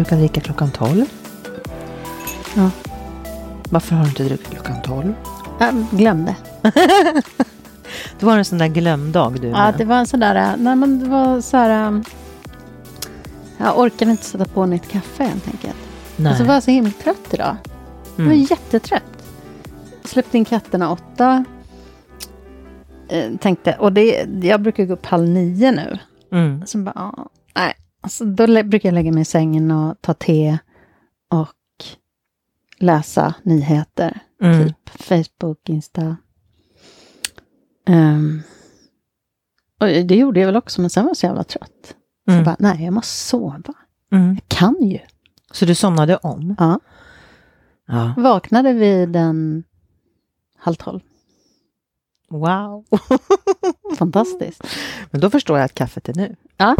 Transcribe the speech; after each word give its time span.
brukar 0.00 0.16
dricka 0.16 0.40
klockan 0.40 0.70
12. 0.70 1.06
Ja. 2.56 2.70
Varför 3.70 3.94
har 3.94 4.02
du 4.02 4.08
inte 4.08 4.24
druckit 4.24 4.50
klockan 4.50 4.82
12? 4.82 5.14
Jag 5.58 5.86
glömde. 5.90 6.36
Det 8.18 8.26
var 8.26 8.38
en 8.38 8.44
sån 8.44 8.58
där 8.58 8.68
glömdag 8.68 9.40
du 9.40 9.48
Ja, 9.48 9.52
med. 9.52 9.74
det 9.78 9.84
var 9.84 9.96
en 9.96 10.06
sån 10.06 10.20
där, 10.20 10.56
nej 10.56 10.76
men 10.76 10.98
det 10.98 11.08
var 11.08 11.40
så 11.40 11.56
här, 11.56 11.88
um, 11.88 12.04
jag 13.58 13.78
orkade 13.78 14.10
inte 14.10 14.24
sätta 14.24 14.44
på 14.44 14.66
nytt 14.66 14.88
kaffe 14.88 15.24
helt 15.24 15.46
enkelt. 15.46 15.76
Nej. 16.16 16.32
Och 16.32 16.38
så 16.38 16.44
var 16.44 16.54
jag 16.54 16.62
så 16.62 16.70
himla 16.70 16.90
trött 17.02 17.34
idag. 17.34 17.56
Jag 18.16 18.24
var 18.24 18.32
mm. 18.32 18.46
jättetrött. 18.50 19.24
Släppte 20.04 20.38
in 20.38 20.44
katterna 20.44 20.90
åtta. 20.90 21.44
Eh, 23.08 23.36
tänkte, 23.40 23.76
och 23.78 23.92
det, 23.92 24.26
jag 24.42 24.60
brukar 24.62 24.84
gå 24.84 24.92
upp 24.92 25.06
halv 25.06 25.28
nio 25.28 25.70
nu. 25.70 25.98
Mm. 26.32 26.66
Så 26.66 26.78
bara, 26.78 26.92
ja, 26.96 27.28
nej. 27.54 27.74
Alltså, 28.00 28.24
då 28.24 28.46
brukar 28.46 28.88
jag 28.88 28.94
lägga 28.94 29.12
mig 29.12 29.22
i 29.22 29.24
sängen 29.24 29.70
och 29.70 30.00
ta 30.00 30.14
te 30.14 30.58
och 31.30 31.84
läsa 32.78 33.34
nyheter. 33.42 34.20
Mm. 34.42 34.64
Typ 34.68 34.88
Facebook, 34.90 35.68
Insta. 35.68 36.16
Ehm, 37.86 38.42
och 39.80 39.86
det 39.86 40.14
gjorde 40.16 40.40
jag 40.40 40.46
väl 40.46 40.56
också, 40.56 40.80
men 40.80 40.90
sen 40.90 41.04
var 41.04 41.10
jag 41.10 41.16
så 41.16 41.26
jävla 41.26 41.44
trött. 41.44 41.94
Så 42.24 42.30
Mm. 42.32 42.36
jag 42.36 42.44
bara, 42.44 42.56
nej, 42.58 42.84
jag 42.84 42.92
måste 42.94 43.16
sova. 43.28 43.74
Mm. 44.12 44.34
Jag 44.34 44.48
kan 44.48 44.76
ju. 44.80 44.98
Så 45.52 45.64
du 45.64 45.74
somnade 45.74 46.16
om? 46.16 46.54
Ja. 46.58 46.80
Ja. 47.86 48.14
Vaknade 48.16 48.72
vid 48.72 49.16
en 49.16 49.64
halv 50.58 50.74
tolv. 50.74 51.00
Wow. 52.30 52.84
Fantastiskt. 53.98 54.62
Men 55.10 55.20
då 55.20 55.30
förstår 55.30 55.58
jag 55.58 55.64
att 55.64 55.74
kaffet 55.74 56.08
är 56.08 56.14
nu. 56.14 56.36
Ja. 56.56 56.76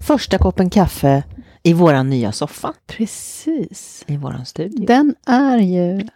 Första 0.00 0.38
koppen 0.38 0.70
kaffe 0.70 1.22
i 1.62 1.72
våran 1.72 2.10
nya 2.10 2.32
soffa. 2.32 2.74
Precis. 2.86 4.04
I 4.06 4.16
våran 4.16 4.46
studio. 4.46 4.86
Den 4.86 5.14
är 5.26 5.58
ju 5.58 6.08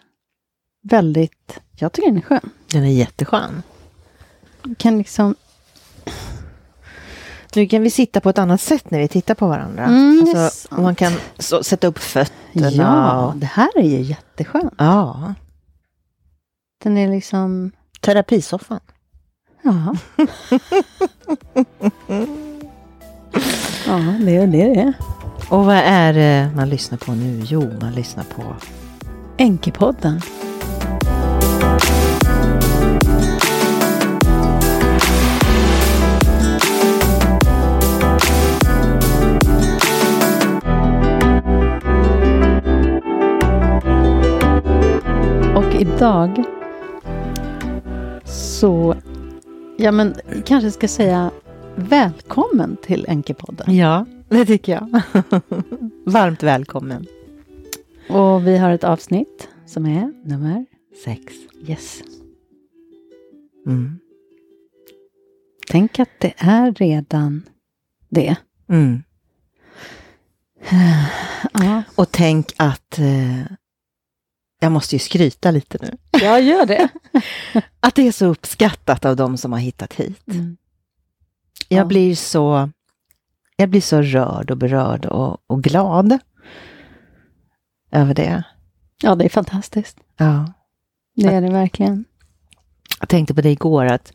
väldigt, 0.83 1.61
jag 1.77 1.93
tycker 1.93 2.09
den 2.09 2.17
är 2.19 2.23
skön. 2.23 2.51
Den 2.73 2.85
är 2.85 2.93
jätteskön. 2.93 3.63
Du 4.63 4.75
kan 4.75 4.99
liksom, 4.99 5.35
Nu 7.55 7.67
kan 7.67 7.83
vi 7.83 7.91
sitta 7.91 8.21
på 8.21 8.31
ett 8.31 8.39
annat 8.39 8.61
sätt 8.61 8.91
när 8.91 8.99
vi 8.99 9.09
tittar 9.09 9.35
på 9.35 9.47
varandra. 9.49 9.85
Mm, 9.85 10.35
alltså, 10.37 10.75
man 10.81 10.95
kan 10.95 11.13
så, 11.39 11.63
sätta 11.63 11.87
upp 11.87 11.99
fötterna. 11.99 12.71
ja, 12.71 13.33
det 13.37 13.47
här 13.47 13.79
är 13.79 13.83
ju 13.89 14.01
jätteskön. 14.01 14.71
ja. 14.79 15.35
Den 16.85 16.97
är 16.99 17.09
liksom, 17.09 17.73
Terapisoffan. 18.05 18.81
ja. 19.63 19.95
ja, 23.87 23.99
det 24.21 24.37
är 24.37 24.47
det 24.47 24.75
det. 24.75 24.93
Och 25.51 25.65
vad 25.65 25.77
är 25.77 26.13
det 26.13 26.51
man 26.57 26.69
lyssnar 26.69 26.99
på 26.99 27.13
nu? 27.13 27.43
Jo, 27.45 27.71
man 27.81 27.93
lyssnar 27.93 28.25
på 28.25 28.57
Enkepodden. 29.39 30.21
Och 45.57 45.81
idag 45.81 46.45
så, 48.35 48.97
ja 49.77 49.93
men 49.93 50.15
kanske 50.45 50.71
ska 50.71 50.89
säga 50.89 51.31
välkommen 51.77 52.77
till 52.83 53.07
Enkepodden. 53.09 53.77
Ja, 53.77 54.07
det 54.29 54.47
tycker 54.47 54.73
jag. 54.73 55.01
Varmt 56.07 56.43
välkommen. 56.43 57.07
Och 58.09 58.47
vi 58.47 58.59
har 58.59 58.71
ett 58.71 58.85
avsnitt 58.85 59.49
som 59.67 59.87
är 59.87 60.13
nummer, 60.29 60.67
Sex. 61.05 61.35
yes. 61.67 62.03
Mm. 63.67 63.99
Tänk 65.69 65.99
att 65.99 66.11
det 66.19 66.35
är 66.37 66.73
redan 66.73 67.43
det. 68.09 68.37
Mm. 68.69 69.03
Ja, 71.53 71.83
Och 71.95 72.11
tänk 72.13 72.47
att 72.57 72.99
eh, 72.99 73.43
jag 74.61 74.73
måste 74.73 74.95
ju 74.95 74.99
skryta 74.99 75.51
lite 75.51 75.79
nu. 75.83 75.97
jag 76.11 76.43
gör 76.43 76.67
det. 76.67 76.89
Att 77.81 77.95
det 77.95 78.09
är 78.09 78.13
så 78.13 78.27
uppskattat 78.27 79.05
av 79.05 79.17
de 79.17 79.37
som 79.37 79.53
har 79.53 79.59
hittat 79.59 79.93
hit. 79.95 80.21
Mm. 80.29 80.57
Jag 81.69 81.81
Ja. 81.81 81.85
blir 81.85 82.17
så 82.17 82.71
jag 83.57 83.69
blir 83.71 83.81
så 83.81 84.03
rörd 84.03 84.51
och 84.51 84.57
berörd 84.57 85.07
och, 85.07 85.39
och 85.47 85.63
glad 85.63 86.19
över 87.91 88.15
det. 88.15 88.43
Ja, 89.03 89.15
det 89.15 89.25
är 89.25 89.29
fantastiskt. 89.29 89.97
Ja. 90.17 90.53
Det 91.17 91.27
är 91.27 91.41
det 91.41 91.51
verkligen. 91.51 92.05
Jag 93.01 93.09
tänkte 93.09 93.35
på 93.35 93.41
det 93.41 93.51
igår 93.51 93.85
att 93.87 94.13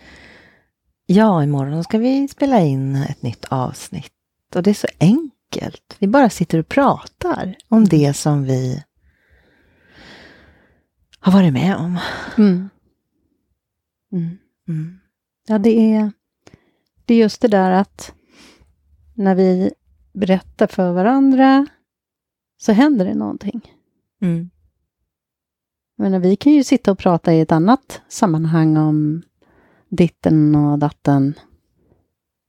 ja, 1.06 1.44
imorgon 1.44 1.84
ska 1.84 1.98
vi 1.98 2.28
spela 2.28 2.62
in 2.62 2.96
ett 2.96 3.22
nytt 3.22 3.46
avsnitt. 3.50 4.12
Och 4.56 4.64
det 4.64 4.70
är 4.70 4.74
så 4.74 4.88
enkelt. 5.00 5.96
Vi 6.00 6.08
bara 6.08 6.30
sitter 6.30 6.60
och 6.60 6.68
pratar 6.68 7.56
om 7.68 7.86
det 7.86 8.14
som 8.14 8.44
vi 8.44 8.84
har 11.20 11.32
varit 11.32 11.54
med 11.54 11.76
om. 11.76 12.00
Mm. 12.38 12.70
Mm. 14.12 14.38
Mm. 14.68 15.00
Ja, 15.48 15.58
det 15.58 15.94
är, 15.94 16.12
det 17.06 17.14
är 17.14 17.18
just 17.18 17.42
det 17.42 17.48
där 17.48 17.72
att 17.72 18.14
när 19.14 19.36
vi 19.36 19.72
berättar 20.14 20.68
för 20.68 20.92
varandra 20.92 21.68
så 22.58 22.72
händer 22.72 23.06
det 23.06 23.14
någonting. 23.14 23.62
Mm. 24.22 24.50
Menar, 25.98 26.20
vi 26.20 26.36
kan 26.36 26.54
ju 26.54 26.64
sitta 26.64 26.92
och 26.92 27.00
prata 27.00 27.34
i 27.34 27.42
ett 27.42 27.52
annat 27.52 28.02
sammanhang 28.08 28.78
om 28.78 29.22
ditten 29.90 30.56
och 30.56 30.80
datten. 30.80 31.34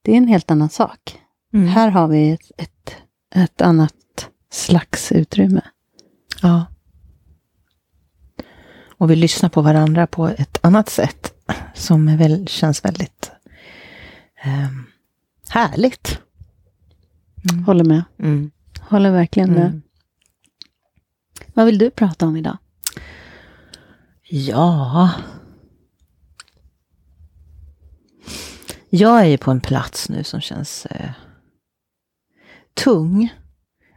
Det 0.03 0.13
är 0.13 0.17
en 0.17 0.29
helt 0.29 0.51
annan 0.51 0.69
sak. 0.69 1.21
Mm. 1.53 1.67
Här 1.67 1.91
har 1.91 2.09
vi 2.09 2.31
ett, 2.31 2.51
ett, 2.57 2.97
ett 3.35 3.61
annat 3.61 4.31
slags 4.51 5.13
utrymme. 5.13 5.63
Ja. 6.43 6.67
Och 9.00 9.11
vi 9.11 9.16
lyssnar 9.16 9.49
på 9.49 9.62
varandra 9.62 10.06
på 10.06 10.27
ett 10.28 10.59
annat 10.61 10.88
sätt 10.88 11.34
som 11.75 12.16
väl, 12.16 12.49
känns 12.49 12.84
väldigt 12.84 13.31
ehm, 14.43 14.87
härligt. 15.49 16.21
Mm. 17.50 17.65
Håller 17.65 17.84
med. 17.84 18.03
Mm. 18.19 18.50
Håller 18.81 19.10
verkligen 19.10 19.53
med. 19.53 19.66
Mm. 19.66 19.83
Vad 21.55 21.66
vill 21.66 21.78
du 21.78 21.91
prata 21.91 22.27
om 22.27 22.37
idag? 22.37 22.59
Ja. 24.28 25.10
Jag 28.91 29.21
är 29.21 29.25
ju 29.25 29.39
på 29.39 29.50
en 29.50 29.60
plats 29.60 30.09
nu 30.09 30.25
som 30.25 30.41
känns 30.41 30.87
eh, 30.87 31.10
tung. 32.75 33.34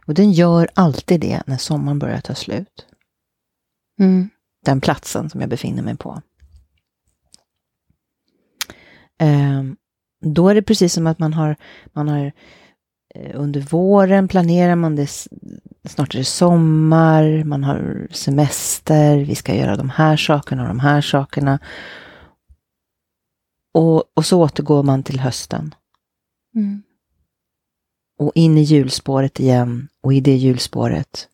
Och 0.06 0.14
den 0.14 0.32
gör 0.32 0.68
alltid 0.74 1.20
det 1.20 1.42
när 1.46 1.58
sommaren 1.58 1.98
börjar 1.98 2.20
ta 2.20 2.34
slut. 2.34 2.86
Mm. 3.98 4.30
Den 4.64 4.80
platsen 4.80 5.30
som 5.30 5.40
jag 5.40 5.50
befinner 5.50 5.82
mig 5.82 5.96
på. 5.96 6.22
Ehm, 9.18 9.76
då 10.24 10.48
är 10.48 10.54
det 10.54 10.62
precis 10.62 10.92
som 10.92 11.06
att 11.06 11.18
man 11.18 11.32
har, 11.32 11.56
man 11.92 12.08
har 12.08 12.32
eh, 13.14 13.30
under 13.34 13.60
våren 13.60 14.28
planerar 14.28 14.76
man 14.76 14.96
det, 14.96 15.06
snart 15.84 16.14
är 16.14 16.18
det 16.18 16.24
sommar, 16.24 17.44
man 17.44 17.64
har 17.64 18.08
semester, 18.10 19.18
vi 19.18 19.34
ska 19.34 19.54
göra 19.54 19.76
de 19.76 19.90
här 19.90 20.16
sakerna 20.16 20.62
och 20.62 20.68
de 20.68 20.80
här 20.80 21.00
sakerna. 21.00 21.58
Och, 23.74 24.04
och 24.14 24.26
så 24.26 24.42
återgår 24.42 24.82
man 24.82 25.02
till 25.02 25.20
hösten 25.20 25.74
Mm. 26.56 26.82
och 28.18 28.32
in 28.34 28.58
i 28.58 28.62
hjulspåret 28.62 29.40
igen 29.40 29.88
och 30.00 30.14
i 30.14 30.20
det 30.20 30.36
hjulspåret 30.36 31.28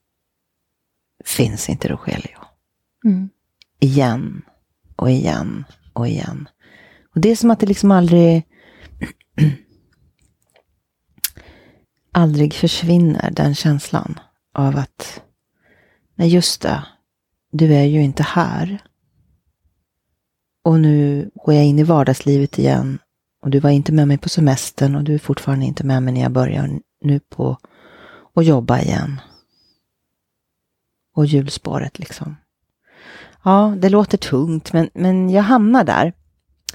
finns 1.25 1.69
inte 1.69 1.89
Rogelio. 1.89 2.40
Mm. 3.05 3.29
igen 3.81 4.43
och 4.97 5.11
igen 5.11 5.65
och 5.93 6.09
igen. 6.09 6.49
Och 7.15 7.21
det 7.21 7.31
är 7.31 7.37
som 7.37 7.51
att 7.51 7.61
det 7.61 7.67
liksom 7.67 7.91
aldrig 7.91 8.47
aldrig 12.13 12.55
försvinner, 12.55 13.31
den 13.31 13.55
känslan 13.55 14.21
av 14.55 14.77
att 14.77 15.23
nej 16.15 16.29
just 16.29 16.63
det, 16.63 16.85
du 17.53 17.75
är 17.75 17.85
ju 17.85 18.03
inte 18.03 18.23
här. 18.23 18.83
Och 20.63 20.81
nu 20.81 21.31
går 21.35 21.55
jag 21.55 21.65
in 21.65 21.79
i 21.79 21.83
vardagslivet 21.83 22.59
igen 22.59 22.99
och 23.43 23.51
du 23.51 23.61
var 23.61 23.71
inte 23.71 23.93
med 23.93 24.09
mig 24.09 24.19
på 24.19 24.29
semestern 24.29 24.97
och 24.97 25.05
du 25.05 25.15
är 25.15 25.19
fortfarande 25.19 25.67
inte 25.67 25.85
med 25.85 26.03
mig 26.03 26.15
när 26.15 26.21
jag 26.21 26.33
börjar 26.33 26.81
nu 27.01 27.21
på 27.21 27.59
att 28.35 28.47
jobba 28.47 28.81
igen. 28.81 29.21
Och 31.15 31.27
hjulspåret 31.27 31.99
liksom 31.99 32.37
ja, 33.43 33.75
det 33.79 33.89
låter 33.89 34.19
tungt, 34.19 34.73
men, 34.73 34.91
men 34.95 35.31
jag 35.31 35.43
hamnar 35.43 35.85
där. 35.85 36.13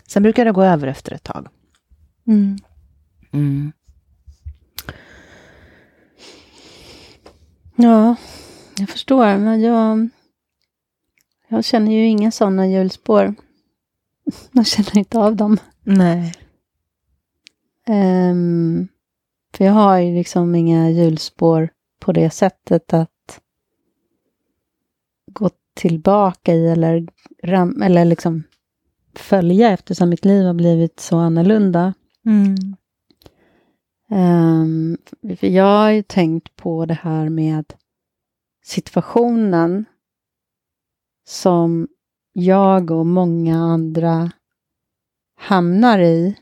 Sen 0.07 0.23
brukar 0.23 0.45
det 0.45 0.51
gå 0.51 0.63
över 0.63 0.87
efter 0.87 1.11
ett 1.11 1.23
tag. 1.23 1.47
Mm. 2.27 2.57
Mm. 3.31 3.71
Ja, 7.75 8.15
jag 8.79 8.89
förstår. 8.89 9.37
Men 9.37 9.61
jag, 9.61 10.09
jag 11.47 11.65
känner 11.65 11.91
ju 11.91 12.07
inga 12.07 12.31
sådana 12.31 12.67
hjulspår. 12.67 13.35
Jag 14.51 14.67
känner 14.67 14.97
inte 14.97 15.19
av 15.19 15.35
dem. 15.35 15.57
Nej. 15.83 16.33
Um, 17.87 18.87
för 19.53 19.65
jag 19.65 19.73
har 19.73 19.97
ju 19.97 20.15
liksom 20.15 20.55
inga 20.55 20.89
hjulspår 20.89 21.69
på 21.99 22.11
det 22.11 22.29
sättet 22.29 22.93
att 22.93 23.39
gå 25.31 25.49
tillbaka 25.75 26.53
i 26.53 26.67
eller, 26.67 27.07
ram, 27.43 27.81
eller 27.81 28.05
liksom 28.05 28.43
följa 29.13 29.71
eftersom 29.71 30.09
mitt 30.09 30.25
liv 30.25 30.45
har 30.45 30.53
blivit 30.53 30.99
så 30.99 31.17
annorlunda. 31.17 31.93
Mm. 32.25 32.55
För 35.37 35.47
jag 35.47 35.79
har 35.79 35.89
ju 35.89 36.03
tänkt 36.03 36.55
på 36.55 36.85
det 36.85 36.99
här 37.01 37.29
med 37.29 37.73
situationen 38.63 39.85
som 41.27 41.87
jag 42.33 42.91
och 42.91 43.05
många 43.05 43.57
andra 43.57 44.31
hamnar 45.37 45.99
i 45.99 46.35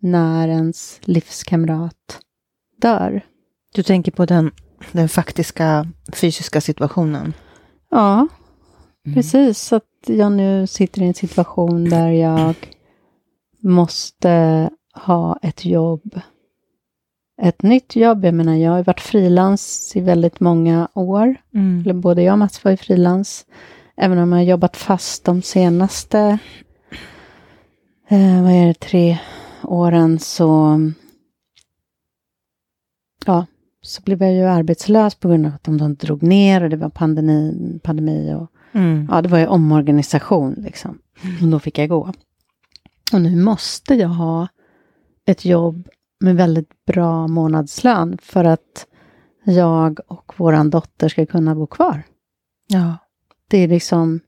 när 0.00 0.48
ens 0.48 1.00
livskamrat 1.04 2.20
dör. 2.76 3.26
Du 3.74 3.82
tänker 3.82 4.12
på 4.12 4.26
den, 4.26 4.50
den 4.92 5.08
faktiska 5.08 5.88
fysiska 6.12 6.60
situationen? 6.60 7.34
Ja, 7.90 8.28
Mm. 9.06 9.14
precis. 9.14 9.58
Så 9.58 9.76
att 9.76 9.84
jag 10.06 10.32
nu 10.32 10.66
sitter 10.66 11.02
i 11.02 11.06
en 11.06 11.14
situation 11.14 11.84
där 11.84 12.08
jag 12.08 12.54
måste 13.60 14.70
ha 14.94 15.38
ett 15.42 15.64
jobb. 15.64 16.20
Ett 17.42 17.62
nytt 17.62 17.96
jobb. 17.96 18.24
Jag 18.24 18.34
menar, 18.34 18.54
jag 18.54 18.70
har 18.70 18.84
varit 18.84 19.00
frilans 19.00 19.92
i 19.96 20.00
väldigt 20.00 20.40
många 20.40 20.88
år. 20.94 21.36
Mm. 21.54 21.80
Eller 21.80 21.94
både 21.94 22.22
jag 22.22 22.32
och 22.32 22.38
Mats 22.38 22.64
var 22.64 22.70
ju 22.70 22.76
frilans. 22.76 23.46
Även 23.96 24.18
om 24.18 24.32
jag 24.32 24.38
har 24.38 24.44
jobbat 24.44 24.76
fast 24.76 25.24
de 25.24 25.42
senaste, 25.42 26.38
eh, 28.08 28.42
vad 28.42 28.52
är 28.52 28.66
det, 28.66 28.74
tre 28.74 29.18
åren 29.62 30.18
så, 30.18 30.80
ja, 33.26 33.46
så 33.82 34.02
blev 34.02 34.22
jag 34.22 34.32
ju 34.32 34.44
arbetslös 34.44 35.14
på 35.14 35.28
grund 35.28 35.46
av 35.46 35.54
att 35.54 35.64
de, 35.64 35.78
de 35.78 35.94
drog 35.94 36.22
ner 36.22 36.62
och 36.62 36.70
det 36.70 36.76
var 36.76 36.88
pandemi, 36.88 37.80
pandemi 37.82 38.34
och 38.34 38.53
Mm. 38.74 39.08
ja, 39.10 39.22
det 39.22 39.28
var 39.28 39.38
ju 39.38 39.46
omorganisation 39.46 40.54
liksom. 40.58 40.98
Och 41.42 41.48
då 41.48 41.58
fick 41.58 41.78
jag 41.78 41.88
gå. 41.88 42.12
Och 43.12 43.20
nu 43.20 43.36
måste 43.36 43.94
jag 43.94 44.08
ha 44.08 44.48
ett 45.26 45.44
jobb 45.44 45.88
med 46.20 46.36
väldigt 46.36 46.84
bra 46.86 47.28
månadslön 47.28 48.18
för 48.22 48.44
att 48.44 48.86
jag 49.44 50.00
och 50.06 50.32
våran 50.36 50.70
dotter 50.70 51.08
ska 51.08 51.26
kunna 51.26 51.54
bo 51.54 51.66
kvar. 51.66 52.02
Ja. 52.66 52.96
Det 53.48 53.58
är 53.58 53.68
liksom, 53.68 54.20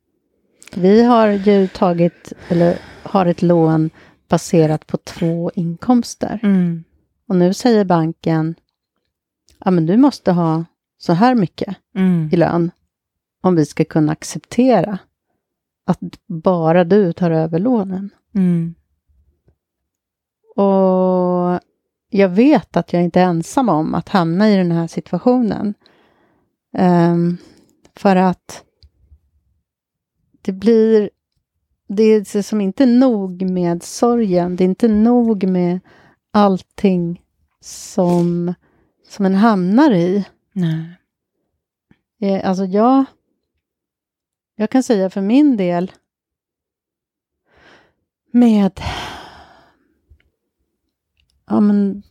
vi 0.74 1.02
har 1.02 1.28
ju 1.28 1.68
tagit, 1.68 2.32
eller 2.48 2.78
har 3.02 3.26
ett 3.26 3.42
lån 3.42 3.90
baserat 4.28 4.86
på 4.86 4.96
två 4.96 5.50
inkomster. 5.54 6.40
Mm. 6.42 6.84
Och 7.28 7.36
nu 7.36 7.54
säger 7.54 7.84
banken, 7.84 8.54
ja 9.64 9.70
men 9.70 9.86
du 9.86 9.96
måste 9.96 10.32
ha 10.32 10.64
så 10.98 11.12
här 11.12 11.34
mycket 11.34 11.76
Mm. 11.94 12.30
i 12.32 12.36
lön 12.36 12.70
om 13.46 13.56
vi 13.56 13.66
ska 13.66 13.84
kunna 13.84 14.12
acceptera 14.12 14.98
att 15.86 16.00
bara 16.26 16.84
du 16.84 17.12
tar 17.12 17.30
över 17.30 17.58
lånen. 17.58 18.10
Mm. 18.34 18.74
Och 20.56 21.60
jag 22.10 22.28
vet 22.28 22.76
att 22.76 22.92
jag 22.92 23.02
inte 23.02 23.20
är 23.20 23.24
ensam 23.24 23.68
om 23.68 23.94
att 23.94 24.08
hamna 24.08 24.50
i 24.50 24.56
den 24.56 24.72
här 24.72 24.86
situationen. 24.86 25.74
Ehm, 26.76 27.36
för 27.94 28.16
att 28.16 28.64
det 30.42 30.52
blir, 30.52 31.10
det 31.88 32.02
är 32.02 32.42
som 32.42 32.60
inte 32.60 32.86
nog 32.86 33.50
med 33.50 33.82
sorgen, 33.82 34.56
det 34.56 34.64
är 34.64 34.68
inte 34.68 34.88
nog 34.88 35.44
med 35.44 35.80
allting 36.30 37.22
som, 37.60 38.54
som 39.08 39.26
en 39.26 39.34
hamnar 39.34 39.90
i. 39.90 40.24
Nej. 40.52 40.96
Eh, 42.20 42.48
Alltså 42.48 42.64
jag, 42.64 43.04
jag 44.56 44.70
kan 44.70 44.82
säga 44.82 45.10
för 45.10 45.20
min 45.20 45.56
del 45.56 45.92
med, 48.30 48.80
ja 51.46 51.60
men, 51.60 52.02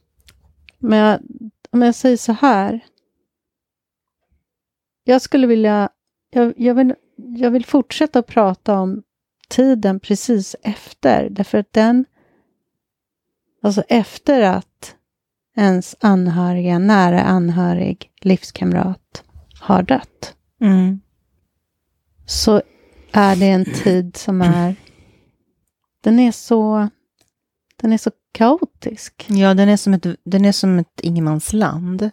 med, 0.79 1.21
om 1.69 1.81
jag 1.81 1.95
säger 1.95 2.17
så 2.17 2.31
här. 2.31 2.79
Jag 5.03 5.21
skulle 5.21 5.47
vilja, 5.47 5.89
jag, 6.29 6.53
jag, 6.57 6.75
vill, 6.75 6.95
jag 7.15 7.51
vill 7.51 7.65
fortsätta 7.65 8.19
att 8.19 8.27
prata 8.27 8.79
om 8.79 9.03
tiden 9.49 9.99
precis 9.99 10.55
efter, 10.63 11.29
därför 11.29 11.57
att 11.57 11.73
den, 11.73 12.05
alltså 13.61 13.81
efter 13.81 14.41
att 14.41 14.95
ens 15.55 15.95
anhöriga, 15.99 16.79
nära 16.79 17.23
anhörig, 17.23 18.11
livskamrat 18.21 19.23
har 19.61 19.83
dött, 19.83 20.35
Mm 20.61 21.01
så 22.25 22.61
är 23.11 23.35
det 23.35 23.45
en 23.49 23.65
tid 23.65 24.17
som 24.17 24.41
är, 24.41 24.75
den 26.01 26.19
är 26.19 26.31
så, 26.31 26.89
den 27.81 27.93
är 27.93 27.97
så 27.97 28.11
kaotisk. 28.31 29.25
Ja, 29.29 29.53
den 29.53 29.69
är 29.69 29.77
som 29.77 29.93
ett, 29.93 30.05
den 30.23 30.45
är 30.45 30.51
som 30.51 30.79
ett 30.79 30.99
ingenmansland, 31.01 32.09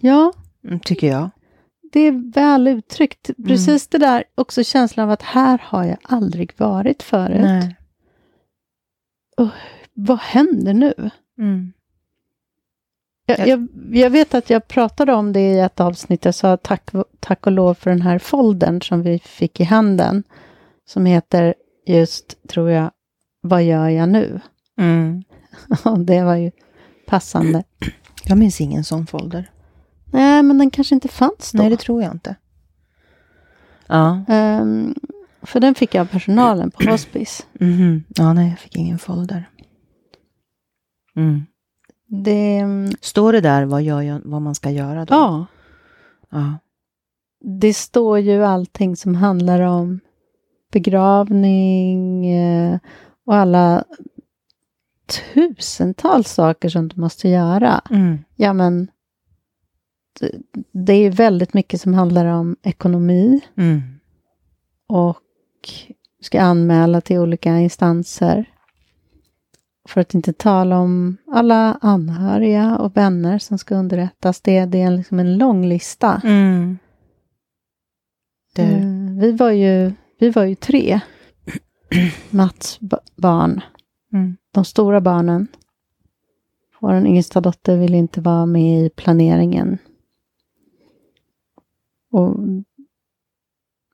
Ja, 0.00 0.32
mm, 0.64 0.80
tycker 0.80 1.06
jag. 1.06 1.30
det 1.92 2.00
är 2.00 2.32
väl 2.32 2.68
uttryckt. 2.68 3.30
Precis 3.46 3.88
det 3.88 3.98
där, 3.98 4.24
också 4.34 4.64
känslan 4.64 5.04
av 5.04 5.10
att 5.10 5.22
här 5.22 5.60
har 5.64 5.84
jag 5.84 5.98
aldrig 6.02 6.52
varit 6.56 7.02
förut. 7.02 7.40
Nej. 7.42 7.76
Vad 9.94 10.18
händer 10.18 10.74
nu? 10.74 11.10
Mm. 11.38 11.72
Jag, 13.28 13.48
Jag- 13.48 13.68
jag, 13.92 14.10
vet 14.10 14.34
att 14.34 14.50
jag 14.50 14.68
pratade 14.68 15.12
om 15.14 15.32
det 15.32 15.40
i 15.40 15.58
ett 15.60 15.80
avsnitt. 15.80 16.24
Jag 16.24 16.34
sa 16.34 16.56
tack, 16.56 16.90
tack 17.20 17.46
och 17.46 17.52
lov 17.52 17.74
för 17.74 17.90
den 17.90 18.02
här 18.02 18.18
foldern 18.18 18.82
som 18.82 19.02
vi 19.02 19.18
fick 19.18 19.60
i 19.60 19.64
handen. 19.64 20.22
Som 20.86 21.06
heter 21.06 21.54
just, 21.86 22.48
tror 22.48 22.70
jag, 22.70 22.90
Vad 23.40 23.62
gör 23.64 23.88
jag 23.88 24.08
nu? 24.08 24.40
Mm. 24.78 25.22
Och 25.84 26.00
det 26.00 26.22
var 26.22 26.36
ju 26.36 26.50
passande. 27.06 27.64
Jag 28.24 28.38
minns 28.38 28.60
ingen 28.60 28.84
sån 28.84 29.06
folder. 29.06 29.50
Nej, 30.12 30.42
men 30.42 30.58
den 30.58 30.70
kanske 30.70 30.94
inte 30.94 31.08
fanns 31.08 31.52
då. 31.52 31.58
Nej, 31.58 31.70
det 31.70 31.76
tror 31.76 32.02
jag 32.02 32.12
inte. 32.12 32.36
Ja. 33.86 34.24
Ehm, 34.28 34.94
för 35.42 35.60
den 35.60 35.74
fick 35.74 35.94
jag 35.94 36.00
av 36.02 36.06
personalen 36.06 36.70
på 36.70 36.90
hospice. 36.90 37.46
Mhm. 37.52 38.04
Ja, 38.08 38.32
nej, 38.32 38.48
jag 38.48 38.58
fick 38.58 38.76
ingen 38.76 38.98
folder. 38.98 39.48
Mm. 41.16 41.42
Det, 42.10 42.64
Står 43.00 43.32
det 43.32 43.40
där 43.40 43.64
vad, 43.64 43.82
jag, 43.82 44.20
vad 44.24 44.42
man 44.42 44.54
ska 44.54 44.70
göra 44.70 45.04
då? 45.04 45.14
ja, 45.14 45.46
ja. 46.30 46.58
det 47.40 47.74
står 47.74 48.18
ju 48.18 48.44
allting 48.44 48.96
som 48.96 49.14
handlar 49.14 49.60
om 49.60 50.00
begravning 50.72 52.26
eh, 52.26 52.78
och 53.26 53.34
alla 53.34 53.84
tusentals 55.34 56.32
saker 56.32 56.68
som 56.68 56.88
du 56.88 57.00
måste 57.00 57.28
göra. 57.28 57.80
Mm. 57.90 58.18
Ja, 58.36 58.52
men 58.52 58.88
det, 60.20 60.32
det 60.72 60.92
är 60.92 61.10
väldigt 61.10 61.54
mycket 61.54 61.80
som 61.80 61.94
handlar 61.94 62.26
om 62.26 62.56
ekonomi 62.62 63.40
Mm. 63.56 63.80
och 64.86 65.18
ska 66.22 66.40
anmäla 66.40 67.00
till 67.00 67.18
olika 67.18 67.58
instanser. 67.58 68.44
För 69.88 70.00
att 70.00 70.14
inte 70.14 70.32
tala 70.32 70.78
om 70.78 71.16
alla 71.26 71.78
anhöriga 71.80 72.78
och 72.78 72.96
vänner 72.96 73.38
som 73.38 73.58
ska 73.58 73.74
underrättas. 73.74 74.40
Det, 74.40 74.64
det 74.64 74.80
är 74.82 74.90
liksom 74.90 75.18
en 75.18 75.38
lång 75.38 75.66
lista. 75.66 76.20
Mm. 76.24 76.78
Eh, 78.58 79.20
Vi, 79.20 79.32
var 79.32 79.50
ju, 79.50 79.92
vi 80.18 80.30
var 80.30 80.44
ju 80.44 80.54
tre. 80.54 81.00
Mats 82.30 82.80
ba- 82.80 82.98
barn. 83.16 83.60
mm. 84.12 84.36
De 84.52 84.64
stora 84.64 85.00
barnen. 85.00 85.46
Vår 86.80 86.94
yngsta 87.06 87.40
dotter 87.40 87.76
ville 87.78 87.96
inte 87.96 88.20
vara 88.20 88.46
med 88.46 88.86
i 88.86 88.90
planeringen. 88.90 89.78
Och, 92.10 92.36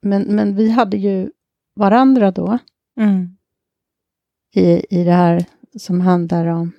men, 0.03 0.23
men 0.23 0.57
vi 0.57 0.71
hade 0.71 0.97
ju 0.97 1.31
varandra 1.75 2.31
då 2.31 2.59
Mm. 2.97 3.37
i, 4.55 4.87
i 5.01 5.05
det 5.05 5.13
här 5.13 5.45
som 5.79 6.01
handlar 6.01 6.47
om 6.47 6.73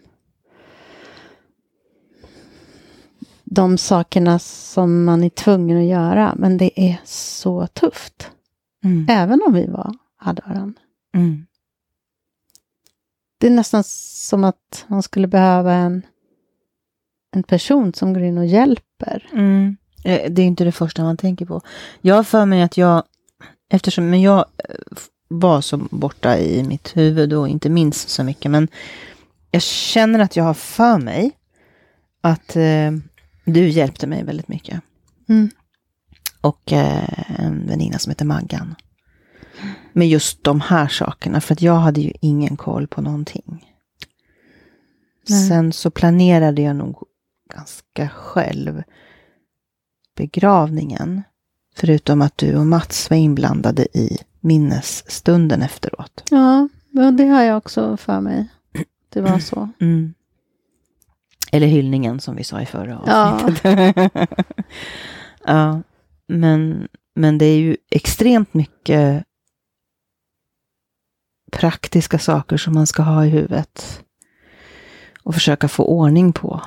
de 3.44 3.78
sakerna 3.78 4.40
som 4.40 5.04
man 5.04 5.24
är 5.24 5.30
tvungen 5.30 5.78
att 5.78 5.86
göra. 5.86 6.36
Men 6.38 6.58
det 6.58 6.82
är 6.82 6.98
så 7.06 7.68
tufft. 7.68 8.32
Mm. 8.84 9.06
Även 9.10 9.42
om 9.48 9.54
vi 9.54 9.68
var, 9.68 9.96
hade 10.18 10.42
varandra. 10.46 10.82
Mm. 11.16 11.46
Det 13.38 13.48
är 13.48 13.52
nästan 13.52 13.84
som 13.84 14.44
att 14.44 14.86
man 14.88 15.04
skulle 15.04 15.28
behöva 15.28 15.74
en, 15.74 16.02
en 17.36 17.44
person 17.44 17.94
som 17.94 18.14
går 18.14 18.24
in 18.24 18.38
och 18.38 18.46
hjälper. 18.46 19.30
Mm. 19.34 19.78
Eh, 20.04 20.32
Det 20.32 20.42
är 20.42 20.46
inte 20.46 20.64
det 20.64 20.72
första 20.72 21.04
man 21.04 21.18
tänker 21.18 21.46
på. 21.46 21.62
Jag 22.02 22.16
har 22.16 22.24
för 22.24 22.46
mig 22.46 22.62
att 22.62 22.78
jag, 22.78 23.04
eftersom 23.70 24.10
men 24.10 24.22
jag 24.22 24.40
eh, 24.40 24.76
var 25.28 25.62
så 25.62 25.78
borta 25.78 26.38
i 26.38 26.64
mitt 26.64 26.98
huvud 26.98 27.34
och 27.34 27.48
inte 27.48 27.70
minns 27.70 28.08
så 28.10 28.24
mycket, 28.24 28.52
men 28.52 28.68
jag 29.52 29.62
känner 29.62 30.20
att 30.20 30.36
jag 30.36 30.44
har 30.44 30.54
för 30.54 30.98
mig 30.98 31.32
att 32.22 32.56
eh, 32.56 32.92
du 33.46 33.70
hjälpte 33.70 34.08
mig 34.08 34.24
väldigt 34.24 34.48
mycket. 34.48 34.82
Mm. 35.30 35.50
Och 36.42 36.74
eh, 36.74 37.40
en 37.40 37.68
väninna 37.68 38.00
som 38.00 38.10
heter 38.10 38.26
Maggan. 38.26 38.76
Med 39.94 40.10
just 40.10 40.44
de 40.44 40.62
här 40.62 40.88
sakerna, 40.88 41.42
för 41.42 41.54
att 41.54 41.62
jag 41.62 41.76
hade 41.76 42.02
ju 42.02 42.14
ingen 42.22 42.58
koll 42.58 42.88
på 42.88 43.02
någonting. 43.02 43.66
Nej. 45.30 45.48
Sen 45.48 45.74
så 45.74 45.92
planerade 45.92 46.62
jag 46.62 46.76
nog 46.76 47.04
ganska 47.54 48.10
själv 48.10 48.84
begravningen. 50.16 51.24
Förutom 51.76 52.22
att 52.22 52.38
du 52.38 52.56
och 52.58 52.66
Mats 52.66 53.10
var 53.10 53.18
inblandade 53.18 53.98
i 53.98 54.18
minnesstunden 54.40 55.62
efteråt. 55.62 56.24
Ja, 56.32 56.70
men 56.90 57.18
det 57.18 57.26
har 57.28 57.44
jag 57.44 57.58
också 57.58 57.98
för 57.98 58.22
mig. 58.22 58.48
Det 59.10 59.22
var 59.22 59.40
så. 59.40 59.70
Mm. 59.80 60.14
Eller 61.52 61.68
hyllningen 61.68 62.20
som 62.20 62.36
vi 62.36 62.44
sa 62.44 62.62
i 62.62 62.66
förra 62.66 63.02
Ja. 63.06 63.32
avsnittet. 63.32 64.12
Ja. 65.46 65.82
men, 66.28 66.88
men 67.16 67.38
det 67.38 67.46
är 67.46 67.58
ju 67.58 67.78
extremt 67.92 68.54
mycket 68.54 69.24
praktiska 71.52 72.20
saker 72.20 72.58
som 72.58 72.74
man 72.74 72.88
ska 72.88 73.04
ha 73.04 73.26
i 73.26 73.30
huvudet. 73.30 74.04
Och 75.24 75.34
försöka 75.34 75.68
få 75.68 75.84
ordning 75.86 76.34
på. 76.34 76.62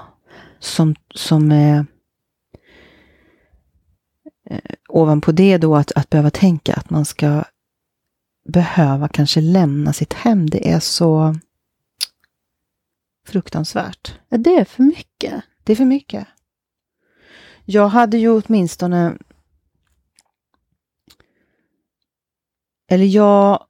Som, 0.59 0.95
som 1.15 1.53
är 1.53 1.87
eh, 4.51 4.61
ovanpå 4.89 5.33
det 5.33 5.59
då 5.59 5.77
att, 5.77 5.93
att 5.93 6.11
behöva 6.11 6.31
tänka 6.31 6.75
att 6.75 6.91
man 6.91 7.05
ska 7.05 7.45
behöva 8.49 9.09
kanske 9.09 9.41
lämna 9.41 9.93
sitt 9.93 10.13
hem. 10.13 10.51
Det 10.51 10.71
är 10.71 10.81
så 10.81 11.35
fruktansvärt. 13.27 14.19
Det 14.29 14.55
är 14.55 14.65
för 14.65 14.83
mycket. 14.83 15.43
Det 15.65 15.73
är 15.73 15.77
för 15.77 15.85
mycket. 15.85 16.27
Jag 17.65 17.89
hade 17.89 18.19
ju 18.19 18.31
åtminstone... 18.43 19.17
Eller 22.91 23.05
jag... 23.05 23.65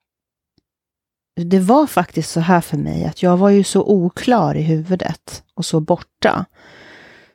Det 1.34 1.60
var 1.60 1.86
faktiskt 1.86 2.30
så 2.30 2.40
här 2.40 2.60
för 2.60 2.76
mig 2.76 3.04
att 3.04 3.22
jag 3.22 3.36
var 3.36 3.50
ju 3.50 3.64
så 3.64 3.82
oklar 3.82 4.54
i 4.54 4.62
huvudet 4.62 5.44
och 5.54 5.64
så 5.64 5.80
borta. 5.80 6.46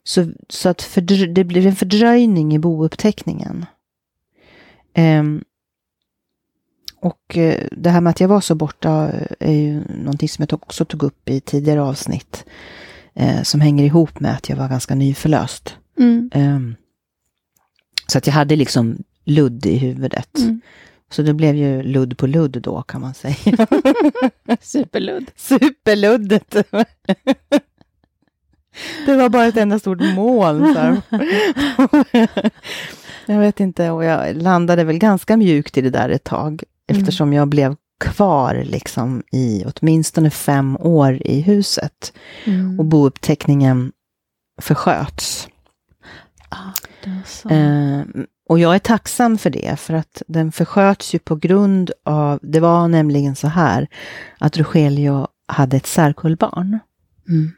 Så, 0.04 0.32
så 0.50 0.70
att 0.70 0.82
fördrö- 0.82 1.34
det 1.34 1.44
blev 1.44 1.68
en 1.68 1.76
fördröjning 1.76 2.54
i 2.56 2.60
bouppteckningen. 2.60 3.66
Ehm, 4.94 5.44
och 7.00 7.38
eh, 7.38 7.68
det 7.72 7.90
här 7.90 8.02
med 8.02 8.12
att 8.12 8.20
jag 8.20 8.28
var 8.28 8.42
så 8.42 8.56
borta 8.56 9.12
är 9.40 9.54
ju 9.54 9.84
någonting 9.88 10.30
som 10.30 10.46
jag 10.50 10.64
också 10.64 10.86
tog 10.86 11.04
upp 11.04 11.30
i 11.30 11.40
tidigare 11.40 11.82
avsnitt 11.82 12.46
eh, 13.14 13.42
som 13.42 13.62
hänger 13.62 13.84
ihop 13.86 14.20
med 14.20 14.34
att 14.34 14.50
jag 14.50 14.58
var 14.58 14.70
ganska 14.70 14.96
nyförlöst. 14.96 15.78
Mm. 16.00 16.30
Ehm, 16.34 16.76
så 18.08 18.18
att 18.18 18.28
jag 18.28 18.34
hade 18.34 18.56
liksom 18.56 19.04
ludd 19.24 19.66
i 19.66 19.78
huvudet. 19.78 20.38
Mm. 20.38 20.62
Så 21.12 21.22
det 21.22 21.34
blev 21.34 21.56
ju 21.56 21.84
ludd 21.84 22.18
på 22.18 22.28
ludd 22.28 22.62
då 22.62 22.82
kan 22.82 23.02
man 23.02 23.14
säga. 23.14 23.36
Superludd. 24.62 25.32
Superluddet. 25.36 26.56
Det 29.06 29.16
var 29.16 29.30
bara 29.30 29.46
ett 29.46 29.58
enda 29.58 29.80
stort 29.80 30.02
moln. 30.16 30.76
Jag 33.26 33.40
vet 33.40 33.60
inte, 33.60 33.90
och 33.90 34.04
jag 34.04 34.36
landade 34.36 34.84
väl 34.84 34.98
ganska 34.98 35.38
mjukt 35.38 35.78
i 35.78 35.82
det 35.82 35.90
där 35.90 36.10
ett 36.10 36.24
tag. 36.24 36.64
Mm. 36.88 37.02
Eftersom 37.02 37.34
jag 37.34 37.48
blev 37.48 37.76
kvar 38.00 38.64
liksom 38.66 39.24
i 39.32 39.66
åtminstone 39.66 40.30
fem 40.30 40.78
år 40.78 41.22
i 41.26 41.42
huset. 41.42 42.14
Mm. 42.46 42.80
Och 42.80 42.86
bouppteckningen 42.86 43.92
försköts. 44.62 45.48
Ah. 46.50 46.72
Eh, 47.50 48.02
och 48.50 48.60
jag 48.60 48.76
är 48.76 48.80
tacksam 48.80 49.38
för 49.38 49.50
det, 49.50 49.80
för 49.80 49.94
att 49.94 50.22
den 50.28 50.52
försköts 50.52 51.16
ju 51.16 51.20
på 51.20 51.36
grund 51.36 51.92
av, 52.04 52.40
det 52.42 52.60
var 52.60 52.88
nämligen 52.88 53.36
så 53.36 53.48
här, 53.48 53.88
att 54.40 54.58
Rogelio 54.58 55.28
hade 55.48 55.78
ett 55.78 55.88
särkullbarn. 55.88 56.80
Mm. 57.30 57.52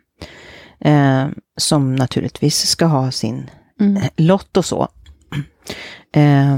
Eh, 0.79 1.27
som 1.57 1.95
naturligtvis 1.95 2.67
ska 2.67 2.85
ha 2.85 3.11
sin 3.11 3.49
Mm. 3.79 4.01
lott 4.15 4.57
och 4.57 4.65
så. 4.65 4.87
Eh, 6.13 6.57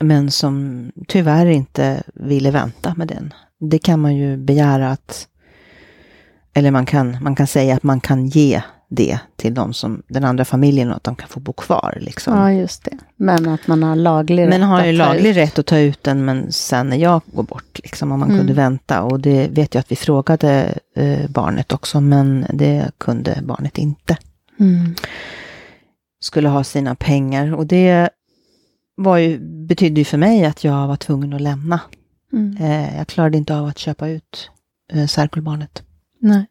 men 0.00 0.30
som 0.30 0.86
tyvärr 1.08 1.46
inte 1.46 2.02
ville 2.14 2.50
vänta 2.50 2.94
med 2.96 3.08
den. 3.08 3.34
Det 3.60 3.78
kan 3.78 4.00
man 4.00 4.16
ju 4.16 4.36
begära 4.36 4.90
att, 4.90 5.28
eller 6.54 6.70
man 6.70 6.86
kan, 6.86 7.16
man 7.22 7.34
kan 7.34 7.46
säga 7.46 7.74
att 7.74 7.82
man 7.82 8.00
kan 8.00 8.26
ge 8.26 8.62
det 8.92 9.18
till 9.36 9.54
de 9.54 9.72
som, 9.72 10.02
den 10.08 10.24
andra 10.24 10.44
familjen 10.44 10.90
och 10.90 10.96
att 10.96 11.04
de 11.04 11.16
kan 11.16 11.28
få 11.28 11.40
bo 11.40 11.52
kvar. 11.52 11.98
Liksom. 12.00 12.36
Ja, 12.38 12.52
just 12.52 12.84
det. 12.84 12.98
Men 13.16 13.48
att 13.48 13.66
man 13.66 13.82
har 13.82 13.96
laglig 13.96 14.48
Men 14.48 14.60
rätt 14.60 14.68
har 14.68 14.84
ju 14.84 14.92
laglig 14.92 15.30
ut. 15.30 15.36
rätt 15.36 15.58
att 15.58 15.66
ta 15.66 15.78
ut 15.78 16.02
den, 16.02 16.24
men 16.24 16.52
sen 16.52 16.88
när 16.88 16.96
jag 16.96 17.20
går 17.32 17.42
bort, 17.42 17.80
liksom, 17.82 18.12
om 18.12 18.20
man 18.20 18.28
Mm. 18.28 18.38
kunde 18.40 18.52
vänta. 18.54 19.02
Och 19.02 19.20
det 19.20 19.48
vet 19.48 19.74
jag 19.74 19.80
att 19.80 19.92
vi 19.92 19.96
frågade 19.96 20.78
eh, 20.96 21.30
barnet 21.30 21.72
också, 21.72 22.00
men 22.00 22.46
det 22.52 22.90
kunde 22.98 23.38
barnet 23.42 23.78
inte. 23.78 24.16
Mm. 24.60 24.94
Skulle 26.20 26.48
ha 26.48 26.64
sina 26.64 26.94
pengar. 26.94 27.54
Och 27.54 27.66
det 27.66 28.10
var 28.96 29.16
ju, 29.18 29.38
betydde 29.66 30.00
ju 30.00 30.04
för 30.04 30.18
mig 30.18 30.44
att 30.44 30.64
jag 30.64 30.86
var 30.88 30.96
tvungen 30.96 31.32
att 31.32 31.40
lämna. 31.40 31.80
Mm. 32.32 32.56
Eh, 32.60 32.96
jag 32.98 33.06
klarade 33.06 33.38
inte 33.38 33.56
av 33.56 33.66
att 33.66 33.78
köpa 33.78 34.08
ut 34.08 34.50
eh, 34.92 35.06
särkullbarnet. 35.06 35.82
Nej. 36.20 36.46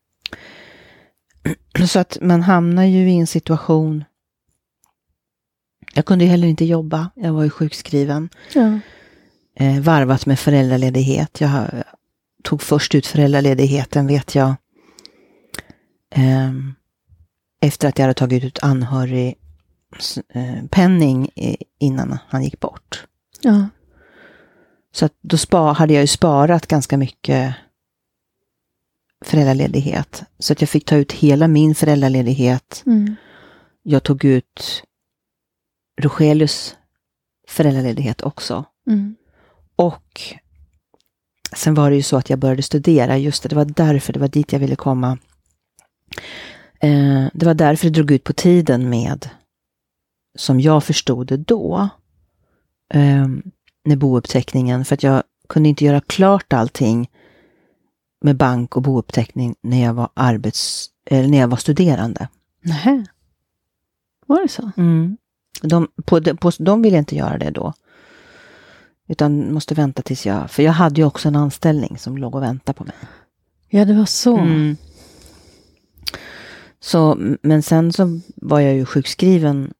Så 1.88 2.00
att 2.00 2.17
man 2.22 2.41
hamnar 2.41 2.84
ju 2.84 3.12
i 3.12 3.17
en 3.17 3.27
situation. 3.27 4.03
Jag 5.93 6.05
kunde 6.05 6.25
ju 6.25 6.31
heller 6.31 6.48
inte 6.48 6.65
jobba. 6.65 7.10
Jag 7.15 7.34
var 7.34 7.43
ju 7.43 7.50
sjukskriven. 7.50 8.29
Ja. 8.53 8.79
eh, 9.55 9.79
varvat 9.81 10.25
med 10.25 10.39
föräldraledighet. 10.39 11.41
Jag 11.41 11.67
tog 12.43 12.62
först 12.62 12.96
ut 12.96 13.08
föräldraledigheten 13.08 14.08
vet 14.08 14.36
jag. 14.36 14.55
ehm, 16.15 16.74
efter 17.62 17.88
att 17.88 17.98
jag 17.98 18.03
hade 18.03 18.13
tagit 18.13 18.43
ut 18.43 18.60
anhörig 18.62 19.36
s- 19.98 20.17
eh, 20.29 20.63
innan 21.79 22.17
han 22.27 22.43
gick 22.43 22.60
bort. 22.60 23.05
Ja. 23.41 23.67
Så 24.91 25.05
att 25.05 25.13
då 25.22 25.38
spa, 25.38 25.58
hade 25.74 25.93
jag 25.93 26.01
ju 26.03 26.08
sparat 26.08 26.67
ganska 26.67 26.98
mycket 26.98 27.55
föräldraledighet. 29.26 30.24
Så 30.40 30.54
att 30.54 30.62
jag 30.62 30.70
fick 30.70 30.86
ta 30.86 30.96
ut 30.96 31.12
hela 31.12 31.48
min 31.48 31.76
föräldraledighet. 31.76 32.84
Mm. 32.86 33.16
Jag 33.84 34.04
tog 34.04 34.26
ut 34.26 34.84
Rogelius 36.02 36.76
föräldraledighet 37.48 38.22
också. 38.22 38.66
Mm. 38.88 39.16
Och 39.76 40.22
sen 41.56 41.74
var 41.74 41.90
det 41.90 41.96
ju 41.96 42.04
så 42.04 42.18
att 42.18 42.30
jag 42.30 42.40
började 42.40 42.62
studera, 42.62 43.18
just 43.18 43.44
det, 43.44 43.50
det 43.50 43.56
var 43.56 43.66
därför, 43.66 44.14
det 44.14 44.20
var 44.20 44.28
dit 44.28 44.54
jag 44.54 44.60
ville 44.60 44.76
komma. 44.76 45.18
Eh, 46.80 47.26
det 47.34 47.46
var 47.46 47.54
därför 47.54 47.86
det 47.86 47.94
drog 47.94 48.12
ut 48.12 48.24
på 48.24 48.34
tiden 48.34 48.90
med, 48.90 49.30
som 50.38 50.60
jag 50.60 50.84
förstod 50.84 51.28
det 51.28 51.38
då, 51.38 51.90
eh, 52.94 53.28
med 53.86 53.98
bouppteckningen, 53.98 54.86
för 54.86 54.94
att 54.94 55.04
jag 55.04 55.24
kunde 55.50 55.70
inte 55.70 55.86
göra 55.86 56.02
klart 56.02 56.54
allting 56.54 57.10
med 58.22 58.38
bank 58.38 58.76
och 58.76 58.82
bouppteckning 58.82 59.56
när 59.62 59.84
jag 59.84 59.94
var 59.94 60.10
arbets, 60.14 60.90
eller 61.06 61.28
när 61.28 61.38
jag 61.38 61.48
var 61.48 61.58
studerande. 61.58 62.28
Nähä. 62.62 63.06
Var 64.26 64.42
det 64.42 64.48
så? 64.48 64.72
De, 65.62 65.88
på, 66.06 66.20
de, 66.20 66.38
på, 66.38 66.52
de 66.60 66.82
ville 66.82 66.98
inte 66.98 67.16
göra 67.16 67.38
det 67.38 67.50
då. 67.50 67.74
Utan 69.08 69.54
måste 69.54 69.76
vänta 69.76 70.02
tills 70.02 70.26
jag, 70.26 70.52
för 70.52 70.64
jag 70.64 70.72
hade 70.72 71.02
ju 71.02 71.08
också 71.08 71.28
en 71.28 71.36
anställning 71.36 71.98
som 71.98 72.18
låg 72.18 72.36
och 72.36 72.44
väntade 72.44 72.78
på 72.78 72.84
mig. 72.84 72.96
Ja, 73.70 73.86
det 73.86 73.94
var 73.94 74.06
så. 74.06 74.38
Mm. 74.38 74.78
Så, 76.80 77.18
men 77.42 77.64
sen 77.64 77.94
så 77.94 78.20
var 78.36 78.60
jag 78.60 78.74
ju 78.74 78.86
sjukskriven 78.86 79.74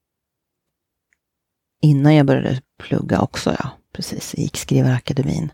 innan 1.82 2.16
jag 2.16 2.26
började 2.26 2.62
plugga 2.78 3.22
också, 3.22 3.56
ja. 3.60 3.70
Precis, 3.94 4.36
gick 4.38 4.58
skrivarakademin. 4.58 5.52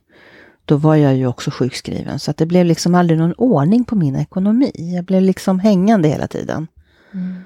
Då 0.65 0.77
var 0.77 0.95
jag 0.95 1.15
ju 1.15 1.27
också 1.27 1.51
sjukskriven, 1.51 2.19
så 2.19 2.31
att 2.31 2.37
det 2.37 2.45
blev 2.45 2.65
liksom 2.65 2.95
aldrig 2.95 3.19
någon 3.19 3.33
ordning 3.33 3.83
på 3.83 3.95
min 3.95 4.15
ekonomi. 4.15 4.71
Jag 4.75 5.05
blev 5.05 5.21
liksom 5.21 5.59
hängande 5.59 6.07
hela 6.07 6.27
tiden. 6.27 6.67
Mm. 7.13 7.43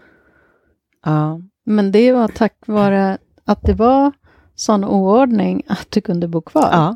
Ja. 1.05 1.41
Men 1.65 1.91
det 1.91 2.11
var 2.11 2.27
tack 2.27 2.55
vare 2.65 3.17
att 3.45 3.61
det 3.61 3.73
var 3.73 4.11
sån 4.55 4.83
oordning 4.83 5.63
att 5.67 5.87
du 5.91 6.01
kunde 6.01 6.27
bo 6.27 6.41
kvar. 6.41 6.69
ja. 6.71 6.95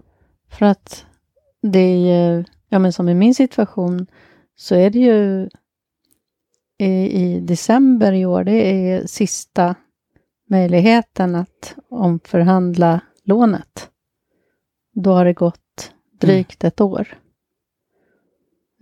För 0.50 0.66
att 0.66 1.06
det 1.62 1.80
är 1.80 1.98
ju, 1.98 2.44
ja 2.70 2.80
men 2.80 2.94
som 2.94 3.10
i 3.10 3.14
min 3.14 3.36
situation, 3.36 4.08
så 4.56 4.76
är 4.76 4.90
det 4.90 5.00
ju 5.00 5.50
i, 6.78 7.22
i 7.24 7.40
december 7.40 8.14
i 8.14 8.26
år, 8.26 8.44
det 8.44 8.52
är 8.52 9.08
sista 9.08 9.76
möjligheten 10.50 11.36
att 11.36 11.76
omförhandla 11.90 13.00
lånet, 13.24 13.90
då 14.94 15.14
har 15.14 15.26
det 15.26 15.34
gått 15.34 15.63
drygt 16.28 16.64
ett 16.64 16.82
år. 16.82 17.08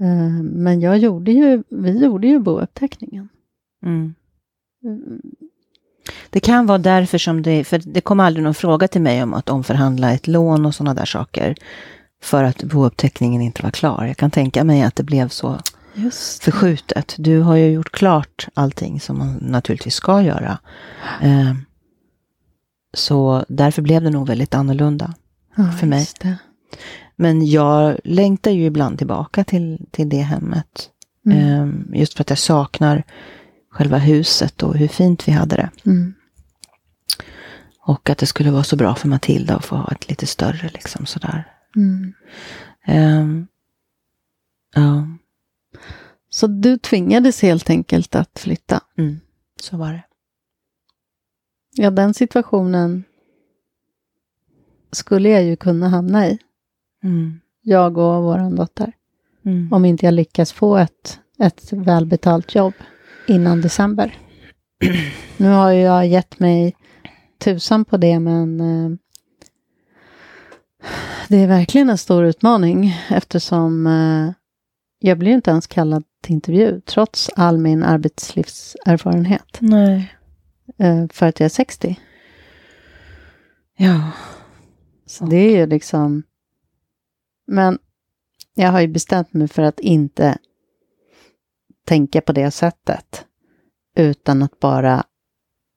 Eh, 0.02 0.42
Men 0.44 0.82
jag 0.82 0.98
gjorde 0.98 1.32
ju, 1.32 1.64
vi 1.70 2.04
gjorde 2.04 2.28
ju 2.28 2.40
bouppteckningen. 2.40 3.30
Mm. 3.86 4.16
Mm, 4.84 5.22
Det 6.30 6.40
kan 6.40 6.66
vara 6.66 6.78
därför 6.78 7.18
som 7.18 7.42
det, 7.42 7.64
för 7.64 7.82
det 7.86 8.02
kom 8.02 8.20
aldrig 8.20 8.44
någon 8.44 8.54
fråga 8.54 8.88
till 8.88 9.02
mig 9.02 9.24
om 9.24 9.34
att 9.34 9.50
omförhandla 9.50 10.12
ett 10.14 10.28
lån 10.28 10.66
och 10.66 10.76
sådana 10.76 10.94
där 10.94 11.06
saker. 11.06 11.56
För 12.24 12.44
att 12.44 12.64
bouppteckningen 12.64 13.42
inte 13.42 13.64
var 13.64 13.72
klar. 13.72 14.06
Jag 14.06 14.18
kan 14.18 14.32
tänka 14.32 14.64
mig 14.64 14.82
att 14.82 14.96
det 14.96 15.04
blev 15.04 15.30
så 15.30 15.60
Just 15.94 16.44
förskjutet. 16.44 17.16
Du 17.18 17.40
har 17.40 17.56
ju 17.56 17.72
gjort 17.72 17.92
klart 17.92 18.48
allting 18.54 19.00
som 19.00 19.18
man 19.18 19.38
naturligtvis 19.42 19.94
ska 19.96 20.22
göra. 20.22 20.58
Eh, 21.22 21.54
så 22.94 23.46
därför 23.48 23.82
blev 23.82 24.04
det 24.04 24.10
nog 24.10 24.28
väldigt 24.28 24.54
annorlunda. 24.54 25.14
ja, 25.56 25.72
för 25.72 25.88
mig. 25.88 26.08
det. 26.22 26.38
Men 27.16 27.46
jag 27.46 28.00
längtar 28.04 28.52
ju 28.52 28.66
ibland 28.66 28.98
tillbaka 28.98 29.44
till, 29.44 29.86
till 29.92 30.10
det 30.10 30.22
hemmet. 30.22 30.90
Mm. 31.26 31.38
Eh, 31.38 32.00
just 32.00 32.14
för 32.14 32.22
att 32.22 32.30
jag 32.30 32.40
saknar 32.40 33.04
själva 33.70 33.98
huset 33.98 34.64
och 34.64 34.76
hur 34.78 34.88
fint 34.88 35.28
vi 35.28 35.32
hade 35.32 35.56
det. 35.56 35.70
Mm. 35.86 36.14
Och 37.80 38.10
att 38.10 38.18
det 38.18 38.26
skulle 38.26 38.52
vara 38.52 38.64
så 38.64 38.76
bra 38.76 38.96
för 38.96 39.08
Matilda 39.08 39.56
att 39.56 39.66
få 39.66 39.76
ha 39.76 39.92
ett 39.92 40.10
lite 40.10 40.28
större 40.28 40.70
liksom 40.70 41.06
sådär. 41.06 41.52
Mm. 41.76 42.14
Ehm, 42.86 43.48
ja, 44.76 45.08
Så 46.30 46.48
du 46.48 46.78
tvingades 46.78 47.42
helt 47.42 47.70
enkelt 47.70 48.16
att 48.16 48.40
flytta? 48.40 48.82
mm, 48.98 49.20
så 49.62 49.78
var 49.78 49.94
det. 49.94 50.04
Ja, 51.74 51.92
den 51.92 52.14
situationen 52.14 53.04
skulle 54.92 55.30
jag 55.30 55.44
ju 55.44 55.56
kunna 55.56 55.90
hamna 55.90 56.28
i. 56.28 56.38
Mm, 57.04 57.40
Jag 57.62 57.98
och 57.98 58.24
vår 58.24 58.56
dotter. 58.58 58.94
mm, 59.46 59.74
Om 59.74 59.86
inte 59.86 60.06
jag 60.06 60.14
lyckas 60.14 60.52
få 60.52 60.78
ett, 60.78 61.20
ett 61.40 61.74
välbetalt 61.74 62.56
jobb 62.56 62.74
innan 63.28 63.62
december. 63.62 64.18
Nu 65.38 65.48
har 65.50 65.72
ju 65.72 65.82
jag 65.82 66.08
gett 66.08 66.40
mig 66.40 66.76
tusan 67.38 67.86
på 67.86 67.98
det, 67.98 68.20
men 68.20 68.60
eh, 68.62 68.98
det 71.30 71.38
är 71.38 71.48
verkligen 71.48 71.90
en 71.90 71.98
stor 71.98 72.24
utmaning 72.26 72.94
eftersom 73.10 73.88
eh, 73.88 74.34
jag 75.00 75.18
blir 75.18 75.32
inte 75.32 75.52
ens 75.52 75.68
kallad 75.68 76.04
till 76.24 76.34
intervju 76.34 76.82
trots 76.82 77.30
all 77.36 77.58
min 77.58 77.84
arbetslivserfarenhet. 77.84 79.58
Nej. 79.60 80.14
Eh, 80.78 81.06
för 81.14 81.26
att 81.26 81.40
jag 81.40 81.46
är 81.46 81.50
60. 81.50 82.00
Ja. 83.78 84.12
Så 85.06 85.26
det 85.26 85.36
är 85.36 85.58
ju 85.58 85.66
liksom... 85.66 86.24
Men 87.52 87.80
jag 88.56 88.72
har 88.72 88.82
ju 88.82 88.88
bestämt 88.88 89.34
mig 89.34 89.48
för 89.48 89.62
att 89.62 89.80
inte 89.80 90.38
tänka 91.86 92.22
på 92.22 92.32
det 92.34 92.52
sättet. 92.52 93.26
Utan 93.96 94.44
att 94.44 94.60
bara 94.60 95.04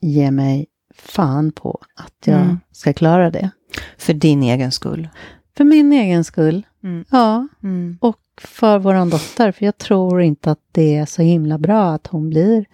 ge 0.01 0.31
mig 0.31 0.67
fan 0.95 1.53
på 1.53 1.81
att 1.97 2.15
jag 2.27 2.41
Mm. 2.41 2.59
ska 2.73 2.93
klara 2.93 3.31
det. 3.31 3.51
För 3.99 4.15
din 4.15 4.43
egen 4.43 4.73
skull. 4.73 5.09
För 5.57 5.65
min 5.65 5.93
egen 5.93 6.25
skull, 6.25 6.67
Mm. 6.83 7.05
ja. 7.11 7.49
Mm. 7.63 7.99
Och 8.01 8.21
för 8.41 8.79
vår 8.79 9.11
dotter, 9.11 9.53
för 9.53 9.65
jag 9.65 9.79
tror 9.79 10.23
inte 10.23 10.51
att 10.51 10.61
det 10.73 10.97
är 10.97 11.07
så 11.07 11.23
himla 11.23 11.59
bra 11.59 11.91
att 11.93 12.07
hon 12.07 12.31
blir... 12.31 12.65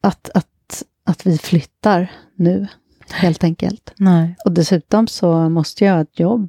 Att, 0.00 0.30
att, 0.34 0.82
att 1.04 1.26
vi 1.26 1.38
flyttar 1.38 2.10
nu, 2.36 2.66
helt 3.12 3.44
enkelt. 3.44 3.92
Nej. 3.98 4.36
Och 4.44 4.52
dessutom 4.52 5.06
så 5.06 5.48
måste 5.48 5.84
jag 5.84 5.94
ha 5.94 6.00
ett 6.00 6.18
jobb 6.20 6.48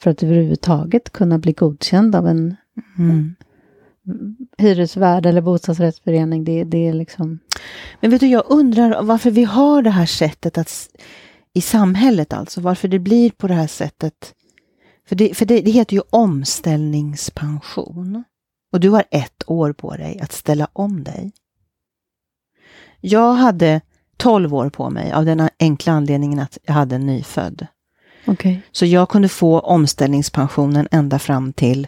för 0.00 0.10
att 0.10 0.22
överhuvudtaget 0.22 1.10
kunna 1.10 1.38
bli 1.38 1.52
godkänd 1.52 2.14
av 2.14 2.26
en 2.26 2.56
Mm. 4.08 4.36
hyresvärd 4.58 5.26
eller 5.26 5.40
bostadsrättsförening. 5.40 6.44
Det, 6.44 6.64
det 6.64 6.88
är 6.88 6.92
liksom... 6.92 7.38
Men 8.00 8.10
vet 8.10 8.20
du, 8.20 8.26
jag 8.26 8.44
undrar 8.48 9.02
varför 9.02 9.30
vi 9.30 9.44
har 9.44 9.82
det 9.82 9.90
här 9.90 10.06
sättet 10.06 10.58
att 10.58 10.88
i 11.52 11.60
samhället 11.60 12.32
alltså, 12.32 12.60
varför 12.60 12.88
det 12.88 12.98
blir 12.98 13.30
på 13.30 13.48
det 13.48 13.54
här 13.54 13.66
sättet. 13.66 14.34
För 15.08 15.16
det, 15.16 15.34
för 15.34 15.46
det, 15.46 15.60
det 15.60 15.70
heter 15.70 15.96
ju 15.96 16.02
omställningspension. 16.10 18.24
Och 18.72 18.80
du 18.80 18.90
har 18.90 19.04
ett 19.10 19.42
år 19.46 19.72
på 19.72 19.96
dig 19.96 20.20
att 20.20 20.32
ställa 20.32 20.68
om 20.72 21.04
dig. 21.04 21.32
Jag 23.00 23.32
hade 23.32 23.80
12 24.16 24.54
år 24.54 24.70
på 24.70 24.90
mig 24.90 25.12
av 25.12 25.24
den 25.24 25.48
enkla 25.58 25.92
anledningen 25.92 26.38
att 26.38 26.58
jag 26.62 26.74
hade 26.74 26.94
en 26.94 27.06
nyfödd. 27.06 27.66
Okej. 28.28 28.62
Så 28.72 28.86
jag 28.86 29.08
kunde 29.08 29.28
få 29.28 29.60
omställningspensionen 29.60 30.88
ända 30.90 31.18
fram 31.18 31.52
till 31.52 31.86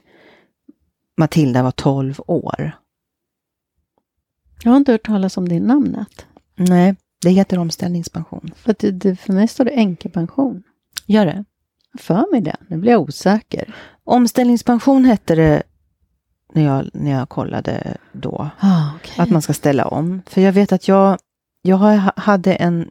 Matilda 1.16 1.62
var 1.62 1.70
12 1.70 2.20
år. 2.26 2.72
Jag 4.62 4.70
har 4.70 4.76
inte 4.76 4.92
hört 4.92 5.06
talas 5.06 5.36
om 5.36 5.48
det 5.48 5.60
namnet. 5.60 6.26
Nej, 6.56 6.96
det 7.22 7.30
heter 7.30 7.58
omställningspension. 7.58 8.50
För, 8.56 8.74
det, 8.78 8.90
det, 8.90 9.16
för 9.16 9.32
mig 9.32 9.48
står 9.48 9.64
det 9.64 9.70
änkepension. 9.70 10.62
Gör 11.06 11.26
det? 11.26 11.44
För 11.98 12.32
mig 12.32 12.40
det. 12.40 12.56
Nu 12.68 12.76
blir 12.76 12.92
jag 12.92 13.00
osäker. 13.00 13.74
Omställningspension 14.04 15.04
hette 15.04 15.34
det 15.34 15.62
när 16.52 16.64
jag, 16.64 16.90
när 16.92 17.10
jag 17.10 17.28
kollade 17.28 17.96
då. 18.12 18.50
Ah, 18.60 18.94
okay. 18.96 19.22
Att 19.22 19.30
man 19.30 19.42
ska 19.42 19.52
ställa 19.52 19.86
om. 19.86 20.22
För 20.26 20.40
jag 20.40 20.52
vet 20.52 20.72
att 20.72 20.88
jag, 20.88 21.18
jag 21.62 21.76
hade 22.16 22.54
en, 22.54 22.90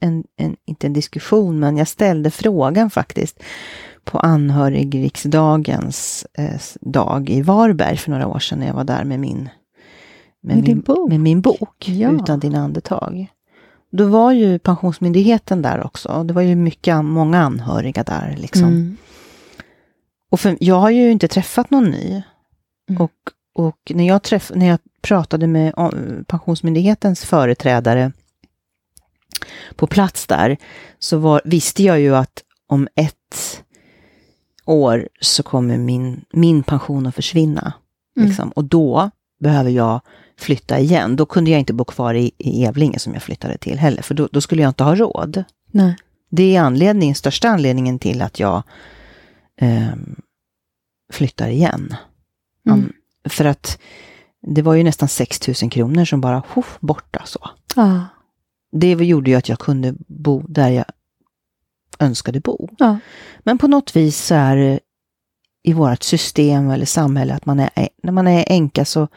en, 0.00 0.24
en, 0.36 0.56
inte 0.66 0.86
en 0.86 0.92
diskussion, 0.92 1.58
men 1.58 1.76
jag 1.76 1.88
ställde 1.88 2.30
frågan 2.30 2.90
faktiskt 2.90 3.42
på 4.04 4.18
anhörigriksdagens 4.18 6.26
eh, 6.38 6.60
dag 6.80 7.30
i 7.30 7.42
Varberg 7.42 7.96
för 7.96 8.10
några 8.10 8.26
år 8.26 8.38
sedan 8.38 8.58
när 8.58 8.66
jag 8.66 8.74
var 8.74 8.84
där 8.84 9.04
med 9.04 9.20
min, 9.20 9.48
med 10.42 10.56
Med 10.56 10.64
min, 10.64 10.80
bok? 10.80 11.10
Med 11.10 11.20
min 11.20 11.40
bok, 11.40 11.88
Ja. 11.88 12.10
Utan 12.10 12.40
dina 12.40 12.58
andetag. 12.58 13.26
Då 13.92 14.06
var 14.06 14.32
ju 14.32 14.58
Pensionsmyndigheten 14.58 15.62
där 15.62 15.86
också. 15.86 16.24
Det 16.24 16.34
var 16.34 16.42
ju 16.42 16.56
mycket, 16.56 17.04
många 17.04 17.40
anhöriga 17.40 18.02
där. 18.02 18.36
Liksom. 18.38 18.68
Mm. 18.68 18.96
Och 20.30 20.40
för, 20.40 20.56
jag 20.60 20.74
har 20.74 20.90
ju 20.90 21.10
inte 21.10 21.28
träffat 21.28 21.70
någon 21.70 21.84
ny. 21.84 22.22
Mm. 22.90 23.02
Och, 23.02 23.12
och 23.54 23.92
när, 23.94 24.06
jag 24.06 24.22
träff, 24.22 24.52
när 24.54 24.66
jag 24.66 24.78
pratade 25.02 25.46
med 25.46 25.74
Pensionsmyndighetens 26.26 27.24
företrädare 27.24 28.12
på 29.76 29.86
plats 29.86 30.26
där, 30.26 30.56
så 30.98 31.18
var, 31.18 31.42
visste 31.44 31.82
jag 31.82 32.00
ju 32.00 32.16
att 32.16 32.42
om 32.66 32.88
ett 32.94 33.62
år 34.64 35.08
så 35.20 35.42
kommer 35.42 35.78
min, 35.78 36.24
min 36.32 36.62
pension 36.62 37.06
att 37.06 37.14
försvinna. 37.14 37.72
Mm. 38.16 38.28
Liksom. 38.28 38.48
Och 38.50 38.64
då 38.64 39.10
behöver 39.40 39.70
jag 39.70 40.00
flytta 40.38 40.78
igen. 40.78 41.16
Då 41.16 41.26
kunde 41.26 41.50
jag 41.50 41.60
inte 41.60 41.72
bo 41.72 41.84
kvar 41.84 42.14
i, 42.14 42.30
i 42.38 42.64
Evlinge 42.64 42.98
som 42.98 43.12
jag 43.12 43.22
flyttade 43.22 43.58
till 43.58 43.78
heller, 43.78 44.02
för 44.02 44.14
då, 44.14 44.28
då 44.32 44.40
skulle 44.40 44.62
jag 44.62 44.70
inte 44.70 44.84
ha 44.84 44.94
råd. 44.94 45.44
Nej. 45.70 45.96
Det 46.30 46.56
är 46.56 46.60
anledningen, 46.60 47.14
största 47.14 47.48
anledningen 47.48 47.98
till 47.98 48.22
att 48.22 48.40
jag 48.40 48.62
ehm, 49.60 50.16
flyttar 51.12 51.48
igen. 51.48 51.96
Mm. 52.66 52.78
An- 52.78 52.92
För 53.28 53.44
att 53.44 53.78
det 54.42 54.62
var 54.62 54.74
ju 54.74 54.82
nästan 54.82 55.08
6 55.08 55.62
000 55.62 55.70
kronor 55.70 56.04
som 56.04 56.20
bara 56.20 56.42
hoff, 56.48 56.78
borta 56.80 57.22
så. 57.24 57.50
Ah. 57.76 58.00
Det 58.72 58.90
gjorde 58.90 59.30
ju 59.30 59.36
att 59.36 59.48
jag 59.48 59.58
kunde 59.58 59.94
bo 60.06 60.42
där 60.48 60.70
jag 60.70 60.84
önskade 61.98 62.40
bo. 62.40 62.68
Ja. 62.78 62.98
Men 63.38 63.58
på 63.58 63.68
något 63.68 63.96
vis 63.96 64.18
så 64.26 64.34
är 64.34 64.56
det 64.56 64.80
i 65.62 65.72
vårt 65.72 66.02
system 66.02 66.70
eller 66.70 66.86
samhälle 66.86 67.34
att 67.34 67.46
man 67.46 67.60
är, 67.60 67.88
när 68.02 68.12
man 68.12 68.26
är 68.28 68.44
änka 68.46 68.84
så 68.84 69.08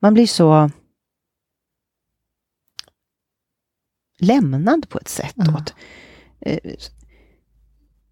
man 0.00 0.14
blir 0.14 0.26
så 0.26 0.70
lämnad 4.20 4.88
på 4.88 4.98
ett 4.98 5.08
sätt. 5.08 5.34
Ja. 5.34 5.56
Åt. 5.56 5.74
Eh, 6.40 6.58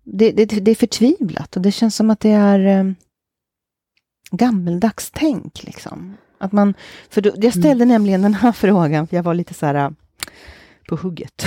Det, 0.09 0.33
det, 0.33 0.45
det 0.47 0.71
är 0.71 0.75
förtvivlat 0.75 1.57
och 1.57 1.63
det 1.63 1.73
känns 1.73 1.97
som 1.97 2.11
att 2.11 2.21
det 2.21 2.31
är 2.31 2.59
eh, 2.67 2.93
gammeldags 4.31 5.11
tänk. 5.15 5.63
Liksom. 5.65 6.17
Att 6.39 6.53
man, 6.53 6.75
för 7.11 7.21
då, 7.23 7.31
jag 7.37 7.55
ställde 7.55 7.85
nämligen 7.85 8.23
den 8.23 8.35
här 8.35 8.53
frågan, 8.63 9.07
för 9.07 9.17
jag 9.17 9.23
var 9.23 9.35
lite 9.35 9.55
så 9.55 9.67
här 9.67 9.95
på 10.89 10.97
hugget. 10.97 11.47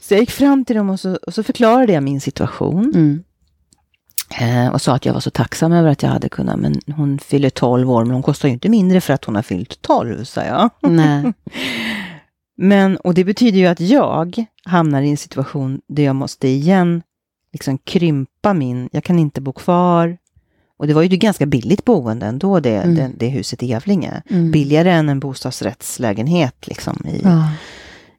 så 0.00 0.14
jag 0.14 0.20
gick 0.20 0.30
fram 0.30 0.64
till 0.64 0.76
dem 0.76 0.90
och 0.90 1.00
så, 1.00 1.18
och 1.26 1.34
så 1.34 1.42
förklarade 1.42 1.92
jag 1.92 2.02
min 2.02 2.20
situation. 2.20 2.92
Mm. 2.94 3.22
Eh, 4.40 4.72
och 4.72 4.82
sa 4.82 4.94
att 4.94 5.04
jag 5.04 5.12
var 5.12 5.20
så 5.20 5.30
tacksam 5.30 5.72
över 5.72 5.90
att 5.90 6.02
jag 6.02 6.10
hade 6.10 6.28
kunnat, 6.28 6.58
men 6.58 6.80
hon 6.96 7.18
fyller 7.18 7.50
12 7.50 7.90
år, 7.90 8.04
men 8.04 8.14
hon 8.14 8.22
kostar 8.22 8.48
ju 8.48 8.54
inte 8.54 8.68
mindre 8.68 9.00
för 9.00 9.14
att 9.14 9.24
hon 9.24 9.34
har 9.34 9.42
fyllt 9.42 9.82
12, 9.82 10.24
sa 10.24 10.44
jag. 10.44 10.70
Nej. 10.82 11.32
Men, 12.62 12.96
och 12.96 13.14
det 13.14 13.24
betyder 13.24 13.58
ju 13.58 13.66
att 13.66 13.80
jag 13.80 14.44
hamnar 14.64 15.02
i 15.02 15.10
en 15.10 15.16
situation 15.16 15.80
där 15.88 16.02
jag 16.02 16.16
måste 16.16 16.48
igen 16.48 17.02
liksom 17.52 17.78
krympa 17.78 18.54
min, 18.54 18.88
jag 18.92 19.04
kan 19.04 19.18
inte 19.18 19.40
bo 19.40 19.52
kvar 19.52 20.18
Och 20.80 20.86
det 20.86 20.94
var 20.94 21.02
ju 21.02 21.14
ett 21.14 21.20
ganska 21.20 21.46
billigt 21.46 21.84
boende 21.84 22.26
ändå, 22.26 22.60
det, 22.60 22.76
Mm. 22.76 22.94
det, 22.94 23.10
det 23.16 23.28
huset 23.28 23.62
i 23.62 23.66
Gävlinge. 23.66 24.22
Mm. 24.30 24.50
Billigare 24.50 24.90
än 24.92 25.08
en 25.08 25.20
bostadsrättslägenhet 25.20 26.66
liksom 26.66 27.06
i, 27.06 27.20
Ja. 27.24 27.52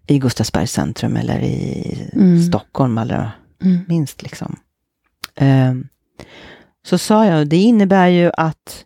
i 0.07 0.19
Gustavsbergs 0.19 0.71
centrum 0.71 1.15
eller 1.15 1.39
i 1.39 2.09
Mm. 2.13 2.43
Stockholm 2.43 2.97
allra 2.97 3.31
Mm. 3.61 3.79
minst. 3.87 4.21
Liksom. 4.23 4.55
Ehm, 5.35 5.87
så 6.85 6.97
sa 6.97 7.25
jag, 7.25 7.47
det 7.47 7.57
innebär 7.57 8.07
ju 8.07 8.31
att 8.37 8.85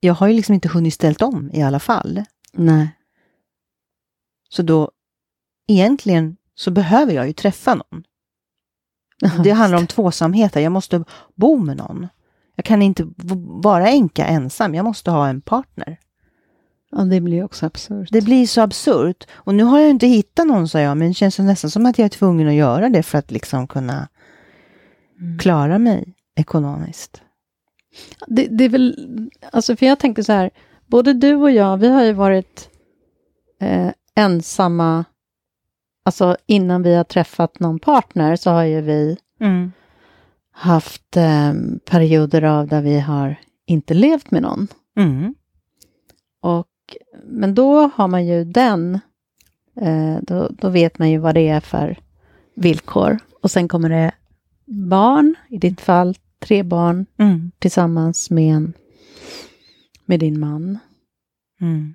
jag 0.00 0.14
har 0.14 0.26
ju 0.28 0.34
liksom 0.34 0.54
inte 0.54 0.68
hunnit 0.68 0.94
ställt 0.94 1.22
om 1.22 1.50
i 1.52 1.62
alla 1.62 1.80
fall. 1.80 2.24
Nej. 2.52 2.88
Så 4.48 4.62
då 4.62 4.90
egentligen 5.68 6.36
så 6.54 6.70
behöver 6.70 7.12
jag 7.12 7.26
ju 7.26 7.32
träffa 7.32 7.74
någon. 7.74 8.04
Det 9.44 9.50
handlar 9.50 9.78
om 9.78 9.86
tvåsamhet. 9.86 10.56
Jag 10.56 10.72
måste 10.72 11.04
bo 11.34 11.58
med 11.58 11.76
någon. 11.76 12.08
Jag 12.56 12.64
kan 12.64 12.82
inte 12.82 13.08
vara 13.62 13.88
änka 13.88 14.26
ensam. 14.26 14.74
Jag 14.74 14.84
måste 14.84 15.10
ha 15.10 15.28
en 15.28 15.40
partner. 15.40 15.98
Ja, 16.90 16.98
det 17.04 17.20
blir 17.20 17.44
också 17.44 17.66
absurt. 17.66 18.08
Det 18.12 18.20
blir 18.20 18.46
så 18.46 18.60
absurt. 18.60 19.26
Och 19.32 19.54
nu 19.54 19.62
har 19.64 19.80
jag 19.80 19.90
inte 19.90 20.06
hittat 20.06 20.46
någon, 20.46 20.68
sa 20.68 20.80
jag, 20.80 20.96
men 20.96 21.08
det 21.08 21.14
känns 21.14 21.38
nästan 21.38 21.70
som 21.70 21.86
att 21.86 21.98
jag 21.98 22.04
är 22.04 22.08
tvungen 22.08 22.48
att 22.48 22.54
göra 22.54 22.88
det 22.88 23.02
för 23.02 23.18
att 23.18 23.30
liksom 23.30 23.66
kunna 23.66 24.08
Mm. 25.20 25.38
klara 25.38 25.78
mig 25.78 26.14
ekonomiskt. 26.36 27.22
Det, 28.26 28.46
det 28.46 28.64
är 28.64 28.68
väl, 28.68 28.96
alltså 29.52 29.76
för 29.76 29.86
jag 29.86 29.98
tänker 29.98 30.22
så 30.22 30.32
här, 30.32 30.50
både 30.86 31.12
du 31.12 31.34
och 31.34 31.50
jag, 31.50 31.76
vi 31.76 31.88
har 31.88 32.02
ju 32.04 32.12
varit 32.12 32.68
eh, 33.60 33.90
ensamma, 34.14 35.04
alltså 36.04 36.36
innan 36.46 36.82
vi 36.82 36.94
har 36.94 37.04
träffat 37.04 37.60
någon 37.60 37.78
partner 37.78 38.36
så 38.36 38.50
har 38.50 38.64
ju 38.64 38.80
vi 38.80 39.16
haft 40.54 41.16
eh, 41.16 41.52
perioder 41.90 42.42
av 42.42 42.68
där 42.68 42.82
vi 42.82 43.00
har 43.00 43.36
inte 43.66 43.94
levt 43.94 44.30
med 44.30 44.42
någon. 44.42 44.68
Mm. 44.96 45.34
Och, 46.40 46.68
men 47.24 47.54
då 47.54 47.90
har 47.94 48.08
man 48.08 48.26
ju 48.26 48.44
den, 48.44 48.94
eh, 49.80 50.16
då, 50.22 50.48
då 50.50 50.68
vet 50.68 50.98
man 50.98 51.10
ju 51.10 51.18
vad 51.18 51.34
det 51.34 51.48
är 51.48 51.60
för 51.60 51.98
villkor. 52.54 53.18
Och 53.42 53.50
sen 53.50 53.68
kommer 53.68 53.88
det 53.88 54.12
barn, 54.66 55.34
i 55.48 55.58
ditt 55.58 55.80
fall 55.80 56.14
tre 56.38 56.62
barn 56.62 57.06
Mm. 57.18 57.50
tillsammans 57.58 58.30
med, 58.30 58.54
en, 58.54 58.72
med 60.04 60.20
din 60.20 60.40
man. 60.40 60.78
Mm. 61.60 61.94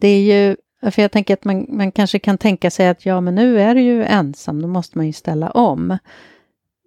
Det 0.00 0.08
är 0.08 0.20
ju, 0.20 0.56
för 0.90 1.02
jag 1.02 1.12
tänker 1.12 1.34
att 1.34 1.44
man, 1.44 1.66
man 1.68 1.92
kanske 1.92 2.18
kan 2.18 2.38
tänka 2.38 2.70
sig 2.70 2.88
att 2.88 3.06
ja, 3.06 3.20
men 3.20 3.34
nu 3.34 3.60
är 3.60 3.74
du 3.74 3.80
ju 3.80 4.04
ensam, 4.04 4.62
då 4.62 4.68
måste 4.68 4.98
man 4.98 5.06
ju 5.06 5.12
ställa 5.12 5.50
om. 5.50 5.98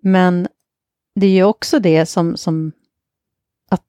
Men 0.02 0.48
det 1.20 1.28
är 1.28 1.32
ju 1.32 1.44
också 1.44 1.80
det 1.80 2.06
som, 2.06 2.38
som 2.38 2.72
att 3.70 3.86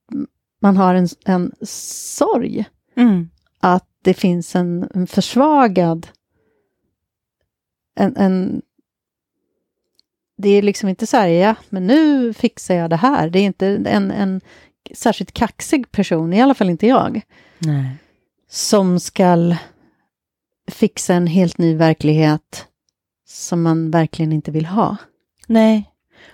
man 0.60 0.76
har 0.76 0.94
en, 0.94 1.08
en 1.24 1.52
sorg, 1.62 2.64
Mm. 2.96 3.30
att 3.60 3.86
det 4.02 4.14
finns 4.14 4.56
en, 4.56 4.88
en 4.94 5.06
försvagad, 5.06 6.08
en, 7.96 8.16
en 8.16 8.62
det 10.36 10.48
är 10.48 10.62
liksom 10.62 10.88
inte 10.88 11.06
så 11.06 11.16
här, 11.16 11.28
ja, 11.28 11.54
men 11.68 11.86
nu 11.86 12.32
fixar 12.32 12.74
jag 12.74 12.90
det 12.90 12.96
här. 12.96 13.30
Det 13.30 13.38
är 13.38 13.42
inte 13.42 13.66
en, 13.86 14.10
en 14.10 14.40
särskilt 14.94 15.32
kaxig 15.32 15.92
person, 15.92 16.32
i 16.32 16.42
alla 16.42 16.54
fall 16.54 16.70
inte 16.70 16.86
jag 16.86 17.20
Nej. 17.58 17.96
som 18.48 19.00
ska 19.00 19.56
fixa 20.70 21.14
en 21.14 21.26
helt 21.26 21.58
ny 21.58 21.76
verklighet 21.76 22.66
som 23.28 23.62
man 23.62 23.90
verkligen 23.90 24.32
inte 24.32 24.50
vill 24.50 24.66
ha. 24.66 24.96
Nej. 25.46 25.89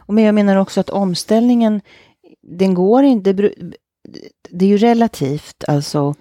Och 0.07 0.15
men 0.15 0.25
jag 0.25 0.35
menar 0.35 0.57
också 0.57 0.81
att 0.81 0.91
omställningen, 0.91 1.81
den 2.43 2.75
går 2.75 3.03
inte... 3.05 3.33
det 3.33 3.53
Det 4.51 4.65
är 4.65 4.69
ju 4.69 4.77
relativt, 4.79 5.65
alltså. 5.69 6.15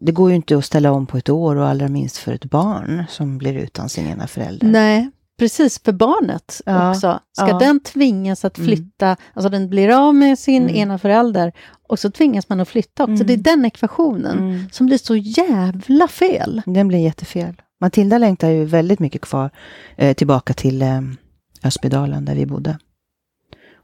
Det 0.00 0.12
går 0.12 0.30
ju 0.30 0.36
inte 0.36 0.56
att 0.56 0.64
ställa 0.64 0.92
om 0.92 1.06
på 1.06 1.18
ett 1.18 1.28
år 1.28 1.56
och 1.56 1.68
allra 1.68 1.88
minst 1.88 2.16
för 2.16 2.32
ett 2.32 2.44
barn 2.44 3.04
som 3.08 3.38
blir 3.38 3.54
utan 3.54 3.88
sin 3.88 4.06
ena 4.06 4.26
förälder. 4.26 4.66
Nej, 4.66 5.10
precis 5.38 5.78
för 5.82 5.92
barnet 5.92 6.60
Ja, 6.66 6.90
också. 6.90 7.20
Ska 7.32 7.48
ja. 7.48 7.58
den 7.58 7.80
tvingas 7.80 8.44
att 8.44 8.58
Mm. 8.58 8.66
flytta, 8.68 9.16
alltså 9.34 9.48
den 9.48 9.68
blir 9.70 9.88
av 10.08 10.14
med 10.14 10.38
sin 10.38 10.62
Mm. 10.62 10.76
ena 10.76 10.98
förälder 10.98 11.52
och 11.88 11.98
så 11.98 12.10
tvingas 12.10 12.48
man 12.48 12.60
att 12.60 12.68
flytta 12.68 13.02
också. 13.02 13.12
Mm. 13.14 13.26
Det 13.26 13.32
är 13.32 13.36
den 13.56 13.64
ekvationen 13.64 14.38
Mm. 14.38 14.70
som 14.72 14.86
blir 14.86 14.98
så 14.98 15.16
jävla 15.16 16.08
fel. 16.08 16.62
Den 16.66 16.88
blir 16.88 16.98
jättefel. 16.98 17.54
Matilda 17.80 18.18
längtar 18.18 18.48
ju 18.48 18.64
väldigt 18.64 18.98
mycket 19.00 19.20
kvar 19.20 19.50
eh, 19.96 20.14
tillbaka 20.14 20.52
till 20.54 20.82
eh, 20.82 21.00
Öspedalen 21.64 22.24
där 22.24 22.34
vi 22.34 22.46
bodde. 22.46 22.78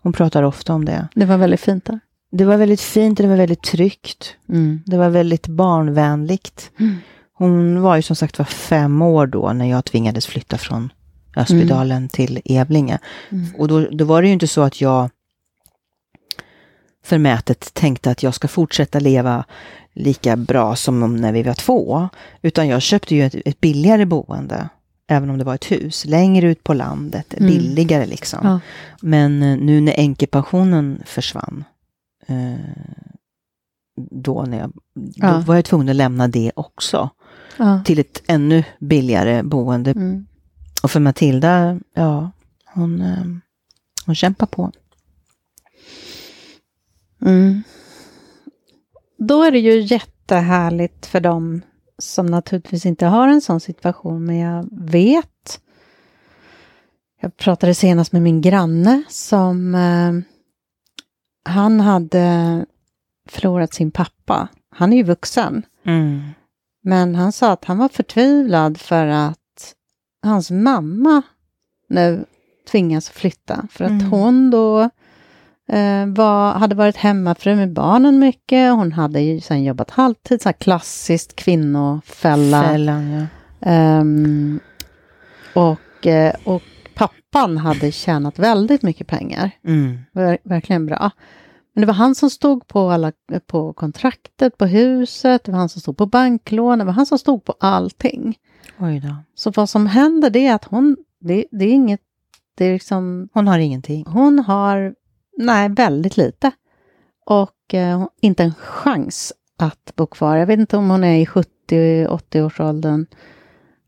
Hon 0.02 0.12
pratar 0.12 0.42
ofta 0.42 0.74
om 0.74 0.84
det. 0.84 1.08
Det 1.14 1.24
var 1.24 1.36
väldigt 1.36 1.60
fint 1.60 1.84
där. 1.84 2.00
Det 2.32 2.44
var 2.44 2.56
väldigt 2.56 2.80
fint, 2.80 3.18
det 3.18 3.26
var 3.26 3.36
väldigt 3.36 3.62
tryggt. 3.62 4.36
Mm. 4.48 4.82
Det 4.86 4.96
var 4.96 5.08
väldigt 5.08 5.46
barnvänligt. 5.46 6.70
Mm. 6.78 6.96
Hon 7.32 7.80
var 7.80 7.96
ju 7.96 8.02
som 8.02 8.16
sagt 8.16 8.38
var 8.38 8.44
fem 8.44 9.02
år 9.02 9.26
då 9.26 9.52
när 9.52 9.70
jag 9.70 9.84
tvingades 9.84 10.26
flytta 10.26 10.58
från 10.58 10.92
Öspedalen 11.36 12.08
till 12.08 12.40
Evlinge. 12.44 12.98
Mm. 13.30 13.54
Och 13.58 13.68
då, 13.68 13.80
då 13.90 14.04
var 14.04 14.22
det 14.22 14.28
ju 14.28 14.32
inte 14.32 14.48
så 14.48 14.60
att 14.60 14.80
jag 14.80 15.10
förmätet 17.04 17.74
tänkte 17.74 18.10
att 18.10 18.22
jag 18.22 18.34
ska 18.34 18.48
fortsätta 18.48 19.00
leva 19.00 19.44
lika 19.92 20.36
bra 20.36 20.76
som 20.76 21.02
om 21.02 21.16
när 21.16 21.32
vi 21.32 21.42
var 21.42 21.54
två. 21.54 22.08
Utan 22.42 22.68
jag 22.68 22.82
köpte 22.82 23.14
ju 23.14 23.26
ett, 23.26 23.34
ett 23.44 23.60
billigare 23.60 24.04
boende, 24.04 24.68
även 25.10 25.30
om 25.30 25.38
det 25.38 25.44
var 25.44 25.54
ett 25.54 25.70
hus, 25.72 26.04
längre 26.04 26.48
ut 26.50 26.64
på 26.64 26.74
landet, 26.74 27.34
Mm. 27.34 27.46
billigare 27.46 28.06
liksom. 28.06 28.40
Ja. 28.42 28.60
Men 29.02 29.42
eh, 29.42 29.56
nu 29.58 29.80
när 29.80 29.94
änkepensionen 29.96 31.02
försvann, 31.06 31.64
eh, 32.26 32.54
då, 34.10 34.42
när 34.42 34.58
jag, 34.58 34.72
då 34.94 35.12
Ja. 35.14 35.42
var 35.46 35.54
jag 35.54 35.64
tvungen 35.64 35.88
att 35.88 35.96
lämna 35.96 36.28
det 36.28 36.52
också 36.56 37.10
Ja. 37.56 37.82
till 37.84 37.98
ett 37.98 38.22
ännu 38.26 38.64
billigare 38.78 39.42
boende. 39.42 39.90
Mm. 39.90 40.26
Och 40.82 40.90
för 40.90 41.00
Matilda, 41.00 41.80
ja, 41.94 42.30
hon, 42.74 43.00
eh, 43.00 43.24
hon 44.06 44.14
kämpar 44.14 44.46
på. 44.46 44.72
Mm. 47.26 47.62
Då 49.18 49.42
är 49.42 49.50
det 49.52 49.58
ju 49.58 49.80
jättehärligt 49.80 51.06
för 51.06 51.20
dem 51.20 51.62
som 52.00 52.26
naturligtvis 52.26 52.86
inte 52.86 53.06
har 53.06 53.28
en 53.28 53.40
sån 53.40 53.60
situation, 53.60 54.24
men 54.24 54.38
jag 54.38 54.68
vet. 54.72 55.60
Jag 57.20 57.36
pratade 57.36 57.74
senast 57.74 58.12
med 58.12 58.22
min 58.22 58.40
granne 58.40 59.02
som 59.08 59.74
eh, 59.74 60.12
han 61.52 61.80
hade 61.80 62.66
förlorat 63.28 63.74
sin 63.74 63.90
pappa. 63.90 64.48
Han 64.70 64.92
är 64.92 64.96
ju 64.96 65.02
vuxen, 65.02 65.62
men 66.82 67.14
han 67.14 67.32
sa 67.32 67.52
att 67.52 67.64
han 67.64 67.78
var 67.78 67.88
förtvivlad 67.88 68.78
för 68.80 69.06
att 69.06 69.74
hans 70.22 70.50
mamma 70.50 71.22
nu 71.88 72.24
tvingas 72.70 73.10
flytta 73.10 73.68
för 73.70 73.84
att 73.84 73.90
Mm. 73.90 74.10
hon 74.10 74.50
då 74.50 74.90
var, 76.06 76.52
hade 76.52 76.74
varit 76.74 76.96
hemmafru 76.96 77.56
med 77.56 77.72
barnen 77.72 78.18
mycket. 78.18 78.72
Hon 78.72 78.92
hade 78.92 79.20
ju 79.20 79.40
sen 79.40 79.64
jobbat 79.64 79.90
halvtid, 79.90 80.42
så 80.42 80.48
här 80.48 80.52
klassiskt 80.52 81.36
kvinnofälla. 81.36 82.62
Fällan, 82.62 83.10
ja. 83.10 83.26
Ehm, 83.70 84.60
och, 85.54 86.06
eh, 86.06 86.34
och 86.44 86.62
pappan 86.94 87.58
hade 87.58 87.92
tjänat 87.92 88.38
väldigt 88.38 88.82
mycket 88.82 89.06
pengar. 89.06 89.50
Mm. 89.64 89.98
Ver, 90.12 90.38
verkligen 90.44 90.86
bra. 90.86 91.10
Men 91.74 91.80
det 91.80 91.86
var 91.86 91.94
han 91.94 92.14
som 92.14 92.30
stod 92.30 92.66
på, 92.66 92.90
alla, 92.90 93.12
på 93.46 93.72
kontraktet, 93.72 94.58
på 94.58 94.66
huset, 94.66 95.44
det 95.44 95.52
var 95.52 95.58
han 95.58 95.68
som 95.68 95.80
stod 95.80 95.96
på 95.96 96.06
banklån, 96.06 96.78
det 96.78 96.84
var 96.84 96.92
han 96.92 97.06
som 97.06 97.18
stod 97.18 97.44
på 97.44 97.54
allting. 97.60 98.38
Oj 98.78 99.00
då. 99.00 99.14
Så 99.34 99.50
vad 99.50 99.68
som 99.68 99.86
händer 99.86 100.30
det 100.30 100.46
är 100.46 100.54
att 100.54 100.64
hon, 100.64 100.96
det, 101.20 101.44
det 101.50 101.64
är 101.64 101.72
inget, 101.72 102.00
det 102.54 102.64
är 102.64 102.72
liksom, 102.72 103.28
Hon 103.32 103.48
har 103.48 103.58
ingenting. 103.58 104.04
hon 104.06 104.38
har, 104.38 104.94
nej, 105.40 105.68
väldigt 105.68 106.16
lite. 106.16 106.50
Och 107.26 107.74
eh, 107.74 108.06
inte 108.20 108.42
en 108.42 108.54
chans 108.54 109.32
att 109.58 109.92
bo 109.96 110.06
kvar. 110.06 110.36
Jag 110.36 110.46
vet 110.46 110.60
inte 110.60 110.76
om 110.76 110.90
hon 110.90 111.04
är 111.04 111.18
i 111.18 111.24
70-80 111.24 112.42
års 112.42 112.60
åldern. 112.60 113.06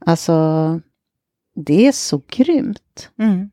Alltså, 0.07 0.81
det 1.55 1.87
är 1.87 1.93
så 1.93 2.23
grymt. 2.29 3.11
Mm. 3.19 3.51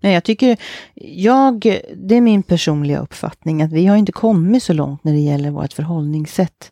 Nej, 0.00 0.14
jag 0.14 0.24
tycker, 0.24 0.58
jag, 0.94 1.80
det 1.96 2.14
är 2.14 2.20
min 2.20 2.42
personliga 2.42 2.98
uppfattning 2.98 3.62
att 3.62 3.72
vi 3.72 3.86
har 3.86 3.96
inte 3.96 4.12
kommit 4.12 4.62
så 4.62 4.72
långt 4.72 5.04
när 5.04 5.12
det 5.12 5.20
gäller 5.20 5.50
vårt 5.50 5.72
förhållningssätt. 5.72 6.70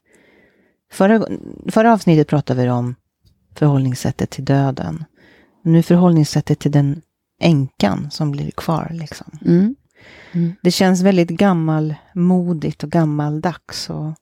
Förra, 0.92 1.26
förra 1.68 1.92
avsnittet 1.92 2.28
pratade 2.28 2.62
vi 2.62 2.70
om 2.70 2.94
förhållningssättet 3.55 4.31
till 4.31 4.44
döden. 4.44 5.05
Nu 5.64 5.83
förhållningssättet 5.83 6.59
till 6.59 6.70
den 6.70 7.02
änkan 7.40 8.11
som 8.11 8.31
blir 8.31 8.50
kvar. 8.50 8.90
Liksom. 8.92 9.38
Mm. 9.44 9.74
Det 10.62 10.70
känns 10.70 11.02
väldigt 11.02 11.28
gammalmodigt 11.28 12.84
och 12.84 12.90
gammaldags. 12.90 13.90
Och 13.90 14.14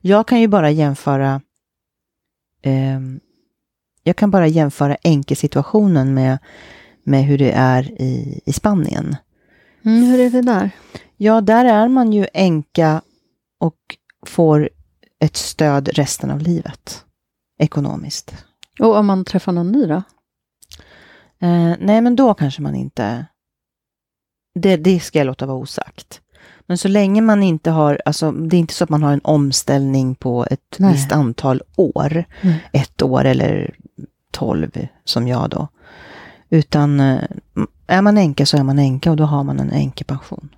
jag 0.00 0.28
kan 0.28 0.40
ju 0.40 0.48
bara 0.48 0.70
jämföra 0.70 1.40
ehm, 2.62 3.20
jag 4.02 4.16
kan 4.16 4.30
bara 4.30 4.46
jämföra 4.46 4.96
enkelsituationen 5.04 6.14
med, 6.14 6.38
med 7.02 7.24
hur 7.24 7.38
det 7.38 7.50
är 7.50 8.02
i, 8.02 8.40
i 8.46 8.52
Spanien. 8.52 9.16
Mm, 9.84 10.02
hur 10.02 10.20
är 10.20 10.30
det 10.30 10.42
där? 10.42 10.70
Ja, 11.16 11.40
där 11.40 11.64
är 11.64 11.88
man 11.88 12.12
ju 12.12 12.26
änka 12.34 13.02
och 13.58 13.96
får 14.26 14.70
ett 15.20 15.36
stöd 15.36 15.88
resten 15.88 16.30
av 16.30 16.40
livet. 16.40 17.04
Ekonomiskt. 17.58 18.44
Och 18.80 18.96
om 18.96 19.06
man 19.06 19.24
träffar 19.24 19.52
någon 19.52 19.72
ny 19.72 19.86
då? 19.86 20.02
Eh, 21.40 21.74
nej, 21.78 22.00
men 22.00 22.16
då 22.16 22.34
kanske 22.34 22.62
man 22.62 22.74
inte... 22.74 23.26
Det, 24.60 24.76
det 24.76 25.00
ska 25.00 25.18
jag 25.18 25.26
låta 25.26 25.46
vara 25.46 25.58
osagt. 25.58 26.20
Men 26.66 26.78
så 26.78 26.88
länge 26.88 27.20
man 27.20 27.42
inte 27.42 27.70
har, 27.70 28.00
alltså 28.04 28.32
det 28.32 28.56
är 28.56 28.58
inte 28.58 28.74
så 28.74 28.84
att 28.84 28.90
man 28.90 29.02
har 29.02 29.12
en 29.12 29.20
omställning 29.24 30.14
på 30.14 30.46
ett 30.50 30.76
Nej. 30.78 30.92
visst 30.92 31.12
antal 31.12 31.62
år, 31.76 32.24
Mm. 32.40 32.56
ett 32.72 33.02
år 33.02 33.24
eller 33.24 33.74
tolv 34.30 34.86
som 35.04 35.28
jag 35.28 35.50
då. 35.50 35.68
Utan 36.50 37.00
eh, 37.00 37.22
är 37.86 38.02
man 38.02 38.18
änka 38.18 38.46
så 38.46 38.56
är 38.56 38.62
man 38.62 38.78
änka 38.78 39.10
och 39.10 39.16
då 39.16 39.24
har 39.24 39.44
man 39.44 39.60
en 39.60 39.70
änkepension. 39.70 40.48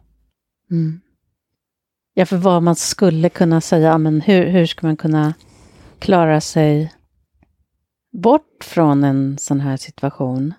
Mm. 0.70 1.00
Ja, 2.14 2.26
för 2.26 2.36
vad 2.36 2.62
man 2.62 2.76
skulle 2.76 3.28
kunna 3.28 3.60
säga, 3.60 3.98
men 3.98 4.20
hur, 4.20 4.46
hur 4.46 4.66
ska 4.66 4.86
man 4.86 4.96
kunna 4.96 5.34
klara 5.98 6.40
sig 6.40 6.92
bort 8.12 8.64
från 8.64 9.04
en 9.04 9.38
sån 9.38 9.60
här 9.60 9.76
situation? 9.76 10.54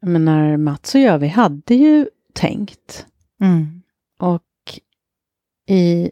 Jag 0.00 0.10
menar, 0.10 0.56
Mats 0.56 0.94
och 0.94 1.00
jag, 1.00 1.18
vi 1.18 1.28
hade 1.28 1.74
ju 1.74 2.08
tänkt. 2.34 3.06
Och 4.18 4.42
i 5.66 6.10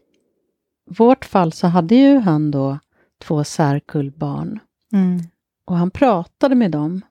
vårt 0.85 1.25
fall 1.25 1.51
så 1.51 1.67
hade 1.67 1.95
ju 1.95 2.19
han 2.19 2.51
då 2.51 2.79
två 3.21 3.43
särkullbarn. 3.43 4.59
Och 5.65 5.77
han 5.77 5.91
pratade 5.91 6.55
med 6.55 6.71
dem. 6.71 7.01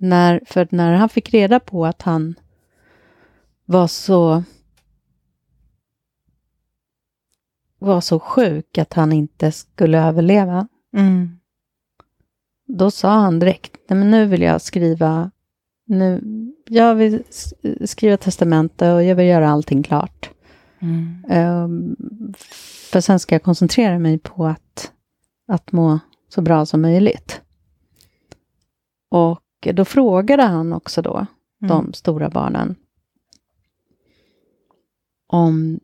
När, 0.00 0.42
för 0.46 0.68
när 0.70 0.92
han 0.92 1.08
fick 1.08 1.34
reda 1.34 1.60
på 1.60 1.86
att 1.86 2.02
han 2.02 2.34
var 3.64 3.86
så 3.86 4.42
var 7.78 8.00
så 8.00 8.20
sjuk 8.20 8.78
att 8.78 8.92
han 8.92 9.12
inte 9.12 9.52
skulle 9.52 9.98
överleva. 10.02 10.68
Då 12.66 12.90
sa 12.90 13.10
han 13.10 13.38
direkt, 13.38 13.76
nej 13.88 13.98
men 13.98 14.10
nu 14.10 14.26
vill 14.26 14.42
jag 14.42 14.62
skriva, 14.62 15.30
nu, 15.88 16.22
jag 16.64 16.94
vill 16.94 17.22
skriva 17.84 18.16
testamente 18.16 18.92
och 18.92 19.04
jag 19.04 19.16
vill 19.16 19.26
göra 19.26 19.48
allting 19.48 19.82
klart. 19.82 20.30
Ehm, 21.28 21.96
för 22.90 23.00
sen 23.00 23.18
ska 23.18 23.34
jag 23.34 23.42
koncentrera 23.42 23.98
mig 23.98 24.18
på 24.18 24.46
att, 24.46 24.92
att 25.48 25.72
må 25.72 25.98
så 26.28 26.42
bra 26.42 26.66
som 26.66 26.82
möjligt. 26.82 27.40
Och 29.08 29.68
då 29.74 29.84
frågade 29.84 30.42
han 30.42 30.72
också 30.72 31.02
då, 31.02 31.26
de 31.58 31.92
stora 31.92 32.30
barnen, 32.30 32.76
om 35.26 35.80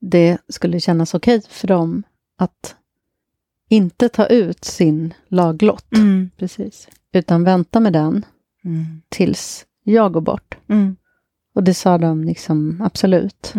det 0.00 0.38
skulle 0.48 0.80
kännas 0.80 1.14
okej 1.14 1.42
för 1.48 1.68
dem 1.68 2.02
att 2.36 2.76
inte 3.68 4.08
ta 4.08 4.26
ut 4.26 4.64
sin 4.64 5.14
laglott, 5.28 5.86
Precis. 6.36 6.88
utan 7.12 7.44
vänta 7.44 7.80
med 7.80 7.92
den 7.92 8.24
tills 9.08 9.66
jag 9.84 10.12
går 10.12 10.20
bort. 10.20 10.56
Och 11.54 11.62
det 11.64 11.74
sa 11.74 11.98
de 11.98 12.24
liksom 12.24 12.80
absolut. 12.84 13.52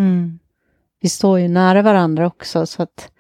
Vi 1.01 1.09
står 1.09 1.39
ju 1.39 1.47
nära 1.47 1.81
varandra 1.81 2.27
också 2.27 2.65
så 2.65 2.83
att 2.83 3.11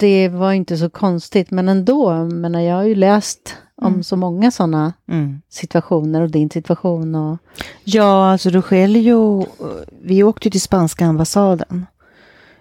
det 0.00 0.28
var 0.28 0.52
inte 0.52 0.76
så 0.76 0.90
konstigt, 0.90 1.50
men 1.50 1.68
ändå, 1.68 2.24
men 2.24 2.64
jag 2.64 2.76
har 2.76 2.82
ju 2.84 2.94
läst 2.94 3.56
om 3.74 3.92
Mm. 3.92 4.02
så 4.02 4.16
många 4.16 4.50
sådana 4.50 4.92
situationer 5.48 6.20
och 6.22 6.30
din 6.30 6.50
situation 6.50 7.14
och 7.14 7.38
Ja, 7.84 8.30
alltså 8.32 8.50
ju... 8.98 9.44
Vi 10.02 10.22
åkte 10.22 10.50
till 10.50 10.60
spanska 10.60 11.06
ambassaden 11.06 11.86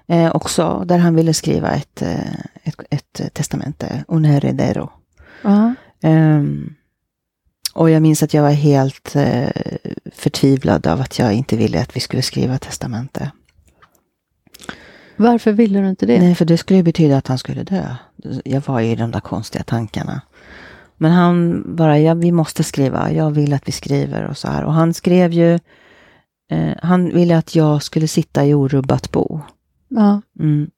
eh, 0.07 0.35
också, 0.35 0.83
där 0.85 0.97
han 0.97 1.15
ville 1.15 1.33
skriva 1.33 1.71
ett, 1.71 2.01
eh, 2.01 2.35
ett, 2.63 2.81
ett 2.89 3.33
testamente, 3.33 4.03
un 4.07 4.25
heredero. 4.25 4.89
ja. 5.41 5.73
Ehm, 6.01 6.73
och 7.77 7.89
jag 7.89 8.01
minns 8.01 8.23
att 8.23 8.33
jag 8.33 8.43
var 8.43 8.51
helt 8.51 9.15
eh, 9.15 9.49
förtvivlad 10.11 10.87
av 10.87 11.01
att 11.01 11.19
jag 11.19 11.33
inte 11.33 11.57
ville 11.57 11.81
att 11.81 11.95
vi 11.95 11.99
skulle 11.99 12.21
skriva 12.21 12.57
testamente. 12.57 13.31
Varför 15.15 15.51
ville 15.51 15.81
du 15.81 15.89
inte 15.89 16.05
det? 16.05 16.19
Nej, 16.19 16.35
för 16.35 16.45
det 16.45 16.57
skulle 16.57 16.83
betyda 16.83 17.17
att 17.17 17.27
han 17.27 17.37
skulle 17.37 17.63
dö. 17.63 17.95
Jag 18.45 18.61
var 18.65 18.81
i 18.81 18.95
de 18.95 19.11
där 19.11 19.19
konstiga 19.19 19.63
tankarna. 19.63 20.21
Men 20.97 21.11
han 21.11 21.63
bara, 21.75 21.99
ja, 21.99 22.13
vi 22.13 22.31
måste 22.31 22.63
skriva, 22.63 23.11
jag 23.11 23.31
vill 23.31 23.53
att 23.53 23.67
vi 23.67 23.71
skriver 23.71 24.23
och 24.23 24.37
så 24.37 24.47
här. 24.47 24.63
Och 24.63 24.73
han 24.73 24.93
skrev 24.93 25.33
ju, 25.33 25.53
eh, 26.51 26.73
han 26.81 27.09
ville 27.09 27.37
att 27.37 27.55
jag 27.55 27.83
skulle 27.83 28.07
sitta 28.07 28.45
i 28.45 28.53
orubbat 28.53 29.11
bo. 29.11 29.41
Ja. 29.87 30.21
Mm. 30.39 30.69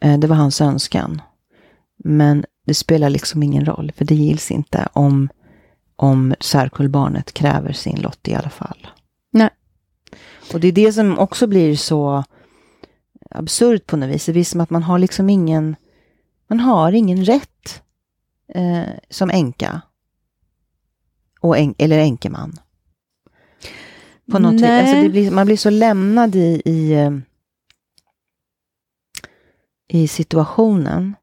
Eh, 0.00 0.18
det 0.18 0.26
var 0.26 0.36
hans 0.36 0.60
önskan. 0.60 1.22
Men 2.04 2.44
det 2.66 2.74
spelar 2.74 3.10
liksom 3.10 3.42
ingen 3.42 3.64
roll, 3.64 3.92
för 3.96 4.04
det 4.04 4.14
gills 4.14 4.50
inte 4.50 4.88
om, 4.92 5.28
om 5.96 6.34
särkullbarnet 6.40 7.32
kräver 7.32 7.72
sin 7.72 8.00
lott 8.00 8.28
i 8.28 8.34
alla 8.34 8.50
fall. 8.50 8.86
Nej. 9.32 9.50
Och 10.52 10.60
det 10.60 10.68
är 10.68 10.72
det 10.72 10.92
som 10.92 11.18
också 11.18 11.46
blir 11.46 11.76
så 11.76 12.24
absurt 13.30 13.86
på 13.86 13.96
något 13.96 14.08
vis. 14.08 14.26
Det 14.26 14.32
blir 14.32 14.44
som 14.44 14.60
att 14.60 14.70
man 14.70 14.82
har 14.82 14.98
liksom 14.98 15.30
ingen, 15.30 15.76
man 16.48 16.60
har 16.60 16.92
ingen 16.92 17.24
rätt 17.24 17.82
eh, 18.54 18.94
som 19.10 19.30
änka. 19.30 19.80
Och 21.40 21.58
en, 21.58 21.74
eller 21.78 21.98
änkeman. 21.98 22.56
På 24.30 24.38
något 24.38 24.52
vis. 24.52 24.60
Nej. 24.60 24.80
Alltså 24.80 25.02
det 25.02 25.08
blir, 25.08 25.30
man 25.30 25.46
blir 25.46 25.56
så 25.56 25.70
lämnad 25.70 26.34
i, 26.34 26.62
i, 26.64 26.92
eh, 26.92 27.10
i 29.88 30.08
situationen. 30.08 31.14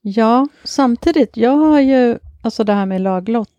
Ja, 0.00 0.48
samtidigt, 0.64 1.36
jag 1.36 1.56
har 1.56 1.80
ju, 1.80 2.18
alltså 2.42 2.64
det 2.64 2.72
här 2.72 2.86
med 2.86 3.00
laglott, 3.00 3.50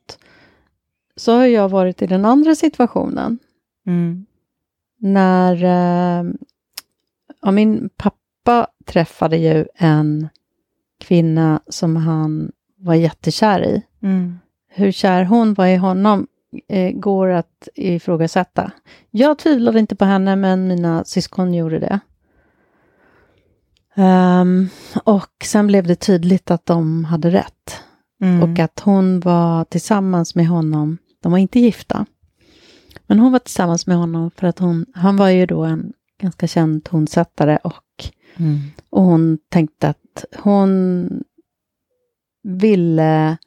så 1.20 1.38
har 1.38 1.46
jag 1.46 1.70
varit 1.70 2.02
i 2.02 2.08
den 2.08 2.26
andra 2.26 2.56
situationen. 2.56 3.40
Mm. 3.88 4.26
När 5.00 5.64
eh, 5.64 6.32
ja, 7.42 7.52
min 7.52 7.90
pappa 7.98 8.68
träffade 8.86 9.38
ju 9.38 9.66
en 9.76 10.30
kvinna 11.00 11.62
som 11.68 11.96
han 11.96 12.52
var 12.78 12.94
jättekär 12.94 13.66
i. 13.66 13.82
Mm. 14.02 14.40
Hur 14.70 14.92
kär 14.92 15.24
hon 15.24 15.54
var 15.54 15.68
i 15.68 15.76
honom 15.76 16.28
eh, 16.68 16.92
går 16.92 17.30
att 17.30 17.68
ifrågasätta. 17.76 18.72
Jag 19.12 19.40
tvivlade 19.40 19.80
inte 19.80 19.96
på 19.96 20.06
henne, 20.06 20.36
men 20.36 20.68
mina 20.68 21.04
syskon 21.04 21.54
gjorde 21.54 21.80
det. 21.80 22.00
Ehm, 23.96 24.70
och 25.04 25.46
sen 25.46 25.68
blev 25.68 25.88
det 25.88 25.96
tydligt 25.96 26.52
att 26.52 26.66
de 26.66 27.06
hade 27.06 27.30
rätt. 27.30 27.82
Mm. 28.22 28.44
Och 28.44 28.60
att 28.60 28.80
hon 28.80 29.20
var 29.20 29.64
tillsammans 29.64 30.36
med 30.36 30.48
honom. 30.48 30.98
De 31.20 31.32
var 31.32 31.40
inte 31.40 31.60
gifta. 31.60 32.06
Men 33.08 33.20
hon 33.20 33.32
var 33.32 33.40
tillsammans 33.40 33.88
med 33.88 33.98
honom 33.98 34.32
för 34.32 34.48
att 34.48 34.60
hon, 34.60 34.86
han 34.94 35.18
var 35.18 35.30
ju 35.30 35.46
då 35.46 35.64
en 35.64 35.94
ganska 36.22 36.48
känd 36.48 36.84
tonsättare 36.84 37.58
och, 37.64 37.84
Mm. 38.36 38.60
och 38.90 39.04
hon 39.04 39.38
tänkte 39.50 39.88
att 39.90 40.26
hon 40.38 41.10
ville 42.44 43.38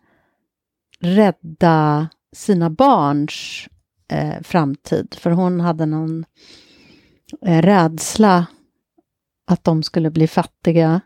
rädda 1.00 2.08
sina 2.32 2.70
barns 2.70 3.68
eh, 4.08 4.42
framtid. 4.42 5.14
För 5.18 5.30
hon 5.30 5.60
hade 5.60 5.86
någon 5.86 6.24
eh, 7.46 7.62
rädsla 7.62 8.46
att 9.46 9.64
de 9.64 9.82
skulle 9.82 10.10
bli 10.10 10.26
fattiga 10.26 11.00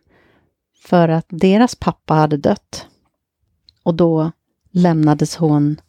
för 0.83 1.09
att 1.09 1.27
deras 1.29 1.75
pappa 1.75 2.15
hade 2.15 2.37
dött. 2.37 2.87
Och 3.83 3.95
då 3.95 4.33
lämnades 4.71 5.37
hon 5.37 5.81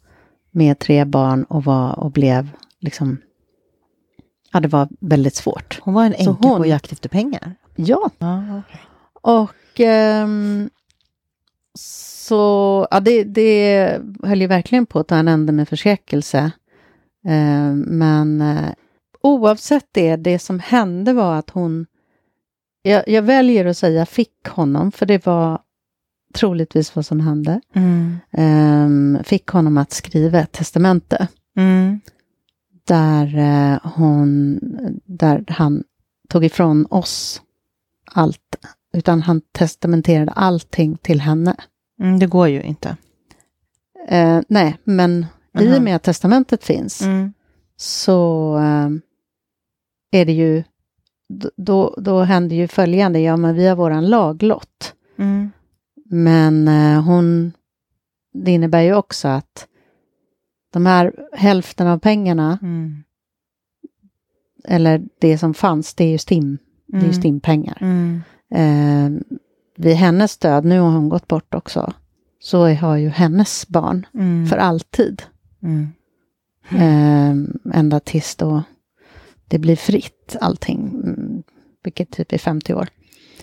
med 0.58 0.78
tre 0.78 1.04
barn 1.04 1.44
och, 1.44 1.64
var, 1.64 1.98
och 1.98 2.10
blev 2.10 2.48
liksom... 2.80 3.18
Ja, 4.52 4.60
det 4.60 4.68
var 4.68 4.88
väldigt 5.00 5.34
svårt. 5.34 5.78
Hon 5.82 5.94
var 5.94 6.04
en 6.04 6.14
änka 6.14 6.30
hon- 6.48 6.58
på 6.58 6.66
jakt 6.66 6.92
efter 6.92 7.08
pengar. 7.08 7.54
Ja, 7.76 8.10
Ja, 8.18 8.58
okay. 8.58 8.80
och 9.12 9.80
ehm, 9.80 10.70
så, 11.78 12.86
ja, 12.90 13.00
det, 13.00 13.24
det 13.24 14.00
höll 14.22 14.40
ju 14.40 14.46
verkligen 14.46 14.86
på 14.86 14.98
att 14.98 15.08
ta 15.08 15.16
en 15.16 15.28
ände 15.28 15.52
med 15.52 15.68
förskräckelse. 15.68 16.50
Ehm, 17.24 17.80
men 17.80 18.40
eh, 18.40 18.70
oavsett 19.22 19.86
det, 19.92 20.16
det 20.16 20.38
som 20.38 20.60
hände 20.60 21.12
var 21.12 21.34
att 21.38 21.50
hon, 21.50 21.86
jag, 22.82 23.08
jag 23.08 23.22
väljer 23.22 23.64
att 23.64 23.76
säga 23.76 24.06
fick 24.06 24.48
honom, 24.48 24.92
för 24.92 25.06
det 25.06 25.26
var 25.26 25.60
troligtvis 26.34 26.96
vad 26.96 27.06
som 27.06 27.20
hände, 27.20 27.60
mm. 27.74 28.16
Ehm, 28.32 29.18
fick 29.24 29.46
honom 29.48 29.78
att 29.78 29.92
skriva 29.92 30.38
ett 30.40 30.52
testamente 30.52 31.28
Mm. 31.56 32.00
där, 32.86 33.38
eh, 33.38 33.78
hon, 33.94 34.58
där 35.04 35.44
han 35.48 35.84
tog 36.28 36.44
ifrån 36.44 36.86
oss 36.90 37.42
allt, 38.12 38.56
utan 38.94 39.22
han 39.22 39.40
testamenterade 39.52 40.32
allting 40.32 40.96
till 40.96 41.20
henne. 41.20 41.56
Mm, 42.00 42.18
det 42.18 42.26
går 42.26 42.48
ju 42.48 42.62
inte. 42.62 42.96
Eh, 44.08 44.40
nej, 44.48 44.78
men 44.84 45.26
i 45.58 45.78
och 45.78 45.82
med 45.82 45.96
att 45.96 46.02
testamentet 46.02 46.64
finns 46.64 47.02
Mm. 47.02 47.32
så 47.76 48.56
eh, 48.58 48.88
är 50.20 50.24
det 50.26 50.32
ju, 50.32 50.64
då, 51.56 51.94
då 51.98 52.20
händer 52.22 52.56
ju 52.56 52.68
följande, 52.68 53.20
ja 53.20 53.36
men 53.36 53.54
vi 53.54 53.66
har 53.66 53.76
våran 53.76 54.06
laglott. 54.06 54.94
Mm. 55.18 55.50
Men 56.10 56.68
eh, 56.68 57.02
hon, 57.04 57.52
det 58.32 58.50
innebär 58.50 58.80
ju 58.82 58.94
också 58.94 59.28
att 59.28 59.66
de 60.72 60.86
här 60.86 61.12
hälften 61.32 61.86
av 61.86 61.98
pengarna, 61.98 62.58
Mm. 62.62 63.04
eller 64.64 65.02
det 65.20 65.38
som 65.38 65.54
fanns, 65.54 65.94
det 65.94 66.04
är 66.04 66.08
ju 66.10 66.18
STIM, 66.18 66.58
det 66.86 66.96
är 66.96 67.00
Mm. 67.02 67.12
STIM-pengar. 67.12 67.78
Mm. 67.80 68.20
Eh, 68.54 69.20
vid 69.76 69.94
hennes 69.96 70.38
död, 70.38 70.64
nu 70.64 70.80
har 70.80 70.90
hon 70.90 71.08
gått 71.08 71.28
bort 71.28 71.54
också, 71.54 71.92
så 72.40 72.68
har 72.68 72.96
ju 72.96 73.08
hennes 73.08 73.68
barn 73.68 74.06
Mm. 74.14 74.46
för 74.46 74.56
alltid. 74.56 75.22
Mm. 75.62 75.88
Eh, 76.70 77.34
ända 77.78 78.00
tills 78.00 78.36
då 78.36 78.62
det 79.48 79.58
blir 79.58 79.76
fritt 79.76 80.36
allting, 80.40 80.88
mm, 81.04 81.42
vilket 81.84 82.10
typ 82.10 82.32
är 82.32 82.38
50 82.38 82.74
år. 82.74 82.88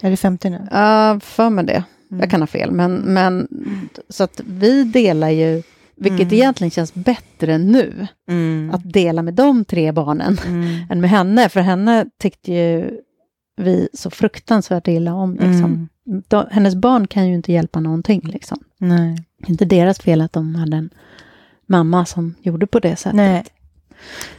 Är 0.02 0.10
det 0.10 0.18
50 0.18 0.50
nu? 0.50 0.68
Ja, 0.72 1.20
för 1.24 1.50
mig 1.50 1.66
det. 1.66 1.84
Mm. 2.12 2.20
Jag 2.20 2.30
kan 2.30 2.42
ha 2.42 2.48
fel, 2.48 2.72
men, 2.72 2.94
men 2.96 3.48
så 4.10 4.24
att 4.24 4.42
vi 4.46 4.84
delar 4.84 5.30
ju, 5.30 5.64
vilket 5.96 6.22
Mm. 6.22 6.34
egentligen 6.34 6.72
känns 6.72 6.94
bättre 6.94 7.58
nu, 7.58 8.08
Mm. 8.30 8.72
att 8.74 8.94
dela 8.94 9.22
med 9.22 9.34
de 9.34 9.66
tre 9.66 9.92
barnen 9.92 10.38
Mm. 10.48 10.78
än 10.90 11.02
med 11.02 11.10
henne, 11.10 11.50
för 11.50 11.60
henne 11.62 12.06
tyckte 12.20 12.54
ju 12.54 12.92
vi 13.58 13.90
så 13.94 14.10
fruktansvärt 14.10 14.88
illa 14.88 15.14
om. 15.14 15.32
Liksom. 15.34 15.64
Mm. 16.06 16.24
De, 16.28 16.46
hennes 16.52 16.76
barn 16.76 17.08
kan 17.08 17.28
ju 17.28 17.36
inte 17.36 17.52
hjälpa 17.54 17.80
någonting. 17.80 18.22
Liksom. 18.24 18.58
Nej. 18.78 19.16
Det 19.40 19.48
är 19.48 19.52
inte 19.52 19.66
deras 19.66 20.00
fel 20.00 20.22
att 20.22 20.34
de 20.34 20.56
hade 20.56 20.78
en 20.78 20.90
mamma 21.68 22.06
som 22.06 22.36
gjorde 22.42 22.68
på 22.68 22.80
det 22.80 22.96
sättet. 22.96 23.16
Nej. 23.16 23.44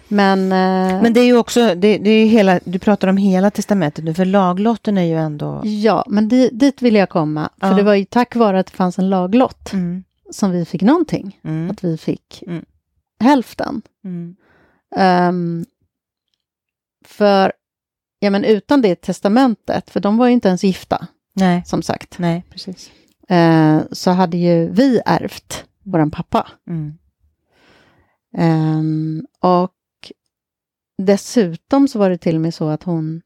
Men, 0.08 0.42
eh, 0.42 1.02
Men 1.02 1.12
det 1.12 1.20
är 1.20 1.24
ju 1.24 1.36
också, 1.36 1.74
det, 1.74 1.98
det 1.98 2.10
är 2.10 2.26
hela, 2.26 2.60
du 2.64 2.78
pratar 2.78 3.08
om 3.08 3.16
hela 3.16 3.50
testamentet 3.50 4.04
nu, 4.04 4.14
för 4.14 4.24
laglotten 4.24 4.98
är 4.98 5.02
ju 5.04 5.16
ändå... 5.16 5.60
ja, 5.64 6.04
men 6.08 6.28
di, 6.28 6.48
dit 6.52 6.82
vill 6.82 6.94
jag 6.94 7.08
komma. 7.08 7.48
För 7.60 7.68
Ja. 7.68 7.74
det 7.74 7.82
var 7.82 7.94
ju 7.94 8.04
tack 8.04 8.36
vare 8.36 8.58
att 8.60 8.66
det 8.66 8.72
fanns 8.72 8.98
en 8.98 9.10
laglott 9.10 9.72
Mm. 9.72 10.04
som 10.30 10.50
vi 10.50 10.64
fick 10.64 10.82
någonting. 10.82 11.40
Mm. 11.44 11.70
Att 11.70 11.84
vi 11.84 11.96
fick 11.98 12.42
Mm. 12.46 12.64
hälften. 13.20 13.82
Ehm, 14.96 15.64
för, 17.04 17.52
ja 18.18 18.30
men 18.30 18.44
utan 18.44 18.82
det 18.82 18.94
testamentet, 19.00 19.90
för 19.90 20.00
de 20.00 20.16
var 20.16 20.26
ju 20.26 20.32
inte 20.32 20.48
ens 20.48 20.64
gifta, 20.64 21.06
Nej. 21.32 21.62
som 21.66 21.82
sagt, 21.82 22.18
Nej, 22.18 22.44
precis. 22.50 22.90
eh, 23.28 23.78
så 23.92 24.10
hade 24.10 24.36
ju 24.36 24.70
vi 24.70 25.00
ärvt 25.06 25.64
våran 25.82 26.10
pappa. 26.10 26.46
Mm. 26.68 26.98
Ehm, 28.36 29.26
och 29.40 29.72
dessutom 30.98 31.88
så 31.88 31.98
var 31.98 32.10
det 32.10 32.18
till 32.18 32.34
och 32.34 32.40
med 32.40 32.54
så 32.54 32.68
att 32.68 32.82
hon 32.82 33.22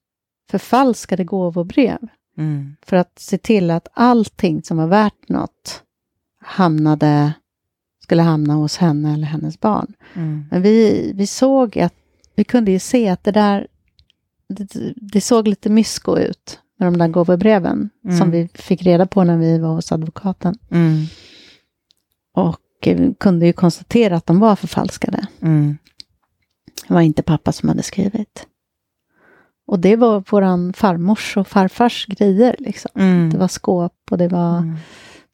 förfalskade 0.51 1.25
gåvobrev 1.25 1.99
Mm. 2.37 2.77
för 2.83 2.97
att 2.97 3.19
se 3.19 3.39
till 3.39 3.71
att 3.71 3.89
allting 3.93 4.63
som 4.63 4.77
var 4.77 4.87
värt 4.87 5.29
något 5.29 5.83
hamnade, 6.43 7.33
skulle 8.03 8.23
hamna 8.23 8.55
hos 8.55 8.77
henne 8.77 9.15
eller 9.15 9.27
hennes 9.27 9.61
barn. 9.61 9.93
Mm. 10.15 10.45
Men 10.51 10.63
vi, 10.63 11.13
vi 11.15 11.27
såg 11.27 11.79
att, 11.79 11.95
vi 12.35 12.45
kunde 12.45 12.71
ju 12.71 12.79
se 12.79 13.09
att 13.09 13.25
det 13.25 13.33
där, 13.33 13.67
det, 14.49 14.93
det 14.97 15.21
såg 15.21 15.49
lite 15.49 15.71
mysko 15.71 16.17
ut 16.19 16.61
med 16.79 16.87
de 16.93 16.99
där 16.99 17.09
gåvobreven 17.09 17.91
Mm. 18.05 18.19
som 18.19 18.31
vi 18.31 18.49
fick 18.55 18.83
reda 18.83 19.07
på 19.07 19.25
när 19.25 19.37
vi 19.39 19.59
var 19.59 19.75
hos 19.75 19.93
advokaten. 19.93 20.59
Mm. 20.71 21.05
Och 22.35 22.61
kunde 23.19 23.47
ju 23.47 23.53
konstatera 23.53 24.17
att 24.17 24.27
de 24.27 24.41
var 24.41 24.57
förfalskade. 24.57 25.27
Mm. 25.43 25.79
Det 26.89 26.95
var 26.95 27.01
inte 27.01 27.23
pappa 27.23 27.53
som 27.53 27.69
hade 27.69 27.83
skrivit. 27.83 28.47
Och 29.67 29.79
det 29.79 29.97
var 29.97 30.25
våran 30.31 30.73
farmors 30.73 31.37
och 31.37 31.49
farfars 31.49 32.07
grejer. 32.07 32.57
Liksom. 32.59 32.91
Mm. 32.95 33.31
Det 33.31 33.39
var 33.39 33.49
skåp 33.49 33.95
och 34.11 34.19
det 34.19 34.29
var 34.29 34.57
Mm. 34.59 34.77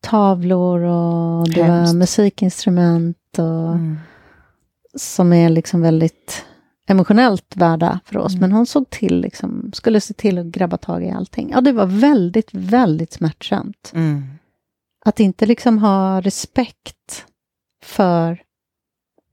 tavlor 0.00 0.80
och 0.80 1.48
det 1.48 1.62
Hemskt. 1.62 1.92
var 1.92 1.98
musikinstrument 1.98 3.38
och 3.38 3.72
Mm. 3.72 3.96
som 4.94 5.32
är 5.32 5.48
liksom 5.48 5.80
väldigt 5.80 6.44
emotionellt 6.88 7.56
värda 7.56 8.00
för 8.04 8.16
oss. 8.18 8.32
Mm. 8.32 8.40
Men 8.40 8.52
hon 8.52 8.66
såg 8.66 8.90
till, 8.90 9.20
liksom, 9.20 9.70
skulle 9.74 10.00
se 10.00 10.14
till 10.14 10.38
att 10.38 10.46
grabba 10.46 10.76
tag 10.76 11.04
i 11.04 11.10
allting. 11.10 11.50
Ja, 11.54 11.60
det 11.60 11.72
var 11.72 11.86
väldigt, 11.86 12.48
väldigt 12.54 13.12
smärtsamt. 13.12 13.90
Mm. 13.94 14.24
Att 15.04 15.20
inte 15.20 15.46
liksom 15.46 15.78
ha 15.78 16.20
respekt 16.20 17.24
för, 17.86 18.42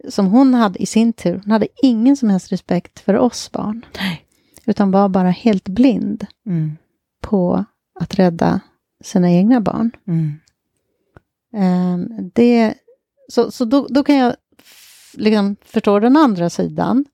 som 0.10 0.26
hon 0.28 0.54
hade 0.54 0.82
i 0.82 0.86
sin 0.86 1.14
tur, 1.14 1.42
hon 1.44 1.52
hade 1.52 1.68
ingen 1.84 2.18
som 2.18 2.30
helst 2.30 2.52
respekt 2.52 3.00
för 3.00 3.18
oss 3.18 3.52
barn. 3.52 3.86
Nej. 4.00 4.26
Utan 4.66 4.92
var 4.92 5.10
bara 5.10 5.30
helt 5.30 5.68
blind 5.70 6.26
Mm. 6.46 6.78
på 7.22 7.66
att 8.00 8.16
rädda 8.16 8.60
sina 9.04 9.32
egna 9.32 9.62
barn. 9.62 9.92
Mm. 10.08 10.40
Ehm, 11.56 12.08
det, 12.34 12.74
så 13.28 13.52
så 13.52 13.66
då, 13.66 13.88
då 13.90 14.04
kan 14.04 14.16
jag 14.16 14.36
liksom 15.14 15.56
förstå 15.66 16.00
den 16.00 16.18
andra 16.18 16.50
sidan. 16.50 17.06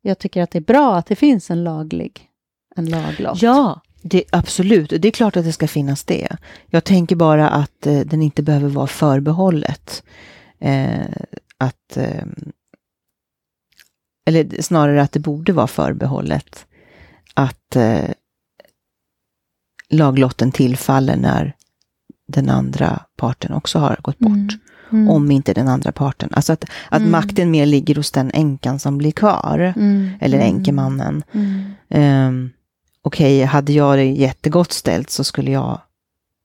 Jag 0.00 0.18
tycker 0.18 0.42
att 0.42 0.50
det 0.50 0.58
är 0.58 0.62
bra 0.62 0.96
att 0.96 1.06
det 1.06 1.16
finns 1.16 1.50
en 1.50 1.64
laglig, 1.64 2.28
en 2.76 2.86
laglott. 2.86 3.42
Ja, 3.42 3.80
det, 4.02 4.24
absolut. 4.32 4.90
Det 5.02 5.08
är 5.08 5.12
klart 5.12 5.36
att 5.36 5.44
det 5.44 5.52
ska 5.52 5.68
finnas 5.68 6.04
det. 6.04 6.36
Jag 6.66 6.84
tänker 6.84 7.16
bara 7.16 7.48
att 7.48 7.86
eh, 7.86 8.00
den 8.00 8.22
inte 8.22 8.42
behöver 8.42 8.68
vara 8.68 8.86
förbehållet. 8.86 10.02
Eh, 10.60 11.06
att, 11.58 11.96
eh, 11.96 12.24
eller 14.26 14.62
snarare 14.62 15.02
att 15.02 15.12
det 15.12 15.20
borde 15.20 15.52
vara 15.52 15.66
förbehållet 15.66 16.66
att 17.34 17.76
eh, 17.76 18.10
laglotten 19.90 20.52
tillfaller 20.52 21.16
när 21.16 21.52
den 22.28 22.48
andra 22.50 23.02
parten 23.16 23.52
också 23.52 23.78
har 23.78 23.96
gått 24.02 24.18
bort. 24.18 24.30
Mm. 24.32 24.58
Mm. 24.92 25.08
Om 25.08 25.30
inte 25.30 25.54
den 25.54 25.68
andra 25.68 25.92
parten. 25.92 26.28
Alltså 26.32 26.52
att, 26.52 26.64
att 26.90 27.00
Mm. 27.00 27.10
makten 27.12 27.50
mer 27.50 27.66
ligger 27.66 27.94
hos 27.94 28.10
den 28.10 28.30
änkan 28.34 28.78
som 28.78 28.98
blir 28.98 29.10
kvar. 29.12 29.58
Mm. 29.76 30.10
Eller 30.20 30.38
Mm. 30.38 30.56
änkemannen. 30.56 31.22
Mm. 31.32 31.64
Um, 32.28 32.50
Okej, 33.02 33.42
hade 33.44 33.72
jag 33.72 33.98
det 33.98 34.04
jättegott 34.04 34.72
ställt 34.72 35.10
så 35.10 35.24
skulle 35.24 35.50
jag 35.50 35.80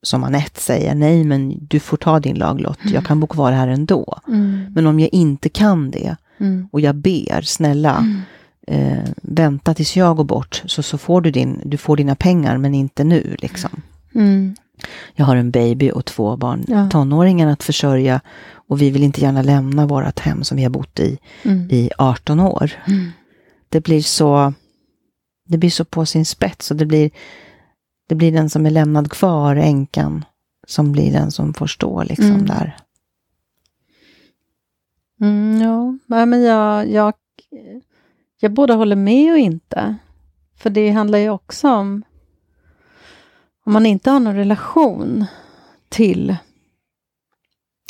som 0.04 0.24
Anette 0.24 0.60
säga 0.62 0.94
nej, 0.94 1.24
men 1.24 1.58
du 1.68 1.80
får 1.80 1.98
ta 1.98 2.20
din 2.20 2.36
laglott. 2.36 2.80
Jag 2.86 3.06
kan 3.06 3.20
bo 3.20 3.28
kvar 3.28 3.52
här 3.52 3.68
ändå. 3.68 4.20
Mm. 4.28 4.66
Men 4.76 4.88
om 4.88 5.00
jag 5.00 5.10
inte 5.13 5.50
kan 5.50 5.92
det 5.92 6.16
Mm. 6.39 6.68
och 6.72 6.82
jag 6.82 6.96
ber, 6.96 7.42
snälla, 7.42 7.98
Mm. 7.98 8.22
eh, 8.68 9.10
vänta 9.22 9.74
tills 9.74 9.98
jag 9.98 10.18
går 10.18 10.24
bort 10.24 10.63
så, 10.66 10.84
så 10.84 10.98
får 10.98 11.22
du, 11.22 11.32
din, 11.32 11.62
du 11.66 11.78
får 11.78 11.98
dina 11.98 12.16
pengar, 12.16 12.58
men 12.58 12.76
inte 12.76 13.04
nu. 13.04 13.36
Liksom. 13.39 13.82
Mm. 14.16 14.56
Jag 15.16 15.26
har 15.26 15.36
en 15.36 15.52
baby 15.52 15.92
och 15.92 16.06
två 16.06 16.38
barn, 16.38 16.66
Ja. 16.68 16.89
tonåringar 16.89 17.48
att 17.48 17.63
försörja 17.63 18.22
och 18.68 18.82
vi 18.82 18.89
vill 18.89 19.04
inte 19.04 19.22
gärna 19.22 19.42
lämna 19.42 19.86
vårt 19.86 20.20
hem 20.20 20.44
som 20.44 20.58
vi 20.58 20.63
har 20.63 20.70
bott 20.70 21.00
i 21.00 21.18
Mm. 21.44 21.68
i 21.72 21.89
18 21.98 22.39
år. 22.39 22.72
Mm. 22.88 23.12
det 23.70 23.82
blir 23.84 24.02
så 24.02 24.54
det 25.48 25.58
blir 25.58 25.69
så 25.69 25.86
på 25.86 26.06
sin 26.06 26.25
spets 26.25 26.71
och 26.71 26.77
det 26.77 26.86
blir 26.86 27.10
det 28.14 28.18
blir 28.18 28.32
den 28.32 28.50
som 28.50 28.66
är 28.66 28.70
lämnad 28.70 29.12
kvar, 29.12 29.56
änkan, 29.56 30.26
som 30.68 30.92
blir 30.92 31.12
den 31.12 31.32
som 31.32 31.54
får 31.54 31.68
stå 31.68 32.04
liksom 32.04 32.26
Mm. 32.26 32.46
där. 32.46 32.78
Mm, 35.22 35.62
ja, 36.08 36.26
men 36.26 36.42
jag, 36.44 36.92
jag, 36.92 37.14
jag 38.40 38.54
både 38.54 38.74
håller 38.74 38.96
med 38.96 39.34
och 39.34 39.40
inte. 39.40 39.96
För 40.56 40.70
det 40.70 40.90
handlar 40.92 41.18
ju 41.20 41.30
också 41.30 41.70
om 41.70 42.04
om 43.66 43.74
man 43.74 43.86
inte 43.86 44.12
har 44.12 44.20
någon 44.20 44.36
relation 44.36 45.26
till 45.90 46.36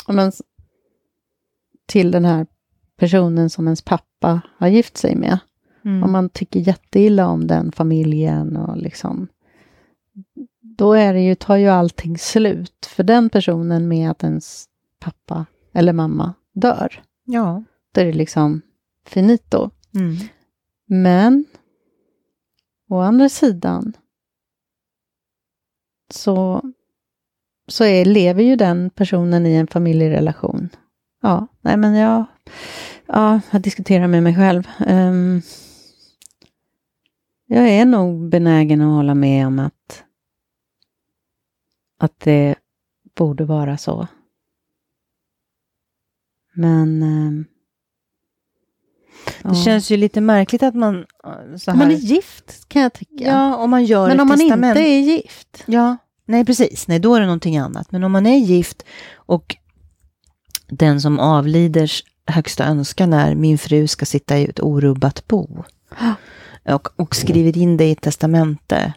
om 0.05 0.15
man, 0.15 0.31
till 1.85 2.11
den 2.11 2.25
här 2.25 2.47
personen 2.97 3.49
som 3.49 3.67
ens 3.67 3.81
pappa 3.81 4.41
har 4.57 4.67
gift 4.67 4.97
sig 4.97 5.15
med. 5.15 5.39
Mm. 5.85 6.03
Om 6.03 6.11
man 6.11 6.29
tycker 6.29 6.59
jätteilla 6.59 7.27
om 7.27 7.47
den 7.47 7.71
familjen 7.71 8.57
och 8.57 8.77
liksom 8.77 9.27
då 10.77 10.93
är 10.93 11.13
det 11.13 11.21
ju, 11.21 11.35
tar 11.35 11.55
ju 11.55 11.67
allting 11.67 12.17
slut 12.17 12.85
för 12.85 13.03
den 13.03 13.29
personen 13.29 13.87
med 13.87 14.11
att 14.11 14.23
ens 14.23 14.65
pappa 14.99 15.45
eller 15.73 15.93
mamma 15.93 16.33
dör. 16.53 17.03
Ja. 17.25 17.63
Då 17.91 18.01
är 18.01 18.05
det 18.05 18.13
liksom 18.13 18.61
finito. 19.07 19.69
Mm. 19.95 20.15
Men 20.85 21.45
å 22.89 22.99
andra 22.99 23.29
sidan 23.29 23.93
så, 26.13 26.61
så 27.67 27.83
är, 27.83 28.05
lever 28.05 28.43
ju 28.43 28.55
den 28.55 28.89
personen 28.89 29.45
i 29.45 29.55
en 29.55 29.67
familjerelation. 29.67 30.69
Ja, 31.21 31.47
nej 31.61 31.77
men 31.77 31.95
jag, 31.95 32.25
ja, 33.05 33.39
jag 33.51 33.61
diskuterar 33.61 34.07
med 34.07 34.23
mig 34.23 34.35
själv. 34.35 34.67
Ehm, 34.87 35.41
jag 37.45 37.69
är 37.69 37.85
nog 37.85 38.29
benägen 38.29 38.81
att 38.81 38.95
hålla 38.95 39.15
med 39.15 39.47
om 39.47 39.59
att, 39.59 40.03
att 42.03 42.19
det 42.19 42.55
borde 43.17 43.45
vara 43.45 43.77
så. 43.77 44.07
Men 46.55 47.03
ehm, 47.03 47.45
Det 49.43 49.55
känns 49.55 49.91
ju 49.91 49.97
lite 49.97 50.21
märkligt 50.21 50.63
att 50.63 50.75
man... 50.75 50.95
eh, 51.25 51.55
Så 51.57 51.71
här, 51.71 51.77
man 51.77 51.91
är 51.91 51.95
gift 51.95 52.65
kan 52.67 52.81
jag 52.81 52.93
tycka. 52.93 53.23
Ja, 53.23 53.55
om 53.55 53.69
man 53.69 53.85
gör 53.85 54.07
Men 54.07 54.17
ett 54.17 54.21
om 54.21 54.27
man 54.27 54.37
testament. 54.37 54.77
inte 54.77 54.89
är 54.89 54.99
gift. 54.99 55.63
Ja, 55.65 55.97
nej 56.25 56.45
precis. 56.45 56.87
Nej, 56.87 56.99
då 56.99 57.15
är 57.15 57.19
det 57.19 57.25
någonting 57.25 57.57
annat. 57.57 57.91
Men 57.91 58.03
om 58.03 58.11
man 58.11 58.25
är 58.25 58.37
gift 58.37 58.83
och 59.15 59.55
den 60.67 61.01
som 61.01 61.19
avliders 61.19 62.03
högsta 62.25 62.65
önskan 62.65 63.13
är 63.13 63.35
min 63.35 63.57
fru 63.57 63.87
ska 63.87 64.05
sitta 64.05 64.37
i 64.37 64.45
ett 64.45 64.59
orubbat 64.59 65.27
bo. 65.27 65.63
Och, 66.65 66.99
och 66.99 67.15
skriver 67.15 67.57
in 67.57 67.77
det 67.77 67.85
i 67.85 67.91
ett 67.91 68.01
testamente. 68.01 68.93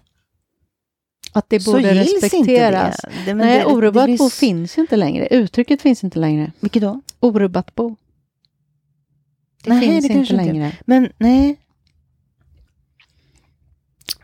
Att 1.36 1.48
det 1.50 1.64
borde 1.64 1.94
respekteras. 1.94 3.04
inte 3.04 3.18
det. 3.18 3.24
det 3.26 3.34
Nej, 3.34 3.58
det- 3.58 3.64
orubbat 3.64 4.18
bo 4.18 4.30
finns 4.30 4.78
ju 4.78 4.82
inte 4.82 4.96
längre. 4.96 5.26
Uttrycket 5.26 5.82
finns 5.82 6.04
inte 6.04 6.18
längre. 6.18 6.52
Vilket 6.60 6.82
då? 6.82 7.00
Orubbat 7.20 7.74
bo. 7.74 7.96
Det 9.64 9.70
Nej, 9.70 9.80
finns 9.80 10.04
inte 10.04 10.14
kanske 10.14 10.34
inte- 10.34 10.44
längre. 10.46 10.72
Men 10.86 11.12
nej. 11.18 11.60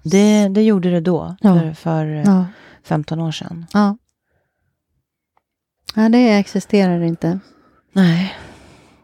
Det, 0.03 0.49
det 0.49 0.63
gjorde 0.63 0.91
det 0.91 1.01
då, 1.01 1.37
Ja. 1.41 1.55
för, 1.61 1.73
för 1.75 2.07
eh, 2.07 2.23
Ja. 2.27 2.47
15 2.85 3.21
år 3.21 3.33
sedan. 3.33 3.67
ja. 3.73 3.97
Ja, 5.95 6.09
det 6.09 6.29
existerar 6.33 7.01
inte. 7.03 7.39
Nej. 7.93 8.35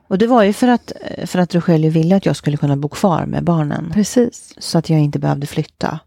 Och 0.09 0.19
det 0.19 0.27
var 0.27 0.43
ju 0.43 0.53
för 0.53 0.69
att, 0.69 0.93
eh, 1.01 1.27
för 1.27 1.39
att 1.39 1.55
Rogelio 1.55 1.91
ville 1.91 2.17
att 2.17 2.27
jag 2.27 2.37
skulle 2.37 2.57
kunna 2.57 2.77
bo 2.77 2.89
kvar 2.89 3.27
med 3.27 3.45
barnen. 3.45 3.91
Precis. 3.95 4.55
Så 4.59 4.79
att 4.79 4.91
jag 4.91 5.01
inte 5.01 5.19
behövde 5.19 5.47
flytta. 5.47 6.01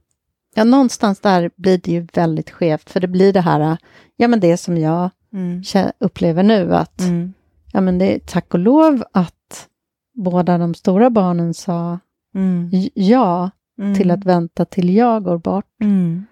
Ja, 0.55 0.63
någonstans 0.63 1.19
där 1.19 1.51
blir 1.55 1.77
det 1.77 1.91
ju 1.91 2.07
väldigt 2.13 2.49
skevt. 2.49 2.89
För 2.89 2.99
det 2.99 3.07
blir 3.07 3.33
det 3.33 3.41
här, 3.41 3.77
ja 4.15 4.27
men 4.27 4.39
det 4.39 4.57
som 4.57 4.77
jag 4.77 5.09
Mm. 5.33 5.61
upplever 5.99 6.43
nu 6.43 6.75
att, 6.75 7.01
Mm. 7.01 7.33
ja 7.71 7.81
men 7.81 7.97
det 7.97 8.15
är 8.15 8.19
tack 8.19 8.53
och 8.53 8.59
lov 8.59 9.03
att 9.11 9.67
båda 10.13 10.57
de 10.57 10.73
stora 10.73 11.09
barnen 11.09 11.53
sa 11.53 11.99
Mm. 12.35 12.69
ja 12.93 13.51
Mm. 13.81 13.95
till 13.95 14.11
att 14.11 14.25
vänta 14.25 14.65
till 14.65 14.95
jag 14.95 15.23
går 15.23 15.37
bort 15.37 15.65
Mm. 15.81 16.25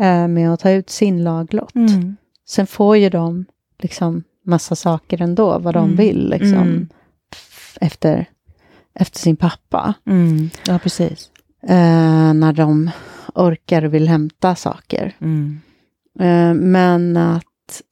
eh, 0.00 0.28
med 0.28 0.52
att 0.52 0.60
ta 0.60 0.70
ut 0.70 0.90
sin 0.90 1.24
laglott. 1.24 1.74
Mm. 1.74 2.16
Sen 2.48 2.66
får 2.66 2.96
ju 2.96 3.10
de 3.10 3.44
liksom 3.78 4.22
massa 4.44 4.76
saker 4.76 5.22
ändå, 5.22 5.58
vad 5.58 5.74
de 5.74 5.96
vill 5.96 6.28
liksom 6.30 6.88
efter, 7.80 8.26
efter 8.94 9.18
sin 9.18 9.36
pappa. 9.36 9.94
Ja, 10.66 10.78
precis. 10.78 11.30
Eh, 11.62 12.32
när 12.34 12.52
de 12.52 12.90
orkar 13.36 13.84
och 13.84 13.94
vill 13.94 14.08
hämta 14.08 14.54
saker. 14.54 15.16
Mm. 15.18 15.60
Eh, 16.18 16.54
men 16.54 17.16
att 17.16 17.82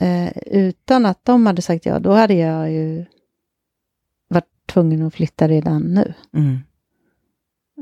eh, 0.00 0.38
utan 0.46 1.06
att 1.06 1.24
de 1.24 1.46
hade 1.46 1.62
sagt 1.62 1.86
ja, 1.86 1.98
då 1.98 2.12
hade 2.12 2.34
jag 2.34 2.72
ju 2.72 3.04
varit 4.28 4.66
tvungen 4.66 5.02
att 5.02 5.14
flytta 5.14 5.48
redan 5.48 5.82
nu. 5.82 6.14
Mm. 6.32 6.58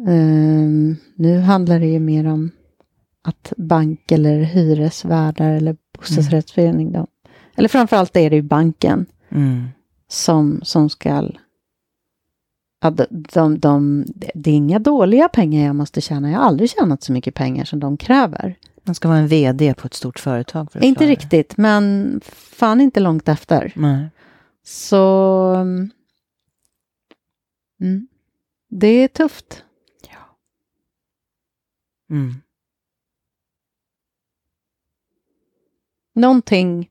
Eh, 0.08 0.96
nu 1.14 1.38
handlar 1.38 1.80
det 1.80 1.86
ju 1.86 1.98
mer 1.98 2.26
om 2.26 2.50
att 3.22 3.52
bank 3.56 4.12
eller 4.12 4.42
hyresvärdar 4.42 5.52
eller 5.52 5.76
bostadsrättsförening, 5.98 6.92
de, 6.92 7.06
eller 7.56 7.68
framförallt 7.68 8.16
är 8.16 8.30
det 8.30 8.36
ju 8.36 8.42
banken 8.42 9.06
Mm. 9.30 9.68
som, 10.08 10.60
som 10.62 10.90
ska... 10.90 11.30
Ja, 12.80 12.90
de, 12.90 13.06
de, 13.10 13.58
de, 13.58 14.04
det 14.34 14.50
är 14.50 14.54
inga 14.54 14.78
dåliga 14.78 15.28
pengar 15.28 15.66
jag 15.66 15.76
måste 15.76 16.00
tjäna. 16.00 16.30
Jag 16.30 16.38
har 16.38 16.44
aldrig 16.44 16.70
tjänat 16.70 17.02
så 17.02 17.12
mycket 17.12 17.34
pengar 17.34 17.64
som 17.64 17.80
de 17.80 17.96
kräver. 17.96 18.58
Man 18.82 18.94
ska 18.94 19.08
vara 19.08 19.18
en 19.18 19.28
vd 19.28 19.74
på 19.74 19.86
ett 19.86 19.94
stort 19.94 20.18
företag. 20.18 20.72
För 20.72 20.84
Inte 20.84 21.06
riktigt, 21.06 21.56
men 21.56 22.20
fan 22.24 22.80
inte 22.80 23.00
långt 23.00 23.28
efter. 23.28 23.72
Nej. 23.76 24.10
Så... 24.64 25.54
Mm, 27.80 28.08
det 28.68 28.88
är 28.88 29.08
tufft. 29.08 29.64
Mm. 32.10 32.34
Någonting 36.14 36.90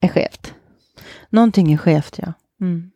är 0.00 0.08
skevt. 0.08 0.54
Någonting 1.30 1.72
är 1.72 1.76
skevt, 1.76 2.18
ja. 2.18 2.32
Mm. 2.60 2.90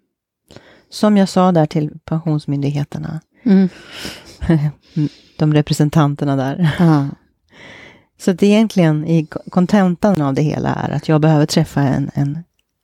Som 0.90 1.16
jag 1.16 1.28
sa 1.28 1.52
där 1.52 1.66
till 1.66 1.90
pensionsmyndigheterna, 2.04 3.20
Mm. 3.42 3.68
de 5.38 5.54
representanterna 5.54 6.36
där. 6.36 6.70
Ja. 6.78 7.08
Så 8.18 8.30
att 8.30 8.42
egentligen 8.42 9.06
i 9.06 9.26
kontentan 9.50 10.22
av 10.22 10.34
det 10.34 10.42
hela 10.42 10.74
är 10.74 10.90
att 10.90 11.08
jag 11.08 11.20
behöver 11.20 11.46
träffa 11.46 11.80
en, 11.82 12.10
en, 12.14 12.38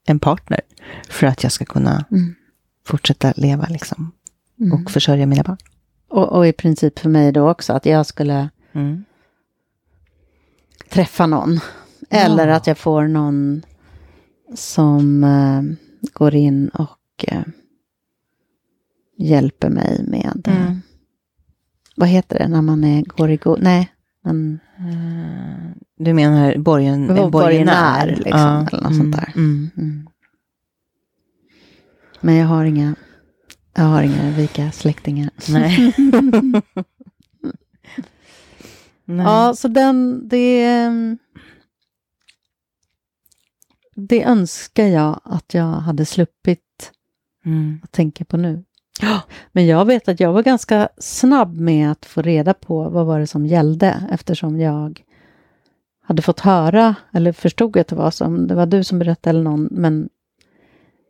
en 0.06 0.18
partner 0.18 0.60
för 1.08 1.26
att 1.26 1.42
jag 1.42 1.52
ska 1.52 1.64
kunna 1.64 2.04
Mm. 2.10 2.34
fortsätta 2.86 3.32
leva 3.36 3.66
liksom, 3.70 4.12
Mm. 4.60 4.72
och 4.84 4.90
försörja 4.90 5.26
mina 5.26 5.42
barn. 5.42 5.56
Och, 6.08 6.32
och 6.32 6.46
i 6.46 6.52
princip 6.52 6.98
för 6.98 7.08
mig 7.08 7.32
då 7.32 7.50
också, 7.50 7.72
att 7.72 7.86
jag 7.86 8.06
skulle 8.06 8.48
Mm. 8.72 9.04
träffa 10.90 11.26
någon. 11.26 11.60
Eller 12.10 12.48
Ja. 12.48 12.54
att 12.56 12.66
jag 12.66 12.78
får 12.78 13.08
någon 13.08 13.62
som 14.54 15.24
eh, 15.24 15.62
går 16.12 16.34
in 16.34 16.68
och 16.68 17.24
eh, 17.28 17.42
hjälper 19.18 19.70
mig 19.70 20.04
med... 20.08 20.42
eh, 20.48 20.66
Mm. 20.66 20.80
Vad 21.96 22.08
heter 22.08 22.38
det 22.38 22.48
när 22.48 22.62
man 22.62 22.84
är, 22.84 23.02
går 23.02 23.30
i 23.30 23.36
god... 23.36 23.62
Nej, 23.62 23.92
man 24.24 24.58
Eh, 24.78 25.70
Du 25.96 26.12
menar 26.12 26.56
borgen, 26.58 27.06
Borgenär, 27.06 27.30
borgenär? 27.30 28.06
liksom, 28.16 28.66
eller 28.72 28.82
något 28.82 28.96
sånt 28.96 29.16
där. 29.16 29.32
Mm. 29.36 29.70
Mm. 29.76 30.06
Men 32.20 32.34
jag 32.34 32.46
har 32.46 32.64
inga, 32.64 32.94
jag 33.74 33.82
har 33.84 34.02
inga 34.02 34.30
rika 34.30 34.72
släktingar. 34.72 35.30
Nej. 35.48 35.94
Nej. 39.04 39.26
Ja, 39.26 39.54
så 39.56 39.68
den, 39.68 40.28
det, 40.28 40.66
det 43.94 44.22
önskar 44.24 44.86
jag 44.86 45.20
att 45.24 45.54
jag 45.54 45.72
hade 45.72 46.04
sluppit 46.06 46.92
Mm. 47.44 47.80
att 47.82 47.92
tänka 47.92 48.24
på 48.24 48.36
nu. 48.36 48.64
Men 49.52 49.66
jag 49.66 49.84
vet 49.84 50.08
att 50.08 50.20
jag 50.20 50.32
var 50.32 50.42
ganska 50.42 50.88
snabb 50.98 51.56
med 51.56 51.90
att 51.90 52.06
få 52.06 52.22
reda 52.22 52.54
på 52.54 52.88
vad 52.88 53.06
var 53.06 53.20
det 53.20 53.26
som 53.26 53.46
gällde 53.46 54.08
eftersom 54.10 54.60
jag 54.60 55.02
hade 56.06 56.22
fått 56.22 56.40
höra, 56.40 56.94
eller 57.12 57.32
förstod 57.32 57.76
att 57.76 57.88
det 57.88 57.96
var 57.96 58.10
som, 58.10 58.46
det 58.46 58.54
var 58.54 58.66
du 58.66 58.84
som 58.84 58.98
berättade 58.98 59.30
eller 59.30 59.50
någon, 59.50 59.68
men 59.70 60.08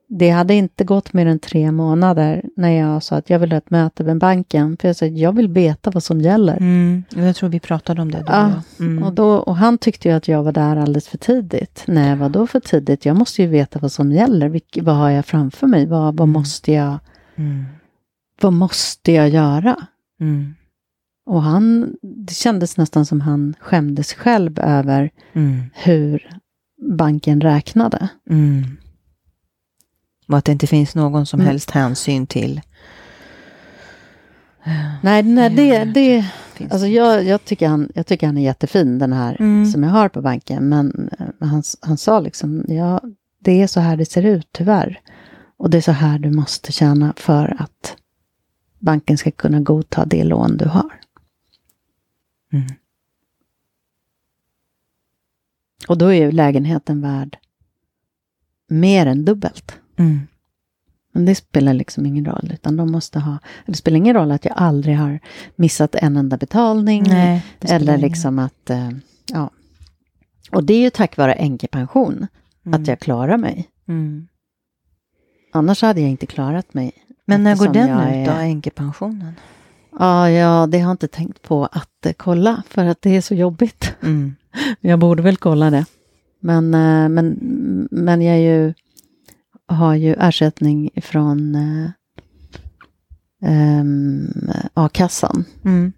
det 0.09 0.31
hade 0.31 0.55
inte 0.55 0.85
gått 0.85 1.13
mer 1.13 1.27
än 1.27 1.39
tre 1.39 1.73
månader 1.73 2.45
när 2.57 2.71
jag 2.71 3.03
sa 3.03 3.17
att 3.17 3.31
jag 3.31 3.39
vill 3.39 3.53
ha 3.53 3.59
ett 3.59 3.71
möte 3.71 4.05
med 4.05 4.19
banken. 4.19 4.77
För 4.77 4.89
jag 4.89 4.97
sa 4.97 5.07
att 5.07 5.19
jag 5.19 5.33
vill 5.33 5.49
veta 5.49 5.91
vad 5.91 6.03
som 6.03 6.21
gäller. 6.21 6.57
Mm. 6.57 7.05
Jag 7.15 7.37
tror 7.37 7.49
vi 7.49 7.61
pratade 7.61 8.03
om 8.03 8.13
det. 8.13 8.19
Och 8.19 8.29
Ja. 8.29 8.53
Mm. 8.81 9.03
Och, 9.03 9.13
då, 9.13 9.29
och 9.35 9.57
han 9.57 9.79
tyckte 9.79 10.09
ju 10.09 10.15
att 10.15 10.29
jag 10.29 10.43
var 10.43 10.53
där 10.53 10.77
alldeles 10.77 11.09
för 11.09 11.19
tidigt. 11.19 11.83
Nej, 11.87 12.17
vad 12.17 12.31
då 12.31 12.47
för 12.47 12.61
tidigt? 12.61 13.07
Jag 13.07 13.17
måste 13.17 13.43
ju 13.43 13.49
veta 13.49 13.79
vad 13.79 13.93
som 13.93 14.13
gäller. 14.13 14.49
Vilk, 14.49 14.79
vad 14.83 14.97
har 14.97 15.11
jag 15.11 15.27
framför 15.27 15.67
mig? 15.67 15.87
Vad, 15.87 16.17
vad, 16.17 16.29
måste 16.29 16.73
jag, 16.73 16.99
Mm. 17.37 17.65
vad 18.41 18.53
måste 18.53 19.13
jag 19.13 19.29
göra? 19.29 19.77
Mm. 20.21 20.55
Och 21.27 21.43
han, 21.43 21.95
det 22.03 22.35
kändes 22.35 22.77
nästan 22.77 23.07
som 23.07 23.21
han 23.21 23.55
skämdes 23.61 24.13
själv 24.15 24.59
över 24.61 25.11
Mm. 25.33 25.63
hur 25.75 26.39
banken 26.97 27.41
räknade. 27.41 28.09
Mm. 28.31 28.65
Och 30.29 30.39
att 30.39 30.45
det 30.45 30.53
inte 30.53 30.67
finns 30.67 30.95
någon 30.95 31.27
som 31.27 31.41
Mm. 31.41 31.47
helst 31.51 31.71
hänsyn 31.71 32.27
till. 32.27 32.61
Nej, 35.03 35.23
nej 35.23 35.51
det, 35.51 35.85
det, 35.85 36.25
alltså 36.71 36.87
jag, 36.87 37.25
jag, 37.25 37.45
tycker 37.45 37.69
han, 37.69 37.89
jag 37.95 38.07
tycker 38.07 38.27
han 38.27 38.39
är 38.39 38.43
jättefin 38.43 38.99
den 38.99 39.13
här 39.13 39.37
Mm. 39.41 39.67
som 39.67 39.83
jag 39.83 39.91
har 39.91 40.09
på 40.09 40.23
banken. 40.23 40.69
Men 40.69 41.11
eh, 41.19 41.49
han, 41.49 41.63
han 41.81 41.97
sa 41.97 42.21
liksom, 42.21 42.65
ja, 42.69 43.01
det 43.41 43.63
är 43.63 43.67
så 43.67 43.81
här 43.81 43.97
det 43.97 44.05
ser 44.05 44.23
ut 44.23 44.49
tyvärr. 44.53 45.01
Och 45.57 45.71
det 45.71 45.77
är 45.77 45.83
så 45.83 45.93
här 45.93 46.19
du 46.19 46.31
måste 46.31 46.73
tjäna 46.73 47.15
för 47.17 47.57
att 47.59 47.97
banken 48.79 49.19
ska 49.19 49.31
kunna 49.31 49.61
godta 49.61 50.05
det 50.05 50.25
lån 50.25 50.57
du 50.57 50.65
har. 50.65 51.01
Mm. 52.53 52.67
Och 55.89 55.99
då 55.99 56.07
är 56.07 56.15
ju 56.25 56.31
lägenheten 56.33 57.01
värd 57.01 57.39
mer 58.69 59.07
än 59.07 59.25
dubbelt. 59.25 59.79
Mm. 59.97 60.21
Men 61.13 61.25
det 61.25 61.35
spelar 61.35 61.75
liksom 61.75 62.07
ingen 62.07 62.25
roll, 62.25 62.51
utan 62.55 62.77
de 62.77 62.93
måste 62.93 63.19
ha... 63.19 63.39
Det 63.67 63.75
spelar 63.75 63.97
ingen 63.97 64.15
roll 64.15 64.33
att 64.33 64.45
jag 64.45 64.55
aldrig 64.57 64.97
har 64.97 65.21
missat 65.57 65.95
en 65.95 66.17
enda 66.17 66.37
betalning. 66.37 67.03
Nej, 67.07 67.45
eller 67.61 67.99
liksom 67.99 68.39
att... 68.39 68.71
eh, 68.71 68.91
Ja. 69.33 69.51
Och 70.51 70.65
det 70.65 70.75
är 70.75 70.81
ju 70.81 70.91
tack 70.91 71.17
vare 71.17 71.33
änkepension 71.33 72.27
Mm. 72.67 72.81
att 72.83 72.89
jag 72.89 73.01
klarar 73.01 73.37
mig. 73.37 73.69
Mm. 73.89 74.29
Annars 75.57 75.83
hade 75.83 76.01
jag 76.01 76.11
inte 76.11 76.27
klarat 76.27 76.75
mig. 76.75 76.93
Men 77.25 77.43
när 77.45 77.57
går 77.57 77.69
den 77.69 77.89
ut 77.89 78.27
då, 78.27 78.33
är- 78.33 78.41
änkepensionen? 78.41 79.33
Ja, 79.99 80.31
ja, 80.31 80.67
det 80.67 80.79
har 80.79 80.85
jag 80.91 80.95
inte 80.95 81.09
tänkt 81.09 81.43
på 81.43 81.65
att 81.67 82.07
eh, 82.07 82.13
kolla 82.13 82.63
för 82.69 82.85
att 82.85 83.03
det 83.03 83.17
är 83.17 83.21
så 83.21 83.35
jobbigt. 83.35 83.95
Mm. 84.03 84.35
Jag 84.81 84.99
borde 84.99 85.23
väl 85.23 85.37
kolla 85.37 85.71
det. 85.71 85.85
Men, 86.41 86.75
eh, 86.75 87.09
men, 87.09 87.39
men 87.91 88.23
jag 88.23 88.41
ju, 88.41 88.75
har 89.67 89.95
ju 89.95 90.15
ersättning 90.19 90.91
från 91.03 91.55
eh, 91.55 91.91
ehm, 93.43 94.51
a-kassan. 94.75 95.45
Mm. 95.65 95.93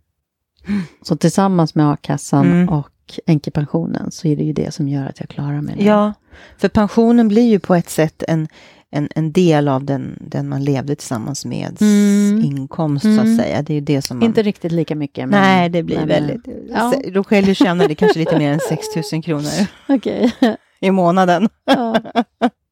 Så 1.02 1.16
tillsammans 1.16 1.74
med 1.74 1.90
a-kassan 1.92 2.46
Mm. 2.46 2.68
och 2.68 2.90
änkepensionen 3.26 4.10
så 4.10 4.28
är 4.28 4.36
det 4.36 4.44
ju 4.44 4.52
det 4.52 4.74
som 4.74 4.88
gör 4.88 5.06
att 5.06 5.20
jag 5.20 5.28
klarar 5.28 5.60
mig. 5.60 5.76
nu. 5.78 5.84
Ja, 5.84 6.12
för 6.58 6.68
pensionen 6.68 7.28
blir 7.28 7.48
ju 7.50 7.58
på 7.58 7.74
ett 7.74 7.90
sätt 7.90 8.22
en, 8.28 8.48
en, 8.90 9.08
en 9.14 9.32
del 9.32 9.68
av 9.68 9.84
den, 9.84 10.18
den 10.20 10.48
man 10.48 10.64
levde 10.64 10.94
tillsammans 10.96 11.44
med 11.44 11.76
Mm. 11.82 12.40
inkomst, 12.44 13.02
så 13.02 13.08
Mm. 13.08 13.18
att 13.32 13.36
säga. 13.42 13.62
Det 13.62 13.72
är 13.72 13.74
ju 13.74 13.80
det 13.80 14.02
som 14.02 14.18
man... 14.18 14.26
Inte 14.26 14.42
riktigt 14.42 14.72
lika 14.72 14.94
mycket. 14.96 15.28
Men, 15.28 15.40
Nej, 15.40 15.68
det 15.68 15.82
blir 15.82 15.96
men, 15.98 16.08
väldigt... 16.08 16.40
ja. 16.70 16.94
Då 17.12 17.24
själv 17.24 17.54
tjänar 17.54 17.88
det 17.88 17.94
kanske 17.94 18.18
lite 18.18 18.38
mer 18.38 18.52
än 18.52 18.60
6 18.68 19.12
000 19.12 19.22
kronor 19.22 19.50
Okej. 19.88 20.32
i 20.80 20.90
månaden, 20.90 21.48
ja. 21.64 21.96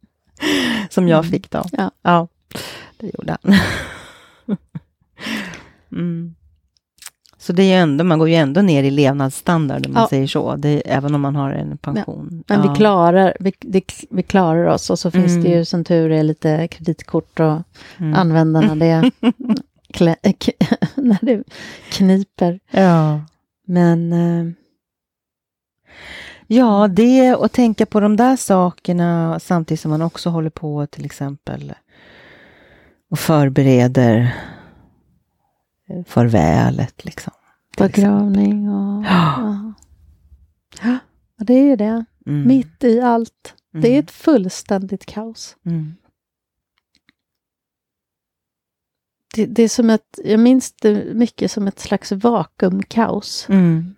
som 0.90 1.08
jag 1.08 1.18
Mm. 1.18 1.30
fick 1.30 1.50
då. 1.50 1.64
Ja. 1.72 1.90
ja, 2.02 2.28
det 2.98 3.06
gjorde 3.14 3.36
han. 3.42 3.54
mm. 5.92 6.34
Så 7.46 7.52
det 7.52 7.62
är 7.62 7.66
ju 7.66 7.72
ändå, 7.72 8.04
man 8.04 8.18
går 8.18 8.28
ju 8.28 8.34
ändå 8.34 8.60
ner 8.62 8.82
i 8.84 8.90
levnadsstandard 8.90 9.86
om 9.86 9.92
man 9.92 10.02
Ja. 10.02 10.08
säger 10.08 10.26
så, 10.26 10.56
det, 10.56 10.82
även 10.86 11.14
om 11.14 11.20
man 11.20 11.36
har 11.36 11.50
en 11.50 11.78
pension. 11.78 12.44
Men 12.46 12.60
ja. 12.62 12.70
vi, 12.70 12.76
klarar, 12.76 13.36
vi, 13.40 13.52
det, 13.60 13.84
vi 14.10 14.22
klarar 14.22 14.64
oss 14.66 14.90
och 14.90 14.98
så 14.98 15.10
finns 15.10 15.32
Mm. 15.32 15.42
det 15.44 15.50
ju 15.50 15.64
som 15.64 15.84
tur 15.84 16.10
är 16.10 16.22
lite 16.22 16.68
kreditkort 16.68 17.40
och 17.40 17.62
Mm. 17.98 18.14
använda 18.14 18.60
när 18.60 18.76
det, 18.76 19.10
klä, 19.92 20.16
när 20.94 21.18
det 21.22 21.42
kniper. 21.90 22.60
Ja. 22.70 23.20
Men 23.66 24.12
eh, 24.12 24.52
Ja, 26.46 26.88
det 26.88 27.34
och 27.34 27.52
tänka 27.52 27.86
på 27.86 28.00
de 28.00 28.16
där 28.16 28.36
sakerna 28.36 29.40
samtidigt 29.40 29.80
som 29.80 29.90
man 29.90 30.02
också 30.02 30.30
håller 30.30 30.50
på 30.50 30.86
till 30.86 31.04
exempel 31.04 31.72
och 33.10 33.18
förbereder 33.18 34.34
farvälet. 36.06 37.04
Liksom, 37.04 37.32
begravning 37.78 38.68
och... 38.68 39.04
Ja. 39.06 39.74
Ja. 40.82 40.98
Ja, 41.38 41.44
det 41.44 41.54
är 41.54 41.64
ju 41.64 41.76
det. 41.76 42.04
Mm. 42.26 42.48
Mitt 42.48 42.84
i 42.84 43.00
allt. 43.00 43.54
Det 43.72 43.88
är 43.88 43.92
Mm. 43.92 44.04
ett 44.04 44.10
fullständigt 44.10 45.06
kaos. 45.06 45.56
Mm. 45.64 45.94
Det, 49.34 49.46
det 49.46 49.62
är 49.62 49.68
som 49.68 49.90
ett, 49.90 50.18
jag 50.24 50.40
minns 50.40 50.72
det 50.72 51.14
mycket 51.14 51.50
som 51.50 51.66
ett 51.68 51.78
slags 51.78 52.12
vakuumkaos. 52.12 53.46
Mm. 53.48 53.94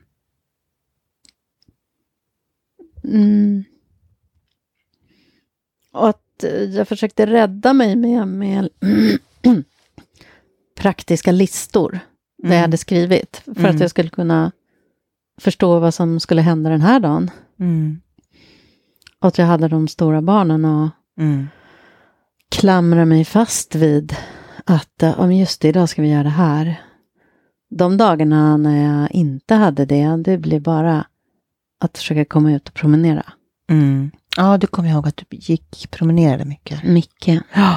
Mm. 3.05 3.64
Och 5.93 6.09
att 6.09 6.45
eh, 6.45 6.51
jag 6.64 6.89
försökte 6.89 7.26
rädda 7.26 7.72
mig 7.72 7.97
med, 7.97 8.28
med 8.28 8.68
praktiska 10.79 11.33
listor. 11.33 11.91
Där 11.91 12.49
jag 12.49 12.53
Mm. 12.53 12.62
hade 12.62 12.76
skrivit. 12.76 13.43
För 13.45 13.59
Mm. 13.61 13.74
att 13.74 13.81
jag 13.81 13.91
skulle 13.91 14.09
kunna 14.09 14.53
förstå 15.41 15.79
vad 15.79 15.95
som 15.95 16.20
skulle 16.20 16.43
hända 16.43 16.70
den 16.70 16.81
här 16.81 17.01
dagen. 17.01 17.31
Mm. 17.61 18.01
Och 19.20 19.29
att 19.29 19.39
jag 19.39 19.47
hade 19.47 19.68
de 19.68 19.89
stora 19.89 20.22
barnen 20.22 20.64
och 20.64 20.89
Mm. 21.20 21.49
klamra 22.51 23.05
mig 23.05 23.24
fast 23.24 23.74
vid 23.74 24.16
att 24.64 25.03
eh, 25.03 25.20
om 25.20 25.33
just 25.33 25.61
det, 25.61 25.68
idag 25.68 25.89
ska 25.89 26.03
vi 26.03 26.09
göra 26.11 26.22
det 26.22 26.29
här. 26.29 26.81
De 27.70 27.97
dagarna 27.97 28.57
när 28.57 29.01
jag 29.01 29.11
inte 29.12 29.55
hade 29.55 29.85
det, 29.85 30.16
det 30.24 30.39
blev 30.39 30.62
bara 30.62 31.07
att 31.81 31.99
försöka 31.99 32.24
komma 32.24 32.53
ut 32.53 32.68
och 32.68 32.74
promenera. 32.74 33.26
Mm. 33.70 34.11
Ja, 34.37 34.59
du 34.59 34.66
kommer 34.66 34.89
ihåg 34.91 35.09
att 35.09 35.16
du 35.16 35.37
gick 35.37 35.91
promenerade 35.91 36.45
mycket. 36.45 36.83
Mycket. 36.85 37.43
Ja. 37.55 37.76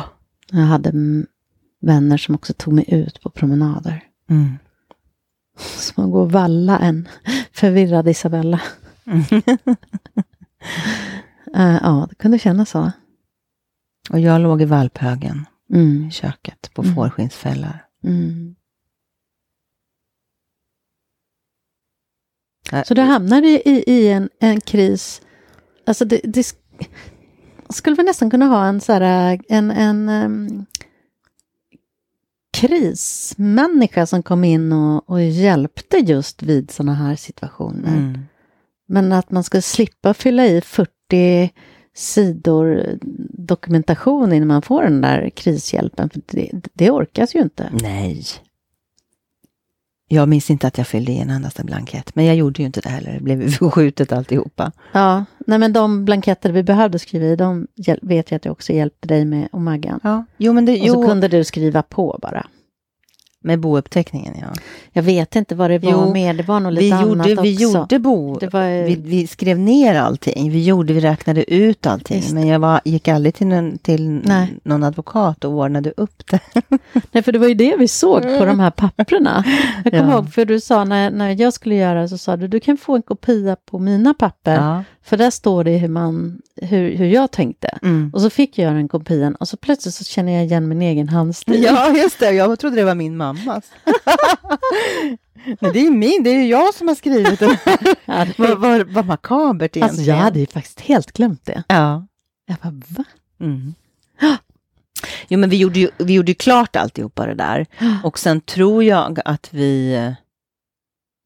Jag 0.51 0.59
hade 0.61 0.89
mm, 0.89 1.27
vänner 1.81 2.17
som 2.17 2.35
också 2.35 2.53
tog 2.53 2.73
mig 2.73 2.85
ut 2.93 3.21
på 3.21 3.29
promenader. 3.29 4.03
Mm. 4.29 4.57
Som 5.57 6.03
att 6.05 6.11
gå 6.11 6.21
och 6.21 6.31
valla 6.31 6.79
en 6.79 7.07
förvirrad 7.51 8.07
Isabella. 8.07 8.61
Eh, 11.55 11.79
ja, 11.83 12.07
det 12.09 12.15
kunde 12.15 12.39
kännas 12.39 12.69
så. 12.69 12.91
och 14.09 14.19
jag 14.19 14.41
låg 14.41 14.61
i 14.61 14.65
valphögen 14.65 15.45
Mm. 15.73 16.03
i 16.07 16.11
köket 16.11 16.71
på 16.73 16.81
Mm. 16.83 16.95
fårskinnsfällar. 16.95 17.85
Mm. 18.03 18.55
Äh, 22.71 22.83
Så 22.83 22.93
du 22.93 23.01
hamnade 23.01 23.47
i, 23.47 23.83
i 23.87 24.07
en, 24.11 24.29
en 24.39 24.61
kris. 24.61 25.21
Alltså 25.85 26.05
det, 26.05 26.21
det 26.23 26.41
sk- 26.41 26.85
skulle 27.69 27.95
vi 27.95 28.03
nästan 28.03 28.29
kunna 28.31 28.45
ha 28.45 28.65
en 28.65 28.81
så 28.81 28.93
här, 28.93 29.39
en, 29.49 29.71
en 29.71 30.09
um, 30.09 30.65
krismänniska 32.51 34.05
som 34.05 34.23
kom 34.23 34.43
in 34.43 34.73
och, 34.73 35.09
och 35.09 35.21
hjälpte 35.21 35.97
just 35.97 36.43
vid 36.43 36.71
sådana 36.71 36.93
här 36.93 37.15
situationer. 37.15 37.97
Mm. 37.97 38.19
Men 38.87 39.11
att 39.11 39.31
man 39.31 39.43
ska 39.43 39.61
slippa 39.61 40.13
fylla 40.13 40.45
i 40.45 40.61
40 40.61 41.51
sidor 41.93 42.97
dokumentation 43.29 44.33
innan 44.33 44.47
man 44.47 44.61
får 44.61 44.83
den 44.83 45.01
där 45.01 45.29
krishjälpen. 45.29 46.09
För 46.09 46.21
det, 46.25 46.51
det 46.73 46.91
orkas 46.91 47.35
ju 47.35 47.41
inte. 47.41 47.69
Nej. 47.81 48.25
Jag 50.13 50.29
minns 50.29 50.49
inte 50.49 50.67
att 50.67 50.77
jag 50.77 50.87
fyllde 50.87 51.11
i 51.11 51.19
en 51.19 51.29
endaste 51.29 51.63
blankett, 51.63 52.15
men 52.15 52.25
jag 52.25 52.35
gjorde 52.35 52.61
ju 52.61 52.65
inte 52.65 52.81
det 52.81 52.89
heller. 52.89 53.13
Det 53.13 53.19
blev 53.19 53.51
förskjutet 53.57 54.11
alltihopa. 54.11 54.71
Ja, 54.91 55.25
nej 55.47 55.59
men 55.59 55.73
de 55.73 56.05
blanketter 56.05 56.51
vi 56.51 56.63
behövde 56.63 56.99
skriva 56.99 57.25
i, 57.25 57.35
de 57.35 57.67
vet 58.01 58.31
jag 58.31 58.35
att 58.35 58.45
jag 58.45 58.51
också 58.51 58.73
hjälpte 58.73 59.07
dig 59.07 59.25
med 59.25 59.47
och 59.51 59.61
Maggan. 59.61 59.99
Ja. 60.03 60.25
Jo, 60.37 60.53
men 60.53 60.65
det, 60.65 60.71
Och 60.71 60.77
så 60.79 60.85
jo, 60.85 61.07
kunde 61.07 61.27
du 61.27 61.43
skriva 61.43 61.81
på 61.81 62.19
bara. 62.21 62.45
Med 63.43 63.59
bouppteckningen, 63.59 64.33
ja. 64.41 64.47
Jag 64.91 65.03
vet 65.03 65.35
inte 65.35 65.55
vad 65.55 65.69
det 65.69 65.79
var 65.79 65.91
Jo, 65.91 66.13
mer, 66.13 66.33
det 66.33 66.43
var 66.43 66.59
nog 66.59 66.73
Vi 66.73 66.81
lite 66.81 66.95
annat 66.95 67.27
gjorde, 67.27 67.41
vi 67.41 67.55
också. 67.65 67.77
gjorde 67.77 67.99
bo... 67.99 68.33
Var, 68.51 68.85
Vi, 68.85 68.95
vi 68.95 69.27
skrev 69.27 69.59
ner 69.59 69.95
allting. 69.95 70.51
Vi 70.51 70.63
gjorde, 70.63 70.93
vi 70.93 70.99
räknade 70.99 71.53
ut 71.53 71.85
allting. 71.85 72.17
Just 72.17 72.33
Men 72.33 72.47
jag 72.47 72.59
var, 72.59 72.81
gick 72.85 73.07
aldrig 73.07 73.35
till, 73.35 73.47
någon, 73.47 73.77
till 73.77 74.21
någon 74.63 74.83
advokat 74.83 75.43
och 75.45 75.51
ordnade 75.51 75.93
upp 75.97 76.23
det. 76.31 76.39
Nej, 77.11 77.23
för 77.23 77.31
det 77.31 77.39
var 77.39 77.47
ju 77.47 77.53
det 77.53 77.75
vi 77.79 77.87
såg 77.87 78.21
på 78.21 78.45
de 78.45 78.59
här 78.59 78.71
papperna. 78.71 79.43
Jag 79.83 79.93
kommer 79.93 80.11
Ja. 80.11 80.13
ihåg, 80.13 80.33
för 80.33 80.45
du 80.45 80.59
sa 80.59 80.83
när, 80.83 81.11
när 81.11 81.41
jag 81.41 81.53
skulle 81.53 81.75
göra 81.75 82.07
så 82.07 82.17
sa 82.17 82.37
du, 82.37 82.47
du 82.47 82.59
kan 82.59 82.77
få 82.77 82.95
en 82.95 83.01
kopia 83.01 83.55
på 83.71 83.79
mina 83.79 84.13
papper. 84.13 84.55
Ja. 84.55 84.83
För 85.03 85.17
där 85.17 85.29
står 85.29 85.63
det 85.63 85.77
hur, 85.77 85.87
man, 85.87 86.41
hur, 86.61 86.95
hur 86.95 87.05
jag 87.05 87.31
tänkte. 87.31 87.79
Mm. 87.81 88.09
Och 88.13 88.21
så 88.21 88.29
fick 88.29 88.57
jag 88.57 88.73
den 88.75 88.87
kopian 88.87 89.35
och 89.35 89.47
så 89.47 89.57
plötsligt 89.57 89.95
så 89.95 90.03
känner 90.03 90.31
jag 90.33 90.43
igen 90.43 90.67
min 90.67 90.81
egen 90.81 91.09
handstil. 91.09 91.63
ja, 91.63 91.97
just 91.97 92.19
det. 92.19 92.31
Jag 92.31 92.59
trodde 92.59 92.75
det 92.75 92.83
var 92.83 92.95
min 92.95 93.17
mammas. 93.17 93.63
Men 95.59 95.73
det 95.73 95.79
är 95.87 95.91
min, 95.91 96.23
det 96.23 96.29
är 96.29 96.33
ju 96.35 96.47
jag 96.47 96.73
som 96.73 96.87
har 96.87 96.95
skrivit 96.95 97.39
den. 97.39 97.57
Ja, 98.05 98.25
det- 98.25 98.33
vad, 98.37 98.57
vad, 98.59 98.87
vad 98.87 99.05
makabert 99.05 99.61
egentligen. 99.77 99.83
alltså 99.89 100.01
jag 100.03 100.15
hade 100.15 100.39
ju 100.39 100.45
faktiskt 100.47 100.81
helt 100.81 101.11
glömt 101.11 101.45
det. 101.45 101.63
Ja. 101.67 102.07
Jag 102.45 102.57
bara, 102.57 102.81
va? 102.87 103.03
Mm. 103.41 103.73
Jo, 105.27 105.39
men 105.39 105.49
vi 105.49 105.57
gjorde 105.57 105.79
ju, 105.79 105.89
vi 105.97 106.13
gjorde 106.13 106.31
ju 106.31 106.35
klart 106.35 106.75
alltihopa 106.75 107.25
det 107.25 107.33
där. 107.35 107.65
Och 108.03 108.19
sen 108.19 108.41
tror 108.41 108.83
jag 108.83 109.19
att 109.25 109.47
vi... 109.51 109.95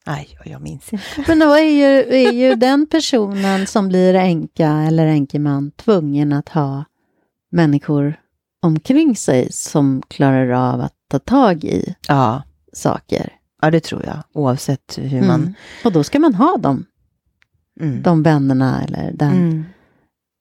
Nej, 0.07 0.37
jag 0.45 0.61
minns 0.61 0.93
inte. 0.93 1.03
Men 1.27 1.39
då 1.39 1.53
är 1.53 1.63
ju, 1.71 2.15
är 2.27 2.31
ju 2.31 2.55
den 2.55 2.87
personen 2.87 3.67
som 3.67 3.87
blir 3.87 4.13
änka 4.13 4.69
eller 4.69 5.05
änkeman 5.05 5.71
tvungen 5.71 6.33
att 6.33 6.49
ha 6.49 6.83
människor 7.51 8.19
omkring 8.61 9.15
sig 9.15 9.51
som 9.51 10.01
klarar 10.07 10.49
av 10.73 10.81
att 10.81 10.93
ta 11.09 11.19
tag 11.19 11.63
i 11.63 11.95
Ja, 12.07 12.43
saker. 12.73 13.33
ja 13.61 13.71
det 13.71 13.79
tror 13.79 14.05
jag. 14.05 14.17
Oavsett 14.33 14.97
hur 15.01 15.21
man... 15.21 15.41
Mm. 15.41 15.53
Och 15.85 15.91
då 15.91 16.03
ska 16.03 16.19
man 16.19 16.35
ha 16.35 16.57
dem, 16.57 16.85
Mm. 17.81 18.01
de 18.01 18.23
vännerna 18.23 18.83
eller 18.83 19.11
den 19.13 19.31
Mm. 19.33 19.63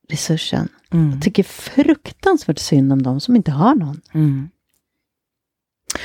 resursen. 0.08 0.68
Mm. 0.92 1.10
Jag 1.10 1.22
tycker 1.22 1.42
fruktansvärt 1.42 2.58
synd 2.58 2.92
om 2.92 3.02
de 3.02 3.20
som 3.20 3.36
inte 3.36 3.50
har 3.52 3.74
någon. 3.74 4.00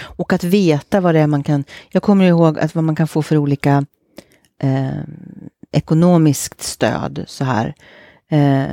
Och 0.02 0.34
att 0.34 0.44
veta 0.44 1.02
vad 1.02 1.16
det 1.16 1.20
är 1.20 1.28
man 1.28 1.44
kan... 1.44 1.64
Jag 1.90 2.04
kommer 2.04 2.26
ihåg 2.26 2.60
att 2.60 2.76
vad 2.76 2.84
man 2.84 2.96
kan 2.96 3.08
få 3.08 3.22
för 3.22 3.38
olika 3.38 3.86
eh, 4.62 4.90
ekonomiskt 5.72 6.62
stöd 6.62 7.24
så 7.28 7.44
här. 7.44 7.74
Eh, 8.32 8.64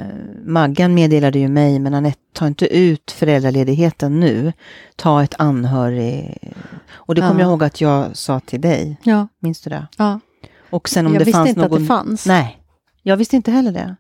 Maggan 0.45 0.95
meddelade 0.95 1.39
ju 1.39 1.49
mig, 1.49 1.79
men 1.79 1.95
Anette, 1.95 2.19
ta 2.33 2.47
inte 2.47 2.67
ut 2.77 3.11
föräldraledigheten 3.11 4.21
nu. 4.21 4.53
Ta 4.97 5.23
ett 5.23 5.35
anhörig... 5.39 6.39
Och 6.89 7.15
det 7.15 7.21
kommer 7.21 7.35
Ja. 7.35 7.41
jag 7.41 7.49
ihåg 7.51 7.65
att 7.65 7.81
jag 7.81 8.17
sa 8.17 8.41
till 8.41 8.61
dig. 8.61 8.97
Ja, 9.03 9.29
Minns 9.39 9.61
du 9.61 9.71
det? 9.71 9.87
ja. 9.97 10.21
Och 10.71 10.89
sen 10.89 11.07
om 11.07 11.13
jag 11.13 11.21
det 11.21 11.25
visste 11.25 11.39
fanns 11.39 11.49
inte 11.49 11.61
någon... 11.61 11.73
att 11.73 11.79
det 11.81 11.87
fanns. 11.87 12.27
Nej, 12.27 12.59
jag 13.03 13.17
visste 13.17 13.37
inte 13.37 13.51
heller 13.51 13.73
det. 13.73 13.97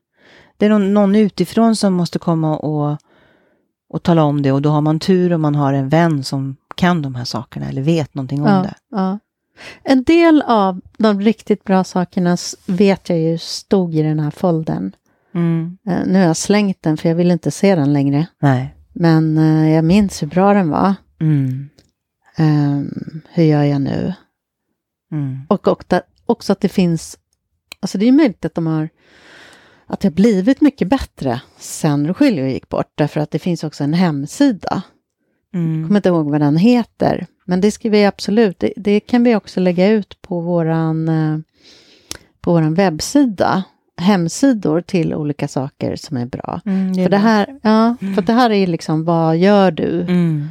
Det 0.56 0.66
är 0.66 0.70
någon, 0.70 0.94
någon 0.94 1.16
utifrån 1.16 1.76
som 1.76 1.94
måste 1.94 2.18
komma 2.18 2.56
och, 2.56 2.96
och 3.88 4.02
tala 4.02 4.22
om 4.24 4.42
det 4.42 4.52
och 4.52 4.62
då 4.62 4.70
har 4.70 4.80
man 4.80 5.00
tur 5.00 5.32
om 5.32 5.40
man 5.42 5.54
har 5.54 5.72
en 5.72 5.88
vän 5.88 6.24
som 6.24 6.56
kan 6.76 7.02
de 7.02 7.14
här 7.14 7.24
sakerna 7.24 7.68
eller 7.68 7.82
vet 7.82 8.14
någonting 8.14 8.42
om 8.42 8.48
Ja, 8.48 8.62
det. 8.62 8.74
ja. 8.90 9.18
En 9.82 10.02
del 10.04 10.42
av 10.42 10.80
de 10.98 11.20
riktigt 11.20 11.64
bra 11.64 11.84
sakerna 11.84 12.36
vet 12.66 13.08
jag 13.08 13.18
ju 13.18 13.38
stod 13.38 13.94
i 13.94 14.02
den 14.02 14.20
här 14.20 14.30
foldern. 14.30 14.92
Mm. 15.34 15.78
Eh, 15.86 16.06
nu 16.06 16.18
har 16.18 16.26
jag 16.26 16.36
slängt 16.36 16.82
den 16.82 16.96
för 16.96 17.08
jag 17.08 17.16
vill 17.16 17.30
inte 17.30 17.50
se 17.50 17.74
den 17.74 17.92
längre. 17.92 18.26
Nej. 18.38 18.74
Men 18.92 19.38
eh, 19.38 19.74
jag 19.74 19.84
minns 19.84 20.22
hur 20.22 20.26
bra 20.26 20.54
den 20.54 20.70
var. 20.70 20.94
Mm. 21.20 21.68
Ehm, 22.36 23.20
hur 23.30 23.44
gör 23.44 23.62
jag 23.62 23.80
nu? 23.80 24.14
Mm. 25.12 25.38
Och, 25.48 25.68
och 25.68 25.84
där, 25.86 26.02
också 26.26 26.52
att 26.52 26.60
det 26.60 26.68
finns, 26.68 27.18
alltså 27.80 27.98
det 27.98 28.08
är 28.08 28.12
möjligt 28.12 28.44
att 28.44 28.54
de 28.54 28.66
har, 28.66 28.88
att 29.86 30.00
det 30.00 30.08
har 30.08 30.12
blivit 30.14 30.60
mycket 30.60 30.88
bättre 30.88 31.40
sen 31.58 32.06
Rogelio 32.08 32.46
gick 32.46 32.68
bort, 32.68 32.92
därför 32.94 33.20
att 33.20 33.30
det 33.30 33.38
finns 33.38 33.64
också 33.64 33.84
en 33.84 33.94
hemsida. 33.94 34.82
Jag 35.56 35.64
Mm. 35.64 35.86
kommer 35.86 35.98
inte 35.98 36.08
ihåg 36.08 36.30
vad 36.30 36.40
den 36.40 36.56
heter, 36.56 37.26
men 37.44 37.60
det 37.60 37.70
ska 37.70 37.90
vi 37.90 38.04
absolut, 38.04 38.58
det, 38.58 38.72
det 38.76 39.00
kan 39.00 39.24
vi 39.24 39.36
också 39.36 39.60
lägga 39.60 39.88
ut 39.88 40.22
på 40.22 40.40
våran, 40.40 41.08
eh, 41.08 41.38
på 42.40 42.52
våran 42.52 42.74
webbsida, 42.74 43.62
hemsidor 43.96 44.80
till 44.80 45.14
olika 45.14 45.48
saker 45.48 45.96
som 45.96 46.16
är 46.16 46.26
bra. 46.26 46.60
Mm, 46.64 46.90
är 46.90 46.94
För 46.94 47.02
det 47.02 47.08
bra. 47.08 47.18
här, 47.18 47.60
ja, 47.62 47.96
för 48.14 48.22
det 48.22 48.32
här 48.32 48.50
är 48.50 48.66
liksom, 48.66 49.04
vad 49.04 49.36
gör 49.36 49.70
du 49.70 50.00
Mm. 50.00 50.48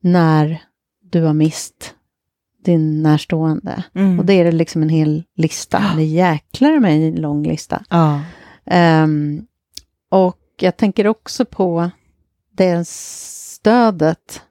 när 0.00 0.62
du 1.10 1.22
har 1.22 1.32
mist 1.34 1.94
din 2.64 3.02
närstående? 3.02 3.84
Mm. 3.94 4.18
Och 4.18 4.24
det 4.24 4.32
är 4.32 4.44
det 4.44 4.52
liksom 4.52 4.82
en 4.82 4.88
hel 4.88 5.24
lista. 5.36 5.82
Det 5.96 6.02
är 6.02 6.06
jäklar 6.06 6.80
med 6.80 6.92
en 7.08 7.14
lång 7.20 7.42
lista. 7.46 7.84
Ja. 7.90 8.20
Ehm, 8.66 9.46
och 10.10 10.38
jag 10.60 10.76
tänker 10.76 11.06
också 11.06 11.44
på 11.44 11.90
det 12.52 12.88
stödet 13.58 14.42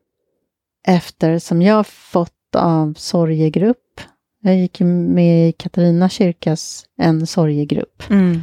efter 0.88 1.40
som 1.40 1.62
jag 1.62 1.88
fått 1.88 2.56
av 2.56 2.94
sorgegrupp. 2.98 4.02
Jag 4.42 4.56
gick 4.58 4.80
med 4.80 5.50
i 5.50 5.52
Katarina 5.52 6.10
kyrkas 6.10 6.86
en 6.98 7.28
sorgegrupp. 7.28 8.04
Mm. 8.10 8.42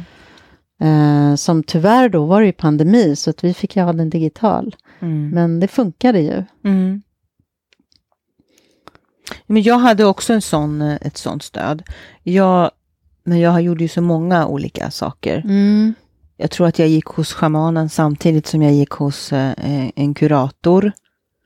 Eh, 0.81 1.35
som 1.35 1.63
tyvärr 1.63 2.09
då 2.09 2.25
var 2.25 2.41
det 2.41 2.47
ju 2.47 2.53
pandemi 2.53 3.15
så 3.15 3.29
att 3.29 3.43
vi 3.43 3.53
fick 3.53 3.75
ju 3.75 3.81
ha 3.81 3.93
den 3.93 4.09
digital. 4.09 4.75
Mm. 4.99 5.29
Men 5.29 5.59
det 5.59 5.67
funkade 5.67 6.19
ju. 6.19 6.43
Mm. 6.63 7.01
Men 9.45 9.63
jag 9.63 9.77
hade 9.77 10.05
också 10.05 10.33
en 10.33 10.41
sån, 10.41 10.81
eh, 10.81 10.97
ett 11.01 11.17
sånt 11.17 11.43
stöd. 11.43 11.83
Jag, 12.23 12.71
men 13.23 13.39
jag 13.39 13.61
gjorde 13.61 13.83
ju 13.83 13.87
så 13.87 14.01
många 14.01 14.47
olika 14.47 14.91
saker. 14.91 15.41
Jag 16.37 16.51
tror 16.51 16.67
att 16.67 16.79
jag 16.79 16.87
gick 16.87 17.05
hos 17.05 17.33
shamanen 17.33 17.89
samtidigt 17.89 18.47
som 18.47 18.61
jag 18.61 18.73
gick 18.73 18.91
hos 18.91 19.33
eh, 19.33 19.89
en 19.95 20.13
kurator. 20.13 20.91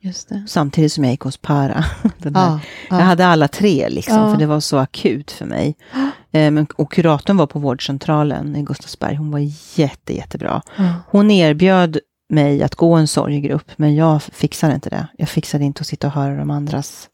Det. 0.02 0.44
Samtidigt 0.46 0.92
som 0.92 1.04
jag 1.04 1.10
gick 1.10 1.20
hos 1.20 1.36
Para. 1.36 1.74
Här. 2.02 2.10
Ja, 2.34 2.60
Jag 2.90 3.00
ja. 3.00 3.04
hade 3.04 3.26
alla 3.26 3.48
tre 3.48 3.88
liksom, 3.88 4.16
Ja. 4.16 4.30
för 4.30 4.38
det 4.38 4.46
var 4.46 4.60
så 4.60 4.78
akut 4.78 5.30
för 5.30 5.46
mig. 5.46 5.76
Eh, 6.32 6.64
och 6.76 6.92
kuratorn 6.92 7.36
var 7.36 7.46
på 7.46 7.58
vårdcentralen 7.58 8.56
i 8.56 8.62
Gustavsberg. 8.62 9.16
Hon 9.16 9.30
var 9.30 9.50
jätte, 9.74 10.16
jättebra. 10.16 10.62
Ja. 10.76 10.94
Hon 11.06 11.30
erbjöd 11.30 11.98
mig 12.28 12.62
att 12.62 12.74
gå 12.74 12.94
en 12.94 13.06
sorggrupp, 13.08 13.70
men 13.76 13.94
jag 13.94 14.22
fixade 14.22 14.74
inte 14.74 14.90
det. 14.90 15.06
Jag 15.18 15.28
fixade 15.28 15.64
inte 15.64 15.80
att 15.80 15.86
sitta 15.86 16.06
och 16.06 16.12
höra 16.12 16.36
de 16.36 16.50
andras. 16.50 17.08